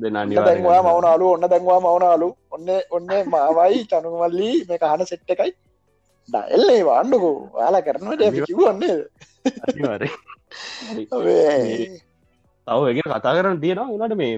දැන්වා 0.00 0.82
මවනාලු 0.82 1.26
ඔන්න 1.32 1.46
දැන්වා 1.46 1.80
මවනාලු 1.80 2.28
ඔන්න 2.50 2.70
ඔන්න 2.90 3.10
මාවයි 3.28 3.82
චනුමල්ලි 3.86 4.52
මේ 4.68 4.78
කහන 4.78 5.02
සෙට්ට 5.06 5.34
එකයි 5.34 5.52
ඩල්ලේ 6.28 6.80
වාන්නකෝ 6.84 7.36
යාලා 7.56 7.82
කරනට 7.82 8.22
කිවන්නේ 8.46 8.96
තව 12.66 12.80
එක 12.92 12.98
කතා 13.04 13.36
කරන්න 13.36 13.60
තියෙනවා 13.60 13.90
එනට 13.98 14.16
මේ 14.16 14.34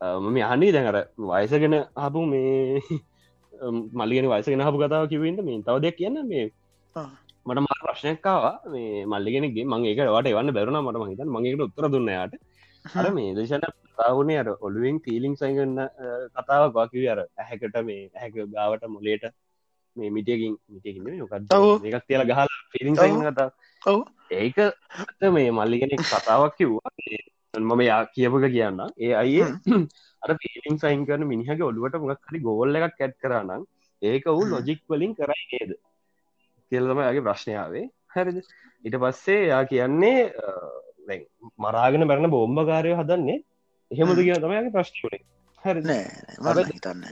මම 0.00 0.36
අහන්නේ 0.42 0.72
දැනර 0.72 0.98
වයසගෙන 1.18 1.76
හපු 1.96 2.22
මේ 2.26 2.80
මල්ලිගෙන 3.92 4.28
වයසගෙන 4.28 4.60
හපු 4.60 4.78
කතාව 4.78 5.08
කිවන්න 5.08 5.40
මේ 5.42 5.62
තව 5.62 5.76
දෙයක් 5.78 5.96
කියන්න 5.96 6.18
මේ 6.24 6.44
මට 7.46 7.60
මා 7.60 7.78
ප්‍රශ්නයක්කාවා 7.80 8.56
මේ 8.66 9.06
මල්ලිගෙනගේ 9.06 9.64
මගේ 9.66 9.94
වට 10.08 10.34
වන්න 10.34 10.52
බැරුණ 10.52 10.80
මට 10.80 11.02
මහිත 11.02 11.24
මගේට 11.28 11.62
උත්තර 11.62 11.88
දුන්නයාට 11.88 12.34
අර 12.84 13.06
මේ 13.12 13.34
දේශන 13.34 13.64
කතාවනේ 13.88 14.38
අර 14.38 14.48
ඔලුවෙන් 14.60 14.98
ෆිලිං 15.00 15.34
සයිගන්න 15.34 15.80
කතාවක් 16.34 16.72
වාකිව 16.74 17.06
අර 17.06 17.20
ඇහැකට 17.22 17.76
මේ 17.82 18.02
ඇහැක 18.08 18.34
ගාවට 18.50 18.84
මොලේට 18.88 19.24
මේ 19.96 20.10
මිටියකින් 20.10 20.52
මිටියකින් 20.68 21.02
නොකත් 21.14 21.56
එකක් 21.86 22.04
තියල 22.06 22.24
ගහල 22.24 22.52
පිරිින් 22.72 22.96
කතා 22.96 23.48
ඒක 24.32 24.58
මේ 25.30 25.48
මල්ලිගෙනෙක් 25.52 26.04
කතාවක් 26.04 26.54
කිව්වා 26.58 26.92
මම 27.60 27.80
යා 27.80 28.00
කියපක 28.06 28.46
කියන්න 28.48 28.80
ඒ 28.98 29.12
අය 29.14 29.34
අර 30.22 30.30
පිලිින් 30.34 30.78
සයින් 30.78 31.06
කරන 31.06 31.26
මිනිහගේ 31.26 31.68
ඔලුවට 31.70 31.98
මොක් 32.02 32.22
හරි 32.28 32.40
ගෝල්ල 32.40 32.78
එකක් 32.78 32.96
කැට් 32.98 33.16
කරනම් 33.18 33.62
ඒක 34.02 34.24
වූ 34.28 34.46
ලොජික් 34.46 34.80
වලින් 34.88 35.14
කරයි 35.14 35.44
නේද? 35.52 35.72
කියලතමගේ 36.72 37.22
ප්‍රශ්නයාවේ 37.22 37.84
හැරිද? 38.14 38.38
ඉට 38.84 38.96
පස්සේ 38.96 39.46
යා 39.46 39.62
කියන්නේ 39.64 40.18
මරාගෙන 41.58 42.08
බැරණ 42.08 42.30
බෝම්භකාරය 42.30 42.94
හදන්නේ. 42.94 43.38
එහෙමද 43.90 44.18
කිය 44.18 44.36
තමයිගේ 44.36 44.74
ප්‍රශ්නනේ 44.76 45.22
හැරි 45.64 45.80
හිතන්න 46.66 47.02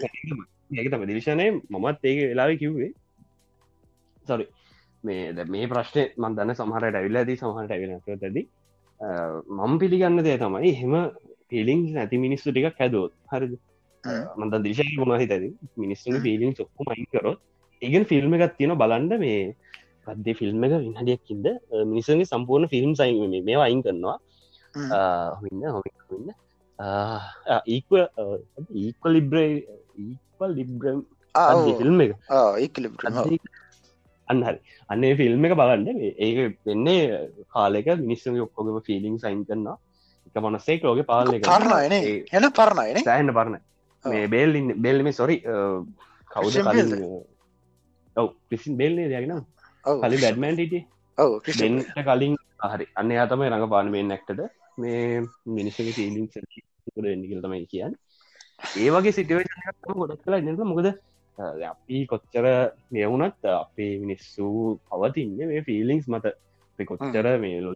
ඒකතම 0.73 1.07
දිවිශනය 1.07 1.47
මමත් 1.71 2.05
ඒක 2.05 2.21
වෙලාව 2.23 2.53
කිව්වේ. 2.59 2.93
සොරි 4.27 4.47
මේ 5.05 5.47
මේ 5.47 5.67
ප්‍රශ්නය 5.67 6.05
මන් 6.17 6.37
දන්න 6.37 6.55
සමහරට 6.55 7.01
ඇවිල්ල 7.01 7.21
ඇති 7.21 7.37
සමහට 7.37 7.71
ඇවෙන 7.71 7.97
ඇති 7.97 8.45
මම 9.01 9.73
පිළිගන්න 9.79 10.25
දේ 10.25 10.37
තමයි 10.39 10.73
හෙම 10.81 10.95
පිලිින් 11.49 11.81
නැති 11.95 12.23
මිනිස්සු 12.27 12.49
ටික 12.51 12.79
හැදෝත් 12.81 13.13
හරි 13.33 13.47
මන්ද 14.39 14.55
දිශය 14.67 14.87
ගුණ 14.99 15.15
හිතද 15.23 15.45
මිනිස්සු 15.77 16.21
පිලිින් 16.27 16.55
චොක්කු 16.55 16.89
මයින් 16.91 17.07
කරොත්. 17.13 17.39
ඒගෙන් 17.83 18.05
ෆිල්ම් 18.13 18.35
එකත් 18.37 18.57
තියෙන 18.59 18.77
බලන්ඩ 18.83 19.15
මේ 19.25 19.41
පද්දේ 20.07 20.39
ෆිල්ම් 20.41 20.65
එක 20.67 20.75
විහඩියක්කින්ද 20.87 21.47
මිනිසගේ 21.91 22.31
සම්පූර්ණ 22.33 22.73
ෆිල්ම් 22.75 22.93
සයි 22.95 23.43
මේ 23.43 23.61
අයින් 23.67 23.83
කරනවා. 23.83 24.19
හොන්න 25.41 25.63
හොන්න 25.75 26.29
ඒක්ව 27.67 27.93
ඒක්ව 28.83 29.05
ලිබ්‍රේ 29.17 29.51
ඒක්වල් 30.05 30.51
ලිබ්‍රම් 30.59 30.99
ෆිල්ම් 31.81 32.01
එක 32.01 32.13
අන්නහරි 34.29 34.59
අන්නේ 34.91 35.15
ෆිල්ම් 35.21 35.45
එක 35.49 35.55
බලන්න. 35.61 35.89
ඒක 36.19 36.39
වෙන්නේ 36.69 37.03
කාලෙක 37.55 37.89
මිනිස්සගේ 38.03 38.45
ඔක්කොගම 38.47 38.79
ෆිලිං 38.89 39.17
සයින් 39.25 39.45
කරන්නා 39.49 39.77
එක 40.29 40.43
මනස්සේ 40.45 40.81
ලෝක 40.85 41.03
පාලය 41.13 41.41
කරන 41.41 41.97
එන 42.39 42.47
පරණයින. 42.59 43.05
සෑහන්න 43.09 43.35
පරණ 43.39 43.61
මේ 44.05 44.27
බෙල්ලින් 44.29 44.67
බෙල්ලම 44.87 45.11
සොරි 45.13 45.37
කවුද 46.31 46.55
ඔව 48.17 48.29
පිසින් 48.51 48.75
බෙල්ලේ 48.83 49.09
දයගෙන 49.13 49.33
කලි 50.03 50.17
බැඩ්මන්ට 50.25 50.75
කලින් 52.09 52.37
හරි. 52.73 52.87
අන්න 53.01 53.11
අතම 53.25 53.43
රඟ 53.45 53.67
පානමෙන් 53.75 54.09
නැක්ටද 54.13 54.41
මේ 54.79 55.23
මිනිස්සගේ 55.59 55.97
ෆිලිං 55.99 56.27
එන්නගල් 57.13 57.41
තමයි 57.45 57.67
කියන්න. 57.73 57.95
ඒ 58.81 58.91
වගේ 58.95 59.17
සිටුවේෂන් 59.17 59.99
ගොඩක් 60.01 60.23
කලා 60.25 60.41
ඉන්නක 60.43 60.65
මොකද 60.71 60.89
අපි 61.39 62.07
කොච්චර 62.07 62.47
මෙවුනත් 62.91 63.47
අපේ 63.53 63.93
මිනිස්සු 63.99 64.79
පවතින්න 64.91 65.49
මේ 65.51 65.63
ෆිලිංස් 65.63 66.07
මත. 66.09 66.27
කොච්චර 66.79 67.27
මේ 67.39 67.61
ලො 67.61 67.73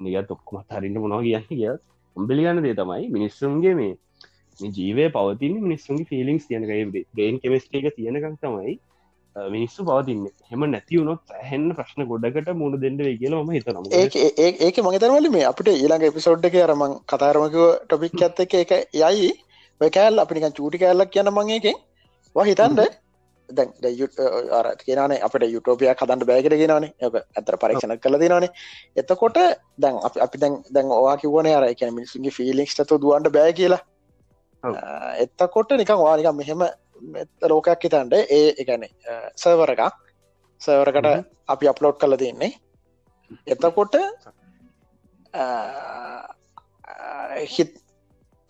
නිග 0.00 0.16
තොක්කමත් 0.28 0.72
හරින්න 0.76 1.00
මොනවා 1.02 1.22
කියන්න 1.26 1.48
කිය 1.50 1.66
උම්බිලිගන්න 2.16 2.62
දේ 2.62 2.74
තමයි 2.74 3.10
මිනිස්සුන්ගේ 3.16 3.74
මේ 3.74 3.92
ජීවය 4.58 5.04
පවතින 5.10 5.60
මිනිස්සුන්ගේ 5.66 6.08
ෆිලිංස් 6.12 6.48
තියනකයි 6.48 7.04
බ්‍රේන් 7.14 7.38
කෙමස්ටේක 7.42 7.86
තියෙනකක් 7.96 8.40
තමයි 8.42 8.74
මිනිස්සු 9.36 9.84
පවතින්න. 9.84 10.24
හෙම 10.50 10.64
නැතිවුණොත් 10.70 11.36
හැන්න 11.44 11.68
ප්‍රශ්න 11.76 12.08
ගොඩකට 12.10 12.50
මුණ 12.62 12.80
දෙන්න 12.82 12.98
වේ 12.98 13.16
කියල 13.20 13.36
ම 13.38 13.54
හිතනම් 13.56 13.84
ඒක 14.66 14.82
මගතරවල 14.86 15.30
මේ 15.36 15.46
අපිට 15.52 15.72
ඊළඟ 15.74 16.08
එපිසෝඩ් 16.10 16.50
එක 16.50 16.58
අරමං 16.66 16.98
කතාරමක 17.12 17.56
ටොපික් 17.86 18.20
ඇත්ත 18.26 18.44
එක 18.46 18.54
එක 18.64 18.72
යයි. 19.04 19.32
කෑල් 19.80 20.22
අපිනික 20.24 20.54
චූටි 20.58 20.82
කෑල්ලක් 20.82 21.10
කියන 21.14 21.30
මංඒකෙන් 21.36 21.78
හිතන්ද 22.36 22.80
දැන් 23.52 23.70
අර 24.52 24.68
කියනේ 24.76 25.20
අපට 25.20 25.46
යුටෝපිය 25.48 25.94
කදන්න 25.94 26.26
බෑකට 26.26 26.58
ගෙනනේ 26.62 26.92
යක 27.00 27.16
ඇතර 27.36 27.56
පරීක්ෂණ 27.56 27.98
කල 27.98 28.18
දෙනනේ 28.18 28.50
එතකොට 28.96 29.40
දැන් 29.78 29.98
අපි 30.18 30.38
දැන් 30.38 30.60
දැන් 30.70 30.92
ඕවා 30.92 31.16
කිවන 31.16 31.50
අර 31.54 31.64
එක 31.64 31.82
මිනිසුන්ගේ 31.90 32.36
ෆිලික්ස් 32.38 32.76
ත 32.76 32.88
දුවන්ට 32.96 33.32
බෑ 33.32 33.52
කියලා. 33.52 33.82
එත්තකොට 35.18 35.70
නිකං 35.72 36.00
වානික 36.00 36.32
මෙහෙම 36.34 36.64
ලෝකයක් 37.44 37.84
හිතන්ට 37.84 38.14
ඒ 38.14 38.48
එකන 38.58 38.88
සවර 39.36 39.70
එකක්. 39.70 40.02
සවරකට 40.60 41.08
අපි 41.48 41.68
අප්ලෝඩ් 41.68 41.98
කල 41.98 42.16
දෙන්නේ 42.16 42.52
එතකොට 43.46 43.96
හිත් 47.48 47.81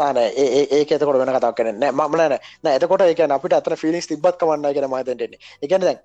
ආන 0.02 0.18
ඒක 0.18 0.90
එතකොට 0.90 1.18
වෙන 1.18 1.34
කතාක් 1.34 1.56
කන 1.56 1.84
මමලන 1.92 2.38
එතකොට 2.70 3.04
එක 3.04 3.22
අපිට 3.28 3.54
අතන 3.54 3.76
ෆිලිස් 3.76 4.06
තිබත් 4.06 4.34
කවන්න 4.36 4.72
කියෙන 4.72 4.90
මතටන්නේ 4.90 5.40
එකන 5.62 5.82
දැන් 5.82 6.02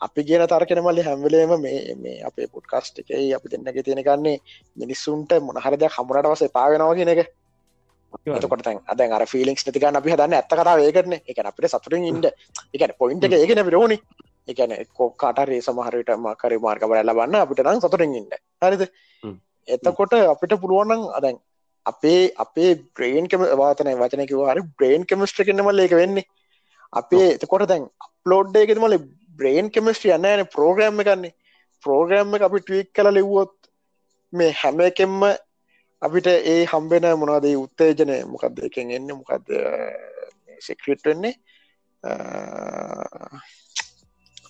අපි 0.00 0.20
කියන 0.22 0.46
තරකෙන 0.46 0.80
මල්ලි 0.80 1.02
හැම්වලේම 1.02 1.52
මේ 1.58 1.94
මේ 1.96 2.22
අපේ 2.22 2.46
පුට්කස්ට් 2.48 3.02
එකයි 3.02 3.34
අපි 3.34 3.48
දෙන්නක 3.50 3.78
තියෙනකන්නේ 3.80 4.36
මිනිස්සුන්ට 4.76 5.32
මොනහරද 5.42 5.84
හමුණට 5.88 6.30
වසේ 6.30 6.50
පාවෙනවා 6.50 6.94
කියන 6.94 7.12
එක. 7.14 7.20
එතකොට 8.28 8.66
අද 8.86 9.00
අර 9.08 9.26
ෆිලික්ස් 9.26 9.66
නතිකන්න 9.66 10.00
අපි 10.00 10.12
හදන්න 10.12 10.34
ඇත්ත 10.34 10.52
කතා 10.52 10.76
ඒකරන 10.80 11.14
එක 11.22 11.38
අපිට 11.42 11.70
සතුරින් 11.70 12.06
ඉන්ඩ 12.06 12.26
එකන 12.74 12.96
පොයින්ට 12.98 13.24
එක 13.24 13.34
ඒගෙන 13.34 13.62
පිරෝණි 13.62 13.98
එකන 14.48 14.72
කොක්කාටරේ 14.94 15.60
සමහරට 15.60 16.16
මකර 16.16 16.56
මාර්ග 16.58 16.82
බල 16.84 17.12
බන්න 17.12 17.36
අපිට 17.36 17.64
නම් 17.64 17.80
සතුරින් 17.80 18.16
ඉන්න. 18.16 18.30
හරිද? 18.60 18.82
එතකොට 19.68 20.16
අපිට 20.24 20.56
පුළුවන්නම් 20.56 21.08
අදැන් 21.12 21.36
අපේ 21.86 22.32
අපේ 22.36 22.70
බ්‍රේන් 22.94 23.28
කෙම 23.28 23.42
වාතනය 23.56 23.94
වචනකිව 23.94 24.42
හරි 24.46 24.62
බ්‍රේන් 24.76 25.04
කෙමස්ට්‍ර 25.04 25.44
කෙනමල 25.44 25.80
එක 25.80 25.92
වෙන්නේ. 25.92 26.26
අපේ 26.92 27.26
එතකොට 27.34 27.68
දැන් 27.68 27.86
අප්ලෝඩ් 28.00 28.56
එකෙත 28.56 28.78
මල 28.78 28.96
බ්‍රේන් 29.38 29.70
කෙමස්ට්‍රිය 29.70 30.14
යන්න 30.16 30.30
යන 30.32 30.50
ප්‍රෝග්‍රම්ම 30.54 31.02
කන්නේ 31.02 31.36
ප්‍රෝග්‍රම්ම 31.84 32.34
අපි 32.40 32.62
ටීක් 32.62 32.90
කල 32.92 33.10
ලිව්වොත් 33.10 33.54
මේ 34.32 34.52
හැම 34.54 34.80
එකෙම්ම 34.80 35.22
අපිට 36.02 36.26
ඒ 36.26 36.58
හම්බෙන 36.66 37.06
මොනවදේ 37.20 37.56
උත්තේජනය 37.56 38.18
මොකක්ද 38.26 38.60
එකෙන් 38.68 38.90
එන්න 38.90 39.10
මොකක්ද 39.12 39.54
සෙක්‍රට් 40.60 41.04
වෙන්නේ? 41.04 41.34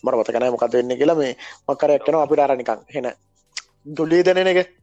මර 0.03 0.15
මතකනෑ 0.17 0.51
මොකද 0.51 0.75
වෙන්න 0.75 0.99
කියලා 0.99 1.19
මේ 1.19 1.33
මක්කර 1.69 1.97
එක්කන 1.97 2.19
අපිට 2.19 2.45
අරනිකං 2.45 2.85
හෙන 2.95 3.09
දුලී 3.97 4.23
දෙන 4.25 4.41
එක 4.43 4.80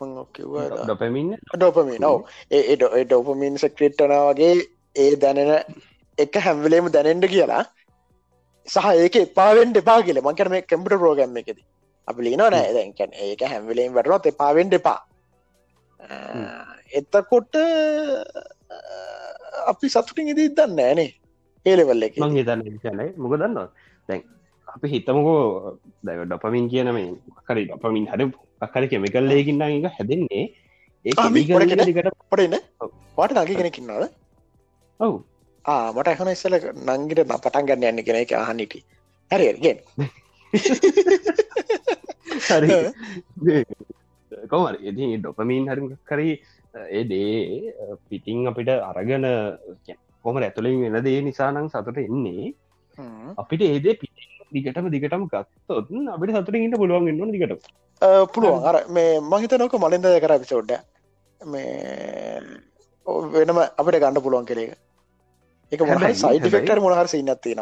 ඩොපමින් 0.00 1.28
ඩොපමින්. 1.54 2.00
නෝ 2.00 2.16
ඒ 2.50 2.76
ඩොපමින් 3.04 3.58
සක්‍රට්ටන 3.62 4.14
වගේ 4.28 4.52
ඒ 4.96 5.10
දැනෙන 5.24 5.52
එක 6.18 6.34
හැම්වලේම 6.46 6.92
දැනෙන්ට 6.96 7.28
කියලා 7.34 7.64
සහ 8.68 8.86
ඒක 9.04 9.16
එපාවෙන්ට 9.22 9.82
එපා 9.82 9.98
කියල. 10.02 10.20
මංකර 10.26 10.48
මේ 10.54 10.62
කම්පට 10.70 11.00
ප්‍රෝගම්ම 11.02 11.36
එකෙද. 11.42 11.58
අපි 12.08 12.20
ලිනෝ 12.28 12.50
නෑ. 12.50 12.72
දැකැන් 12.78 13.12
ඒක 13.26 13.42
හැම්වලේම් 13.52 13.94
වැටනොත් 13.98 14.32
එපාවෙන්ට 14.32 14.80
එපා 14.80 15.00
එතකොට 16.98 17.54
අපි 19.66 19.86
සතුටින් 19.88 20.32
ඉදී 20.32 20.48
දන්න 20.56 20.80
ෑනේ 20.80 21.10
ඒලෙවල්ල 21.66 22.06
එක. 22.06 22.18
මං 22.22 22.36
හිතන්න 22.38 22.62
කියනයි 22.82 23.08
මොක 23.16 23.32
දන්නවා 23.34 23.68
දැන් 24.08 24.22
අපි 24.66 24.86
හිතමකෝ 24.94 25.40
දැව 26.06 26.26
ඩොපමින් 26.26 26.68
කියන 26.72 26.92
මේ 26.96 27.08
කරි 27.48 27.64
ඩොපමින් 27.66 28.06
හර 28.12 28.20
අකර 28.64 28.82
කෙමිකල් 28.92 29.24
ලේකින්න 29.30 29.62
එක 29.62 29.86
හැදෙන්නේ. 29.96 30.44
ඒ 31.04 31.12
පොටන්න 32.30 32.56
වාට 33.16 33.32
නග 33.34 33.56
කෙනෙකින්නද 33.60 33.90
ඔවු. 35.00 35.16
මට 35.96 36.08
එහන 36.12 36.30
ඉස්සල 36.34 36.56
නංගිට 36.90 37.22
පටන් 37.30 37.66
ගන්න 37.68 37.88
යන්න 37.90 38.06
කෙන 38.06 38.18
එක 38.22 38.32
අහනිටි 38.42 38.80
හරිගෙන් 39.30 39.78
හරි. 42.48 42.68
කොමර 44.52 44.74
එති 44.88 45.04
ඩොපමීන් 45.18 45.64
හරි 45.70 45.82
කරී. 46.10 46.34
ඒ 46.96 47.02
දේ 47.10 47.72
පිටිං 48.08 48.38
අපිට 48.50 48.70
අරගන 48.90 49.26
කොම 50.24 50.36
ඇතුළින් 50.38 50.82
වෙන 50.84 51.04
දේ 51.06 51.18
නිසානං 51.28 51.68
සතුට 51.72 51.98
එන්නේ. 52.04 52.54
අපිට 53.42 53.62
ඒදේ 53.68 53.94
පිටි 54.00 54.05
දිගටම 54.56 54.88
දිගටම 54.94 55.24
ගත්තොත් 55.32 55.90
අපිට 56.14 56.34
සතුට 56.34 56.58
ඉන්න 56.60 56.76
පුළුවන් 56.82 57.10
න්න 57.14 57.34
දිගට 57.34 57.54
පුළුවන්. 58.34 58.62
අර 58.70 58.76
මේ 58.96 59.20
මහිත 59.32 59.56
නොක 59.62 59.76
මලින්ද 59.84 60.08
කර 60.24 60.34
පිසෝඩ්ඩ 60.44 60.72
මේ 61.40 61.64
වෙනම 63.34 63.58
අපිට 63.80 63.98
ගණඩ 64.02 64.24
පුළුවන් 64.26 64.46
කෙරේක 64.50 64.72
එක. 65.72 65.80
මොහ 65.82 66.06
සයිඩිෆෙක්ටර් 66.22 66.80
මොහර 66.84 67.08
සින්නත්තින 67.14 67.60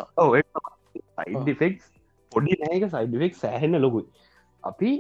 සයිඩිෆෙක් 1.17 1.75
පොඩි 2.33 2.61
නෑක 2.63 2.87
සයිඩිෆෙක් 2.95 3.43
සෑහෙන්න 3.43 3.81
ලොකුයි. 3.87 4.07
අපි 4.65 4.91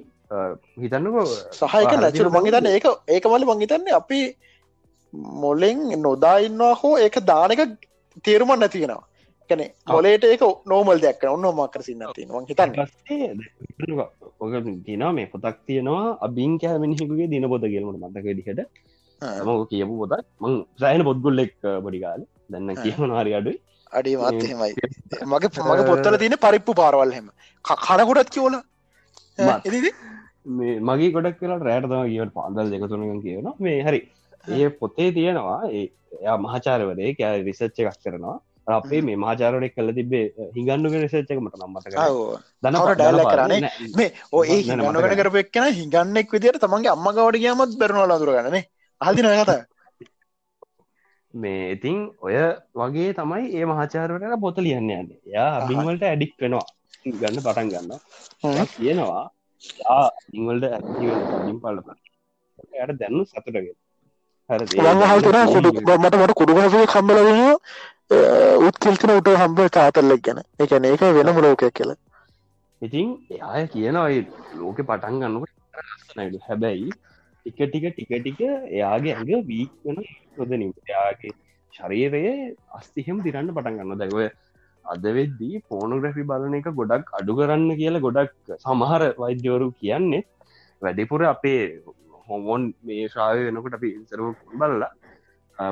හිතන්නක 0.82 1.16
සහයක 1.60 1.92
නැචරු 2.02 2.30
මංහිතන්න 2.36 2.70
ඒක 2.74 2.86
ඒක 3.16 3.24
මලි 3.32 3.50
මංහිතන්නේ 3.50 3.96
අපි 4.00 4.20
මොලෙන් 5.42 5.82
නොදාඉන්නවා 6.06 6.74
හෝ 6.82 6.94
ඒක 6.98 7.18
දානක 7.30 7.60
තේරුමන් 8.24 8.58
නැතියෙනවා 8.62 9.02
කැන 9.50 9.62
මොලේට 9.86 10.24
ඒක 10.24 10.44
නෝමල් 10.66 11.02
දෙයක් 11.04 11.24
ඔන්න 11.26 11.46
මකර 11.50 11.82
සින්න 11.88 12.04
තිනවා 12.18 12.42
හිතන්න. 12.50 12.72
ඔක 14.40 14.54
තිනා 14.86 15.12
මේ 15.18 15.26
පොතක් 15.26 15.58
තියෙනවා. 15.66 16.06
අබින් 16.20 16.58
කෑ 16.58 16.78
මිනිහෙකුගේ 16.78 17.30
දින 17.34 17.48
පොත 17.48 17.66
කියලමට 17.66 18.00
මතක 18.02 18.26
දිහට 18.38 18.60
මක 19.46 19.60
කියපු 19.70 19.94
පොතක්. 20.02 20.24
මං 20.42 20.54
සෑහන 20.80 21.06
පොද්ගුල්ලෙක් 21.10 21.54
බොඩිකාල 21.84 22.24
දන්න 22.50 22.82
කියම 22.82 23.04
නාරි 23.12 23.36
අඩුයි. 23.40 23.58
අඩි 23.92 24.16
මත්හෙමයි 24.18 24.72
මගේ 25.32 25.50
මගේ 25.64 25.86
පොත්තල 25.90 26.16
තියෙන 26.16 26.38
පරිප්පු 26.38 26.78
පාරවල්හෙම 26.80 27.28
කනකොටත් 27.64 28.34
කියෝල 28.34 28.56
මේ 30.54 30.74
මගේ 30.82 31.10
ගොඩක් 31.10 31.38
කියලා 31.40 31.60
රෑටතම 31.62 32.00
කියවට 32.06 32.34
පාදල් 32.38 32.72
දෙකතුනක 32.72 33.22
කියන 33.26 33.52
මේ 33.60 33.78
හරි. 33.82 34.00
ඒ 34.54 34.68
පොතේ 34.80 35.10
තියෙනවා 35.12 35.60
ඒ 35.70 35.84
එයා 36.16 36.36
මහචාරවරේ 36.38 37.12
කෑ 37.20 37.38
රිසච්ච 37.48 37.78
එකක් 37.82 38.02
කරනවා 38.04 38.36
අපේ 38.66 39.00
මේ 39.02 39.16
මාචාරණය 39.16 39.68
කල 39.70 39.88
තිබේ 39.98 40.24
හිගන්නු 40.56 40.92
රිසච්චක 40.94 41.38
මට 41.40 41.56
නම්මත 41.58 41.86
දනට 42.62 42.94
ඩැල්ල 42.94 43.20
කරන්නේ. 43.26 43.70
මේ 43.96 44.10
ඔය 44.32 44.46
හිගන්නකට 44.48 45.16
කරප 45.20 45.36
එක්න 45.42 45.64
හිගන්නෙක් 45.78 46.32
විදියට 46.32 46.60
තමන්ගේ 46.60 46.94
අම්ම 46.96 47.06
ගවට 47.10 47.42
කියමත් 47.44 47.78
බැරනල 47.80 48.16
අදුරගන්නේ 48.16 48.64
හදින 49.00 49.28
කත 49.40 49.52
මේ 51.34 51.62
ඉතින් 51.74 51.98
ඔය 52.20 52.36
වගේ 52.74 53.10
තමයි 53.14 53.44
ඒ 53.52 53.64
මහාචාරවට 53.66 54.40
පොත 54.40 54.58
ලියන්න 54.58 54.90
යන්න. 54.90 55.08
යා 55.26 55.66
බිංවලට 55.68 56.04
ඇඩික් 56.04 56.34
වෙනවා. 56.40 56.66
ගන්න 57.04 57.40
පටන් 57.44 57.68
ගන්න 57.70 57.90
කියනවා 58.74 59.24
යා 59.80 60.04
ඉංවල්ට 60.32 60.64
ඇ 60.66 60.80
පල්ල 61.62 61.78
යට 62.82 62.98
දැන්නු 63.00 63.24
සතුටගෙන 63.24 63.74
මට 64.50 66.14
මට 66.14 66.34
කුඩුගස 66.34 66.76
කම්බල 66.92 67.18
උත්කල්තන 68.10 69.12
උට 69.18 69.28
හම්බ 69.34 69.60
තාතල්ලක් 69.76 70.22
ගැන. 70.22 70.40
එකන 70.58 70.84
ඒක 70.84 71.02
වෙනම 71.18 71.38
ලෝකයක් 71.44 71.74
කියලා. 71.74 71.96
ඉතින් 72.82 73.08
එය 73.30 73.64
කියනයි 73.72 74.20
ලෝක 74.60 74.78
පටන් 74.80 75.24
ලස්සනයිඩු 75.32 76.38
හැබැයි 76.46 76.90
ටික 77.46 77.60
ටික 77.62 77.86
ටික 77.92 78.12
ටික 78.16 78.40
එයාගේ 78.76 79.14
ඇඟ 79.16 79.44
වීක් 79.50 79.72
වන 79.84 79.98
නොදනින් 80.38 80.72
එයාගේ 80.84 81.32
ශරීරයේ 81.72 82.34
අස්තිහෙම 82.78 83.22
දිරන්න 83.26 83.50
පටන් 83.56 83.80
ගන්න 83.80 84.02
දැව 84.02 84.18
අද 84.84 85.04
වෙද්දී 85.18 85.62
පෝනොග්‍රැෆි 85.70 86.28
බලන 86.30 86.56
එක 86.60 86.70
ගොඩක් 86.80 87.12
අඩු 87.18 87.38
කරන්න 87.40 87.68
කියලා 87.80 88.04
ගොඩක් 88.06 88.54
සමහර 88.58 89.02
වෛද්‍යවරු 89.22 89.68
කියන්නේ. 89.80 90.24
වැඩිපුර 90.82 91.22
අපේ 91.24 91.60
හොමොන් 92.28 92.62
මේ 92.88 93.04
ශාව 93.14 93.44
වෙනකොට 93.48 93.76
අපි 93.78 93.90
ඉසරු 93.98 94.32
බලලා 94.60 94.92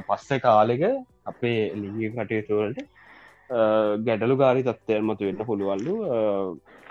පස්ස 0.09 0.45
කාලෙක 0.47 0.85
අපේ 1.27 1.61
ලිග 1.77 2.15
කටයුතුවලට 2.15 2.81
ගැඩලු 4.07 4.35
ගාරි 4.37 4.63
තත්වය 4.65 5.01
මතු 5.03 5.29
වෙන්න 5.29 5.45
පුළුවල්ලු 5.45 5.95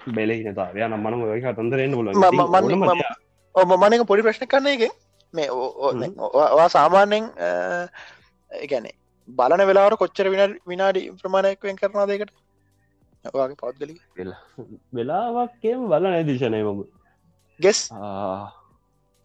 බෙලහිනතාවය 0.09 0.87
නම්මන 0.87 1.23
ඔය 1.27 1.41
කතන්දරෙන්න්න 1.41 1.95
ඔම 3.55 3.71
මනක 3.79 4.07
පොඩි 4.07 4.25
ප්‍රශ්න 4.25 4.47
කරන 4.47 4.67
එක 4.69 4.83
මේ 5.33 5.49
ඕවා 5.49 6.69
සාමාන්‍යෙන් 6.69 7.25
ගැනේ 8.67 8.95
බලන 9.27 9.63
වෙලාවට 9.67 9.99
කොච්චර 9.99 10.29
වින 10.29 10.55
විනාඩි 10.67 11.03
ප්‍රමාණයක්වෙන් 11.19 11.77
කරනා 11.77 12.07
දෙකට 12.07 12.31
වගේ 13.33 13.57
පෞද්ගලි 13.57 13.95
වෙලාවක්කම 14.93 15.81
බල 15.89 16.05
නැදිශනය 16.05 16.61
මම. 16.63 16.79
ගෙස් 17.59 17.79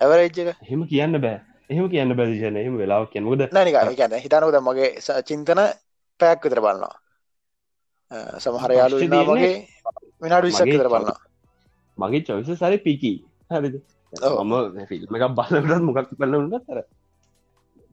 ඇවරේජ්ක 0.00 0.38
හෙම 0.64 0.82
කියන්න 0.86 1.20
බෑ 1.20 1.38
එහම 1.70 1.86
කියන්න 1.88 2.16
බැදිශන 2.18 2.56
එහම 2.56 2.74
වෙලාවක් 2.78 3.10
කියමුද 3.12 3.40
නැනික 3.50 3.74
ගැන 3.74 4.14
හිතනකද 4.18 4.58
මගේ 4.62 4.90
චින්තන 5.24 5.60
පැයක් 6.20 6.40
විතර 6.42 6.60
බලන්නවා 6.60 6.94
සමහර 8.40 8.72
යාලු 8.72 9.00
වගේ 9.02 9.54
විනාඩු 10.22 10.46
විසක් 10.46 10.66
විතර 10.66 10.88
බලන්නවා 10.88 11.18
මගේ 11.98 12.22
චොයිස 12.22 12.52
සරි 12.56 12.78
පිකි 12.80 13.12
හරිද? 13.50 13.76
මම 14.12 14.86
ෆිල්ම් 14.86 15.16
එකක් 15.16 15.34
බලටත් 15.34 15.82
මොකක් 15.82 16.14
බලන්නට 16.14 16.64
තර 16.66 16.80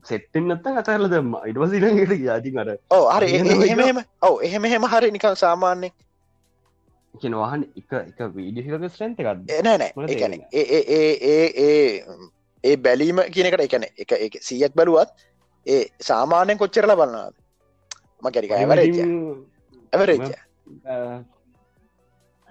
සෙට්ටෙන් 0.04 0.48
නත්ත 0.48 0.66
අතරල 0.74 1.08
දම්ම. 1.08 1.34
ඉටවසිලට 1.44 2.14
යාති 2.20 2.50
අර 2.58 2.70
ඕ 2.90 3.04
අර 3.08 3.22
එහෙම 3.24 4.00
ඔව 4.22 4.34
එහෙම 4.42 4.64
එහෙම 4.64 4.84
හරි 4.86 5.10
නිකල් 5.10 5.36
සාමාන්‍ය 5.36 5.90
කියනවාහන් 7.14 7.66
එක 7.74 7.92
එක 8.00 8.20
වීඩියක 8.30 8.86
ස්ට්‍රන්ත 8.86 9.18
එකක් 9.18 9.28
නෑ 9.64 9.90
එකන 10.08 10.38
ඒ 10.52 10.80
ඒ 11.60 11.82
බැලීම 12.84 13.18
කියනකට 13.28 13.64
එකන 13.66 13.86
එක 13.96 14.12
එක 14.18 14.34
සියක් 14.42 14.72
බැලුවත් 14.74 15.10
ඒ 15.66 15.82
සාමානයෙන් 16.00 16.58
කොච්චරල 16.58 16.94
බලන්නාද 16.94 17.34
ම 18.22 18.26
කැරික 18.30 18.52
ඇවරේජ 18.52 18.98
ඇවරේජ 19.92 20.20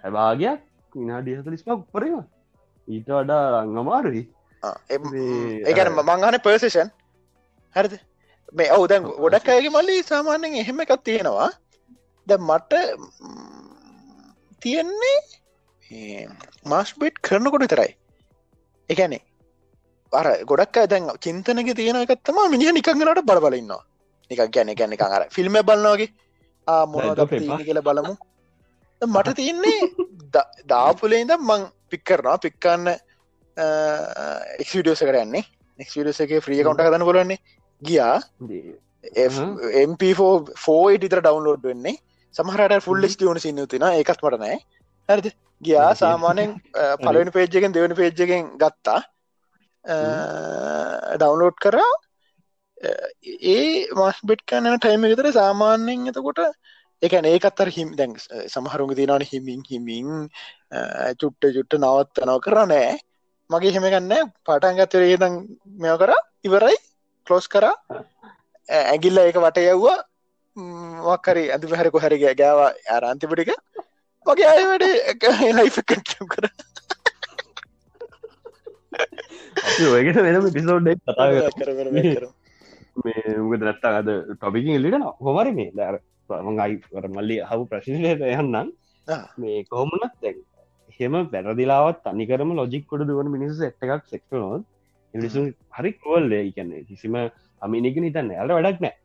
හැවාගයක් 0.03 0.61
විනාඩිය 0.95 1.37
හතලිස්මක් 1.39 1.75
උපරවා 1.75 2.23
ඊට 2.87 3.09
වඩා 3.09 3.43
අංගමාරුයි 3.59 4.23
ඒගැන 4.63 5.91
මංහන 6.01 6.39
පර්සේෂන් 6.39 6.89
හරිද? 7.75 7.93
මේ 8.53 8.71
ඔවු 8.71 8.87
දැන් 8.87 9.03
ගොඩක් 9.17 9.49
අයගේ 9.49 9.75
මල්ලි 9.75 9.95
සාමාන්‍යෙන් 10.03 10.55
එහෙම 10.55 10.81
එකක් 10.83 10.93
තියෙනවා. 11.03 11.49
ද 12.27 12.31
මට 12.39 12.73
තියෙන්නේ 14.61 15.17
මාස්බෙට් 16.65 17.15
කරනකොට 17.19 17.65
තරයි 17.67 17.91
එකැනේ 18.89 19.21
අර 20.21 20.27
ගොඩක් 20.51 20.77
දැන් 20.91 21.09
චින්තනක 21.25 21.69
තියෙන 21.79 21.97
එකත්තම 22.03 22.37
මිනිහ 22.53 22.71
නිකංගනට 22.77 23.25
බලබලන්නවා 23.31 23.81
නික 24.31 24.41
ගැන 24.55 24.75
ගැන 24.75 24.93
එක 24.95 25.03
අර 25.07 25.23
ෆිල්ම් 25.37 25.55
බලන්නවාගේ 25.69 26.09
ආමොන 26.67 27.03
කියල 27.65 27.81
බලමු. 27.87 28.13
මට 29.01 29.35
තියන්නේ 29.39 29.79
දාපුලේද 30.71 31.31
මං 31.39 31.61
පික් 31.89 32.03
කරනවා. 32.09 32.37
පික්කන්න 32.45 32.87
එක්ඩියස 34.63 35.03
කරන්නේ 35.09 35.43
එක්ඩියසගේ 35.79 36.41
්‍රිය 36.47 36.63
කවුන්ට 36.63 36.83
කදන 36.85 37.05
කොලන්නේ 37.09 37.39
ගියා. 37.81 38.17
MP4 39.89 40.93
ඉටිතර 40.95 41.21
ඩවන්ලෝඩ් 41.21 41.63
වෙන්නේ. 41.69 41.97
සමහරට 42.35 42.85
ෆුල් 42.85 43.09
ස්ටියන 43.13 43.39
සින්නතින 43.45 43.83
එකත් 43.89 44.21
මටනෑ 44.23 44.57
හරිද? 45.09 45.27
ගියා. 45.61 45.89
සාමානෙන් 46.03 46.55
පලවෙන 47.03 47.31
පේජ්ජකෙන් 47.35 47.75
දෙවන 47.75 47.95
පේජ්ජකෙන් 47.99 48.53
ගත්තා 48.61 48.99
ඩවන්ලෝඩ් 49.85 51.57
කරා. 51.59 51.91
ඒ 53.49 53.87
මස්බෙට් 53.95 54.41
කන්නන 54.47 54.79
ටයිම 54.79 55.03
විතර 55.05 55.29
සාමාන්‍යෙන් 55.31 56.07
එතකොට 56.11 56.39
එකන 57.01 57.25
ඒකත්තර 57.25 57.69
හිම 57.75 57.89
දැන් 57.95 58.13
සමහරුග 58.47 58.93
තිනවන 58.95 59.25
හිමින් 59.31 59.61
හිමින් 59.69 60.09
චුට්ට 61.19 61.49
චුට්ට 61.55 61.79
නවත්තනව 61.79 62.39
කරනෑ 62.45 62.93
මගේ 63.49 63.73
හෙමගන්න 63.75 64.31
පටන්ගත්තරේ 64.45 65.17
දං 65.17 65.35
මෙය 65.81 65.95
කර. 65.97 66.11
ඉවරයි. 66.43 66.77
කලෝස් 67.27 67.47
කර. 67.47 67.65
ඇගිල්ල 68.69 69.17
ඒක 69.19 69.37
වට 69.37 69.65
යව්වා 69.73 69.99
මක්කරි 71.05 71.43
ඇති 71.53 71.71
පැහරකො 71.71 72.03
හරිග 72.03 72.23
ගෑව. 72.41 72.59
ආරන්තිපටික 72.87 73.51
මගේ 74.25 74.47
අය 74.47 74.63
වැඩ 74.69 74.85
ලයිෆකටම් 75.59 76.25
කර. 76.27 76.45
ඔයකට 79.89 80.19
වෙනම 80.19 80.47
පිසෝඩ්ඩක් 80.51 81.03
කතා 81.03 81.27
කර 81.57 81.69
මේ 83.01 83.35
උග 83.37 83.53
දත්තා 83.57 83.93
අද 83.97 84.09
ටොපිකින් 84.31 84.81
ලිටන 84.81 85.05
හොමරි 85.19 85.51
මේ. 85.51 85.71
දර 85.73 85.95
මඟයි 86.41 87.07
මල්ලි 87.11 87.37
හව 87.41 87.61
ප්‍රශ්නයට 87.69 88.25
යන්නම් 88.31 88.73
මේ 89.37 89.63
කොහොමනත් 89.65 90.13
දැන් 90.21 90.37
හෙම 90.99 91.15
පැරදිලාවත් 91.27 92.03
තනිකරම 92.05 92.51
ලොජික් 92.53 92.85
කොට 92.87 93.03
දුවන 93.03 93.31
මිනිස 93.31 93.61
එට් 93.61 93.87
එකක් 93.87 94.03
සෙක්නොත් 94.07 94.63
මිනිසු 95.13 95.39
හරි 95.71 95.91
කෝල්ලේ 95.95 96.43
කියන්න 96.51 96.71
කිසිම 96.85 97.15
අමිනික 97.61 97.97
නිතන්න 97.97 98.31
ඇල 98.33 98.53
වැඩක් 98.57 98.79
නෑ 98.79 98.95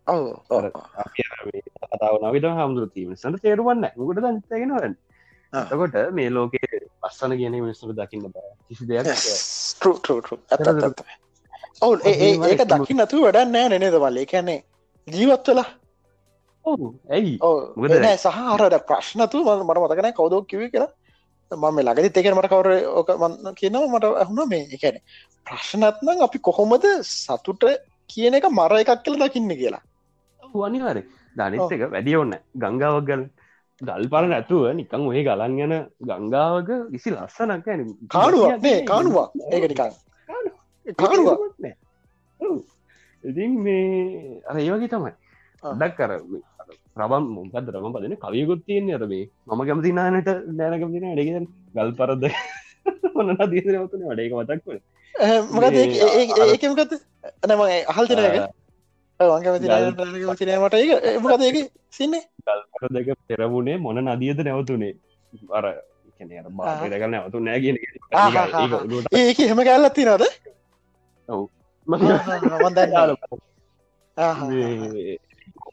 කතාව 1.89 2.15
නවිට 2.23 2.49
හමුදුරතීම 2.53 3.13
සට 3.15 3.43
තේරුවන්න 3.43 3.87
ගොට 4.01 4.21
දන්තගෙනවරන්න 4.21 4.97
එතකොට 5.53 5.97
මේ 6.13 6.31
ලෝකේ 6.31 6.81
පස්සන 7.01 7.33
කියන 7.37 7.57
මිනිස්සුට 7.57 7.97
දකින්න 7.97 8.29
බ. 8.29 8.37
කිසි 8.69 8.85
දෙයක් 8.87 9.07
ඔවු 11.81 11.95
ඒක 12.05 12.63
දකි 12.67 12.95
නතු 12.95 13.23
වැඩන්න 13.25 13.53
නෑ 13.53 13.69
නෙනේද 13.69 13.97
වල්ලේ 13.97 14.27
කැන්නේ 14.27 14.61
ජීවත්වලා 15.09 15.69
ඇයි? 17.09 17.35
සහරට 18.19 18.79
ප්‍රශ්නතු 18.89 19.45
මට 19.45 19.79
මතකන 19.83 20.13
කවදෝ 20.19 20.43
කිව 20.45 20.63
කියලා. 20.73 20.93
මම 21.51 21.79
ලගදි 21.81 22.11
තේකෙන 22.11 22.37
මට 22.37 22.51
කවර 22.53 22.69
ඕක 22.93 23.11
කියනව 23.57 23.85
මට 23.89 24.05
ඇහුණ 24.23 24.49
මේ 24.49 24.65
එකන 24.77 24.99
ප්‍රශ්නත්නම් 25.47 26.25
අපි 26.27 26.39
කොහොමද 26.49 26.85
සතුට 27.03 27.65
කියන 28.11 28.35
එක 28.35 28.49
මර 28.51 28.73
එකක් 28.83 29.03
කියල 29.05 29.17
දකින්න 29.23 29.57
කියලා. 29.57 29.83
අනිවාර 30.69 30.99
ධනිත් 31.37 31.73
එක 31.75 31.83
වැඩිය 31.95 32.17
ඔන්න 32.17 32.35
ගංගාවක් 32.55 33.07
ගල 33.09 33.23
ගල් 33.81 34.05
පල 34.09 34.27
නැතුව 34.27 34.65
නිකං 34.75 35.07
ඔය 35.07 35.23
ගලන් 35.23 35.53
ගැන 35.55 35.75
ගංගාවක 36.03 36.71
විසි 36.91 37.11
ලස්සනක් 37.11 37.67
කානුවක් 38.09 38.59
නේ 38.61 38.83
කානුවක්. 38.85 39.31
ඒක 39.49 39.65
නිකං 39.71 39.93
කානුවක්. 40.97 41.39
ඉතින් 43.25 43.51
මේ 43.61 44.43
අර 44.45 44.57
ඒවගේ 44.59 44.91
තමයි. 44.91 45.13
ඩක් 45.63 45.95
කර 45.97 46.11
ප්‍රබම් 46.97 47.25
මොකද 47.31 47.71
රම 47.71 47.93
පදන 47.95 48.15
කවියකුත් 48.19 48.61
තියන්නේ 48.67 48.99
අරබේ 48.99 49.25
මම 49.47 49.61
කැමති 49.63 49.93
නානට 49.93 50.31
නෑනකමතින 50.53 51.07
අඩගෙ 51.09 51.41
ගල් 51.75 51.91
පරද්ද 51.95 52.25
ඔන්න 53.19 53.31
දීසරවතුන 53.53 54.07
වඩේක 54.11 54.33
මතක්ව 54.35 54.79
මොකද 55.53 55.77
ඒකමකත් 55.77 56.93
නම 57.47 57.63
අහල් 57.93 58.07
තිනක 58.09 58.25
වංකමති 58.25 58.68
මට 59.19 60.75
ඒක 60.75 61.21
මොකද 61.23 61.43
ඒක 61.43 61.57
සින්නේ 61.91 62.23
දෙක 62.97 63.09
පෙරවුණේ 63.27 63.79
මොන 63.79 63.99
නදියද 63.99 64.41
නැවතුනේ. 64.41 64.95
අර 65.51 65.65
බාරක 66.51 67.05
නැවතු 67.07 67.39
නෑගෙන 67.41 67.77
ඒක 69.13 69.39
හෙම 69.41 69.61
කැල්ලත්ති 69.61 70.03
නද 70.07 70.25
ඔවු. 71.29 71.45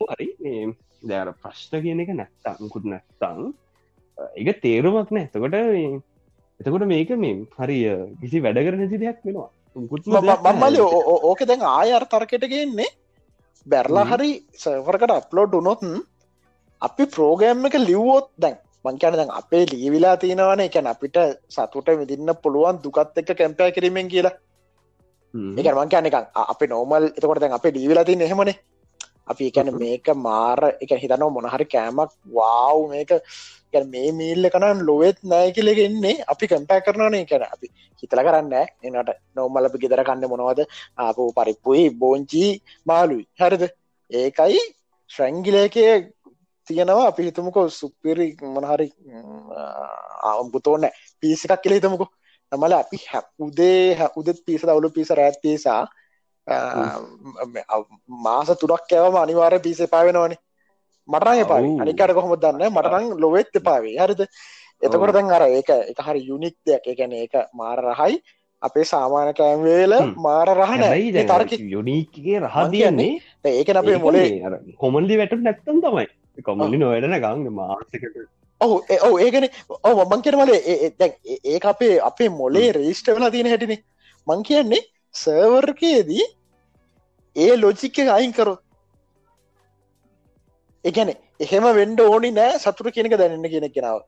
හරි 0.09 0.27
දැර 1.03 1.27
ප්‍රශ්න 1.35 1.75
කියන 1.83 2.01
එක 2.01 2.11
නැත්තංකුත් 2.15 2.85
නැත්තං 2.85 3.39
එක 4.35 4.47
තේරුමක් 4.61 5.09
නෑ. 5.11 5.25
එතකොට 5.27 5.55
එතකොට 6.59 6.85
මේක 6.87 7.09
මේ 7.17 7.45
හරි 7.57 7.79
කිසි 8.19 8.37
වැඩකර 8.41 8.75
නැති 8.75 8.97
දෙයක් 8.97 9.19
වෙනවා 9.23 9.49
මම්මල 9.75 10.75
ඕක 11.29 11.41
දැන් 11.45 11.61
ආය 11.69 11.89
අර්තර්කයට 11.93 12.45
ගන්නේ 12.47 12.89
බැරලා 13.65 14.05
හරි 14.11 14.31
සවරකට 14.63 15.13
අප්ලෝඩ් 15.15 15.57
උනොත්න් 15.59 15.93
අපි 16.81 17.03
ප්‍රෝගෑම් 17.15 17.67
එක 17.67 17.77
ලිව්වෝත් 17.89 18.27
දැන් 18.37 18.57
මංකන 18.85 19.17
දැන් 19.19 19.31
අපේ 19.39 19.63
ලීවිලා 19.71 20.15
තියෙනවන. 20.17 20.61
එකැන 20.67 20.87
අපිට 20.87 21.17
සතුට 21.49 21.87
විදින්න 22.01 22.35
පුළුවන් 22.43 22.81
දුකත් 22.83 23.17
එක්ක 23.21 23.31
කැම්පෑ 23.39 23.71
කිරීමෙන් 23.71 24.11
කියලා. 24.13 24.35
එක 25.59 25.67
මංකන 25.79 26.09
එක 26.09 26.17
අප 26.53 26.61
නෝමල් 26.73 27.05
එතකොට 27.09 27.41
දැන් 27.41 27.57
අපේ 27.57 27.73
ලීවිලා 27.77 28.05
තින්න 28.05 28.25
එහෙමනේ 28.27 28.55
අපි 29.27 29.49
එකැන 29.49 29.69
මේක 29.75 30.07
මාර 30.17 30.59
එක 30.83 30.91
හිතනව 31.03 31.29
මොනහරි 31.37 31.65
කෑමක් 31.67 32.11
වාව් 32.31 32.79
මේක 32.89 33.11
මේ 33.85 34.11
මීල්ල 34.11 34.49
කනන් 34.49 34.85
ලොවෙත් 34.87 35.17
නෑ 35.23 35.51
කියලෙගෙන්නේ 35.51 36.23
අපි 36.27 36.45
කම්පෑ 36.47 36.81
කරනනේ 36.81 37.25
කැන 37.25 37.45
අපි 37.47 37.67
හිතල 38.03 38.21
කරන්න 38.27 38.53
එනට 38.83 39.11
නොමල්ල 39.35 39.69
අපි 39.69 39.81
ගෙදර 39.83 40.03
කන්න 40.03 40.29
මොනවද? 40.31 40.61
ආපු 40.97 41.31
පරිප්පුයි 41.37 41.85
බෝංචී 42.01 42.51
මාලුයි 42.85 43.25
හරිද? 43.39 43.63
ඒකයි 44.11 44.59
ශ්‍රැංගිලයකය 45.11 45.83
තියෙනවා. 46.67 47.07
අපි 47.07 47.21
හිතමුකෝ 47.23 47.65
සුපිරි 47.69 48.27
මොනහරි 48.55 48.87
ආම්පුතෝන්න 50.29 50.85
පිසි 51.21 51.47
එකක් 51.47 51.61
කියල 51.63 51.77
හිතමුකෝ. 51.77 52.09
නමල 52.51 52.73
අපි 52.73 52.97
හැ 53.11 53.23
උදේ 53.39 53.95
හැ 53.99 54.09
උදෙත් 54.15 54.39
පිස 54.45 54.61
දවලු 54.61 54.89
පිස 54.97 55.09
රැත් 55.19 55.37
පිසා 55.43 55.81
මාස 58.25 58.49
තුරක් 58.61 58.83
කෑවම 58.89 59.17
අනිවාරය 59.17 59.59
පිස 59.59 59.81
පාවෙනවානේ 59.93 60.39
මටරං 61.09 61.39
එපාවි. 61.39 61.69
අනිකට 61.81 62.13
කොහොම 62.13 62.35
දන්න? 62.37 62.69
මටරං 62.71 63.05
ලොවෙත් 63.19 63.55
එපාවේ. 63.55 63.97
හරිද? 63.97 64.21
එතකොට 64.81 65.13
දැන් 65.13 65.31
අර 65.31 65.43
ඒක 65.49 65.69
එක 65.91 65.99
හරි 66.07 66.21
යුනික් 66.29 66.55
දෙයක්. 66.65 66.87
එකැන 66.87 67.13
ඒක 67.13 67.33
මාර 67.53 67.79
රහයි. 67.79 68.21
අපේ 68.61 68.85
සාමාන 68.85 69.33
කෑම්වේල 69.33 69.93
මාර 70.17 70.47
රහන 70.53 70.83
තරක 71.31 71.51
යුනීකගේ 71.73 72.39
රහදියන්නේ 72.45 73.11
ඒක 73.45 73.69
අපේ 73.81 73.97
මොලේ 73.97 74.29
කොමන්දි 74.79 75.19
වැට 75.19 75.35
නැත්තම් 75.47 75.81
තමයි. 75.85 76.07
කොමලි 76.47 76.77
නොවැඩන 76.77 77.17
ගන්න 77.25 77.53
මාසකට 77.59 78.17
ඔහු 78.61 78.75
ඔහු 79.07 79.15
ඒකන. 79.25 79.45
ඔව 79.83 79.99
මං 80.05 80.21
කරමල 80.25 80.51
ඒ 80.53 81.59
අපේ 81.73 81.93
අපේ 82.09 82.29
මොලේ 82.41 82.71
රේෂ්ට 82.79 83.13
වෙලා 83.15 83.31
තියෙන 83.31 83.51
හැටිනේ. 83.53 83.81
මං 84.27 84.43
කියන්නේ 84.49 84.81
සර්වර්කයේදී 85.15 86.25
ඒ 87.35 87.55
ලොජික්ක 87.57 87.97
අයින් 88.17 88.33
කරොත් 88.33 88.59
එකන 90.85 91.09
එහෙම 91.39 91.65
වෙන්ඩ 91.79 92.01
ඕනි 92.01 92.29
නෑ 92.31 92.59
සතුර 92.59 92.91
කියනක 92.95 93.15
දැනන්න 93.21 93.47
කියන 93.53 93.67
කෙනාව. 93.77 93.99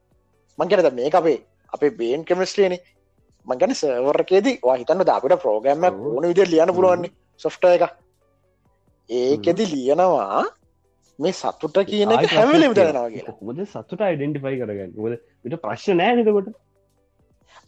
මංකනද 0.59 0.93
මේ 0.99 1.09
අපේ 1.21 1.39
අපේ 1.73 1.91
බේන් 1.99 2.21
කෙමස්ටේන 2.25 2.75
මංගන 3.47 3.73
සවර්කේදී 3.79 4.59
හිතන්න 4.73 5.07
දාපට 5.09 5.35
ප්‍රෝග්‍රම්ම 5.43 5.83
ඕන 6.11 6.29
විදිර 6.31 6.47
ලියන 6.53 6.73
පුළුවන්නේ 6.77 7.11
සොෆ්ට 7.41 7.67
එක 7.71 7.83
ඒකෙදි 9.09 9.65
ලියනවා 9.73 10.45
මේ 11.19 11.33
සතුට 11.33 11.77
කියන 11.89 12.13
හැමලම 12.31 12.73
දනවා 12.77 13.09
කියලා. 13.09 13.35
හොද 13.41 13.59
සතුට 13.65 14.01
අයිඩෙන්ටිෆයි 14.01 14.57
කරගන්න? 14.61 14.91
විට 15.43 15.61
ප්‍රශ්න 15.65 15.99
නෑ 16.01 16.15
නතකොට 16.15 16.47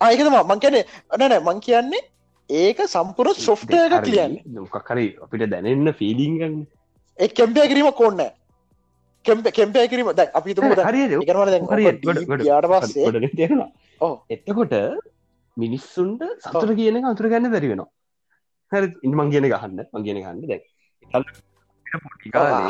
ආයකතම 0.02 0.40
මං 0.42 0.64
කියන 0.64 0.80
අනන 1.14 1.38
මං 1.42 1.62
කියන්නේ 1.68 2.04
ඒක 2.50 2.80
සම්පුර 2.86 3.28
සොෆ්ට 3.38 3.74
එක 3.76 3.96
කියන්න. 4.06 4.36
මොකක්කරි 4.58 5.06
අපිට 5.24 5.46
දැනන්න 5.54 5.94
ෆිලිංගන්න 5.94 6.56
එක් 7.20 7.34
කැම්පය 7.34 7.68
කිරීම 7.72 7.92
කොන්න 7.94 8.22
කෙම්ප 9.26 9.48
කෙම්පය 9.52 9.86
කිරීම 9.88 10.10
ද 10.14 10.26
අපි 10.34 10.56
හරි 10.88 11.86
යාට 12.48 12.68
පස්සේ 12.74 13.32
තේරෙනවා 13.36 14.12
එත්තකොට 14.30 14.76
මිනිස්සුන්ට 15.58 16.26
සතුර 16.46 16.76
කියන 16.80 17.06
අතුර 17.06 17.28
ගන්න 17.28 17.52
බැරි 17.52 17.72
වෙනවා. 17.74 17.90
හැ 18.72 18.90
ඉන්මං 19.08 19.32
කියන 19.34 19.48
ගහන්න 19.54 19.80
මංගෙන 19.94 20.20
ගන්න 20.24 20.44
දැ 20.50 20.60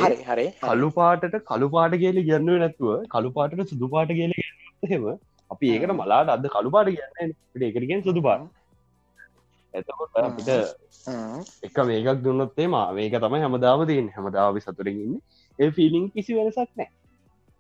හරි 0.04 0.18
හරි 0.28 0.46
කලු 0.62 0.90
පාටට 1.00 1.36
කලු 1.50 1.68
පාට 1.76 1.98
කියල 2.04 2.22
ගන්නුව 2.30 2.62
නැතුව 2.64 3.10
කලු 3.16 3.32
පාටට 3.38 3.74
සුදු 3.74 3.90
පාට 3.96 4.14
කියල 4.20 4.34
හෙම 4.92 5.10
අපි 5.52 5.74
ඒකට 5.74 5.94
මලාට 6.00 6.32
අද 6.36 6.48
කළු 6.56 6.72
පාට 6.76 6.92
කියන්න 6.96 7.68
ඒකරගෙන් 7.68 8.06
සුදු 8.08 8.24
පාට 9.70 9.82
එතකොට 9.82 10.16
අපිට 10.20 10.50
එක 11.64 11.78
මේකක් 11.84 12.24
දුන්නොත්තේ 12.24 12.68
මා 12.68 12.88
මේක 12.92 13.14
තමයි 13.16 13.42
හැමදාම 13.42 13.86
තියෙන් 13.86 14.10
හැමදාවි 14.10 14.62
සතුරගන්න 14.62 15.20
ඒ 15.60 15.72
ෆිලිං 15.72 16.10
කිසි 16.12 16.36
වෙනසක් 16.36 16.72
නෑ 16.76 16.90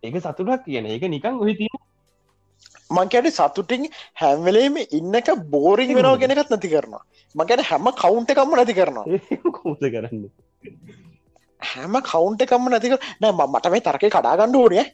ඒක 0.03 0.19
සතුටක් 0.19 0.65
කියන 0.65 0.85
ඒක 0.87 1.03
නිකං 1.07 1.39
ඔහි 1.39 1.55
තිය 1.55 1.71
මංකැට 2.89 3.29
සතුටින් 3.31 3.85
හැම්වලේම 4.15 4.77
ඉන්නක 4.91 5.29
බෝරිං 5.47 5.95
වෙනව 5.95 6.17
ගෙනකත් 6.17 6.49
නැති 6.49 6.69
කරනවා. 6.69 7.03
මගැන 7.35 7.61
හැම 7.63 7.91
කවුන්ට 7.93 8.31
එකක්ම 8.31 8.55
නැති 8.55 8.73
කරනවා. 8.73 9.05
කෝත 9.55 9.83
කරන්න? 9.85 10.23
හැම 11.61 11.93
කවුන්ට 12.03 12.41
එකක්ම 12.41 12.69
නැතික 12.69 12.97
නෑ 13.21 13.47
මට 13.47 13.65
මේ 13.67 13.81
තරකය 13.81 14.09
කඩාගණ්ඩ 14.09 14.57
ඕනිය 14.57 14.85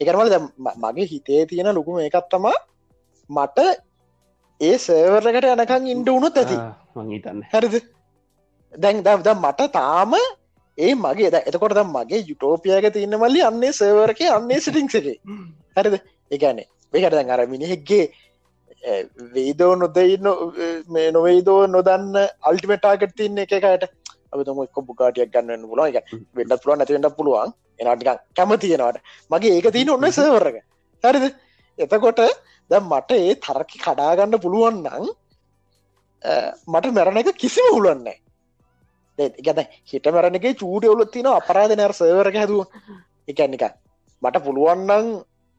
එකරමල 0.00 0.36
මගේ 0.78 1.06
හිතේ 1.06 1.46
තියෙන 1.46 1.74
ලොකුම 1.74 2.00
එකත්තම 2.00 2.46
මට 3.30 3.58
ඒ 4.62 4.76
සේවරකට 4.78 5.46
යනකං 5.46 5.86
ඉන්ඩ 5.92 6.08
වුණුත් 6.08 6.36
ඇති. 6.36 6.56
මංහිතන්න 6.96 7.42
හැරිද? 7.52 7.76
දැන් 8.74 9.02
දම් 9.04 9.40
මට 9.40 9.68
තාම 9.72 10.12
ඒ 10.78 10.92
මගේ 10.96 11.30
ද 11.30 11.40
එතකොට 11.42 11.74
දම් 11.78 11.90
මගේ 11.96 12.20
යුටෝපියක 12.28 12.86
තියන්න 12.94 13.16
මල්ලි 13.18 13.42
අන්නේ 13.48 13.72
සේවරක 13.74 14.20
අන්නේ 14.30 14.60
සිටිංසගේ 14.60 15.16
හැරිද? 15.76 15.96
එකනේ 16.30 16.66
මේකට 16.94 17.16
දැන් 17.16 17.30
අර 17.30 17.46
මිනිහෙක්ගේ 17.46 18.04
වේදෝ 19.34 19.72
නොදයින්න 19.76 20.28
මේ 20.88 21.08
නොවේදෝ 21.10 21.60
නොදන්න 21.68 22.14
අල්ටිමටාගට 22.42 23.16
තින්න 23.16 23.42
එකකට 23.44 23.88
අපතුම 24.32 24.62
එක් 24.64 24.80
බුකාටියක් 24.82 25.34
ගන්න 25.34 25.66
පුලුව 25.66 25.86
එක 25.90 26.14
වෙන්න 26.34 26.56
පුළුව 26.56 26.76
නැතිවෙන්න 26.76 27.10
පුළුවන් 27.18 27.52
එනටික 27.80 28.22
කැම 28.36 28.56
තියෙනවාට 28.58 29.02
මගේ 29.30 29.54
ඒක 29.56 29.68
තියන 29.72 29.90
ඔන්න 29.90 30.10
සවරක 30.12 30.62
හරිද? 31.04 31.26
එතකොට 31.78 32.20
ද 32.70 32.80
මට 32.82 33.10
ඒ 33.18 33.34
තරකි 33.36 33.78
කඩාගන්න 33.78 34.42
පුළුවන්නම් 34.44 35.06
මට 36.68 36.92
මැරණ 36.92 37.20
එක 37.22 37.34
කිසිම 37.36 37.66
හුළුවන්නේ 37.68 38.18
ගැත 39.18 39.68
හිට 39.84 40.06
මැරණගේ 40.08 40.54
චූට 40.54 40.84
ඔලුත් 40.86 41.10
තින 41.10 41.26
අපරාධ 41.28 41.74
නෑර 41.76 41.94
සවරක 41.94 42.36
හැදුව. 42.36 42.66
එකනික 43.28 43.64
මට 44.22 44.44
පුළුවන්නන් 44.44 45.06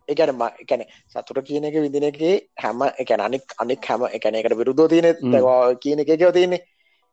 එකන 0.07 0.41
එකන 0.63 0.83
සතුර 1.09 1.41
කියන 1.43 1.65
එක 1.65 1.75
විදින 1.77 2.03
එක 2.03 2.21
හැම 2.57 2.81
එක 2.97 3.11
අනික් 3.19 3.55
අනික් 3.59 3.85
හැම 3.85 4.05
එකන 4.09 4.35
එකට 4.35 4.57
විරුද්ධ 4.59 4.87
තියෙන 4.89 5.07
කියන 5.77 5.99
එකකව 5.99 6.31
තියන්නේ. 6.31 6.63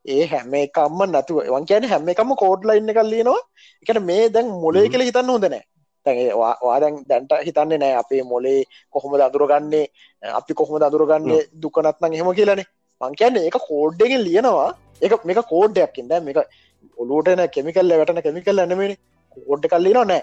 ඒ 0.05 0.27
හැම 0.27 0.55
එකම්ම 0.57 1.01
නැතුව 1.07 1.39
වන් 1.49 1.67
කියන 1.67 1.85
හැම 1.85 2.09
එකම 2.09 2.31
කෝඩ්ලයින්න 2.37 2.93
කල්ලිනවා 2.93 3.41
එකට 3.83 4.01
මේ 4.03 4.29
දැන් 4.31 4.47
මොලේ 4.63 4.89
කළ 4.89 5.07
හිතන්න 5.09 5.33
හොඳනෑ 5.35 5.63
තැවාදැන් 6.07 6.97
දැන්ට 7.09 7.33
හිතන්නේ 7.47 7.79
නෑ 7.79 7.95
අපේ 7.95 8.23
මොලේ 8.25 8.59
කොහොම 8.91 9.15
දදුරගන්නේ 9.15 9.85
අපි 10.33 10.55
කොහොම 10.55 10.81
දදුරගන්නේ 10.81 11.43
දුකනත්නම් 11.63 12.13
එහෙම 12.13 12.33
කියලනේ. 12.35 12.67
මං 13.01 13.15
කියන්නේ 13.15 13.45
ඒක 13.45 13.59
කෝඩ්ඩගෙන් 13.69 14.25
ලියනවා. 14.25 14.69
එක 15.03 15.25
මේක 15.25 15.41
කෝඩ්ඩයක්කින්ද 15.53 16.13
මේක 16.23 16.39
ඔලුටන 16.99 17.47
කෙමිකල්ල 17.49 17.95
වැටන 17.95 18.23
කෙමිකල් 18.23 18.59
ඇනමේ 18.59 18.93
කෝඩ්ඩ 19.37 19.73
කල්ලිනවා 19.73 20.07
නෑ. 20.07 20.23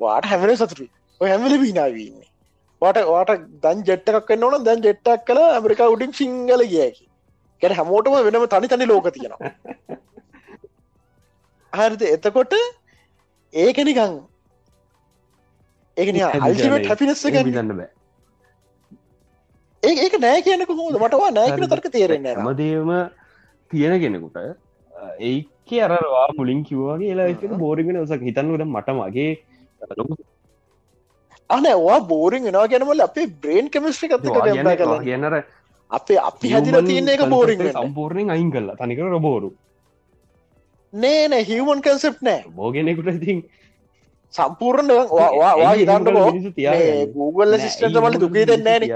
වාට 0.00 0.26
හැමල 0.26 0.54
සතුරී 0.56 0.90
ඔය 1.20 1.28
හැමල 1.28 1.56
පිනාවන්නේ 1.58 2.28
වාට 2.82 3.00
වාට 3.08 3.32
දන් 3.62 3.82
ජෙට්ටක් 3.86 4.26
කන්න 4.28 4.46
ඕන 4.46 4.64
දැන් 4.64 4.82
ජෙට්ටක් 4.82 5.26
කළ 5.26 5.42
ඇමරිකා 5.48 5.88
උඩින් 5.88 6.12
සිංහල 6.12 6.64
ගියකි 6.66 7.04
කැන 7.62 7.76
හැමෝටම 7.78 8.16
වෙනම 8.26 8.46
තනි 8.48 8.68
තනි 8.68 8.86
ලෝක 8.86 9.06
තියෙනවා. 9.10 9.52
හරිද? 11.80 12.02
එතකොට 12.08 12.54
ඒක 13.54 13.78
ඒකන 15.96 16.20
අල්ටිමට 16.46 16.88
හැපිනස්ස 16.90 17.24
ගන්න 17.34 17.72
බෑ. 17.78 17.90
ඒක 19.82 20.14
නෑ 20.24 20.42
කියනක 20.46 20.70
හොද 20.82 21.00
මටවා 21.00 21.30
නෑකන 21.38 21.66
තර්ක 21.72 21.88
තේරෙන්නේ 21.96 22.36
මදේම 22.46 22.92
තියෙන 23.70 23.96
කෙනෙකුට 24.04 24.38
ඒක 25.30 25.74
අරවා 25.88 26.28
මුලින් 26.38 26.62
කිව්වාගේ 26.68 27.10
එලා 27.16 27.58
බෝරිගෙන 27.64 28.00
ඔසක් 28.04 28.22
හිතන්නකට 28.28 28.64
මට 28.66 28.96
මගේ 29.00 29.32
අනවා 31.50 31.98
බෝරිං 32.12 32.48
වෙනවා 32.48 32.68
ගැනමල 32.72 33.04
අපේ 33.08 33.26
බ්‍රේන් 33.42 33.70
කෙමිස්ට්‍රි 33.74 34.08
කත 34.08 34.24
කියනර 35.04 35.36
අපේ 35.90 36.18
අපි 36.30 36.54
හැදිල 36.54 36.78
තියන්න 36.86 37.12
එක 37.16 37.24
බෝරිං 37.34 37.66
සම්පූර්ණයෙන් 37.72 38.34
අයින් 38.36 38.50
කල්ලා 38.54 38.76
තනිකර 38.80 39.10
රබෝරු. 39.10 39.50
නෑ 40.92 41.28
නෑ 41.28 41.44
හිවමන් 41.50 41.84
කන්සෙප් 41.86 42.16
නෑ. 42.22 42.40
බෝගෙනෙකුට 42.56 43.12
ඉතින් 43.14 43.44
සම්පූර්ණ 44.34 44.90
වා 45.10 45.74
Google 47.16 47.58
සිිස්ටට 47.64 47.98
වල 48.04 48.16
දුකේ 48.24 48.46
දෙන්නෑ 48.50 48.88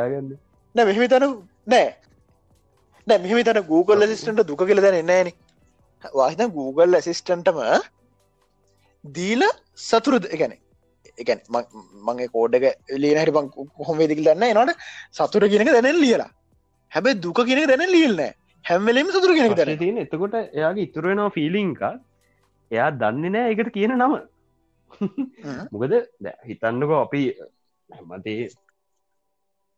නෑ 0.74 0.86
මෙහිතන 0.88 1.26
නෑ. 1.66 1.86
නෑ 3.06 3.18
මෙහිතන 3.24 3.60
Google 3.72 4.08
සිිස්ටට 4.12 4.46
දුක 4.50 4.64
කියල 4.70 4.82
දැන 4.86 5.06
නෑන. 5.06 5.28
වාහිත 6.14 6.42
Google 6.56 6.96
ඇසිස්ටන්ටම 6.98 7.60
දීල 9.04 9.42
සතුරුද 9.88 10.24
ගැන 10.40 10.54
එකන් 11.18 11.40
මගේ 12.08 12.28
කෝඩක 12.34 12.66
ලියන 13.02 13.18
හරි 13.22 13.32
කොහොම 13.76 14.02
දිකල් 14.10 14.26
දන්න 14.28 14.52
නට 14.56 14.76
සතුර 15.12 15.48
කියනක 15.52 15.70
දැනෙල් 15.76 16.00
ලියලා. 16.04 16.30
හැබැ 16.92 17.14
දුක 17.24 17.38
කියෙන 17.48 17.68
දැන 17.70 17.84
ලියල්නෑ 17.94 18.32
හැම්වලෙම 18.64 19.10
සතුර 19.14 19.32
කියෙන 19.36 19.56
දැන 19.60 19.78
තියෙන 19.78 19.98
එතකොට 20.04 20.34
එයාගේ 20.38 20.86
ඉතුරුවෙනවා 20.88 21.34
ෆිලිංක 21.36 21.80
එයා 22.70 22.90
දන්නේ 23.02 23.32
නෑ 23.36 23.52
එකට 23.54 23.70
කියන 23.76 23.94
නම 23.96 24.14
මොකද? 25.72 25.94
හිතන්නක 26.48 26.90
අපි 27.02 27.22
හැමතේ 27.90 28.48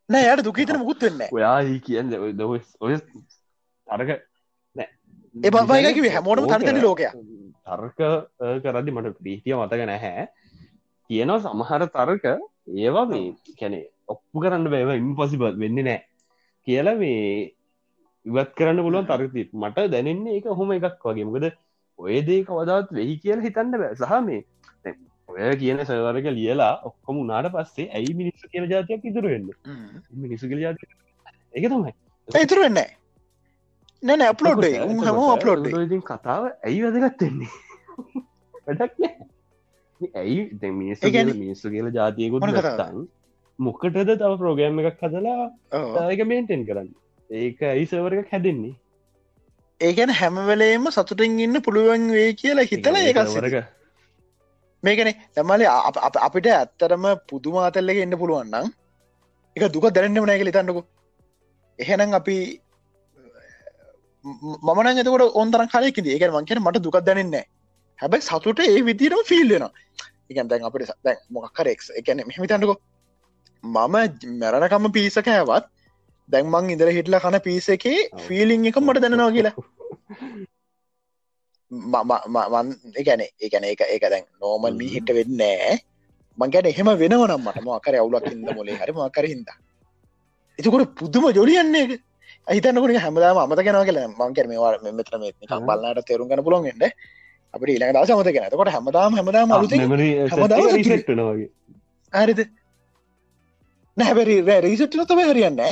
නෑ 0.09 0.33
යට 0.33 0.45
දුකීතන 0.49 0.81
මුකුත් 0.83 1.07
වෙන්න 1.07 1.27
ඔයා 1.31 1.59
කියන්න 1.87 2.15
ඔය 2.21 2.97
අරක 3.87 4.11
ඒ 5.37 5.51
බබයිකිව 5.55 6.07
හැමෝටම 6.17 6.51
තනිතනි 6.51 6.83
ලෝකය 6.87 7.09
තර්ක 7.67 8.01
කරදි 8.65 8.91
මට 8.97 9.17
ප්‍රීතිය 9.19 9.55
මතක 9.57 9.83
නැහැ. 9.91 10.27
කියනවා 11.11 11.41
සමහර 11.45 11.83
තර්ක 11.97 12.25
ඒවා 12.85 13.07
මේ 13.13 13.55
කැනෙ 13.61 13.79
ඔප්පු 14.13 14.43
කරන්න 14.43 14.71
බැව 14.75 14.91
ඉම්පොසිබල් 14.99 15.57
වෙන්න 15.63 15.79
නෑ. 15.89 16.01
කියලා 16.67 16.97
මේ 17.03 17.55
ඉවත් 18.27 18.51
කරන්න 18.59 18.83
පුළුවන් 18.87 19.09
තර්ති 19.11 19.43
මට 19.63 19.87
දැනෙන්නේ 19.95 20.39
එක 20.39 20.47
හොම 20.61 20.73
එකක් 20.77 21.05
වගේ. 21.07 21.27
මොකද 21.29 21.47
ඔය 21.99 22.21
දේ 22.29 22.41
කවදාත් 22.49 22.93
වෙහි 22.99 23.15
කියලා 23.23 23.47
හිතන්න 23.47 23.79
බෑ. 23.83 23.95
සහ 24.01 24.13
මේ 24.27 24.41
ඔය 25.31 25.57
කියන 25.63 25.83
සවරක 25.85 26.27
ලියලා 26.39 26.73
ඔක්කොම 26.89 27.21
උනාට 27.25 27.51
පස්සේ 27.55 27.89
ඇයි 27.97 28.15
මිනිස්සු 28.21 28.51
කියල 28.53 28.67
ජාතියක් 28.73 29.05
ඉතුරුවෙන්න 29.11 29.51
මිනිසු 30.25 30.51
කියල 30.51 30.63
ජාති 30.65 30.91
එක 31.55 31.65
තමයි. 31.67 31.93
ඉතුරු 32.29 32.67
වෙන්න 32.67 32.81
නැන 34.03 34.27
අප්ලෝඩ් 34.27 34.67
හම 34.67 35.23
අප්ලෝඩ් 35.37 35.71
ඉතින් 35.79 36.03
කතාව 36.11 36.51
ඇයි 36.67 36.83
වැදගත්වෙන්නේ 36.85 37.51
වැඩක් 38.67 39.01
ඇයි 40.17 40.43
දැ 40.61 40.73
මිනිස්ස 40.73 41.09
මිනිස්සු 41.37 41.75
කියල 41.75 41.91
ජාතියකුත් 41.99 42.47
ගතන් 42.51 43.03
මොකටද 43.59 43.99
තව 44.13 44.33
ප්‍රෝගෑම් 44.43 44.79
එකක් 44.83 45.03
හදලා 45.07 45.51
ඒක 46.07 46.23
මේන්ටෙන් 46.29 46.63
කරන්න? 46.69 46.95
ඒක 47.31 47.67
ඇයි 47.73 47.91
සවරක 47.91 48.33
හැදෙන්නේ? 48.35 48.75
ඒගැන 49.81 50.13
හැමවලේම 50.21 50.89
සතුටින් 50.95 51.37
ඉන්න 51.41 51.63
පුළුවන් 51.67 52.09
වේ 52.15 52.33
කියලා 52.41 52.71
හිතල 52.71 52.97
ඒකසරක 53.01 53.55
මේකන 54.83 55.11
තමල 55.35 55.63
අපිට 56.21 56.49
ඇත්තරම 56.49 57.05
පුදුමාතල්ලක 57.27 57.99
එන්න 57.99 58.17
පුළුවන්නම් 58.17 58.69
එක 59.57 59.65
දුක 59.71 59.87
දැරෙන්න්නම 59.89 60.27
නෑකල 60.27 60.51
තන්නකු 60.51 60.83
එහෙනම් 61.79 62.15
අපි 62.15 62.37
මමන 64.65 65.01
එතකොට 65.03 65.25
ඔොන්තරන් 65.35 65.69
කාලයකිද 65.69 66.07
ඒක 66.09 66.25
මංකෙන 66.31 66.61
මට 66.61 66.81
දුකක් 66.81 67.01
දැනන්නේ 67.03 67.45
හැබැයි 67.99 68.29
සතුට 68.29 68.63
ඒ 68.63 68.79
විදිරම් 68.83 69.23
ෆිල්ලෙන 69.25 69.67
එකන් 70.31 70.49
දැන් 70.49 70.65
අපිට 70.65 70.95
දැන් 71.01 71.21
මොක්කරෙක් 71.31 71.85
එකන 71.95 72.25
මෙහිතන්නකෝ 72.27 72.79
මම 73.65 73.77
මැරණකම 74.39 74.89
පිසක 74.93 75.29
ඇවත් 75.31 75.69
දැන්මං 76.29 76.71
ඉදර 76.71 76.89
හිටල 76.91 77.19
කන 77.19 77.39
පිස 77.41 77.69
එකේ 77.71 77.99
ෆිලිං 78.23 78.67
එක 78.67 78.79
මට 78.79 79.03
දැනවා 79.03 79.31
කියලා 79.31 79.57
මන් 81.71 82.69
එකන 82.97 83.23
එකන 83.41 83.65
එක 83.65 83.83
එක 83.89 84.05
දැන් 84.11 84.25
නෝමල් 84.41 84.75
මී 84.75 84.93
හිට 84.95 85.11
වෙන්නෑ 85.11 85.79
මං 86.39 86.51
ගැන 86.51 86.67
එහෙම 86.67 86.93
වෙනවනම් 87.03 87.41
මට 87.41 87.65
මකර 87.65 87.95
අවුලක් 87.97 88.31
ඉන්න 88.33 88.47
මොලේ 88.55 88.77
හරි 88.77 88.93
මකර 88.93 89.27
හිද 89.27 89.51
එතකොට 90.59 90.95
පුදුම 90.95 91.25
ජොලියන්නේ 91.33 92.01
හිතන්නකට 92.49 92.99
හැමදාම 92.99 93.39
අමත 93.39 93.61
කෙනව 93.61 93.85
කියල. 93.87 93.99
මං 94.11 94.35
කර 94.35 94.47
මේවා 94.47 94.93
මෙතර 94.93 95.19
මේ 95.19 95.33
බලන්නට 95.39 96.07
තේරුම් 96.07 96.29
ගන්න 96.29 96.45
පුළොන්ගෙන්ට 96.45 96.85
අපට 97.55 97.69
ඊළඟ 97.69 97.93
දස 97.95 98.11
මත 98.17 98.33
කෙන 98.35 98.51
කොට 98.53 98.73
හැමදාම 98.77 99.13
හැමදාම 99.15 99.49
හැමදාගේ 99.51 101.49
හරිද? 102.13 102.41
නැහැබැරි 103.97 104.61
රීසට් 104.67 104.95
නොතම 104.95 105.23
හරියන්න 105.23 105.63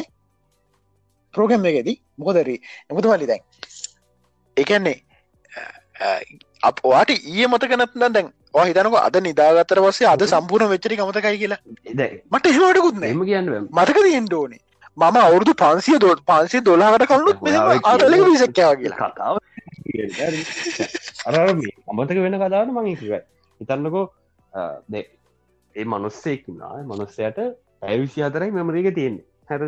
ප්‍රෝගම් 1.34 1.64
එකෙදී 1.64 1.96
මොකදරී 2.18 2.58
එමුත 2.90 3.06
වලි 3.06 3.26
දැන්? 3.26 3.42
එකන්නේ 4.56 4.96
අප 6.62 6.76
ඔයාට 6.84 7.10
ඊය 7.10 7.46
මතකනත්න 7.46 8.12
දැන් 8.14 8.30
හිතනක 8.60 8.96
අද 9.00 9.16
නිදාගත්තර 9.26 9.80
වස්සේ 9.84 10.08
අද 10.12 10.22
සම්පූර්ණ 10.26 10.72
වෙච්චරි 10.72 10.96
මතකයි 10.98 11.38
කියලා. 11.42 11.60
මට 12.32 12.46
එහෙමටකුත් 12.46 13.02
එම 13.02 13.22
කියන්න 13.24 13.50
මතක 13.70 13.98
තියෙන්ට 14.06 14.32
ඕනේ. 14.32 14.60
මම 14.96 15.16
අවුරදු 15.18 15.54
පන්සිය 15.54 15.98
දො 15.98 16.14
පන්සේ 16.30 16.62
දොලාහට 16.62 17.06
කලුත් 17.06 17.38
ආතල 17.84 18.14
විසක්කයා 18.24 18.74
කියලා. 18.80 19.10
කතාව 19.10 19.36
අර 21.26 21.34
අමතක 21.90 22.18
වෙන 22.24 22.38
කතාවට 22.38 22.74
මංකිව 22.76 23.12
හිතන්නකෝ 23.60 24.04
දෙ 24.92 25.00
ඒ 25.76 25.84
මනුස්සයකින්නා 25.84 26.74
මනුස්සයට 26.84 27.38
ඇවිසි 27.82 28.22
අතරයි 28.22 28.50
මෙමරීක 28.50 28.94
තියෙන්නේ. 28.94 29.26
හැර 29.50 29.62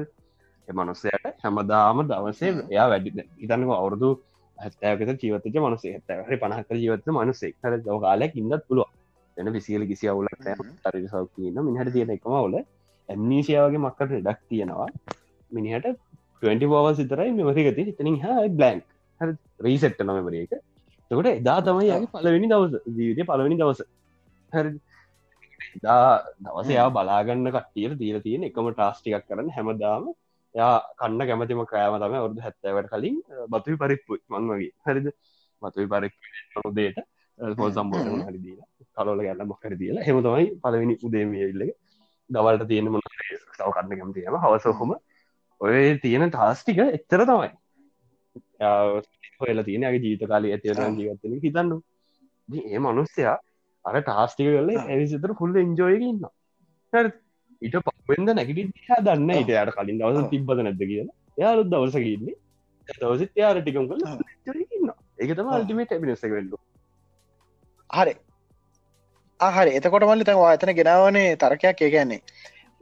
මනුස්සයට 0.69 1.31
හැමදාම 1.45 2.03
දවසේ 2.11 2.53
එයා 2.73 2.89
වැඩි 2.93 3.11
ඉතන්නක 3.45 3.73
අවුරදු 3.79 4.11
හැත්තෑකත 4.61 5.23
ජීවතච 5.23 5.57
මනුසේ 5.59 5.93
හැත්තහරි 5.95 6.37
පනහක 6.37 6.71
ජීවත 6.77 7.09
මනුසේ 7.13 7.53
හර 7.63 7.77
දවකාලයක් 7.81 8.35
ඉන්නත් 8.37 8.65
පුළුව 8.69 8.89
එන 9.37 9.53
විසිල 9.53 9.83
කිසි 9.87 10.09
අවුලක් 10.09 10.37
තරි 10.85 11.03
සෞකීන 11.09 11.61
මිනිහට 11.61 11.93
තියෙන 11.93 12.15
එකම 12.17 12.37
වල 12.37 12.57
ඇම්නීසියාවගේ 13.09 13.79
මක්කට 13.79 14.13
ඩක් 14.19 14.41
තියෙනවා. 14.49 14.89
මිනිහට 15.51 15.87
20 16.43 16.71
පව 16.73 16.93
සිතරයි 16.97 17.31
මෙමරිකති 17.33 17.87
හිතනින් 17.89 18.19
හ 18.19 18.27
බ්ලන්ක් 18.51 18.85
හ 19.21 19.33
රීසෙට්ට 19.61 20.05
නොමර 20.05 20.35
එක. 20.35 20.53
තකොට 21.11 21.31
එදා 21.31 21.59
තමයි 21.63 21.91
යගේ 21.91 22.13
පලවෙනි 22.15 22.53
දවස 22.53 22.75
ජීවිතය 22.97 23.23
පලවෙනි 23.25 23.61
දවස. 23.61 23.83
හරි. 24.53 24.71
දා 25.79 26.07
දවසයා 26.41 26.89
බලාගන්න 26.91 27.51
කට්ටියට 27.51 27.99
දීල 27.99 28.19
තියෙන 28.21 28.45
එකම 28.45 28.71
ට්‍රස්ටිකක් 28.71 29.27
කරන්න 29.29 29.51
හැමදාම 29.51 30.05
යා 30.55 30.75
කන්න 31.01 31.23
කැමතිම 31.29 31.63
කෑම 31.73 31.97
තම 32.03 32.17
ඔරුදු 32.25 32.41
හැත්තවට 32.47 32.91
කලින් 32.93 33.17
බතුයි 33.53 33.77
පරිප්පු 33.83 34.19
මං 34.31 34.49
වගේ. 34.51 34.73
හරිද? 34.87 35.07
මතුයි 35.63 35.87
පරිප් 35.93 36.15
නොදේට 36.57 36.99
හෝ 37.59 37.71
සම්බෝධ 37.71 38.27
හරි 38.27 38.41
දීලා. 38.47 38.69
කලෝල 38.97 39.23
ගැන්න 39.27 39.47
මොකර 39.53 39.73
දීලා. 39.83 40.07
හෙමතමයි 40.09 40.47
පලවෙනි 40.63 40.97
උදේමියල්ලක 41.07 41.73
දවල්ට 42.31 42.69
තියෙන 42.71 42.91
මොන 42.95 43.07
සව 43.07 43.71
කන්න 43.77 43.97
කැමතියම 44.01 44.37
හවසහොම 44.45 44.93
ඔය 45.61 45.79
තියෙන 46.05 46.27
ටාස්ටික 46.31 46.79
එච්චර 46.89 47.25
තමයි. 47.31 47.51
හොල 49.41 49.63
තියෙනගේ 49.69 50.03
ජීත 50.05 50.27
කාලය 50.33 50.53
ඇතිවරන් 50.55 50.99
ජීගත්තන 51.01 51.39
හිතන්නු 51.45 51.79
ඒ 52.49 52.79
මනුස්සයා 52.85 53.37
අර 53.85 53.97
ටාස්ටික 54.01 54.51
කල 54.51 54.71
ඇවිසිතර 54.77 55.33
පුල්ල 55.41 55.61
එන්ජෝයක 55.65 56.05
ඉන්න 56.11 56.25
ඉට 57.63 57.77
වෙන්ද 58.11 58.31
නැගිට 58.31 58.87
හ 58.87 59.03
දන්න 59.07 59.31
ඉට 59.37 59.53
යට 59.55 59.75
කලින් 59.77 60.01
දවස 60.01 60.31
තිබ්බද 60.33 60.65
නැද 60.67 60.83
කියන 60.85 61.11
යාලුත් 61.39 61.71
දවසකින්නේ 61.73 62.37
දවසත් 62.99 63.37
යාර 63.37 63.57
ටිකම් 63.61 63.87
කල 63.91 64.03
න්න 64.07 64.93
එකතම 65.19 65.49
අල්ටිමේට 65.55 65.93
ඇබිනස 65.93 66.23
වෙල්ල 66.27 66.51
හරි. 67.91 68.15
හරි. 69.41 69.71
එතකොට 69.79 70.07
මල්ලි 70.09 70.25
තන් 70.25 70.39
ආතන 70.41 70.73
ගෙනවනේ 70.79 71.37
තරකයක්. 71.37 71.83
ඒකන්නේ 71.83 72.21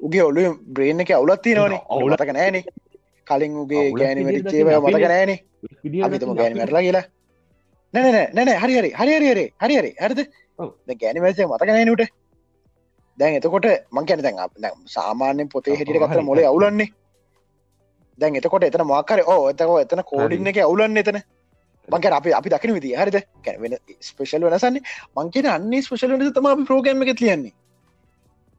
උගේ 0.01 0.23
ඔලු 0.23 0.43
බ්‍රේන් 0.69 1.01
එක 1.01 1.11
අවුලත් 1.11 1.47
නවනේ 1.47 1.81
ඔවුලතක 1.89 2.33
නෑනේ 2.33 2.65
කලින් 3.27 3.57
උගේ 3.65 3.85
ගෑන 3.93 4.25
වැටිචේ 4.27 4.65
මතක 4.65 5.05
නෑනේ 5.05 5.39
අිතම 6.05 6.35
ගෑන 6.35 6.59
වැටලා 6.61 6.83
කියලා. 6.83 7.05
නැන 7.95 8.17
නැන 8.35 8.51
හරිරි 8.63 8.91
හරිරි 8.93 9.27
හරිරි 9.27 9.47
හරිරි 9.63 9.93
හරිද? 9.99 10.21
ගැනවසේ 11.01 11.47
මතක 11.47 11.69
නෑනුට 11.69 12.03
දැන් 13.19 13.39
එතකොට 13.39 13.67
මං 13.93 14.07
කියන 14.07 14.23
දැන් 14.23 14.77
සාමාන්‍යෙන් 14.87 15.49
පොතේ 15.49 15.77
හිටිට 15.77 16.01
කතර 16.03 16.23
මොලේ 16.23 16.47
අවුලන්නේ? 16.47 16.89
දැන් 18.19 18.37
එතකොට 18.37 18.65
එතන 18.65 18.87
මාකර 18.87 19.23
ඕ 19.27 19.49
එතක 19.51 19.75
එතන 19.85 20.03
කෝඩින්න 20.05 20.51
එක 20.53 20.61
අවුලන්න 20.65 20.97
එතන. 20.97 21.21
මංකර 21.89 22.13
අපි 22.13 22.35
අපි 22.35 22.51
දකින 22.51 22.75
විදි 22.75 22.95
හරිද? 22.95 23.19
කැවෙන 23.45 23.79
ස්පේෂල් 24.01 24.45
වෙනසන්නේ. 24.45 24.83
මංකෙන 25.17 25.47
අන්නේ 25.47 25.83
ස්පේෂල් 25.83 26.33
තම 26.33 26.47
අපි 26.47 26.65
ප්‍රෝගම් 26.65 27.03
එක 27.05 27.17
තියන්නේ 27.19 27.55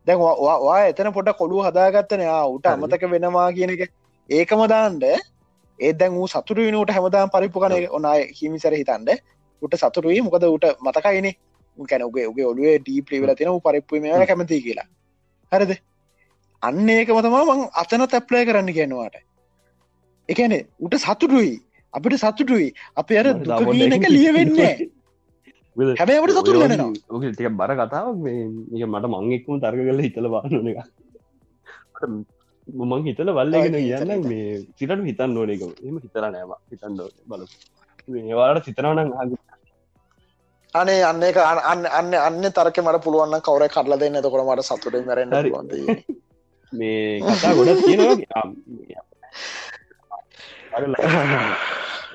දැන් 0.07 0.19
වා 0.19 0.80
එතන 0.86 1.14
පොට 1.14 1.34
කොඩු 1.38 1.65
හදාගත්තන. 1.65 2.23
උට 2.56 2.65
අමතක 2.68 3.03
වෙනවා 3.10 3.49
කියන 3.52 3.76
එක. 3.76 3.91
ඒකම 4.30 4.61
දාන්ඩ 4.69 5.03
ඒදැන් 5.80 6.14
වූ 6.14 6.27
සතුරු 6.27 6.64
වනට 6.64 6.95
හැමදාම් 6.95 7.30
පරිපු 7.30 7.61
කන 7.61 7.76
ඔනයි 7.98 8.26
හිමිසර 8.38 8.73
හිතන්ඩ 8.73 9.10
උට 9.61 9.76
සතුරුයි 9.76 10.22
මොකද 10.22 10.44
උට 10.48 10.65
මතකයිනේ 10.80 11.34
කැන 11.88 12.03
උගේ 12.10 12.27
උගේ 12.31 12.47
ඔලුවේ 12.51 12.76
ඩී 12.80 13.01
ප්‍රීවල 13.07 13.34
තියෙන 13.35 13.61
පරිප්පුම 13.61 14.03
කැමති 14.31 14.61
කියලා. 14.65 14.88
හරිද? 15.51 15.72
අන්න 16.61 16.89
ඒකම 16.89 17.19
තමා 17.26 17.47
මං 17.47 17.65
අතන 17.81 18.06
තැප්ලය 18.14 18.45
කරන්න 18.47 18.72
කියනවාට 18.77 19.18
එකන 20.30 20.56
උට 20.80 20.95
සතුටුයි. 21.06 21.53
අපිට 21.93 22.18
සතුටුයි. 22.23 22.69
අප 22.95 23.11
අර 23.11 23.27
දුක 23.43 23.69
එක 23.97 24.10
ලියවෙන්නේ 24.15 24.73
හැබැවට 25.99 26.35
සතුර 26.38 26.57
වෙනවා. 26.61 26.91
ටික 27.31 27.49
බර 27.61 27.72
කතාවක් 27.80 28.18
මට 28.88 29.06
මංගෙක්ම 29.14 29.61
තර්ක 29.64 29.81
කල 29.89 30.01
හිතල 30.06 30.27
බාන 30.34 30.69
එක. 30.72 30.80
මං 32.68 33.03
හිතල 33.07 33.30
වල්ලගෙන 33.38 33.77
කියන්න 33.80 34.27
මේ 34.31 34.57
සිටට 34.77 35.06
හිතන්න 35.10 35.38
ඕන 35.38 35.53
එක. 35.56 35.61
එම 35.88 35.95
හිතර 36.06 36.23
නෑම 36.27 36.51
හිතන්න 36.72 36.99
බල 37.30 37.45
ඒවාට 38.10 38.65
සිතරවන 38.68 38.99
අනේ 40.74 41.02
අන්න 41.02 41.24
එක 41.24 41.38
අන්න 41.38 41.86
අන්න 41.90 42.14
අන්න 42.16 42.44
තරක 42.52 42.78
මට 42.78 43.02
පුළුවන්න 43.02 43.41
කවර 43.41 43.66
කරල 43.68 43.94
දෙන්න. 43.98 44.22
තකොට 44.22 44.46
මට 44.46 44.64
සතුට 44.64 44.96
මරන්න 45.02 45.34
ොන්ද 45.52 45.72
මේ 46.74 47.20
කතා 47.22 47.54
ගොඩ 47.58 47.70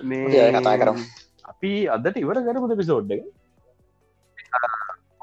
මේ 0.02 0.50
කතා 0.54 0.76
කරම්. 0.78 0.98
අපි 1.44 1.72
අදට 1.88 2.16
ඉවර 2.16 2.38
කරමුද 2.46 2.76
පිසෝඩ් 2.78 3.10
එක? 3.10 3.22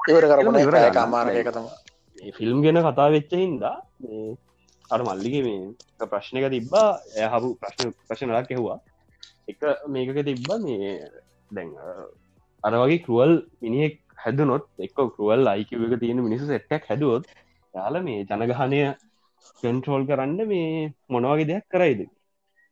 ඉවර 0.08 0.24
ඉවර 0.60 0.76
කාමාන 0.92 1.32
එකතම 1.32 1.66
ෆිල්ම් 2.36 2.58
ගෙන 2.62 2.84
කතා 2.84 3.08
වෙච්ච 3.10 3.32
හින්දා 3.34 3.76
අර 4.90 5.00
මල්ලිගේ 5.00 5.42
මේ 5.42 6.06
ප්‍රශ්නක 6.06 6.46
තිබ්බා. 6.52 6.88
ඇහපු 7.16 7.48
ප්‍රශ්න 7.56 7.96
ප්‍රශ්නලක් 8.08 8.50
එහවා 8.50 8.78
එක 9.48 9.60
මේකක 9.88 10.18
තිබ්බ 10.20 10.48
මේ 10.60 10.92
දැන් 11.50 11.70
අර 12.64 12.72
වගේ 12.74 13.02
කරුවල් 13.04 13.32
මිනිෙක් 13.60 13.94
හැදනොත් 14.16 14.64
එක්ක 14.78 14.98
කරුවල් 15.14 15.52
අයිකිවක 15.52 15.94
තියෙන 16.00 16.20
මිනිසු 16.20 16.44
සෙට්ටක් 16.46 16.88
හැදුවොත් 16.88 17.24
යාල 17.74 17.96
මේ 18.02 18.24
ජනගහනය 18.24 18.80
කන්ට්‍රෝල් 19.60 20.04
කරන්න 20.06 20.40
මේ 20.46 20.90
මොනවගේ 21.08 21.48
දෙයක් 21.50 21.64
කරයිද? 21.68 22.00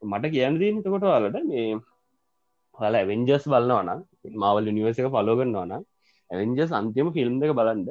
මට 0.03 0.33
කියන්න 0.33 0.61
දීනතකොට 0.61 1.07
වලට 1.07 1.39
මේ 1.45 1.67
හල 2.79 2.95
ඇවෙන්ජස් 2.95 3.45
බලන්නවන 3.47 4.05
මවල් 4.35 4.71
නිවසක 4.71 5.09
පලෝගන්නවන 5.09 5.73
ඇවෙන්ජස් 6.31 6.71
අන්තිම 6.73 7.09
ෆිල්ම් 7.17 7.43
එක 7.43 7.53
බලන්ද 7.53 7.89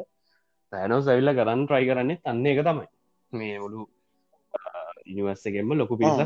තෑනෝ 0.71 1.01
සැවිල්ල 1.01 1.33
කරන්න 1.33 1.61
ට්‍රයි 1.65 1.89
කරන්නේ 1.89 2.21
තන්න 2.23 2.45
එක 2.47 2.61
තමයි. 2.63 2.87
මේ 3.31 3.57
ඔලු 3.59 3.79
uh, 3.81 4.91
ඉනිවස්සගෙන්ම 5.05 5.71
ලොකු 5.73 5.95
පිස 5.97 6.17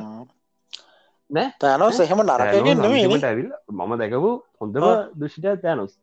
නෑ? 1.30 1.54
තෑනොස් 1.60 2.00
එහෙම 2.00 2.22
නරකගෙන් 2.24 2.84
ඇවිල් 3.24 3.50
මම 3.72 3.94
දැකපු 4.02 4.32
හොඳම 4.60 4.86
දුෂිට 5.16 5.48
තෑනොස්. 5.64 5.94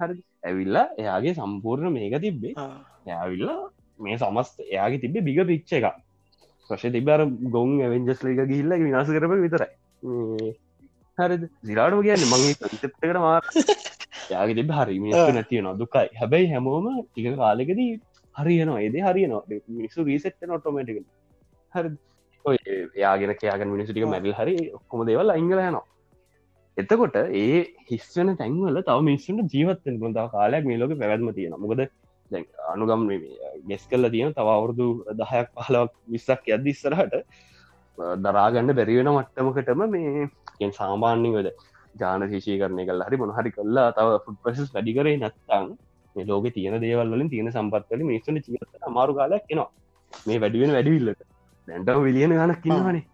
හරි. 0.00 0.16
ඇවිල්ලා 0.42 0.86
එයාගේ 0.98 1.34
සම්පූර්ණ 1.34 1.92
මේක 1.92 2.16
තිබ්බේ. 2.20 2.54
ඇවිල්ලා 3.16 3.58
මේ 3.98 4.18
සමස්ත 4.18 4.66
එයාගේ 4.66 5.02
තිබේ 5.04 5.26
බිග 5.28 5.40
පිච්ච 5.46 5.72
එක 5.78 5.86
ප්‍රශ 6.70 6.86
තිබර 6.96 7.20
ගොන් 7.54 7.72
ඇවෙන්ජස් 7.80 8.20
ලක 8.26 8.48
ගිල්ල 8.52 8.76
විනාස 8.80 9.08
කරප 9.08 9.32
විතරයි. 9.46 9.70
හරි 11.18 11.36
සිරාටම 11.64 12.00
කියන්න 12.06 12.24
මගේ 12.30 12.92
කර 13.00 13.18
මාර. 13.26 13.42
යාගේ 14.30 14.56
තිබ 14.60 14.72
හරි 14.78 15.00
මිනිස් 15.04 15.34
නැතිය 15.38 15.62
නො 15.62 15.74
දුකයි. 15.74 16.08
හැබැයි 16.20 16.52
හැමෝම 16.54 16.88
ටික 17.02 17.28
කාලෙකදී 17.42 17.90
හරියනවා. 18.34 18.80
ඒද 18.80 18.96
හරියනවා. 19.08 19.44
මිනිස්සු 19.78 20.08
රීසෙට්ට 20.10 20.48
නොටෝමටික 20.52 21.04
හරි 21.72 21.88
යාගෙන 22.96 23.32
කයාගෙන 23.36 23.68
මිනිසිටික 23.68 24.06
මැරිල් 24.06 24.34
හරි 24.34 24.56
ඔක්කොම 24.72 25.06
දේවල් 25.06 25.30
අංගල 25.30 25.58
යනවා. 25.60 25.84
එතකොට 26.76 27.16
ඒ 27.34 27.58
හිස්වන 27.86 28.30
තැන්වල 28.36 28.78
තව 28.82 28.98
මිනිස්සුන්ට 29.02 29.54
ජීවත්තෙන් 29.54 29.98
ගොඳ 29.98 30.18
කාලයක් 30.30 30.64
මේ 30.64 30.78
ලෝක 30.78 30.94
පැවැත්ම 30.94 31.32
තියෙන 31.32 31.56
මොකද 31.58 31.82
අනුගම් 32.66 33.02
ගෙස් 33.68 33.84
කල්ල 33.86 34.08
තියෙන 34.08 34.32
තව 34.32 34.48
අවුරුදු 34.50 34.86
දහයක් 35.14 35.48
පහලක් 35.56 35.92
විස්සක් 36.08 36.48
යද්දි 36.48 36.70
ඉස්සරහට 36.70 37.14
දරාගන්න 38.18 38.72
බැරිවෙන 38.72 39.10
මට්ටමකටම 39.12 39.82
මේ 39.90 40.70
සාමාන්‍යවද 40.72 41.48
ජාන 41.94 42.24
ශේෂී 42.24 42.58
කරනය 42.58 42.84
කල් 42.84 43.02
හරි 43.02 43.16
මොනහරි 43.16 43.50
කල්ලා 43.50 43.88
තව 43.92 44.18
ෆුඩ් 44.24 44.38
ප්‍රසස් 44.42 44.70
වැඩි 44.70 44.94
කරේ 44.94 45.16
නැත්තං 45.18 45.68
මේ 46.16 46.26
ලෝක 46.26 46.48
තියෙන 46.50 46.78
දේවල්ලින් 46.80 47.28
තියෙන 47.28 47.50
සම්පත්වල 47.50 48.02
මිනිස්සුන 48.04 48.40
ජීවත 48.40 48.88
අමාරු 48.88 49.12
කාලයක් 49.14 49.44
කෙනවා 49.46 49.70
මේ 50.12 50.38
වැඩිවෙන 50.38 50.72
වැඩිවිල්ලට 50.72 51.22
දැන්ටව 51.68 51.98
විලියන 52.02 52.32
ගනක් 52.32 52.60
කින්නවනේ 52.62 53.04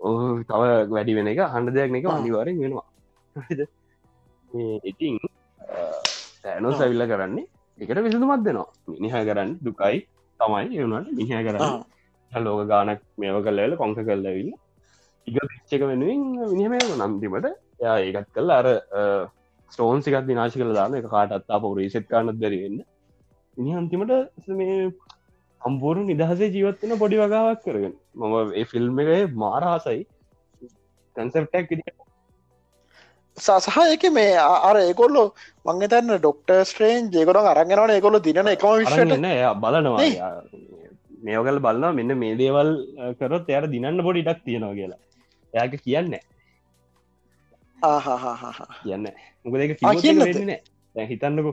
ඕ 0.00 0.42
තව 0.44 0.62
වැඩි 0.88 1.16
වෙන 1.16 1.30
එක 1.32 1.40
හන්ඩ 1.46 1.74
දෙයක් 1.74 1.96
එක 1.98 2.08
අනිවාරෙන් 2.10 2.62
වෙනවා. 2.62 2.86
ඉතිං 4.84 5.14
තෑනෝ 6.44 6.72
සැවිල්ල 6.72 7.06
කරන්නේ 7.06 7.46
එකට 7.78 8.04
විසඳුමත් 8.06 8.44
දෙනවා. 8.44 8.68
මිනිහ 8.88 9.14
කරන්න 9.28 9.50
දුකයි 9.60 9.98
තමයි 10.40 10.78
එවුණට 10.78 11.16
මිහ 11.18 11.30
කරන්න. 11.40 11.82
ලෝක 12.32 12.60
ගානක් 12.66 13.00
මේව 13.16 13.38
කල්ලල 13.42 13.76
කොංක 13.76 13.98
කල්ලවිල්ල 14.00 14.50
ඉග 15.26 15.36
පිච්චක 15.44 15.82
වෙනුවෙන් 15.82 16.20
මිනිහම 16.52 16.72
නම්තිමට 17.00 17.46
යා 17.80 17.96
ඒකත් 17.98 18.28
කල්ල 18.34 18.50
අර 18.50 18.66
ස්ටෝන් 19.72 20.02
සිකත් 20.02 20.26
විනාශ 20.26 20.56
කළ 20.56 20.74
දාන 20.74 20.94
එක 20.94 21.06
කාටත්තා 21.06 21.60
පව 21.60 21.72
රීසෙට් 21.78 22.08
කානත් 22.08 22.40
දැරවෙන්න 22.40 22.78
ඉනි 23.56 23.72
අන්තිමට 23.74 24.12
මේ 24.50 24.76
අම්පූරු 25.62 26.04
නිදහසේ 26.10 26.52
ජීවත්වන 26.54 26.98
පොඩි 27.02 27.20
වගාවක් 27.22 27.60
කරගෙන. 27.64 27.94
මම 28.14 28.54
ඒ 28.60 28.64
ෆිල්ම් 28.72 29.00
එක 29.02 29.34
මාරහසයි 29.42 30.00
කන්සප්ටක් 31.16 31.70
සහ 33.36 33.78
එක 33.94 34.04
මේ 34.12 34.34
අර 34.38 34.76
ඒකොල්ලො 34.78 35.24
මංගතන්න 35.66 36.18
ඩොක්ට 36.18 36.50
ස්ට්‍රේන් 36.70 37.10
ජයකොට 37.10 37.50
අරගෙනවන 37.52 37.94
ඒකොල 37.96 38.18
දින 38.20 38.52
එකම 38.54 38.74
විශ්වන්න 38.80 39.24
බලනවා. 39.62 40.42
මේෝකල් 41.24 41.62
බලන්න 41.66 41.96
මෙන්න 41.96 42.18
මේ 42.18 42.36
දේවල් 42.36 42.70
කරොත් 43.18 43.48
එයට 43.48 43.70
දිනන්න 43.74 44.04
පොඩි 44.06 44.24
ඉටක් 44.24 44.44
තියෙනවා 44.44 44.76
කියලා. 44.78 45.00
එයාක 45.52 45.74
කියන්න. 45.84 46.14
කියන්න. 48.84 49.06
මොකද 49.44 49.60
හිතන්නකු. 50.94 51.52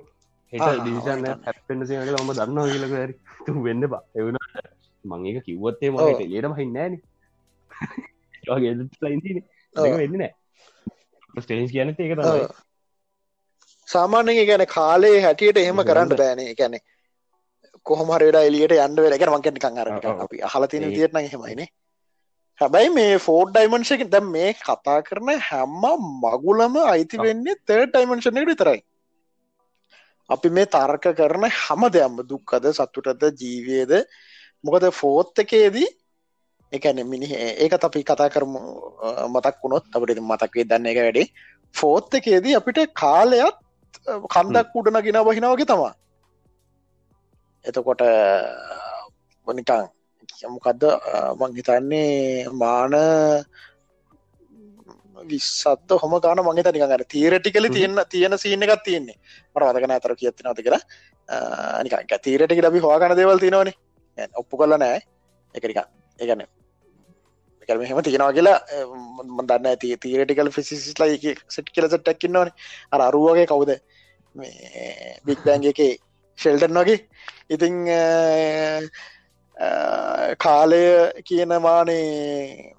හෙට 0.54 0.84
දිවිසන්න 0.86 1.26
හැපෙන්න්න 1.46 1.88
සියල 1.88 2.16
ම 2.18 2.32
දන්නවා 2.34 2.70
කියලක 2.72 2.94
ඇරි 3.00 3.16
තු 3.40 3.64
වෙන්න 3.64 3.88
බා. 3.88 4.04
එවුණ 4.16 4.38
මං 5.06 5.26
ඒක 5.26 5.44
කිව්වත්තේ 5.46 5.92
මට 5.92 6.28
ලේට 6.28 6.52
මහින්නෑන 6.52 6.94
වගේ 8.48 8.74
වෙන්න 9.98 10.18
නෑ. 10.18 10.32
ස්ටේස් 11.38 11.72
කියන 11.72 11.90
ඒක 11.90 12.16
තමයි. 12.16 12.48
සාමාන්‍යය 13.88 14.46
ගැන 14.46 14.66
කාලේ 14.70 15.18
හැටියට 15.22 15.58
එහෙම 15.58 15.84
කරන්න 15.84 16.16
බෑනේ. 16.16 16.54
ගැන 16.56 16.80
කොහමරට 17.86 18.40
එලියට 18.40 18.76
යන්න 18.78 19.04
වෙලක 19.04 19.28
මංකෙන් 19.30 19.56
නිකං 19.56 19.84
අර 19.84 19.92
අපි 20.16 20.42
අහල 20.44 20.68
තින 20.68 20.88
තියටන 20.90 21.28
හෙමයිනේ 21.28 21.70
හැබැයි 22.62 22.92
මේ 22.92 23.18
ෆෝඩ් 23.20 23.52
ඩයිමන්ශක 23.54 24.06
දැම් 24.10 24.30
මේ 24.32 24.52
කතා 24.56 25.00
කරන 25.02 25.32
හැම්ම 25.42 25.86
මගුලම 26.24 26.78
අයිති 26.84 27.22
වෙන්නේ 27.22 27.60
තර්ඩ 27.64 27.94
ඩයිමන්ශනයට 27.94 28.50
විතරයි 28.52 28.80
අපි 30.30 30.50
මේ 30.50 30.68
තර්ක 30.68 31.06
කරන 31.14 31.46
හැම 31.54 31.82
දෙයම්ම 31.92 32.18
දුක්කද 32.24 32.66
සත්තුටද 32.72 33.24
ජීවයද? 33.36 33.94
මොකද 34.64 34.86
ෆෝත් 34.94 35.40
එකේදී 35.40 35.88
එකන 36.74 37.00
මිනි 37.06 37.28
ඒකත් 37.36 37.84
අපි 37.84 38.04
කතා 38.04 38.30
කරමු 38.30 38.60
මතක් 39.28 39.56
වුණොත්. 39.64 39.86
අපට 39.92 40.20
මතක්වේ 40.24 40.66
දන්න 40.66 40.86
එක 40.88 41.00
වැඩේ. 41.00 41.28
ෆෝත් 41.76 42.14
එකේදී 42.14 42.56
අපිට 42.56 42.80
කාලයක් 42.96 43.56
කන්දක් 44.28 44.76
උඩන 44.76 45.02
ගෙන 45.06 45.22
බහිනාවගේ 45.26 45.68
තමා 45.68 45.94
එතකොට 47.66 48.02
මොනිකං 49.48 49.88
මොකක්ද 50.48 50.84
මං 51.40 51.56
හිතන්නේ 51.58 52.48
මාන 52.54 52.94
විස්සත්ත 55.32 55.92
හොම 56.02 56.14
ගාන 56.26 56.40
මගේ 56.48 56.66
තනික 56.68 56.84
අර 56.98 57.04
තීරටිකල 57.14 57.66
තියන්න 57.78 57.98
තියෙන 58.14 58.38
සීන 58.44 58.64
එකක් 58.66 58.84
තියෙන්නේ. 58.88 59.18
මට 59.54 59.64
වදකන 59.70 59.96
අතර 59.98 60.14
කියත්තිනවද 60.22 60.60
කියලා. 60.66 60.84
නික 61.84 61.94
තීරටි 62.28 62.62
ලබි 62.68 62.80
හවාගන 62.86 63.16
දේවල් 63.20 63.40
තිනවනේ 63.46 64.28
ඔප්පු 64.42 64.56
කල 64.62 64.74
නෑ. 64.84 65.00
එකනික 65.56 65.80
එකන 66.20 66.42
කරම 67.70 67.82
හෙම 67.90 68.00
තියෙනවා 68.06 68.34
කියලා 68.38 68.58
දන්න 69.50 69.68
ඇති 69.72 69.88
තීරටිකල් 70.06 70.50
ෆිසිස්ලා 70.58 71.10
සට් 71.56 71.68
කියල 71.76 71.88
සට්ටක්කින්නවන 71.90 72.50
අර 72.94 73.02
අරුවගේ 73.08 73.48
කවුද? 73.52 73.72
බික් 75.26 75.40
බෑන්ග 75.46 75.66
එක 75.72 75.82
ෂෙල්ටන් 76.38 76.80
වගේ. 76.82 77.00
ඉතිං 77.56 77.76
කාලය 80.46 80.84
කියන 81.28 81.52
මානේ 81.68 82.74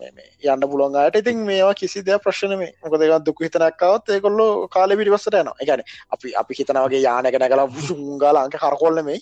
යන්න 0.00 0.68
පුළොන්ගට 0.70 1.16
ඉතින් 1.16 1.42
මේවා 1.46 1.74
කිසි 1.74 2.02
දෙයක් 2.02 2.22
ප්‍රශ්න 2.22 2.56
මේ 2.58 2.72
මොකද 2.84 3.24
දුක් 3.24 3.42
හිතනක්කවත් 3.44 4.14
ඒකොල්ල 4.16 4.40
කාල 4.68 4.96
පිටිවස්සට 4.96 5.40
යන 5.42 5.52
එකන 5.58 5.84
අපි 6.10 6.34
අපි 6.42 6.58
හිතනවගේ 6.60 7.02
යානක 7.02 7.36
නැකලා 7.36 7.68
ගාල 8.22 8.42
අංක 8.42 8.58
කරකොල්ලමයි 8.58 9.20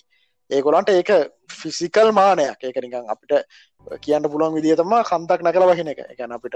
ඒකොලන්ට 0.49 0.89
ඒක 0.89 1.09
ෆිසිකල් 1.51 2.11
මානයක්. 2.11 2.57
ඒක 2.59 2.77
නිකන් 2.77 3.05
අපිට 3.07 3.33
කියන්න 4.01 4.25
පුළුවන් 4.25 4.55
විදිහතම 4.57 4.93
කන්දක් 5.03 5.41
නැකල 5.43 5.65
වහින 5.71 5.91
එක. 5.93 5.99
එකැන 6.09 6.31
අපිට 6.31 6.55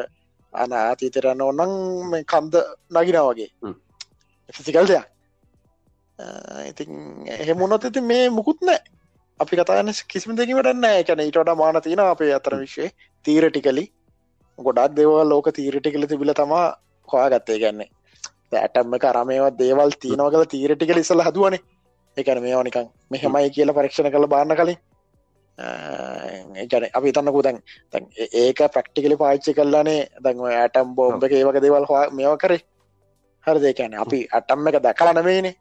අන 0.53 0.73
අතීතරන්න 0.73 1.41
ඔන්නන් 1.41 2.23
කන්ද 2.25 2.63
නගිනා 2.91 3.25
වගේ. 3.29 3.49
ෆිසිකල් 4.49 4.87
දෙයක්. 4.87 5.05
ඉතින් 6.69 6.91
එහෙමුණොත් 7.37 7.85
ඇති 7.85 8.01
මේ 8.03 8.29
මුකුත් 8.29 8.61
නෑ 8.61 8.81
අපි 9.39 9.57
කතාන්න 9.57 9.93
කිසිම 10.07 10.37
දෙකිවටන්න 10.37 10.89
එකැන 10.91 11.21
ඊටට 11.21 11.55
මාන 11.55 11.81
තියෙන 11.81 12.05
අපේ 12.05 12.33
අතර 12.33 12.57
විශ්වය. 12.57 12.89
තීරටිකලි 13.25 13.85
ගොඩක් 14.59 14.95
දෙවල් 14.95 15.27
ලෝක 15.27 15.47
තීරටිකල 15.51 16.05
තිබිල 16.05 16.33
තමා 16.33 16.65
හොයා 17.07 17.29
ගත්තේ 17.29 17.59
ගැන්නේ 17.59 17.89
ඇටම්ම 18.55 18.95
කරමේවත් 18.99 19.57
දේවල් 19.57 19.91
තියෙනවගල 20.01 20.45
තීරටිකල 20.45 20.97
ඉසල 20.97 21.21
හදුවනේ. 21.21 21.61
එකන 22.17 22.41
මේවා 22.41 22.63
නිකං 22.63 22.89
මෙහෙමයි 23.11 23.49
කියල 23.49 23.73
පරීක්ෂණ 23.73 24.11
කළ 24.11 24.27
බාන්න 24.27 24.55
කලින්. 24.55 24.77
ගැන 26.71 26.85
අපි 26.93 27.11
තන්නකු 27.11 27.41
දැන් 27.43 27.57
ඒක 28.33 28.59
ප්‍රක්ටිකලි 28.75 29.17
පාච්චි 29.17 29.53
කල්ලානේ 29.53 29.99
දැන් 30.23 30.45
ඇටම් 30.51 30.95
බෝම්බ 30.95 31.23
එක 31.23 31.33
ඒවක 31.33 31.59
දේවල් 31.61 31.85
හවා 31.85 32.09
මේවා 32.11 32.37
කරේ. 32.37 32.61
හරි 33.45 33.59
දෙකැන 33.59 33.95
අපි 33.95 34.19
අටම් 34.31 34.67
එක 34.67 34.77
දැකලනමේනේ 34.83 35.55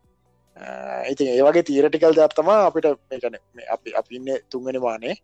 ඉතින් 1.12 1.28
ඒවගේ 1.28 1.62
තීරටිකල් 1.62 2.12
දත්තම 2.12 2.50
අපිට 2.50 2.86
මේකන 3.10 3.38
අපි 3.70 3.90
අපින්න 3.94 4.28
තුන්ගෙන 4.50 4.80
මානේ. 4.80 5.16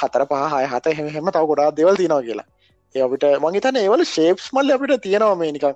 හතර 0.00 0.22
පහ 0.26 0.54
හත 0.72 0.86
හෙම 0.96 1.30
තව 1.30 1.44
ගොඩා 1.46 1.70
දෙවල් 1.70 1.96
තිනවා 1.96 2.22
කියලා 2.22 2.48
ඒ 2.94 3.02
අපිට 3.06 3.24
මංහිතන 3.44 3.76
ඒවල 3.82 4.04
ශේප්ස් 4.14 4.46
මල්ල 4.54 4.74
අපිට 4.76 5.02
තියෙනවා 5.06 5.36
මේ 5.42 5.52
නිකං 5.56 5.74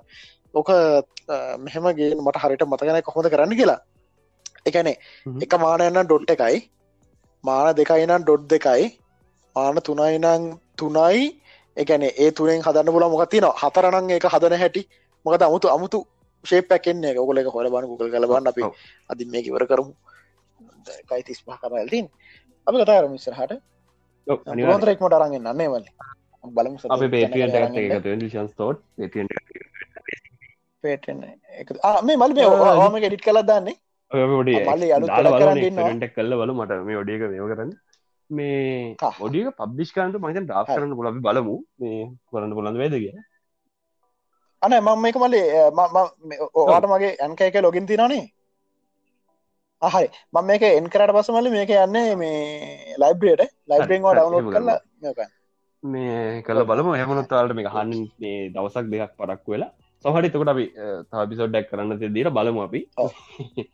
ඕක 0.53 0.69
මෙහෙමගේ 1.65 2.09
මට 2.25 2.37
හරිට 2.43 2.63
මතගන 2.71 3.01
කොහොඳ 3.07 3.29
කරන්න 3.33 3.53
කියලා. 3.59 3.79
එකනේ 4.69 4.95
එක 5.45 5.53
මානයන්න 5.65 5.99
ඩොට් 6.05 6.31
එකයි 6.35 6.57
මාන 7.43 7.67
දෙකයි 7.79 8.05
නම් 8.07 8.21
ඩොඩ් 8.23 8.47
දෙකයි 8.53 8.85
මාන 9.55 9.77
තුනයි 9.87 10.17
නං 10.19 10.43
තුනයි. 10.79 11.19
එකන 11.77 12.03
ඒ 12.09 12.29
තුනෙන් 12.37 12.61
හදන්න 12.65 12.93
පුල 12.95 13.05
මොක 13.13 13.25
තින 13.33 13.45
හතරනං 13.61 14.09
එක 14.17 14.25
හදන 14.33 14.55
හැටි. 14.61 14.81
මොකද 15.25 15.41
අමුතු 15.47 15.67
අමුතු 15.75 15.99
ශේපැකෙන්නේ 16.45 17.17
ඔකොල 17.23 17.37
එක 17.41 17.49
හොල 17.55 17.69
බන 17.73 17.85
කුකල් 17.91 18.09
කලබන්න 18.13 18.49
අපි. 18.51 18.61
අදි 19.11 19.25
මේ 19.31 19.43
ඉවර 19.49 19.65
කරමු. 19.69 19.93
කයි 21.09 21.23
තිස් 21.27 21.39
පහ 21.45 21.57
කරල්තින් 21.61 22.05
අපි 22.67 22.75
කතා 22.81 22.97
කරම 22.99 23.13
ඉස්සරහට. 23.19 23.51
ඔව්, 24.27 24.39
අනිවාර්යෙන්. 24.51 24.77
බලමු 26.49 26.77
අප 26.87 26.99
පේටියන්ට 27.09 27.55
එකත් 27.57 28.29
ශන් 28.29 28.47
තෝට් 28.55 28.79
පේටෙන් 30.83 31.17
මේ 32.03 32.17
මල් 32.17 32.33
මේ 32.33 32.45
ආ, 32.45 32.77
ඕම 32.77 32.95
ගෙඩිට් 32.97 33.21
කලා 33.21 33.43
දන්නේ. 33.43 33.75
ට 34.11 34.17
කල්ල 36.13 36.33
වල 36.35 36.51
මට 36.53 36.71
මේ 36.83 36.97
ඔඩියක 36.97 37.21
මේව 37.25 37.47
කරන්න. 37.51 37.71
මේ. 38.29 38.95
ඔඩියක 39.19 39.55
පබ්දිිෂ් 39.55 39.93
කරන්ට 39.93 40.19
මහිත 40.19 40.37
ඩා 40.41 40.63
හරි. 40.63 40.73
කරන්න 40.73 40.95
පුල 40.95 41.07
අපි 41.07 41.19
බලමු 41.21 41.63
මේ 41.79 42.11
කරන්න 42.29 42.53
පුළන් 42.53 42.77
වේද 42.77 42.93
කිය 42.95 43.13
අන 44.61 44.71
මම 44.77 45.01
මේක 45.01 45.15
මල්ලේ 45.17 45.69
ඕවාට 46.53 46.85
මගේ 46.87 47.15
ඇන්ක 47.19 47.41
එක 47.41 47.55
ලොගින් 47.61 47.85
තිනනේ 47.85 48.31
අහයි 49.81 50.07
මම 50.33 50.45
මේක 50.45 50.61
එන් 50.63 50.89
කරට 50.89 51.13
පස 51.13 51.29
මල්ල 51.29 51.49
මේක 51.51 51.69
යන්නේ 51.77 52.15
මේ 52.15 52.95
ලයිබ්‍රේට 52.97 53.49
ලයිබ්‍රෙන් 53.69 54.05
එහෙම 54.05 54.49
කරලා 54.53 54.79
මේක 55.03 55.17
මේ 55.83 56.41
කල්ල 56.43 56.63
බලම. 56.63 56.93
හැමනොත්තාලට 56.93 57.55
මේ 57.55 57.67
හන්න් 57.67 57.91
දවසක් 58.53 58.89
දෙයක් 58.89 59.13
පරක් 59.17 59.43
වෙලා. 59.47 59.71
සහටි 60.05 60.29
තකට 60.29 60.49
අපි 60.49 60.65
තබිසොඩ්ඩක් 61.11 61.69
කරන්න 61.71 62.13
දීර 62.13 62.29
බලමු 62.29 62.63
අපි. 62.63 62.81
ඔව්. 62.97 63.11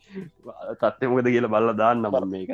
තත්වමකද 0.82 1.28
කියල 1.28 1.48
බල්ල 1.48 1.76
දාන්න 1.76 2.04
බල 2.08 2.28
මේක. 2.28 2.52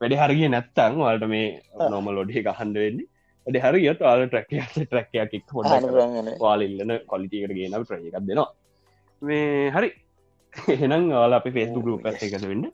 වැඩි 0.00 0.20
හරගිය 0.22 0.48
නැත්තං 0.48 1.00
වලට 1.00 1.28
මේ. 1.28 1.60
නොම 1.88 2.08
ලොඩි 2.10 2.42
ගහන්ඩ 2.42 2.76
වෙන්නේ. 2.76 3.08
වැඩි 3.46 3.64
හරිියත් 3.64 4.02
ආල 4.02 4.26
ට්‍රක්ක 4.26 4.52
ට්‍රක්කයක් 4.76 5.52
හොඩ 5.52 5.72
ආනුග්‍රහණය. 5.72 6.36
වාලඉල්ලන 6.40 6.92
කොලිටියකට 7.06 7.56
ගෙන 7.56 7.84
ප්‍රය 7.84 8.00
එකක් 8.02 8.20
දෙනවා. 8.20 8.48
මේ 9.22 9.70
හරි. 9.70 9.90
එහෙනම් 10.74 11.12
ආල 11.14 11.32
අපි 11.32 11.50
ෆෙස්බු 11.56 11.82
ගරුප 11.84 12.06
ඇස 12.06 12.22
එකත 12.26 12.44
වෙන්න 12.44 12.64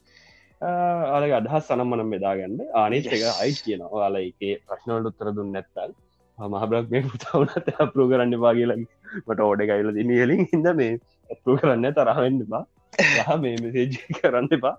ආල 0.60 1.24
අදහස් 1.40 1.68
සනම්මනම් 1.68 2.12
බෙදාගන්න. 2.14 2.56
ආනෙත් 2.74 3.06
එක 3.06 3.20
Yes. 3.20 3.40
අයි 3.42 3.52
කියන 3.64 3.82
ඔයාල 3.88 4.16
එක 4.22 4.40
ප්‍රශ්නවලට 4.68 5.10
උත්තර 5.12 5.32
දුන්න 5.36 5.52
නැත්තල් 5.52 5.92
මහබරක් 6.38 6.88
මේ 6.90 7.04
පුතාවනත් 7.10 7.68
අප්‍රෝ 7.84 8.08
කරන්න 8.10 8.40
පා 8.44 8.54
කියලා 8.54 8.80
මට 9.26 9.40
ඕඩ 9.40 9.68
ගයිල 9.70 9.92
දින 9.98 10.16
ලින් 10.30 10.48
හිද 10.52 10.72
මේ 10.80 10.98
අප්‍රෝ 11.30 11.60
කරන්න 11.60 11.94
තරහෙන්න 11.98 12.42
බා 12.48 12.64
යහ 12.98 13.38
මේ 13.42 13.56
මෙසේජ් 13.62 13.96
කරන්න 14.18 14.48
එපා. 14.52 14.76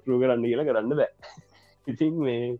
ප්‍රෝ 0.00 0.18
කරන්න 0.20 0.44
කියලා 0.44 0.66
කරන්න 0.68 0.96
බෑ. 1.00 1.10
ඉතින් 1.86 2.14
මේ 2.24 2.58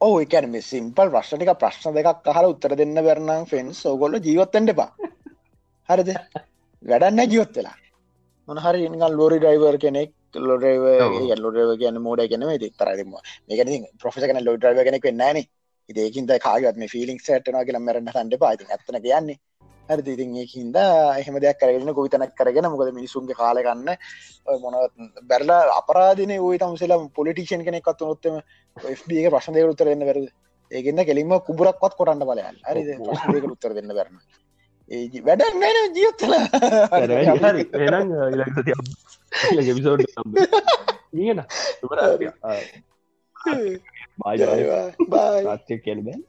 ඕ 0.00 0.14
එකන 0.20 0.48
මේ 0.50 0.62
සිම්පල් 0.62 1.12
ප්‍රශ්ටික 1.14 1.52
ප්‍රශ්න 1.62 1.96
දෙකක් 1.96 2.28
අහල 2.32 2.50
උත්තර 2.52 2.76
දෙන්න 2.76 2.98
බැරනම් 2.98 3.46
ෆෙන්ස් 3.52 3.84
ඕගොල්ල 3.86 4.18
ජීවත්තෙන්ට 4.26 4.74
එපා. 4.74 4.90
හරිද? 5.88 6.10
වැඩන්න 6.84 7.24
ජීවත් 7.32 7.56
වෙලා. 7.58 7.78
මොන 8.48 8.62
හරි 8.64 8.88
නිකල් 8.88 9.16
ලෝරි 9.20 9.40
ඩයිවර් 9.40 9.78
කෙනෙක් 9.78 10.12
ලොඩව. 10.36 10.86
ලොඩව 11.38 11.74
කියන 11.78 12.00
මෝඩ 12.00 12.24
ගැන 12.26 12.46
ති 12.58 12.70
තරම 12.72 13.14
මේක 13.48 13.88
ප්‍රොෆෙස 13.98 14.24
කන 14.24 14.42
ලොඩ 14.42 14.60
ඩයිව 14.60 14.84
කෙනෙක් 14.84 15.10
න. 15.12 15.42
ඒකින්ද 15.88 16.30
කාගත් 16.40 16.76
මේ 16.76 16.88
ෆිලික් 16.88 17.20
සටන 17.20 17.64
කියල 17.64 17.78
මරන්න 17.78 18.08
හන්ඩ 18.10 18.38
පාති 18.38 18.64
ඇත්තන 18.68 19.02
කියන්නේ. 19.02 19.38
හරි 19.88 20.12
ඉතින් 20.12 20.36
ඒහින්ද 20.36 20.76
එහෙම 20.76 21.36
දෙයක් 21.38 21.58
කරගෙන 21.58 21.92
ගොවිතනක් 21.92 22.32
කරගෙන 22.34 22.66
මොකද 22.66 22.92
මිනිසුන්ගේ 22.92 23.36
කාලගන්න 23.36 23.90
මොන 24.62 24.76
බැරලා 25.24 25.60
අපරාදින 25.74 26.32
ඔය 26.38 26.56
තමසලා 26.58 27.00
පොලිටිෂන් 27.10 27.64
කෙනෙක් 27.64 27.86
අත්තු 27.86 28.08
නොත්තම 28.08 28.40
FBගේ 28.94 29.30
ප්‍රශ්න 29.30 29.54
දෙක 29.54 29.68
උත්තර 29.68 29.86
දෙන්න 29.86 30.06
වැරද 30.08 30.30
ඒකන්න 30.70 31.04
කෙලින්ම 31.04 31.36
කුබරක්වත් 31.40 31.98
කොටන්න 31.98 32.24
බලයන් 32.24 32.56
හරි 32.64 32.82
උත්තර 33.48 33.74
දෙන්න 33.74 33.92
බැරන 33.92 34.16
ඒ 34.88 35.22
වැඩක් 35.22 35.54
නෑන 35.54 35.94
ජීවත්තල 35.94 36.32
එවිසෝඩ් 39.64 40.02
නියට 41.12 41.40
බාජ 44.18 44.40
බයි 44.42 44.64
රාච්චය 45.44 45.78
කියන 45.78 46.00
බෑ 46.04 46.20